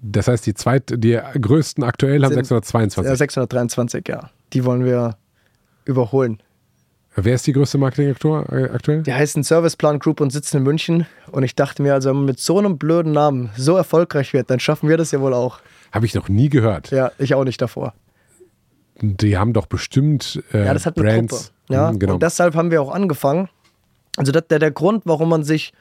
[0.00, 3.10] Das heißt, die zweit, die größten aktuell haben Sind- 622.
[3.10, 4.30] Ja, 623, ja.
[4.52, 5.16] Die wollen wir
[5.84, 6.42] überholen.
[7.18, 9.02] Wer ist die größte Marketingagentur äh, aktuell?
[9.02, 11.06] Die heißen Serviceplan Group und sitzen in München.
[11.32, 14.50] Und ich dachte mir, also wenn man mit so einem blöden Namen so erfolgreich wird,
[14.50, 15.60] dann schaffen wir das ja wohl auch.
[15.92, 16.90] Habe ich noch nie gehört.
[16.90, 17.94] Ja, ich auch nicht davor.
[19.00, 21.52] Die haben doch bestimmt äh, Ja, das hat eine Brands.
[21.68, 21.74] Gruppe.
[21.74, 22.14] Ja, Mhm, genau.
[22.14, 23.48] Und deshalb haben wir auch angefangen.
[24.18, 25.72] Also das, der, der Grund, warum man sich,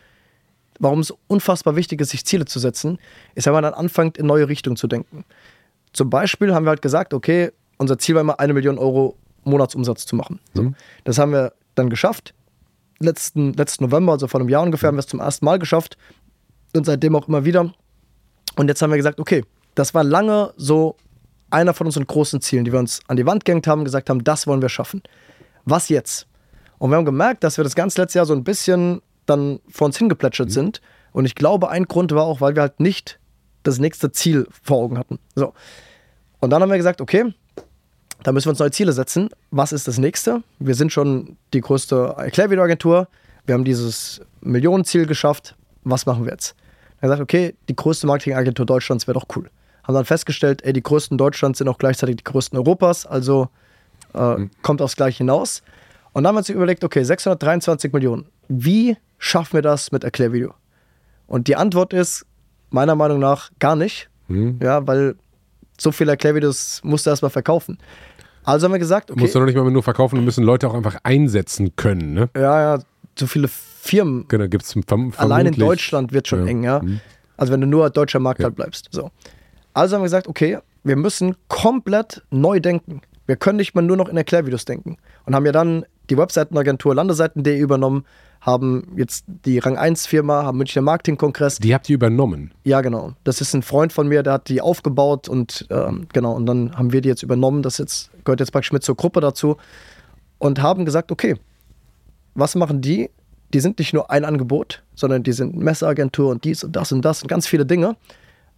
[0.80, 3.00] warum es unfassbar wichtig ist, sich Ziele zu setzen,
[3.36, 5.26] ist, wenn man dann anfängt, in neue Richtungen zu denken.
[5.94, 10.06] Zum Beispiel haben wir halt gesagt, okay, unser Ziel war immer, eine Million Euro Monatsumsatz
[10.06, 10.40] zu machen.
[10.54, 10.74] So.
[11.04, 12.34] Das haben wir dann geschafft.
[13.00, 15.98] Letzten, letzten November, also vor einem Jahr ungefähr, haben wir es zum ersten Mal geschafft.
[16.76, 17.74] Und seitdem auch immer wieder.
[18.56, 19.44] Und jetzt haben wir gesagt, okay,
[19.76, 20.96] das war lange so
[21.50, 24.24] einer von unseren großen Zielen, die wir uns an die Wand gehängt haben, gesagt haben,
[24.24, 25.02] das wollen wir schaffen.
[25.66, 26.28] Was jetzt?
[26.78, 29.86] Und wir haben gemerkt, dass wir das ganze letzte Jahr so ein bisschen dann vor
[29.86, 30.82] uns hingeplätschert sind.
[31.12, 33.20] Und ich glaube, ein Grund war auch, weil wir halt nicht
[33.64, 35.20] das nächste Ziel vor Augen hatten.
[35.36, 35.54] So.
[36.40, 37.34] Und dann haben wir gesagt, okay,
[38.24, 39.30] da müssen wir uns neue Ziele setzen.
[39.52, 40.44] Was ist das nächste?
[40.60, 43.08] Wir sind schon die größte Erklärvideoagentur.
[43.46, 45.56] Wir haben dieses Millionenziel geschafft.
[45.84, 46.56] Was machen wir jetzt?
[46.56, 49.50] Dann haben wir gesagt, okay, die größte Marketingagentur Deutschlands wäre doch cool.
[49.84, 53.50] Haben dann festgestellt, ey, die größten Deutschlands sind auch gleichzeitig die größten Europas, also
[54.14, 55.62] äh, kommt aufs Gleiche hinaus.
[56.16, 58.28] Und dann haben wir uns überlegt, okay, 623 Millionen.
[58.48, 60.54] Wie schaffen wir das mit Erklärvideo?
[61.28, 62.26] Und die Antwort ist
[62.70, 64.10] meiner Meinung nach gar nicht.
[64.30, 65.16] Ja, weil
[65.78, 67.80] so viele Erklärvideos musst du erstmal verkaufen.
[68.46, 70.74] Also haben wir gesagt, okay, Musst du noch nicht mal nur verkaufen, müssen Leute auch
[70.74, 72.14] einfach einsetzen können.
[72.14, 72.30] Ne?
[72.34, 72.84] ja, ja,
[73.20, 74.74] so viele Firmen Genau, gibt es
[75.18, 76.46] allein in Deutschland wird schon Ja.
[76.46, 76.82] eng, ja.
[77.36, 78.88] Also wenn du nur deutscher Markt halt bleibst.
[78.92, 79.12] So.
[79.74, 83.02] Also haben wir gesagt, okay, wir müssen komplett neu denken.
[83.26, 84.96] Wir können nicht mehr nur noch in Erklärvideos denken.
[85.26, 88.06] Und haben ja dann die Webseitenagentur Landeseiten.de übernommen,
[88.42, 91.58] haben jetzt die Rang 1 Firma, haben Münchner Marketingkongress.
[91.58, 92.52] Die habt ihr übernommen.
[92.64, 93.14] Ja, genau.
[93.24, 96.78] Das ist ein Freund von mir, der hat die aufgebaut und ähm, genau, und dann
[96.78, 97.64] haben wir die jetzt übernommen.
[97.64, 99.58] Das jetzt, gehört jetzt praktisch mit zur Gruppe dazu
[100.38, 101.36] und haben gesagt, okay,
[102.36, 103.10] was machen die?
[103.54, 107.04] Die sind nicht nur ein Angebot, sondern die sind Messeagentur und dies und das und
[107.04, 107.96] das und ganz viele Dinge.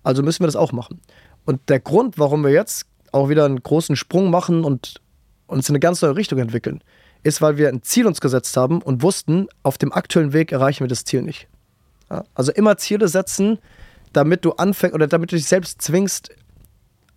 [0.03, 0.99] Also müssen wir das auch machen.
[1.45, 5.01] Und der Grund, warum wir jetzt auch wieder einen großen Sprung machen und
[5.47, 6.81] uns in eine ganz neue Richtung entwickeln,
[7.27, 10.81] ist, weil wir ein Ziel uns gesetzt haben und wussten, auf dem aktuellen Weg erreichen
[10.83, 11.47] wir das Ziel nicht.
[12.09, 13.59] Ja, also immer Ziele setzen,
[14.13, 16.29] damit du anfängst oder damit du dich selbst zwingst,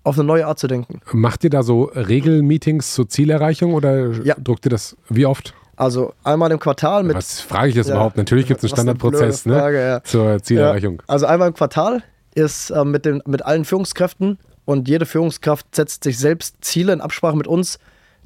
[0.03, 1.01] auf eine neue Art zu denken.
[1.12, 4.35] Macht ihr da so Regelmeetings zur Zielerreichung oder Ja.
[4.39, 5.55] druckt ihr das wie oft?
[5.77, 7.16] Also einmal im Quartal mit.
[7.16, 7.95] Was frage ich das Ja.
[7.95, 8.16] überhaupt?
[8.16, 9.62] Natürlich gibt es einen Was eine Standardprozess blöde ne?
[9.62, 10.05] Frage, ja.
[10.05, 11.03] zur Zielerreichung.
[11.07, 12.03] Also einmal im Quartal
[12.35, 17.01] ist äh, mit, den, mit allen Führungskräften und jede Führungskraft setzt sich selbst Ziele in
[17.01, 17.78] Absprache mit uns,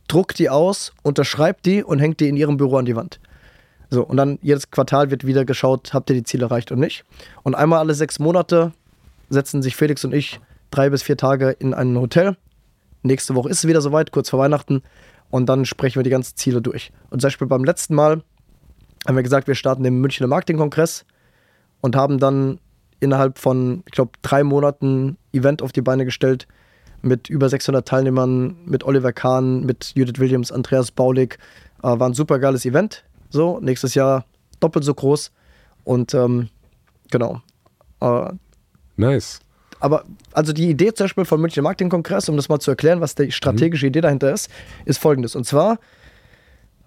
[0.09, 3.21] druckt die aus, unterschreibt die und hängt die in ihrem Büro an die Wand.
[3.91, 7.05] So, und dann jedes Quartal wird wieder geschaut, habt ihr die Ziele erreicht und nicht.
[7.43, 8.73] Und einmal alle sechs Monate
[9.29, 10.41] setzen sich Felix und ich
[10.71, 12.37] drei bis vier Tage in ein Hotel.
[13.03, 14.83] Nächste Woche ist es wieder soweit, kurz vor Weihnachten.
[15.31, 16.91] Und dann sprechen wir die ganzen Ziele durch.
[17.11, 18.23] Und zum Beispiel beim letzten Mal
[19.07, 21.05] haben wir gesagt, wir starten den Münchner Marketingkongress
[21.81, 22.59] und haben dann
[23.01, 26.47] innerhalb von, ich glaube, drei Monaten Event auf die Beine gestellt
[27.05, 31.39] mit über 600 Teilnehmern, mit Oliver Kahn, mit Judith Williams, Andreas Baulig.
[31.83, 33.05] Äh, war ein super geiles Event.
[33.31, 34.25] So, nächstes Jahr
[34.61, 35.31] doppelt so groß.
[35.85, 36.49] Und ähm,
[37.11, 37.43] genau.
[38.01, 38.33] Äh,
[38.97, 39.41] Nice.
[39.81, 43.15] aber also die Idee zum Beispiel vom Münchner Marketingkongress, um das mal zu erklären, was
[43.15, 44.49] die strategische Idee dahinter ist,
[44.85, 45.35] ist folgendes.
[45.35, 45.79] Und zwar,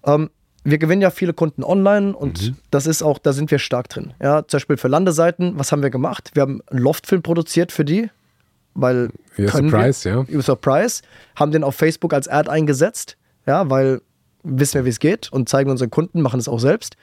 [0.04, 0.30] ähm,
[0.64, 4.14] wir gewinnen ja viele Kunden online und das ist auch, da sind wir stark drin.
[4.20, 6.30] Ja, zum Beispiel für Landeseiten, was haben wir gemacht?
[6.34, 8.10] Wir haben einen Loftfilm produziert für die,
[8.80, 10.24] weil Surprise, wir, ja.
[10.28, 11.02] über Surprise,
[11.36, 14.00] haben den auf Facebook als Ad eingesetzt, ja, weil
[14.42, 16.96] wissen wir, wie es geht und zeigen unseren Kunden, machen es auch selbst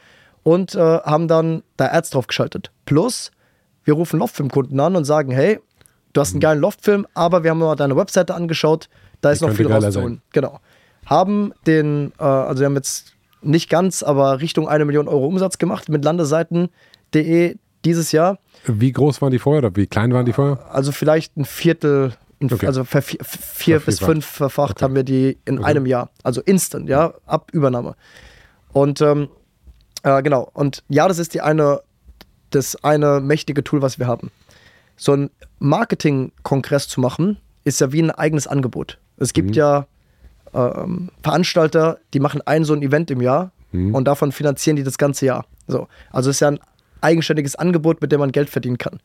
[0.43, 2.72] und äh, haben dann da Ads drauf geschaltet.
[2.85, 3.31] Plus,
[3.84, 5.60] wir rufen Loftfilm-Kunden an und sagen, hey,
[6.14, 8.89] du hast einen geilen Loftfilm, aber wir haben mal deine Webseite angegeschaut,
[9.22, 10.22] da ist noch könnte viel rauszuholen.
[10.31, 10.60] Genau.
[11.06, 15.57] Haben den, äh, also wir haben jetzt nicht ganz, aber Richtung eine Million Euro Umsatz
[15.57, 18.39] gemacht mit Landeseiten.de dieses Jahr.
[18.67, 20.59] Wie groß waren die vorher oder wie klein waren die vorher?
[20.73, 22.67] Also vielleicht ein Viertel, ein, Okay.
[22.67, 26.09] also vervier, vier bis fünf verfacht haben wir die in einem Jahr.
[26.23, 27.95] Also instant, ja, ab Übernahme.
[28.73, 29.29] Und ähm,
[30.03, 30.49] Äh, genau.
[30.53, 31.81] Und ja, das ist die eine,
[32.51, 34.29] das eine mächtige Tool, was wir haben.
[34.97, 35.31] So ein
[35.89, 38.99] Marketing-Kongress zu machen, ist ja wie ein eigenes Angebot.
[39.17, 39.53] Es gibt Mhm.
[39.55, 39.87] ja
[40.53, 43.93] ähm, Veranstalter, die machen ein so ein Event im Jahr Mhm.
[43.93, 45.45] und davon finanzieren die das ganze Jahr.
[45.67, 45.87] So.
[46.11, 46.59] Also es ist ja ein
[47.06, 48.99] eigenständiges Angebot, mit dem man Geld verdienen kann.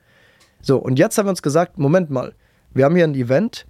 [0.63, 2.35] So, und jetzt haben wir uns gesagt, Moment mal,
[2.73, 3.67] wir haben hier ein Event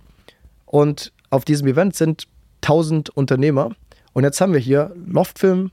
[0.66, 2.27] und auf diesem Event sind
[2.62, 3.70] 1000 Unternehmer
[4.12, 5.70] und jetzt haben wir hier Loftfilm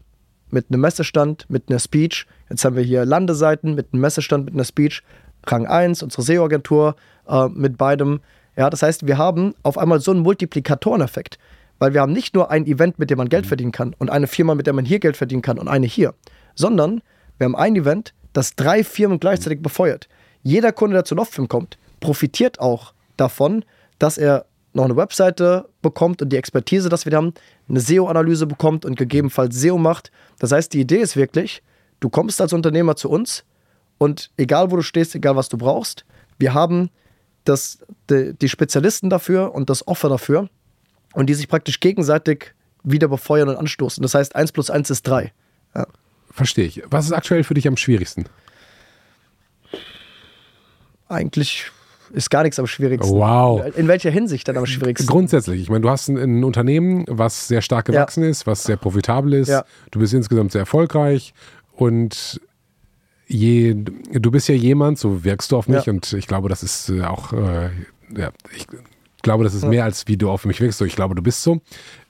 [0.50, 4.54] mit einem Messestand, mit einer Speech, jetzt haben wir hier Landeseiten mit einem Messestand, mit
[4.54, 5.04] einer Speech,
[5.46, 6.96] Rang 1, unsere SEO-Agentur
[7.28, 8.22] äh, mit beidem.
[8.56, 11.38] Ja, das heißt, wir haben auf einmal so einen Multiplikatoreneffekt,
[11.80, 14.28] weil wir haben nicht nur ein Event, mit dem man Geld verdienen kann und eine
[14.28, 16.14] Firma, mit der man hier Geld verdienen kann und eine hier,
[16.56, 17.02] sondern
[17.38, 20.07] wir haben ein Event, das drei Firmen gleichzeitig befeuert.
[20.43, 23.65] Jeder Kunde, der zu Loftfilm kommt, profitiert auch davon,
[23.97, 27.34] dass er noch eine Webseite bekommt und die Expertise, dass wir haben,
[27.68, 30.11] eine SEO-Analyse bekommt und gegebenenfalls SEO macht.
[30.38, 31.64] Das heißt, die Idee ist wirklich,
[31.99, 33.43] du kommst als Unternehmer zu uns
[33.97, 36.05] und egal wo du stehst, egal was du brauchst,
[36.38, 36.91] wir haben
[37.43, 37.80] das,
[38.11, 40.47] die, die Spezialisten dafür und das Offer dafür
[41.15, 42.53] und die sich praktisch gegenseitig
[42.84, 44.03] wieder befeuern und anstoßen.
[44.03, 45.34] Das heißt, 1 plus 1 ist 3.
[45.73, 45.88] Ja.
[46.38, 46.84] Verstehe ich.
[46.91, 48.26] Was ist aktuell für dich am schwierigsten?
[51.09, 51.72] Eigentlich
[52.14, 53.11] ist gar nichts am schwierigsten.
[53.18, 53.76] Wow.
[53.76, 55.07] In welcher Hinsicht dann am schwierigsten?
[55.07, 58.77] Grundsätzlich, ich meine, du hast ein, ein Unternehmen, was sehr stark gewachsen ist, was sehr
[58.77, 59.47] profitabel ist.
[59.49, 59.65] Ja.
[59.89, 61.34] Du bist insgesamt sehr erfolgreich
[61.73, 62.39] und
[63.26, 65.91] je, du bist ja jemand, so wirkst du auf mich Ja.
[65.93, 67.72] und ich glaube, das ist äh, auch, äh,
[68.15, 68.68] ja, ich
[69.23, 70.80] glaube, das ist mehr als wie du auf mich wirkst.
[70.81, 71.61] Ich glaube, du bist so,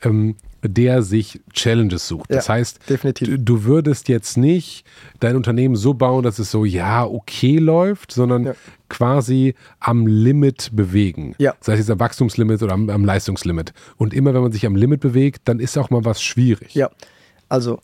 [0.04, 2.32] ähm, der sich Challenges sucht.
[2.32, 3.28] Das Ja, heißt, definitiv.
[3.28, 4.86] du, du würdest jetzt nicht
[5.20, 8.54] dein Unternehmen so bauen, dass es so, ja, okay läuft, sondern Ja.
[8.90, 11.36] quasi am Limit bewegen.
[11.38, 11.54] Ja.
[11.62, 13.74] Sei es jetzt am Wachstumslimit oder am, am Leistungslimit.
[13.98, 16.74] Und immer wenn man sich am Limit bewegt, dann ist auch mal was schwierig.
[16.74, 16.90] Ja,
[17.50, 17.80] also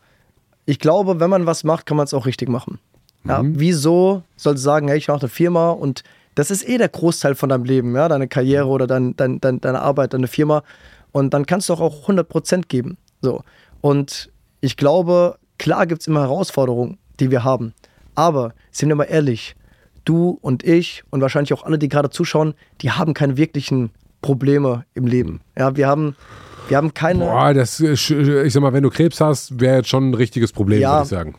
[0.66, 2.80] ich glaube, wenn man was macht, kann man es auch richtig machen.
[3.26, 6.04] Ja, Wieso soll es sagen, hey, ich mache eine Firma und
[6.36, 9.62] das ist eh der Großteil von deinem Leben, ja, deine Karriere oder dein, dein, dein,
[9.62, 10.64] deine Arbeit, deine Firma.
[11.14, 12.98] Und dann kannst du doch auch 100% geben.
[13.22, 13.42] So.
[13.80, 14.30] Und
[14.60, 17.74] ich glaube, klar gibt es immer Herausforderungen, die wir haben.
[18.16, 19.56] Aber sind wir mal ehrlich,
[20.06, 23.92] du und ich und wahrscheinlich auch alle, die gerade zuschauen, die haben keine wirklichen
[24.22, 25.40] Probleme im Leben.
[25.58, 26.16] Ja, wir haben,
[26.68, 27.26] wir haben keine.
[27.26, 30.14] Boah, das, äh, sch- ich sag mal, wenn du Krebs hast, wäre jetzt schon ein
[30.14, 30.94] richtiges Problem, Ja.
[30.96, 31.36] würde ich sagen.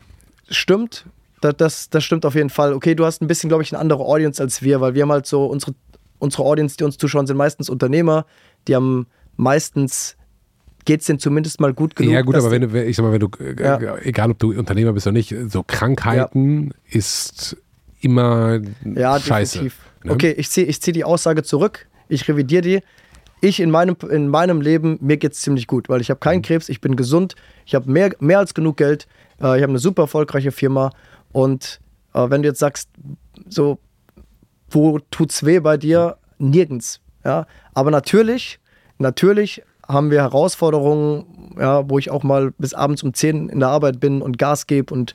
[0.49, 1.05] Stimmt.
[1.41, 2.73] Das, das, das stimmt auf jeden Fall.
[2.73, 5.11] Okay, du hast ein bisschen, glaube ich, eine andere Audience als wir, weil wir haben
[5.11, 5.73] halt so, unsere,
[6.19, 8.25] unsere Audience, die uns zuschauen, sind meistens Unternehmer,
[8.67, 10.15] die haben meistens,
[10.85, 12.13] geht es denen zumindest mal gut genug.
[12.13, 13.97] ja, gut, aber wenn du, ich sag mal, wenn du, äh, Ja.
[13.97, 17.57] egal ob du Unternehmer bist oder nicht, so Krankheiten ist
[18.01, 19.63] immer Ja, scheiße.
[19.63, 19.71] ne?
[20.07, 22.79] Okay, ich ziehe ich zieh die Aussage zurück, ich revidiere die.
[23.41, 26.23] Ich in meinem, in meinem Leben, mir geht es ziemlich gut, weil ich habe Mhm.
[26.23, 27.35] keinen Krebs, ich bin gesund,
[27.65, 29.07] ich habe mehr, mehr als genug Geld,
[29.41, 30.91] äh, ich habe eine super erfolgreiche Firma
[31.31, 31.79] und
[32.13, 32.89] äh, wenn du jetzt sagst,
[33.49, 33.79] so,
[34.69, 36.17] wo tut's weh bei dir?
[36.37, 37.01] Nirgends.
[37.23, 37.45] Ja?
[37.73, 38.59] Aber natürlich,
[38.97, 43.69] natürlich haben wir Herausforderungen, ja, wo ich auch mal bis abends um 10 in der
[43.69, 45.13] Arbeit bin und Gas gebe und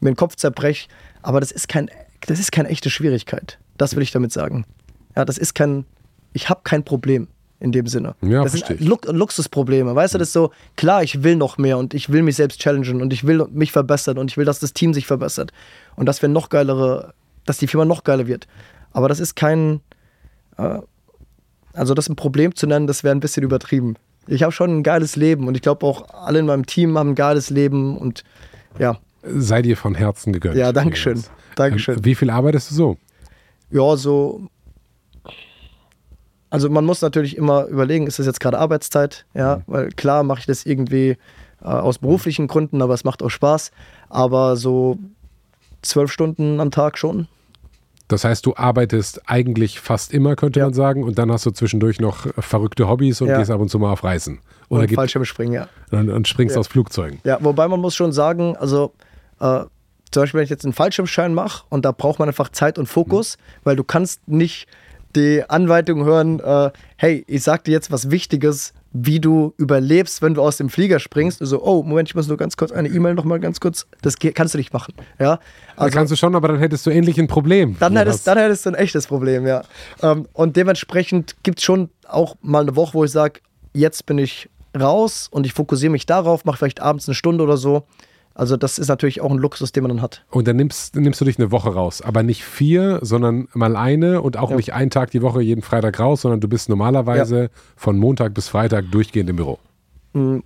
[0.00, 0.88] mir den Kopf zerbrech.
[1.22, 1.90] Aber das ist kein,
[2.26, 3.58] das ist keine echte Schwierigkeit.
[3.76, 4.64] Das will ich damit sagen.
[5.16, 5.84] Ja, das ist kein,
[6.32, 7.28] ich habe kein Problem
[7.62, 8.14] in dem Sinne.
[8.22, 8.88] Ja, das verstehe sind.
[8.88, 9.94] Lux Luxusprobleme.
[9.94, 12.60] Weißt du, das ist so, klar, ich will noch mehr und ich will mich selbst
[12.60, 15.52] challengen und ich will mich verbessern und ich will, dass das Team sich verbessert
[15.94, 17.14] und dass wir noch geilere,
[17.44, 18.46] dass die Firma noch geiler wird.
[18.92, 19.80] Aber das ist kein,
[20.58, 20.78] äh,
[21.72, 23.94] also das ein Problem zu nennen, das wäre ein bisschen übertrieben.
[24.26, 27.10] Ich habe schon ein geiles Leben und ich glaube auch alle in meinem Team haben
[27.10, 28.22] ein geiles Leben und
[28.78, 30.56] ja, Sei dir von Herzen gegönnt.
[30.56, 31.14] Ja, Dankeschön.
[31.18, 31.30] Jonas.
[31.54, 31.96] Dankeschön.
[31.98, 32.96] Ähm, Wie viel arbeitest du so?
[33.70, 34.48] ja, so.
[36.50, 39.24] Also man muss natürlich immer überlegen, ist das jetzt gerade Arbeitszeit?
[39.34, 39.62] Ja, Mhm.
[39.68, 41.16] weil klar mache ich das irgendwie
[41.62, 43.70] äh, aus beruflichen Gründen, aber es macht auch Spaß.
[44.08, 44.98] Aber so
[45.82, 47.28] zwölf Stunden am Tag schon.
[48.12, 50.66] Das heißt, du arbeitest eigentlich fast immer, könnte Ja.
[50.66, 53.38] man sagen, und dann hast du zwischendurch noch verrückte Hobbys und Ja.
[53.38, 54.40] gehst ab und zu mal auf Reisen.
[54.68, 55.68] Oder Und Fallschirmspringen, ja.
[55.90, 56.60] und, und springst Ja.
[56.60, 57.20] aus Flugzeugen.
[57.24, 58.92] Ja, wobei man muss schon sagen, also
[59.40, 59.60] äh,
[60.10, 62.86] zum Beispiel, wenn ich jetzt einen Fallschirmschein mache und da braucht man einfach Zeit und
[62.86, 64.66] Fokus, weil du kannst nicht
[65.16, 70.34] die Anleitung hören, äh, hey, ich sag dir jetzt was Wichtiges, wie du überlebst, wenn
[70.34, 71.38] du aus dem Flieger springst.
[71.40, 73.86] So, oh, Moment, ich muss nur ganz kurz eine E-Mail noch mal ganz kurz.
[74.02, 74.94] Das kannst du nicht machen.
[75.18, 75.38] Ja,
[75.76, 77.76] Da kannst du schon, aber dann hättest du endlich ein Problem.
[77.80, 79.62] dann hättest, dann hättest du ein echtes Problem, ja.
[80.02, 83.40] Ähm, und dementsprechend gibt es schon auch mal eine Woche, wo ich sage,
[83.72, 87.56] jetzt bin ich raus und ich fokussiere mich darauf, mache vielleicht abends eine Stunde oder
[87.56, 87.84] so.
[88.34, 90.24] Also das ist natürlich auch ein Luxus, den man dann hat.
[90.30, 92.00] Und dann nimmst, nimmst du dich eine Woche raus.
[92.02, 94.56] Aber nicht vier, sondern mal eine und auch Ja.
[94.56, 98.48] nicht einen Tag die Woche jeden Freitag raus, sondern du bist normalerweise von Montag bis
[98.48, 99.58] Freitag durchgehend im Büro.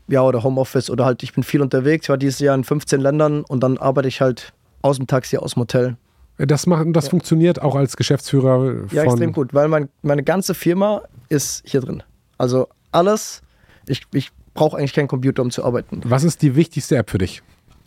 [0.08, 2.06] Ja, oder Homeoffice oder halt, ich bin viel unterwegs.
[2.06, 4.52] Ich war dieses Jahr in 15 Ländern und dann arbeite ich halt
[4.82, 5.96] aus dem Taxi, aus dem Hotel.
[6.38, 7.10] Das, macht, das ja.
[7.10, 8.96] funktioniert auch als Geschäftsführer von.
[8.96, 12.02] Ja, extrem gut, weil mein, meine ganze Firma ist hier drin.
[12.38, 13.42] Also alles,
[13.88, 16.00] ich, ich brauche eigentlich keinen Computer, um zu arbeiten.
[16.04, 17.42] Was ist die wichtigste App für dich?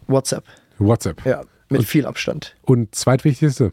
[0.10, 0.44] WhatsApp.
[0.77, 1.26] WhatsApp.
[1.26, 2.56] Ja, mit und, viel Abstand.
[2.64, 3.72] Und zweitwichtigste?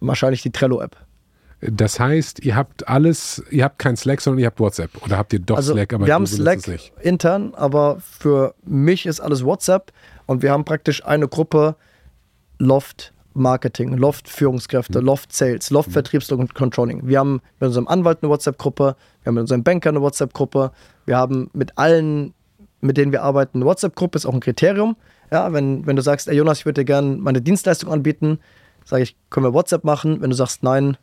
[0.00, 0.96] Wahrscheinlich die Trello-App.
[1.60, 4.90] Das heißt, ihr habt alles, ihr habt kein Slack, sondern ihr habt WhatsApp.
[5.02, 6.60] Oder habt ihr doch also Slack, aber wir haben Slack
[7.00, 9.90] intern, aber für mich ist alles WhatsApp
[10.26, 11.76] und wir haben praktisch eine Gruppe
[12.58, 15.06] Loft Marketing, Loft Führungskräfte, mhm.
[15.06, 15.92] Loft Sales, Loft mhm.
[15.92, 17.06] Vertriebs- und Controlling.
[17.06, 20.72] Wir haben mit unserem Anwalt eine WhatsApp-Gruppe, wir haben mit unserem Banker eine WhatsApp-Gruppe,
[21.04, 22.34] wir haben mit allen,
[22.80, 24.96] mit denen wir arbeiten, eine WhatsApp-Gruppe, ist auch ein Kriterium.
[25.30, 28.38] Ja, wenn, wenn du sagst, ey Jonas, ich würde dir gerne meine Dienstleistung anbieten,
[28.84, 30.20] sage ich, können wir WhatsApp machen.
[30.20, 30.96] Wenn du sagst, nein,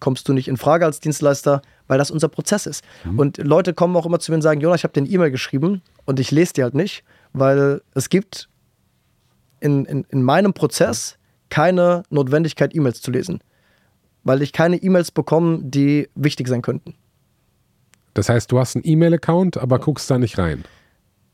[0.00, 2.84] kommst du nicht in Frage als Dienstleister, weil das unser Prozess ist.
[3.04, 3.18] Mhm.
[3.18, 5.82] Und Leute kommen auch immer zu mir und sagen, Jonas, ich habe den E-Mail geschrieben
[6.04, 8.48] und ich lese die halt nicht, weil es gibt
[9.60, 11.17] in, in, in meinem Prozess
[11.50, 13.40] keine Notwendigkeit, E-Mails zu lesen.
[14.24, 16.94] Weil ich keine E-Mails bekomme, die wichtig sein könnten.
[18.14, 20.64] Das heißt, du hast einen E-Mail-Account, aber guckst da nicht rein.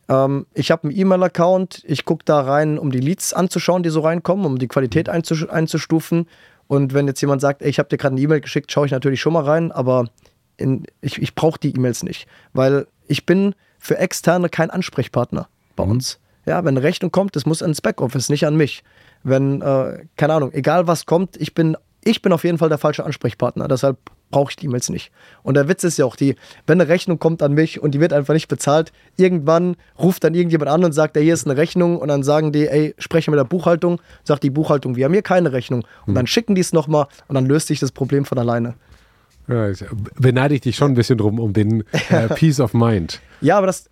[0.09, 4.01] Ähm, ich habe einen E-Mail-Account, ich gucke da rein, um die Leads anzuschauen, die so
[4.01, 6.29] reinkommen, um die Qualität einzustufen.
[6.67, 8.93] Und wenn jetzt jemand sagt, ey, ich habe dir gerade eine E-Mail geschickt, schaue ich
[8.93, 10.09] natürlich schon mal rein, aber
[10.57, 15.85] in, ich, ich brauche die E-Mails nicht, weil ich bin für Externe kein Ansprechpartner bei
[15.85, 15.93] mhm.
[15.93, 16.19] uns.
[16.47, 18.83] Ja, wenn eine Rechnung kommt, das muss ans Backoffice, nicht an mich.
[19.25, 22.79] Wenn, äh, keine Ahnung, egal was kommt, ich bin, ich bin auf jeden Fall der
[22.79, 23.67] falsche Ansprechpartner.
[23.69, 23.99] Deshalb
[24.31, 25.13] brauche ich die E-Mails nicht.
[25.43, 26.37] Und der Witz ist ja auch die,
[26.67, 30.35] wenn eine Rechnung kommt an mich und die wird einfach nicht bezahlt, irgendwann ruft dann
[30.35, 33.31] irgendjemand an und sagt, ey, hier ist eine Rechnung und dann sagen die, ey, spreche
[33.31, 35.83] mit der Buchhaltung, sagt die Buchhaltung, wir haben hier keine Rechnung.
[36.03, 36.15] Und hm.
[36.15, 38.75] dann schicken die es nochmal und dann löst sich das Problem von alleine.
[39.47, 39.71] Ja,
[40.19, 43.21] beneide ich dich schon ein bisschen drum um den äh, Peace of Mind.
[43.41, 43.89] Ja, aber das,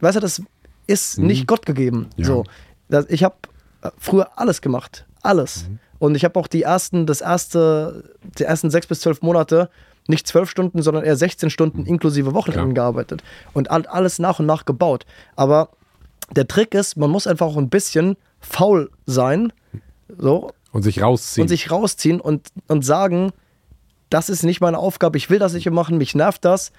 [0.00, 0.42] weißt du, das
[0.86, 1.26] ist mhm.
[1.26, 2.08] nicht Gott gegeben.
[2.16, 2.26] Ja.
[2.26, 2.44] So,
[2.88, 3.36] das, ich habe
[3.98, 5.06] früher alles gemacht.
[5.22, 5.68] Alles.
[5.68, 5.78] Mhm.
[5.98, 8.04] Und ich habe auch die ersten, das erste,
[8.38, 9.70] die ersten sechs bis zwölf Monate
[10.08, 11.86] nicht zwölf Stunden, sondern eher 16 Stunden mhm.
[11.86, 12.74] inklusive Wochenenden ja.
[12.74, 13.22] gearbeitet
[13.54, 15.04] und alles nach und nach gebaut.
[15.34, 15.70] Aber
[16.34, 19.52] der Trick ist, man muss einfach auch ein bisschen faul sein.
[20.16, 21.42] So, und sich rausziehen.
[21.42, 23.32] Und sich rausziehen und, und sagen,
[24.10, 26.70] das ist nicht meine Aufgabe, ich will das nicht machen, mich nervt das.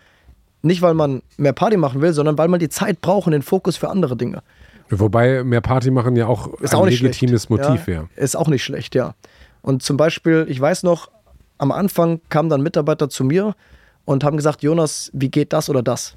[0.62, 3.42] Nicht, weil man mehr Party machen will, sondern weil man die Zeit braucht und den
[3.42, 4.44] Fokus für andere Dinge.
[4.90, 7.50] Wobei mehr Party machen ja auch ist ein auch legitimes schlecht.
[7.50, 8.10] Motiv wäre.
[8.16, 9.16] Ja, ist auch nicht schlecht, ja.
[9.62, 11.10] Und zum Beispiel, ich weiß noch,
[11.58, 13.56] am Anfang kamen dann Mitarbeiter zu mir
[14.06, 16.16] und haben gesagt, Jonas, wie geht das oder das?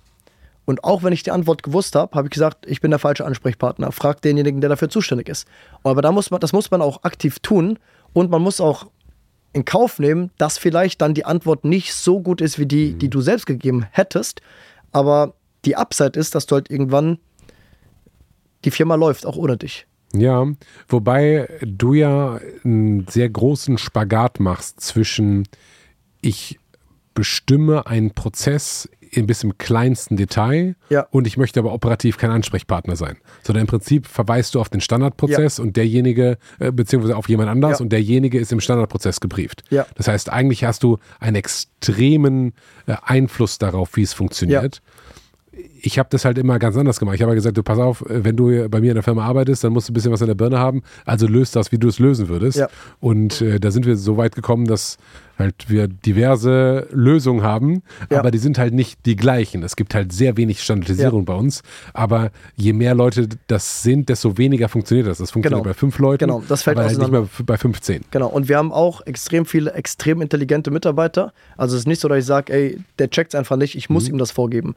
[0.66, 3.24] Und auch wenn ich die Antwort gewusst habe, habe ich gesagt, ich bin der falsche
[3.24, 3.90] Ansprechpartner.
[3.90, 5.48] Frag denjenigen, der dafür zuständig ist.
[5.82, 7.78] Aber da muss man, das muss man auch aktiv tun
[8.12, 8.86] und man muss auch
[9.52, 13.10] in Kauf nehmen, dass vielleicht dann die Antwort nicht so gut ist wie die, die
[13.10, 14.42] du selbst gegeben hättest.
[14.92, 15.34] Aber
[15.64, 17.18] die Upside ist, dass du halt irgendwann
[18.64, 19.86] die Firma läuft, auch ohne dich.
[20.12, 20.46] Ja,
[20.88, 25.46] wobei du ja einen sehr großen Spagat machst zwischen
[26.20, 26.58] ich
[27.14, 31.06] bestimme einen Prozess bis im kleinsten Detail ja.
[31.10, 33.16] und ich möchte aber operativ kein Ansprechpartner sein.
[33.42, 35.64] Sondern im Prinzip verweist du auf den Standardprozess ja.
[35.64, 37.82] und derjenige, äh, beziehungsweise auf jemand anders ja.
[37.82, 39.64] und derjenige ist im Standardprozess gebrieft.
[39.96, 42.52] Das heißt, eigentlich hast du einen extremen
[42.86, 44.80] äh, Einfluss darauf, wie es funktioniert
[45.82, 47.16] ich habe das halt immer ganz anders gemacht.
[47.16, 49.72] Ich habe gesagt, du pass auf, wenn du bei mir in der Firma arbeitest, dann
[49.72, 50.82] musst du ein bisschen was in der Birne haben.
[51.04, 52.58] Also löst das, wie du es lösen würdest.
[52.58, 52.68] Ja.
[53.00, 54.98] Und äh, da sind wir so weit gekommen, dass
[55.38, 58.18] halt wir diverse Lösungen haben, ja.
[58.18, 59.62] aber die sind halt nicht die gleichen.
[59.62, 61.24] Es gibt halt sehr wenig Standardisierung ja.
[61.24, 61.62] bei uns.
[61.94, 65.18] Aber je mehr Leute das sind, desto weniger funktioniert das.
[65.18, 65.70] Das funktioniert genau.
[65.70, 66.42] bei fünf Leuten, genau.
[66.46, 68.04] das fällt aber halt nicht mehr bei 15.
[68.10, 68.28] Genau.
[68.28, 71.32] Und wir haben auch extrem viele extrem intelligente Mitarbeiter.
[71.56, 73.88] Also es ist nicht so, dass ich sage, ey, der checkt es einfach nicht, ich
[73.88, 74.14] muss mhm.
[74.14, 74.74] ihm das vorgeben.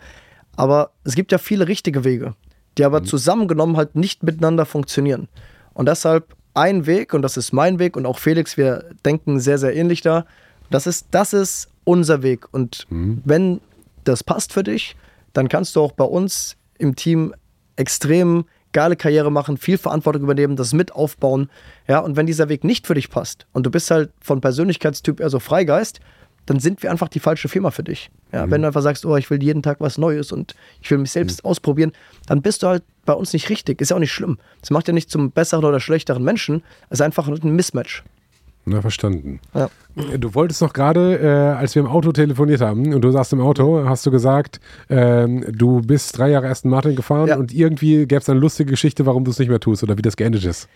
[0.56, 2.36] Aber es gibt ja viele richtige Wege,
[2.78, 3.06] die aber mhm.
[3.06, 5.28] zusammengenommen halt nicht miteinander funktionieren.
[5.74, 9.58] Und deshalb ein Weg, und das ist mein Weg, und auch Felix, wir denken sehr,
[9.58, 10.26] sehr ähnlich da.
[10.70, 12.48] Das ist, das ist unser Weg.
[12.54, 13.22] Und mhm.
[13.26, 13.62] wenn
[14.04, 14.96] das passt für dich,
[15.34, 17.34] dann kannst du auch bei uns im Team
[17.76, 21.50] extrem geile Karriere machen, viel Verantwortung übernehmen, das mit aufbauen.
[21.88, 25.20] Ja, und wenn dieser Weg nicht für dich passt und du bist halt von Persönlichkeitstyp
[25.20, 26.00] eher so Freigeist,
[26.46, 28.10] dann sind wir einfach die falsche Firma für dich.
[28.32, 28.52] Ja, mhm.
[28.52, 31.12] Wenn du einfach sagst, oh, ich will jeden Tag was Neues und ich will mich
[31.12, 31.50] selbst mhm.
[31.50, 31.92] ausprobieren,
[32.28, 33.82] dann bist du halt bei uns nicht richtig.
[33.82, 34.38] Ist ja auch nicht schlimm.
[34.62, 36.64] Das macht ja nicht zum besseren oder schlechteren Menschen.
[36.90, 38.04] Es ist einfach ein Mismatch.
[38.66, 39.42] Na, verstanden.
[39.54, 39.70] Ja.
[40.18, 43.42] Du wolltest noch gerade, äh, als wir im Auto telefoniert haben und du saßt im
[43.42, 47.36] Auto, hast du gesagt, ähm, du bist drei Jahre Aston Martin gefahren ja.
[47.36, 50.02] und irgendwie gäbe es eine lustige Geschichte, warum du es nicht mehr tust oder wie
[50.02, 50.70] das geendet ist.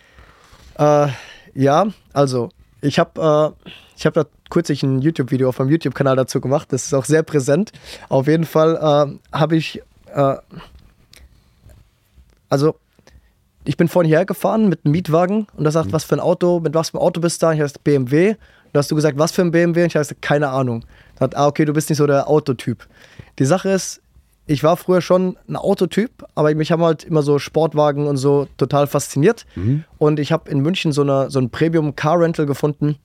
[0.78, 1.08] Äh,
[1.54, 2.50] ja, also
[2.82, 6.72] ich habe äh, ich hab da kürzlich ein YouTube-Video auf meinem YouTube-Kanal dazu gemacht.
[6.72, 7.72] Das ist auch sehr präsent.
[8.10, 9.82] Auf jeden Fall äh, habe ich,
[10.14, 10.36] äh,
[12.50, 12.76] also
[13.66, 15.94] ich bin vorhin hierher gefahren mit einem Mietwagen und da sagt, mhm.
[15.94, 17.54] was für ein Auto, mit was für ein Auto bist du da?
[17.54, 18.36] Ich heißt BMW.
[18.74, 19.84] Da hast du gesagt, was für ein BMW?
[19.84, 20.86] Und ich heiße, keine Ahnung.
[21.16, 22.86] Da hat, ah, okay, du bist nicht so der Autotyp.
[23.40, 24.02] Die Sache ist,
[24.48, 28.48] ich war früher schon ein Autotyp, aber mich haben halt immer so Sportwagen und so
[28.58, 29.46] total fasziniert.
[29.56, 29.84] Mhm.
[29.98, 32.96] Und ich habe in München so, eine, so ein Premium Car Rental gefunden.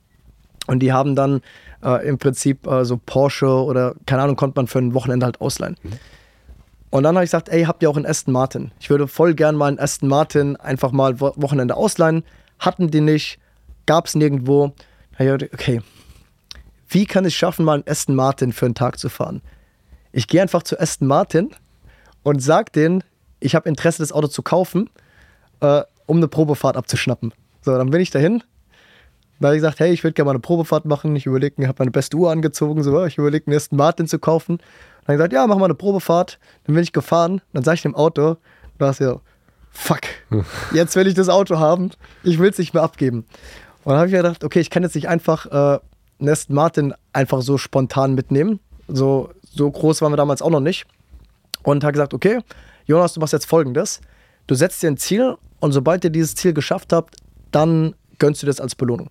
[0.68, 1.42] Und die haben dann
[1.84, 5.40] äh, im Prinzip äh, so Porsche oder keine Ahnung, konnte man für ein Wochenende halt
[5.40, 5.76] ausleihen.
[5.82, 5.92] Mhm.
[6.90, 8.70] Und dann habe ich gesagt, ey, habt ihr auch einen Aston Martin?
[8.78, 12.22] Ich würde voll gern mal einen Aston Martin einfach mal Wochenende ausleihen.
[12.58, 13.38] Hatten die nicht,
[13.86, 14.72] gab es nirgendwo.
[15.18, 15.80] Okay,
[16.88, 19.40] wie kann ich schaffen, mal einen Aston Martin für einen Tag zu fahren?
[20.12, 21.50] Ich gehe einfach zu Aston Martin
[22.22, 23.02] und sage denen,
[23.40, 24.90] ich habe Interesse, das Auto zu kaufen,
[25.60, 27.32] äh, um eine Probefahrt abzuschnappen.
[27.62, 28.42] So, dann bin ich dahin.
[29.40, 31.16] Da habe ich gesagt, hey, ich würde gerne mal eine Probefahrt machen.
[31.16, 34.18] Ich überlege, ich habe meine beste Uhr angezogen, so, ich überlege, einen Aston Martin zu
[34.18, 34.58] kaufen.
[34.58, 34.64] Dann
[35.02, 36.38] habe ich gesagt, ja, mach mal eine Probefahrt.
[36.64, 37.40] Dann bin ich gefahren.
[37.52, 38.36] Dann sage ich dem Auto,
[38.78, 39.20] da ist ja,
[39.70, 40.02] fuck,
[40.72, 41.90] jetzt will ich das Auto haben.
[42.22, 43.24] Ich will es nicht mehr abgeben.
[43.84, 45.80] Und dann habe ich mir gedacht, okay, ich kann jetzt nicht einfach äh,
[46.20, 48.60] einen Aston Martin einfach so spontan mitnehmen.
[48.86, 50.86] So, so groß waren wir damals auch noch nicht.
[51.62, 52.40] Und hat gesagt, okay,
[52.86, 54.00] Jonas, du machst jetzt folgendes.
[54.46, 57.16] Du setzt dir ein Ziel und sobald ihr dieses Ziel geschafft habt,
[57.52, 59.10] dann gönnst du das als Belohnung.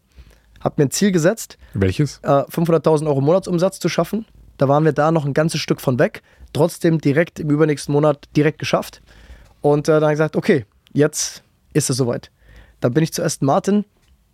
[0.60, 1.58] Hab mir ein Ziel gesetzt.
[1.74, 2.20] Welches?
[2.24, 4.26] Äh, 500.000 Euro Monatsumsatz zu schaffen.
[4.58, 6.22] Da waren wir da noch ein ganzes Stück von weg.
[6.54, 9.02] Trotzdem direkt im übernächsten Monat direkt geschafft.
[9.62, 11.44] Und äh, dann habe ich gesagt, okay, jetzt
[11.74, 12.32] ist es soweit.
[12.80, 13.86] Dann bin ich zu Aston Martin,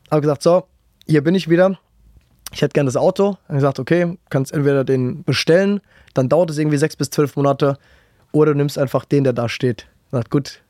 [0.10, 0.68] habe gesagt, so,
[1.06, 1.80] hier bin ich wieder
[2.58, 3.38] ich hätte gerne das Auto.
[3.48, 5.80] Dann gesagt, okay, kannst entweder den bestellen,
[6.16, 7.78] dann dauert es irgendwie sechs bis zwölf Monate,
[8.32, 9.88] oder du nimmst einfach den, der da steht.
[10.12, 10.62] Sagt, gut,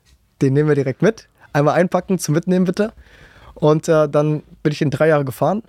[0.42, 1.28] den nehmen wir direkt mit.
[1.54, 2.92] Einmal einpacken, zum Mitnehmen bitte.
[3.54, 5.62] Und äh, dann bin ich in drei Jahre gefahren.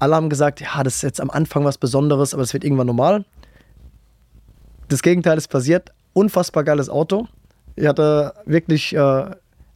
[0.00, 2.88] Alle haben gesagt, ja, das ist jetzt am Anfang was Besonderes, aber es wird irgendwann
[2.88, 3.24] normal.
[4.88, 5.92] Das Gegenteil ist passiert.
[6.14, 7.28] Unfassbar geiles Auto.
[7.76, 8.98] Ich hatte wirklich, äh,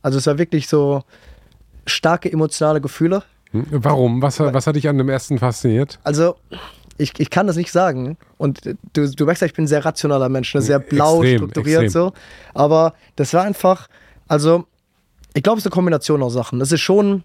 [0.03, 1.05] also es war wirklich so
[1.87, 3.23] starke emotionale Gefühle.
[3.53, 4.23] Warum?
[4.23, 5.99] Was, was hat dich an dem ersten fasziniert?
[6.05, 6.37] Also,
[6.99, 8.19] ich, ich kann das nicht sagen.
[8.37, 8.61] Und
[8.93, 10.61] du, du merkst ja, ich bin ein sehr rationaler Mensch, ne?
[10.61, 12.03] sehr blau extrem, strukturiert extrem.
[12.03, 12.13] so.
[12.55, 13.89] Aber das war einfach,
[14.27, 14.67] also,
[15.35, 16.61] ich glaube, es ist eine Kombination aus Sachen.
[16.61, 17.23] Es ist schon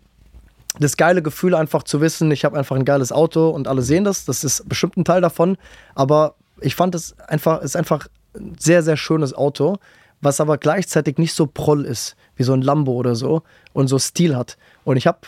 [0.79, 4.03] das geile Gefühl, einfach zu wissen, ich habe einfach ein geiles Auto und alle sehen
[4.03, 4.25] das.
[4.25, 5.57] Das ist bestimmt ein Teil davon.
[5.95, 9.77] Aber ich fand es einfach, es ist einfach ein sehr, sehr schönes Auto,
[10.21, 13.43] was aber gleichzeitig nicht so proll ist, wie so ein Lambo oder so
[13.73, 14.57] und so Stil hat.
[14.83, 15.19] Und ich habe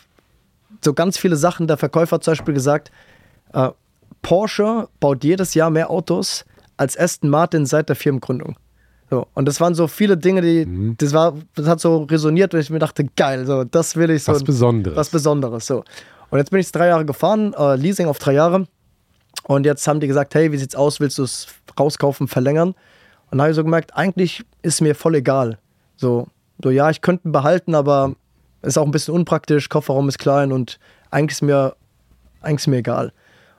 [0.84, 1.68] so ganz viele Sachen.
[1.68, 2.92] Der Verkäufer hat zum Beispiel gesagt,
[3.54, 3.70] äh,
[4.22, 6.46] Porsche baut jedes Jahr mehr Autos
[6.78, 8.56] als Aston Martin seit der Firmengründung.
[9.10, 10.96] So, und das waren so viele Dinge, die, mhm.
[10.98, 14.24] das war, das hat so resoniert, weil ich mir dachte, geil, so, das will ich
[14.24, 14.32] so.
[14.32, 14.98] Was Besonderes.
[14.98, 15.84] Was Besonderes, so.
[16.32, 18.68] Und jetzt bin ich drei Jahre gefahren, äh, Leasing auf drei Jahre.
[19.44, 21.48] Und jetzt haben die gesagt, hey, wie sieht's aus, willst du es
[21.80, 22.74] rauskaufen, verlängern?
[23.30, 25.60] Und da habe ich so gemerkt, eigentlich ist mir voll egal.
[25.98, 26.28] So,
[26.64, 28.16] so ja, ich könnte ihn behalten, aber
[28.66, 30.80] ist auch ein bisschen unpraktisch, Kofferraum ist klein und
[31.12, 31.76] eigentlich ist mir,
[32.42, 33.12] eigentlich ist mir egal.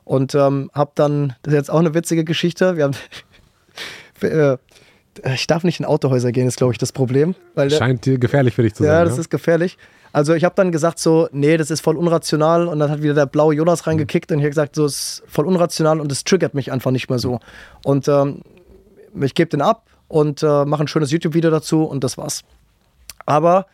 [0.05, 2.97] Und ähm, habe dann, das ist jetzt auch eine witzige Geschichte, wir haben,
[4.21, 4.57] äh,
[5.35, 7.35] ich darf nicht in Autohäuser gehen, ist glaube ich das Problem.
[7.55, 8.99] Weil Scheint dir gefährlich für dich zu ja, sein.
[8.99, 9.79] Ja, das ist gefährlich.
[10.13, 13.15] Also ich habe dann gesagt so, nee, das ist voll unrational und dann hat wieder
[13.15, 16.55] der blaue Jonas reingekickt und ich habe gesagt, so ist voll unrational und das triggert
[16.55, 17.41] mich einfach nicht mehr so.
[17.85, 18.41] Und ähm,
[19.21, 22.45] ich gebe den ab und äh, mache ein schönes YouTube-Video dazu und das war's.
[23.27, 23.67] Aber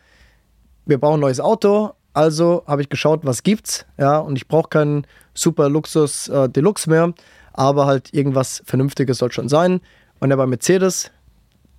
[0.86, 1.92] wir brauchen ein neues Auto.
[2.14, 3.86] Also habe ich geschaut, was gibt's.
[3.98, 7.14] Ja, und ich brauche keinen super Luxus äh, Deluxe mehr,
[7.52, 9.80] aber halt irgendwas Vernünftiges soll schon sein.
[10.20, 11.10] Und der bei Mercedes,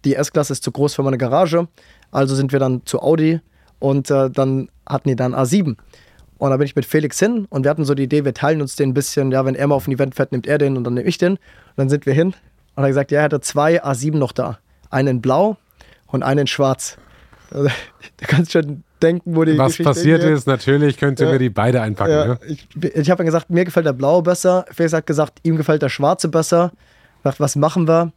[0.05, 1.67] die S-Klasse ist zu groß für meine Garage.
[2.11, 3.41] Also sind wir dann zu Audi
[3.79, 5.75] und äh, dann hatten die dann A7.
[6.37, 8.61] Und da bin ich mit Felix hin und wir hatten so die Idee, wir teilen
[8.61, 9.31] uns den ein bisschen.
[9.31, 11.17] Ja, wenn er mal auf ein Event fährt, nimmt er den und dann nehme ich
[11.17, 11.33] den.
[11.33, 11.39] Und
[11.77, 12.35] dann sind wir hin und
[12.75, 14.59] er hat gesagt, ja, er hatte zwei A7 noch da.
[14.89, 15.57] Einen in blau
[16.07, 16.97] und einen in schwarz.
[17.51, 17.69] Also,
[18.17, 21.31] du kannst schon denken, wo die Was Geschichte passiert ist, natürlich könnte ja.
[21.31, 22.11] wir die beide einpacken.
[22.11, 22.25] Ja.
[22.25, 22.39] Ne?
[22.47, 24.65] Ich, ich habe dann gesagt, mir gefällt der blaue besser.
[24.71, 26.71] Felix hat gesagt, ihm gefällt der schwarze besser.
[27.17, 28.11] Ich dachte, was machen wir?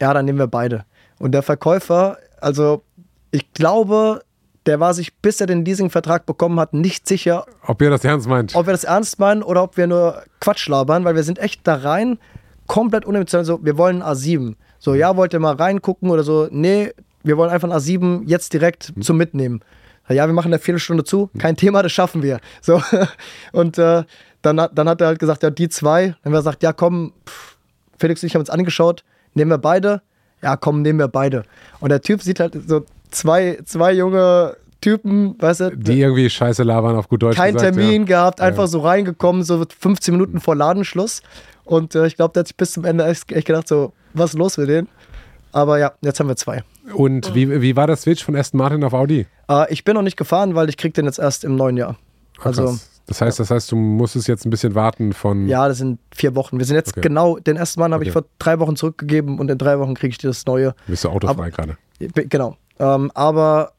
[0.00, 0.84] Ja, dann nehmen wir beide.
[1.18, 2.82] Und der Verkäufer, also
[3.30, 4.22] ich glaube,
[4.66, 8.28] der war sich, bis er den Leasingvertrag bekommen hat, nicht sicher, ob er das ernst
[8.28, 8.54] meint.
[8.54, 11.60] Ob wir das ernst meinen oder ob wir nur Quatsch labern, weil wir sind echt
[11.64, 12.18] da rein,
[12.66, 13.44] komplett unemotional.
[13.44, 14.54] So, wir wollen A7.
[14.78, 16.48] So, ja, wollt ihr mal reingucken oder so?
[16.50, 19.02] Nee, wir wollen einfach ein A7 jetzt direkt hm.
[19.02, 19.60] zum Mitnehmen.
[20.08, 22.38] Ja, wir machen eine Viertelstunde zu, kein Thema, das schaffen wir.
[22.60, 22.82] So.
[23.52, 24.04] Und äh,
[24.42, 26.08] dann, dann hat er halt gesagt, ja, die zwei.
[26.08, 27.56] Dann haben wir gesagt, ja, komm, pff,
[27.98, 30.02] Felix und ich haben uns angeschaut, nehmen wir beide.
[30.42, 31.44] Ja, komm, nehmen wir beide.
[31.80, 36.62] Und der Typ sieht halt so zwei, zwei junge Typen, weißt du, Die irgendwie scheiße
[36.62, 38.06] labern auf gut Deutsch kein gesagt, Termin Ja.
[38.06, 41.22] gehabt, einfach so reingekommen, so 15 Minuten vor Ladenschluss.
[41.64, 44.30] Und äh, ich glaube, der hat sich bis zum Ende echt, echt gedacht, so, was
[44.34, 44.88] ist los mit denen?
[45.52, 46.62] Aber ja, jetzt haben wir zwei.
[46.92, 49.26] Und wie, wie war das Switch von Aston Martin auf Audi?
[49.48, 51.96] Äh, ich bin noch nicht gefahren, weil ich krieg den jetzt erst im neuen Jahr.
[52.42, 52.90] Also, Krass.
[53.06, 55.48] das heißt, das heißt, du musstest jetzt ein bisschen warten von.
[55.48, 56.58] ja, das sind vier Wochen.
[56.58, 57.00] Wir sind jetzt Okay.
[57.00, 58.20] genau, den ersten Mann habe ich Okay.
[58.24, 60.74] vor drei Wochen zurückgegeben und in drei Wochen kriege ich das neue.
[60.86, 61.78] Bist du autofrei gerade?
[62.00, 62.56] Genau.
[62.78, 63.72] Ähm, aber,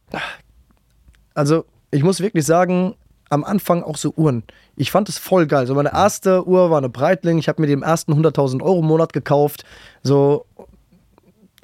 [1.33, 2.95] also, ich muss wirklich sagen,
[3.29, 4.43] am Anfang auch so Uhren.
[4.75, 5.67] Ich fand es voll geil.
[5.67, 7.37] So, meine erste Uhr war eine Breitling.
[7.37, 9.65] Ich habe mir die im ersten 100.000 Euro im Monat gekauft.
[10.03, 10.45] So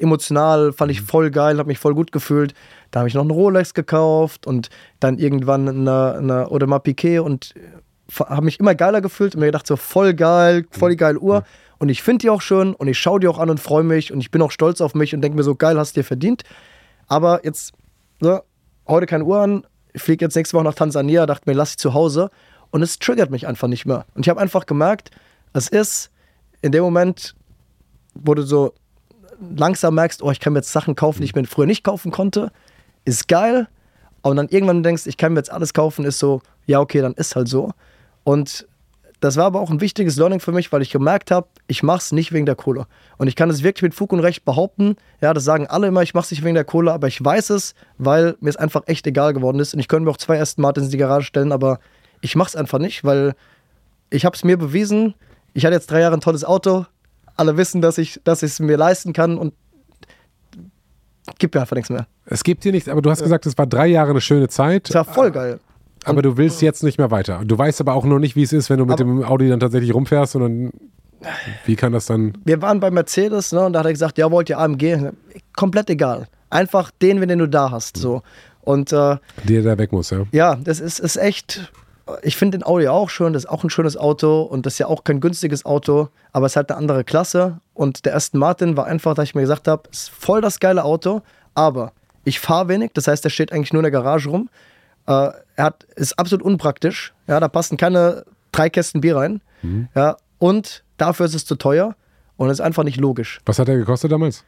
[0.02, 2.54] emotional fand ich voll geil, habe mich voll gut gefühlt.
[2.92, 7.54] Da habe ich noch einen Rolex gekauft und dann irgendwann eine, eine Audemars Piquet und
[8.20, 11.44] habe mich immer geiler gefühlt und mir gedacht, so voll geil, voll die geile Uhr.
[11.80, 14.12] Und ich finde die auch schön und ich schaue die auch an und freue mich
[14.12, 16.06] und ich bin auch stolz auf mich und denke mir so, geil, hast du dir
[16.06, 16.44] verdient.
[17.08, 17.74] Aber jetzt,
[18.20, 18.44] ne,
[18.88, 21.78] heute keine Uhr an, ich fliege jetzt nächste Woche nach Tansania, dachte mir, lass ich
[21.78, 22.30] zu Hause.
[22.70, 24.06] Und es triggert mich einfach nicht mehr.
[24.14, 25.12] Und ich habe einfach gemerkt,
[25.54, 26.12] es ist
[26.62, 27.36] in dem Moment,
[28.14, 28.74] wo du so
[29.56, 32.11] langsam merkst, oh, ich kann mir jetzt Sachen kaufen, die ich mir früher nicht kaufen
[32.11, 32.52] konnte,
[33.06, 33.68] ist geil.
[34.22, 37.14] Und dann irgendwann denkst, ich kann mir jetzt alles kaufen, ist so, ja, okay, dann
[37.14, 37.72] ist halt so.
[38.24, 38.68] Und
[39.20, 42.00] das war aber auch ein wichtiges Learning für mich, weil ich gemerkt habe, ich mache
[42.00, 42.88] es nicht wegen der Kohle.
[43.18, 44.95] Und ich kann es wirklich mit Fug und Recht behaupten.
[45.22, 47.52] Ja, das sagen alle immer, ich mache es nicht wegen der Kohle, aber ich weiß
[47.52, 49.76] es, weil mir es einfach echt egal geworden ist.
[49.76, 51.80] Und ich könnte mir auch zwei Aston Martins in die Garage stellen, aber
[52.22, 53.34] ich mache es einfach nicht, weil
[54.10, 55.14] ich habe es mir bewiesen.
[55.53, 56.88] Ich hatte jetzt drei Jahre ein tolles Auto.
[57.35, 59.53] Alle wissen, dass ich es mir leisten kann und
[61.40, 62.08] gibt mir einfach nichts mehr.
[62.26, 64.90] Es gibt dir nichts, aber du hast gesagt, es war drei Jahre eine schöne Zeit,
[64.90, 65.60] Es war voll geil.
[66.06, 67.42] aber du willst jetzt nicht mehr weiter.
[67.45, 69.60] Du weißt aber auch noch nicht, wie es ist, wenn du mit dem Audi dann
[69.60, 70.72] tatsächlich rumfährst und dann.
[71.66, 72.34] Wie kann das dann.
[72.45, 75.11] wir waren bei Mercedes, ne, und da hat er gesagt, ja, wollt ihr AMG?
[75.56, 76.27] Komplett egal.
[76.50, 78.24] Einfach den, den du da hast, so.
[78.61, 80.24] Und äh, Der da weg muss, ja?
[80.32, 81.72] ja, das ist, ist echt,
[82.24, 84.80] ich finde den Audi auch schön, das ist auch ein schönes Auto und das ist
[84.80, 87.60] ja auch kein günstiges Auto, aber es ist halt eine andere Klasse.
[87.74, 90.84] Und der Aston Martin war einfach, dass ich mir gesagt habe, ist voll das geile
[90.84, 91.22] Auto,
[91.54, 94.50] aber ich fahre wenig, das heißt, der steht eigentlich nur in der Garage rum.
[95.08, 99.42] Äh, er hat, ist absolut unpraktisch, ja, da passen keine drei Kästen Bier rein,
[99.96, 101.96] ja, und dafür ist es zu teuer
[102.38, 103.40] und ist einfach nicht logisch.
[103.46, 104.44] Was hat der gekostet damals?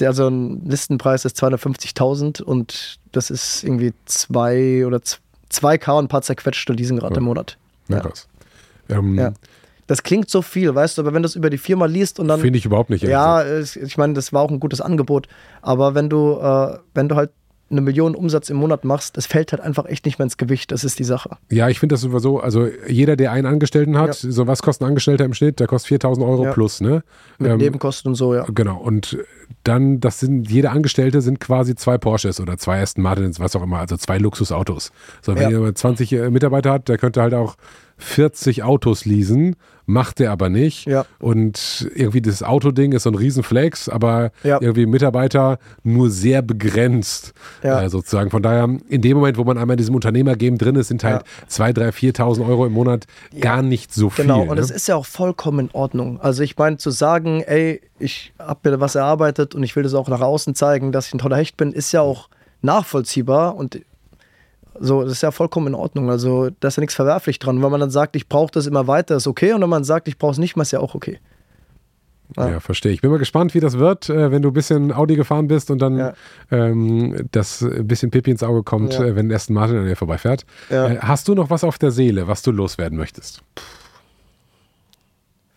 [0.00, 5.20] Der also ein Listenpreis ist 250.000 und das ist irgendwie zwei oder z-
[5.54, 7.16] 2K und ein paar zerquetschte Leasingrad Ja.
[7.18, 7.56] im Monat.
[7.88, 8.02] Ja, Ja.
[8.02, 8.28] krass.
[8.88, 9.32] Ähm, Ja.
[9.86, 12.28] Das klingt so viel, weißt du, aber wenn du es über die Firma liest und
[12.28, 12.40] dann.
[12.40, 13.02] Finde ich überhaupt nicht.
[13.02, 15.28] ja, ich meine, das war auch ein gutes Angebot,
[15.60, 17.30] aber wenn du, äh, wenn du halt
[17.74, 20.72] eine Million Umsatz im Monat machst, das fällt halt einfach echt nicht mehr ins Gewicht.
[20.72, 21.36] Das ist die Sache.
[21.50, 24.88] Ja, ich finde das sowieso, also jeder, der einen Angestellten hat, so was kostet ein
[24.88, 25.60] Angestellter im Schnitt?
[25.60, 26.52] Der kostet 4000 Euro Ja.
[26.52, 27.02] plus, ne?
[27.38, 28.44] Mit Ähm, Nebenkosten und so, ja.
[28.54, 29.18] Genau, und
[29.64, 33.62] dann, das sind, jeder Angestellte sind quasi zwei Porsches oder zwei Aston Martins, was auch
[33.62, 34.90] immer, also zwei Luxusautos.
[35.22, 35.48] So, wenn Ja.
[35.50, 37.56] jemand 20 äh, Mitarbeiter hat, der könnte halt auch
[37.96, 39.56] 40 Autos leasen,
[39.86, 40.86] macht der aber nicht.
[40.86, 41.04] Ja.
[41.20, 44.58] Und irgendwie das Autoding ist so ein Riesenflex, aber Ja.
[44.60, 47.82] irgendwie Mitarbeiter nur sehr begrenzt Ja.
[47.82, 48.30] äh, sozusagen.
[48.30, 51.22] Von daher, in dem Moment, wo man einmal in diesem Unternehmergame drin ist, sind halt
[51.22, 51.46] Ja.
[51.48, 53.04] 2.000, 3.000, 4.000 Euro im Monat
[53.40, 54.24] gar nicht so viel.
[54.24, 54.60] Genau, und ne?
[54.60, 56.18] es ist ja auch vollkommen in Ordnung.
[56.20, 59.94] Also ich meine, zu sagen, ey, ich habe mir was erarbeitet und ich will das
[59.94, 62.28] auch nach außen zeigen, dass ich ein toller Hecht bin, ist ja auch
[62.62, 63.80] nachvollziehbar und
[64.78, 66.10] so, das ist ja vollkommen in Ordnung.
[66.10, 67.62] Also da ist ja nichts verwerflich dran.
[67.62, 69.52] Wenn man dann sagt, ich brauche das immer weiter, ist okay.
[69.52, 71.18] Und wenn man sagt, ich brauche es nicht mehr, ist ja auch okay.
[72.36, 72.60] Ja, Ja.
[72.60, 72.90] verstehe.
[72.92, 75.70] Ich bin mal gespannt, wie das wird, äh, wenn du ein bisschen Audi gefahren bist
[75.70, 76.12] und dann Ja.
[76.50, 79.04] ähm, das ein bisschen Pipi ins Auge kommt, Ja.
[79.04, 80.44] äh, wenn Aston Martin an dir vorbeifährt.
[80.70, 80.88] Ja.
[80.88, 83.42] Äh, hast du noch was auf der Seele, was du loswerden möchtest?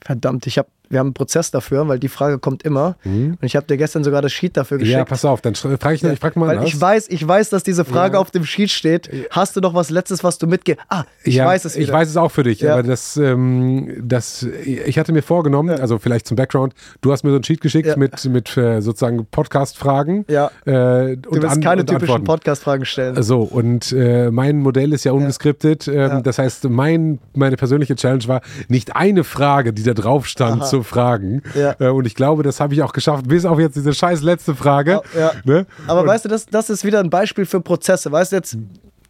[0.01, 2.95] Verdammt, ich hab, wir haben einen Prozess dafür, weil die Frage kommt immer.
[3.06, 4.95] Und ich habe dir gestern sogar das Sheet dafür geschickt.
[4.95, 4.99] Mhm.
[4.99, 7.64] Ja, pass auf, dann frage ich, ich frag mal Weil ich weiß, ich weiß, dass
[7.64, 8.19] diese Frage Ja.
[8.19, 9.09] auf dem Sheet steht.
[9.32, 10.80] Hast du noch was Letztes, was du mitgehst?
[10.90, 11.83] Ah, ich ja, weiß es wieder.
[11.85, 12.74] Ich weiß es auch für dich, Ja.
[12.74, 17.32] aber das, ähm, das, ich hatte mir vorgenommen, also vielleicht zum Background, du hast mir
[17.32, 20.25] so ein Sheet geschickt mit, mit äh, sozusagen Podcast-Fragen.
[20.30, 20.51] Ja.
[20.66, 22.24] Äh, Du willst keine typischen.
[22.24, 23.22] Podcast-Fragen stellen.
[23.24, 25.88] So, und äh, mein Modell ist ja ungeskriptet.
[25.88, 26.24] Ähm.
[26.24, 30.69] Das heißt, mein, meine persönliche Challenge war, nicht eine Frage, die da drauf stand, Aha.
[30.69, 31.41] zu fragen.
[31.56, 31.75] Ja.
[31.80, 34.56] Äh, und ich glaube, das habe ich auch geschafft, bis auf jetzt diese scheiß letzte
[34.56, 35.01] Frage.
[35.17, 35.31] Ja.
[35.43, 35.65] Ne?
[35.88, 38.11] Aber und, weißt du, das, das ist wieder ein Beispiel für Prozesse.
[38.11, 38.57] Weißt du jetzt,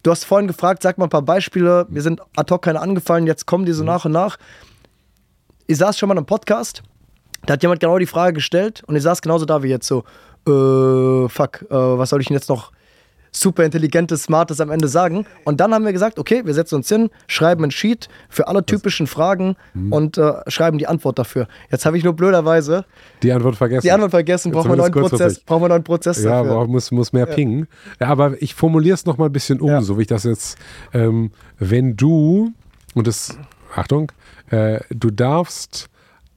[0.02, 1.86] du hast vorhin gefragt, sag mal ein paar Beispiele.
[1.88, 4.38] Mir sind ad hoc keine angefallen, jetzt kommen die so nach und nach.
[5.66, 6.82] Ich saß schon mal in einem Podcast,
[7.46, 10.04] da hat jemand genau die Frage gestellt und ich saß genauso da wie jetzt so,
[10.46, 12.72] äh, fuck, äh, was soll ich denn jetzt noch
[13.32, 15.26] super intelligentes, smartes am Ende sagen.
[15.44, 18.64] Und dann haben wir gesagt, okay, wir setzen uns hin, schreiben ein Sheet für alle
[18.64, 19.92] typischen Fragen mhm.
[19.92, 21.48] und äh, schreiben die Antwort dafür.
[21.70, 22.84] Jetzt habe ich nur blöderweise
[23.22, 23.82] die Antwort vergessen.
[23.82, 26.60] Die Antwort vergessen, brauchen wir, einen neuen Prozess, brauchen wir einen neuen Prozess ja, dafür.
[26.60, 27.34] Ja, muss, muss mehr ja.
[27.34, 27.68] pingen.
[28.00, 29.82] Ja, aber ich formuliere es nochmal ein bisschen um, ja.
[29.82, 30.58] so wie ich das jetzt,
[30.92, 32.52] ähm, wenn du,
[32.94, 33.38] und das,
[33.74, 34.12] Achtung,
[34.50, 35.88] äh, du darfst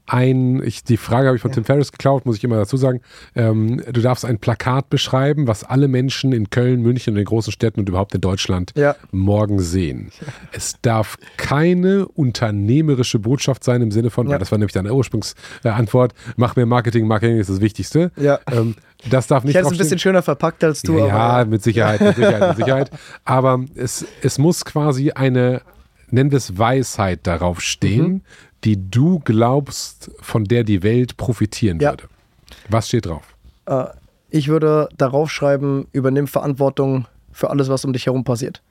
[0.05, 1.55] ein, ich, die Frage habe ich von ja.
[1.55, 3.01] Tim Ferriss geklaut, muss ich immer dazu sagen.
[3.35, 7.53] Ähm, du darfst ein Plakat beschreiben, was alle Menschen in Köln, München und den großen
[7.53, 8.95] Städten und überhaupt in Deutschland ja.
[9.11, 10.11] morgen sehen.
[10.53, 14.37] Es darf keine unternehmerische Botschaft sein im Sinne von, ja.
[14.37, 18.11] das war nämlich deine Ursprungsantwort, mach mehr Marketing, Marketing ist das Wichtigste.
[18.17, 18.39] Ja.
[18.51, 18.75] Ähm,
[19.09, 19.51] das darf nicht.
[19.51, 20.97] Ich hätte es ein bisschen schöner verpackt als du.
[20.97, 22.91] Ja, aber, mit Sicherheit, mit Sicherheit, mit Sicherheit.
[23.23, 25.61] Aber es, es muss quasi eine,
[26.09, 28.21] nennen wir es Weisheit darauf stehen, mhm
[28.63, 31.91] die du glaubst, von der die Welt profitieren ja.
[31.91, 32.03] würde.
[32.69, 33.35] Was steht drauf?
[33.65, 33.85] Äh,
[34.29, 38.61] ich würde darauf schreiben, übernimm Verantwortung für alles, was um dich herum passiert.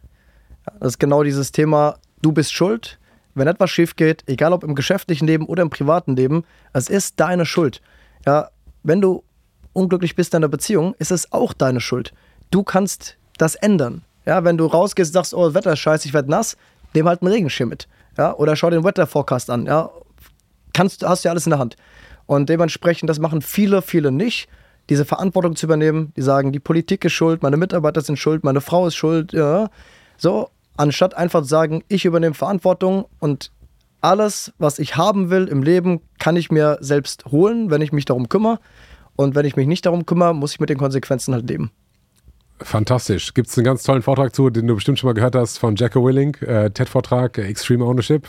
[0.78, 2.98] Das ist genau dieses Thema, du bist schuld,
[3.34, 7.20] wenn etwas schief geht, egal ob im geschäftlichen Leben oder im privaten Leben, es ist
[7.20, 7.80] deine Schuld.
[8.26, 8.50] Ja,
[8.82, 9.22] wenn du
[9.72, 12.12] unglücklich bist in einer Beziehung, ist es auch deine Schuld.
[12.50, 14.02] Du kannst das ändern.
[14.26, 16.56] Ja, wenn du rausgehst und sagst, oh, Wetter ist scheiße, ich werde nass,
[16.92, 17.88] nimm halt einen Regenschirm mit.
[18.16, 19.66] Ja, oder schau den Weather Forecast an.
[19.66, 19.90] Ja,
[20.72, 21.76] kannst, hast ja alles in der Hand.
[22.26, 24.48] Und dementsprechend, das machen viele, viele nicht,
[24.88, 26.12] diese Verantwortung zu übernehmen.
[26.16, 29.32] Die sagen, die Politik ist schuld, meine Mitarbeiter sind schuld, meine Frau ist schuld.
[29.32, 29.68] Ja.
[30.16, 33.50] So, anstatt einfach zu sagen, ich übernehme Verantwortung und
[34.00, 38.04] alles, was ich haben will im Leben, kann ich mir selbst holen, wenn ich mich
[38.04, 38.58] darum kümmere.
[39.16, 41.70] Und wenn ich mich nicht darum kümmere, muss ich mit den Konsequenzen halt leben.
[42.62, 43.34] Fantastisch.
[43.34, 45.76] Gibt es einen ganz tollen Vortrag zu, den du bestimmt schon mal gehört hast von
[45.76, 48.28] Jacko Willing, äh, TED-Vortrag, äh, Extreme Ownership?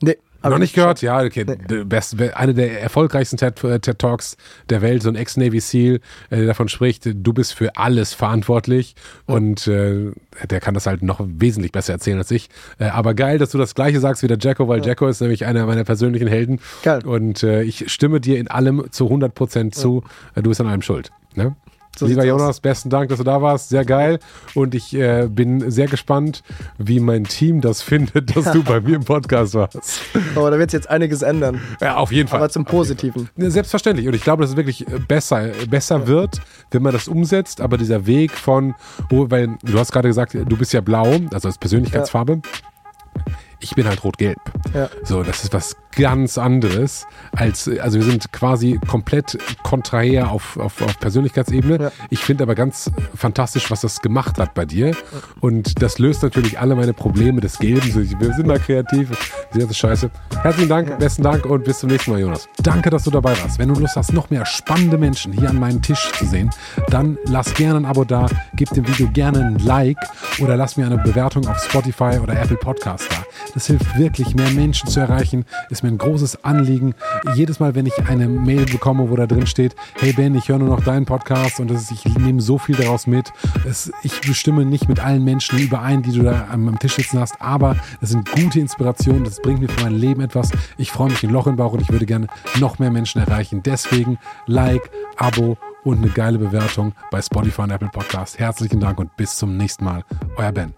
[0.00, 0.16] Nee.
[0.42, 1.02] Noch nicht gehört?
[1.02, 1.44] Ja, okay.
[1.44, 1.84] Nee.
[1.84, 4.36] Best, eine der erfolgreichsten TED, äh, TED, Talks
[4.68, 6.00] der Welt, so ein Ex-Navy SEAL,
[6.30, 8.94] äh, der davon spricht, du bist für alles verantwortlich
[9.26, 10.12] und äh,
[10.48, 12.48] der kann das halt noch wesentlich besser erzählen als ich.
[12.78, 14.86] Äh, aber geil, dass du das Gleiche sagst wie der Jacko, weil ja.
[14.86, 16.60] Jacko ist nämlich einer meiner persönlichen Helden.
[16.82, 17.04] Geil.
[17.04, 20.04] Und äh, ich stimme dir in allem zu 100 Prozent zu.
[20.36, 20.42] Ja.
[20.42, 21.10] Du bist an allem schuld.
[21.34, 21.56] Ne?
[21.98, 22.60] So Lieber Jonas, aus.
[22.60, 23.70] besten Dank, dass du da warst.
[23.70, 24.18] Sehr geil.
[24.54, 26.42] Und ich äh, bin sehr gespannt,
[26.78, 30.00] wie mein Team das findet, dass du bei mir im Podcast warst.
[30.34, 31.60] Aber da wird sich jetzt einiges ändern.
[31.80, 32.40] Ja, auf jeden Fall.
[32.40, 33.30] Aber zum Positiven.
[33.36, 34.06] Selbstverständlich.
[34.06, 36.06] Und ich glaube, dass es wirklich äh, besser, besser ja.
[36.06, 37.60] wird, wenn man das umsetzt.
[37.60, 38.74] Aber dieser Weg von,
[39.10, 42.40] oh, weil du hast gerade gesagt, du bist ja blau, also als Persönlichkeitsfarbe.
[42.44, 43.32] Ja.
[43.60, 44.38] Ich bin halt rot-gelb.
[44.74, 44.90] Ja.
[45.02, 50.80] So, das ist was ganz anderes als, also wir sind quasi komplett kontrahär auf, auf,
[50.82, 51.84] auf Persönlichkeitsebene.
[51.84, 51.92] Ja.
[52.10, 54.94] Ich finde aber ganz fantastisch, was das gemacht hat bei dir.
[55.40, 57.94] Und das löst natürlich alle meine Probleme des Gelbens.
[57.94, 59.10] Wir sind mal kreativ.
[59.54, 60.10] Die ganze Scheiße.
[60.42, 60.96] Herzlichen Dank, ja.
[60.96, 62.48] besten Dank und bis zum nächsten Mal, Jonas.
[62.62, 63.58] Danke, dass du dabei warst.
[63.58, 66.50] Wenn du Lust hast, noch mehr spannende Menschen hier an meinem Tisch zu sehen,
[66.88, 69.98] dann lass gerne ein Abo da, gib dem Video gerne ein Like
[70.40, 73.24] oder lass mir eine Bewertung auf Spotify oder Apple Podcast da.
[73.54, 75.44] Das hilft wirklich, mehr Menschen zu erreichen.
[75.70, 76.94] Ist mir ein großes Anliegen.
[77.34, 80.58] Jedes Mal, wenn ich eine Mail bekomme, wo da drin steht, hey Ben, ich höre
[80.58, 83.32] nur noch deinen Podcast und ist, ich nehme so viel daraus mit.
[83.68, 87.20] Es, ich bestimme nicht mit allen Menschen überein, die du da am, am Tisch sitzen
[87.20, 89.24] hast, aber das sind gute Inspirationen.
[89.24, 90.50] Das bringt mir für mein Leben etwas.
[90.76, 92.26] Ich freue mich ein Loch im Bauch und ich würde gerne
[92.58, 93.62] noch mehr Menschen erreichen.
[93.62, 98.38] Deswegen Like, Abo und eine geile Bewertung bei Spotify und Apple Podcast.
[98.38, 100.02] Herzlichen Dank und bis zum nächsten Mal.
[100.36, 100.74] Euer Ben.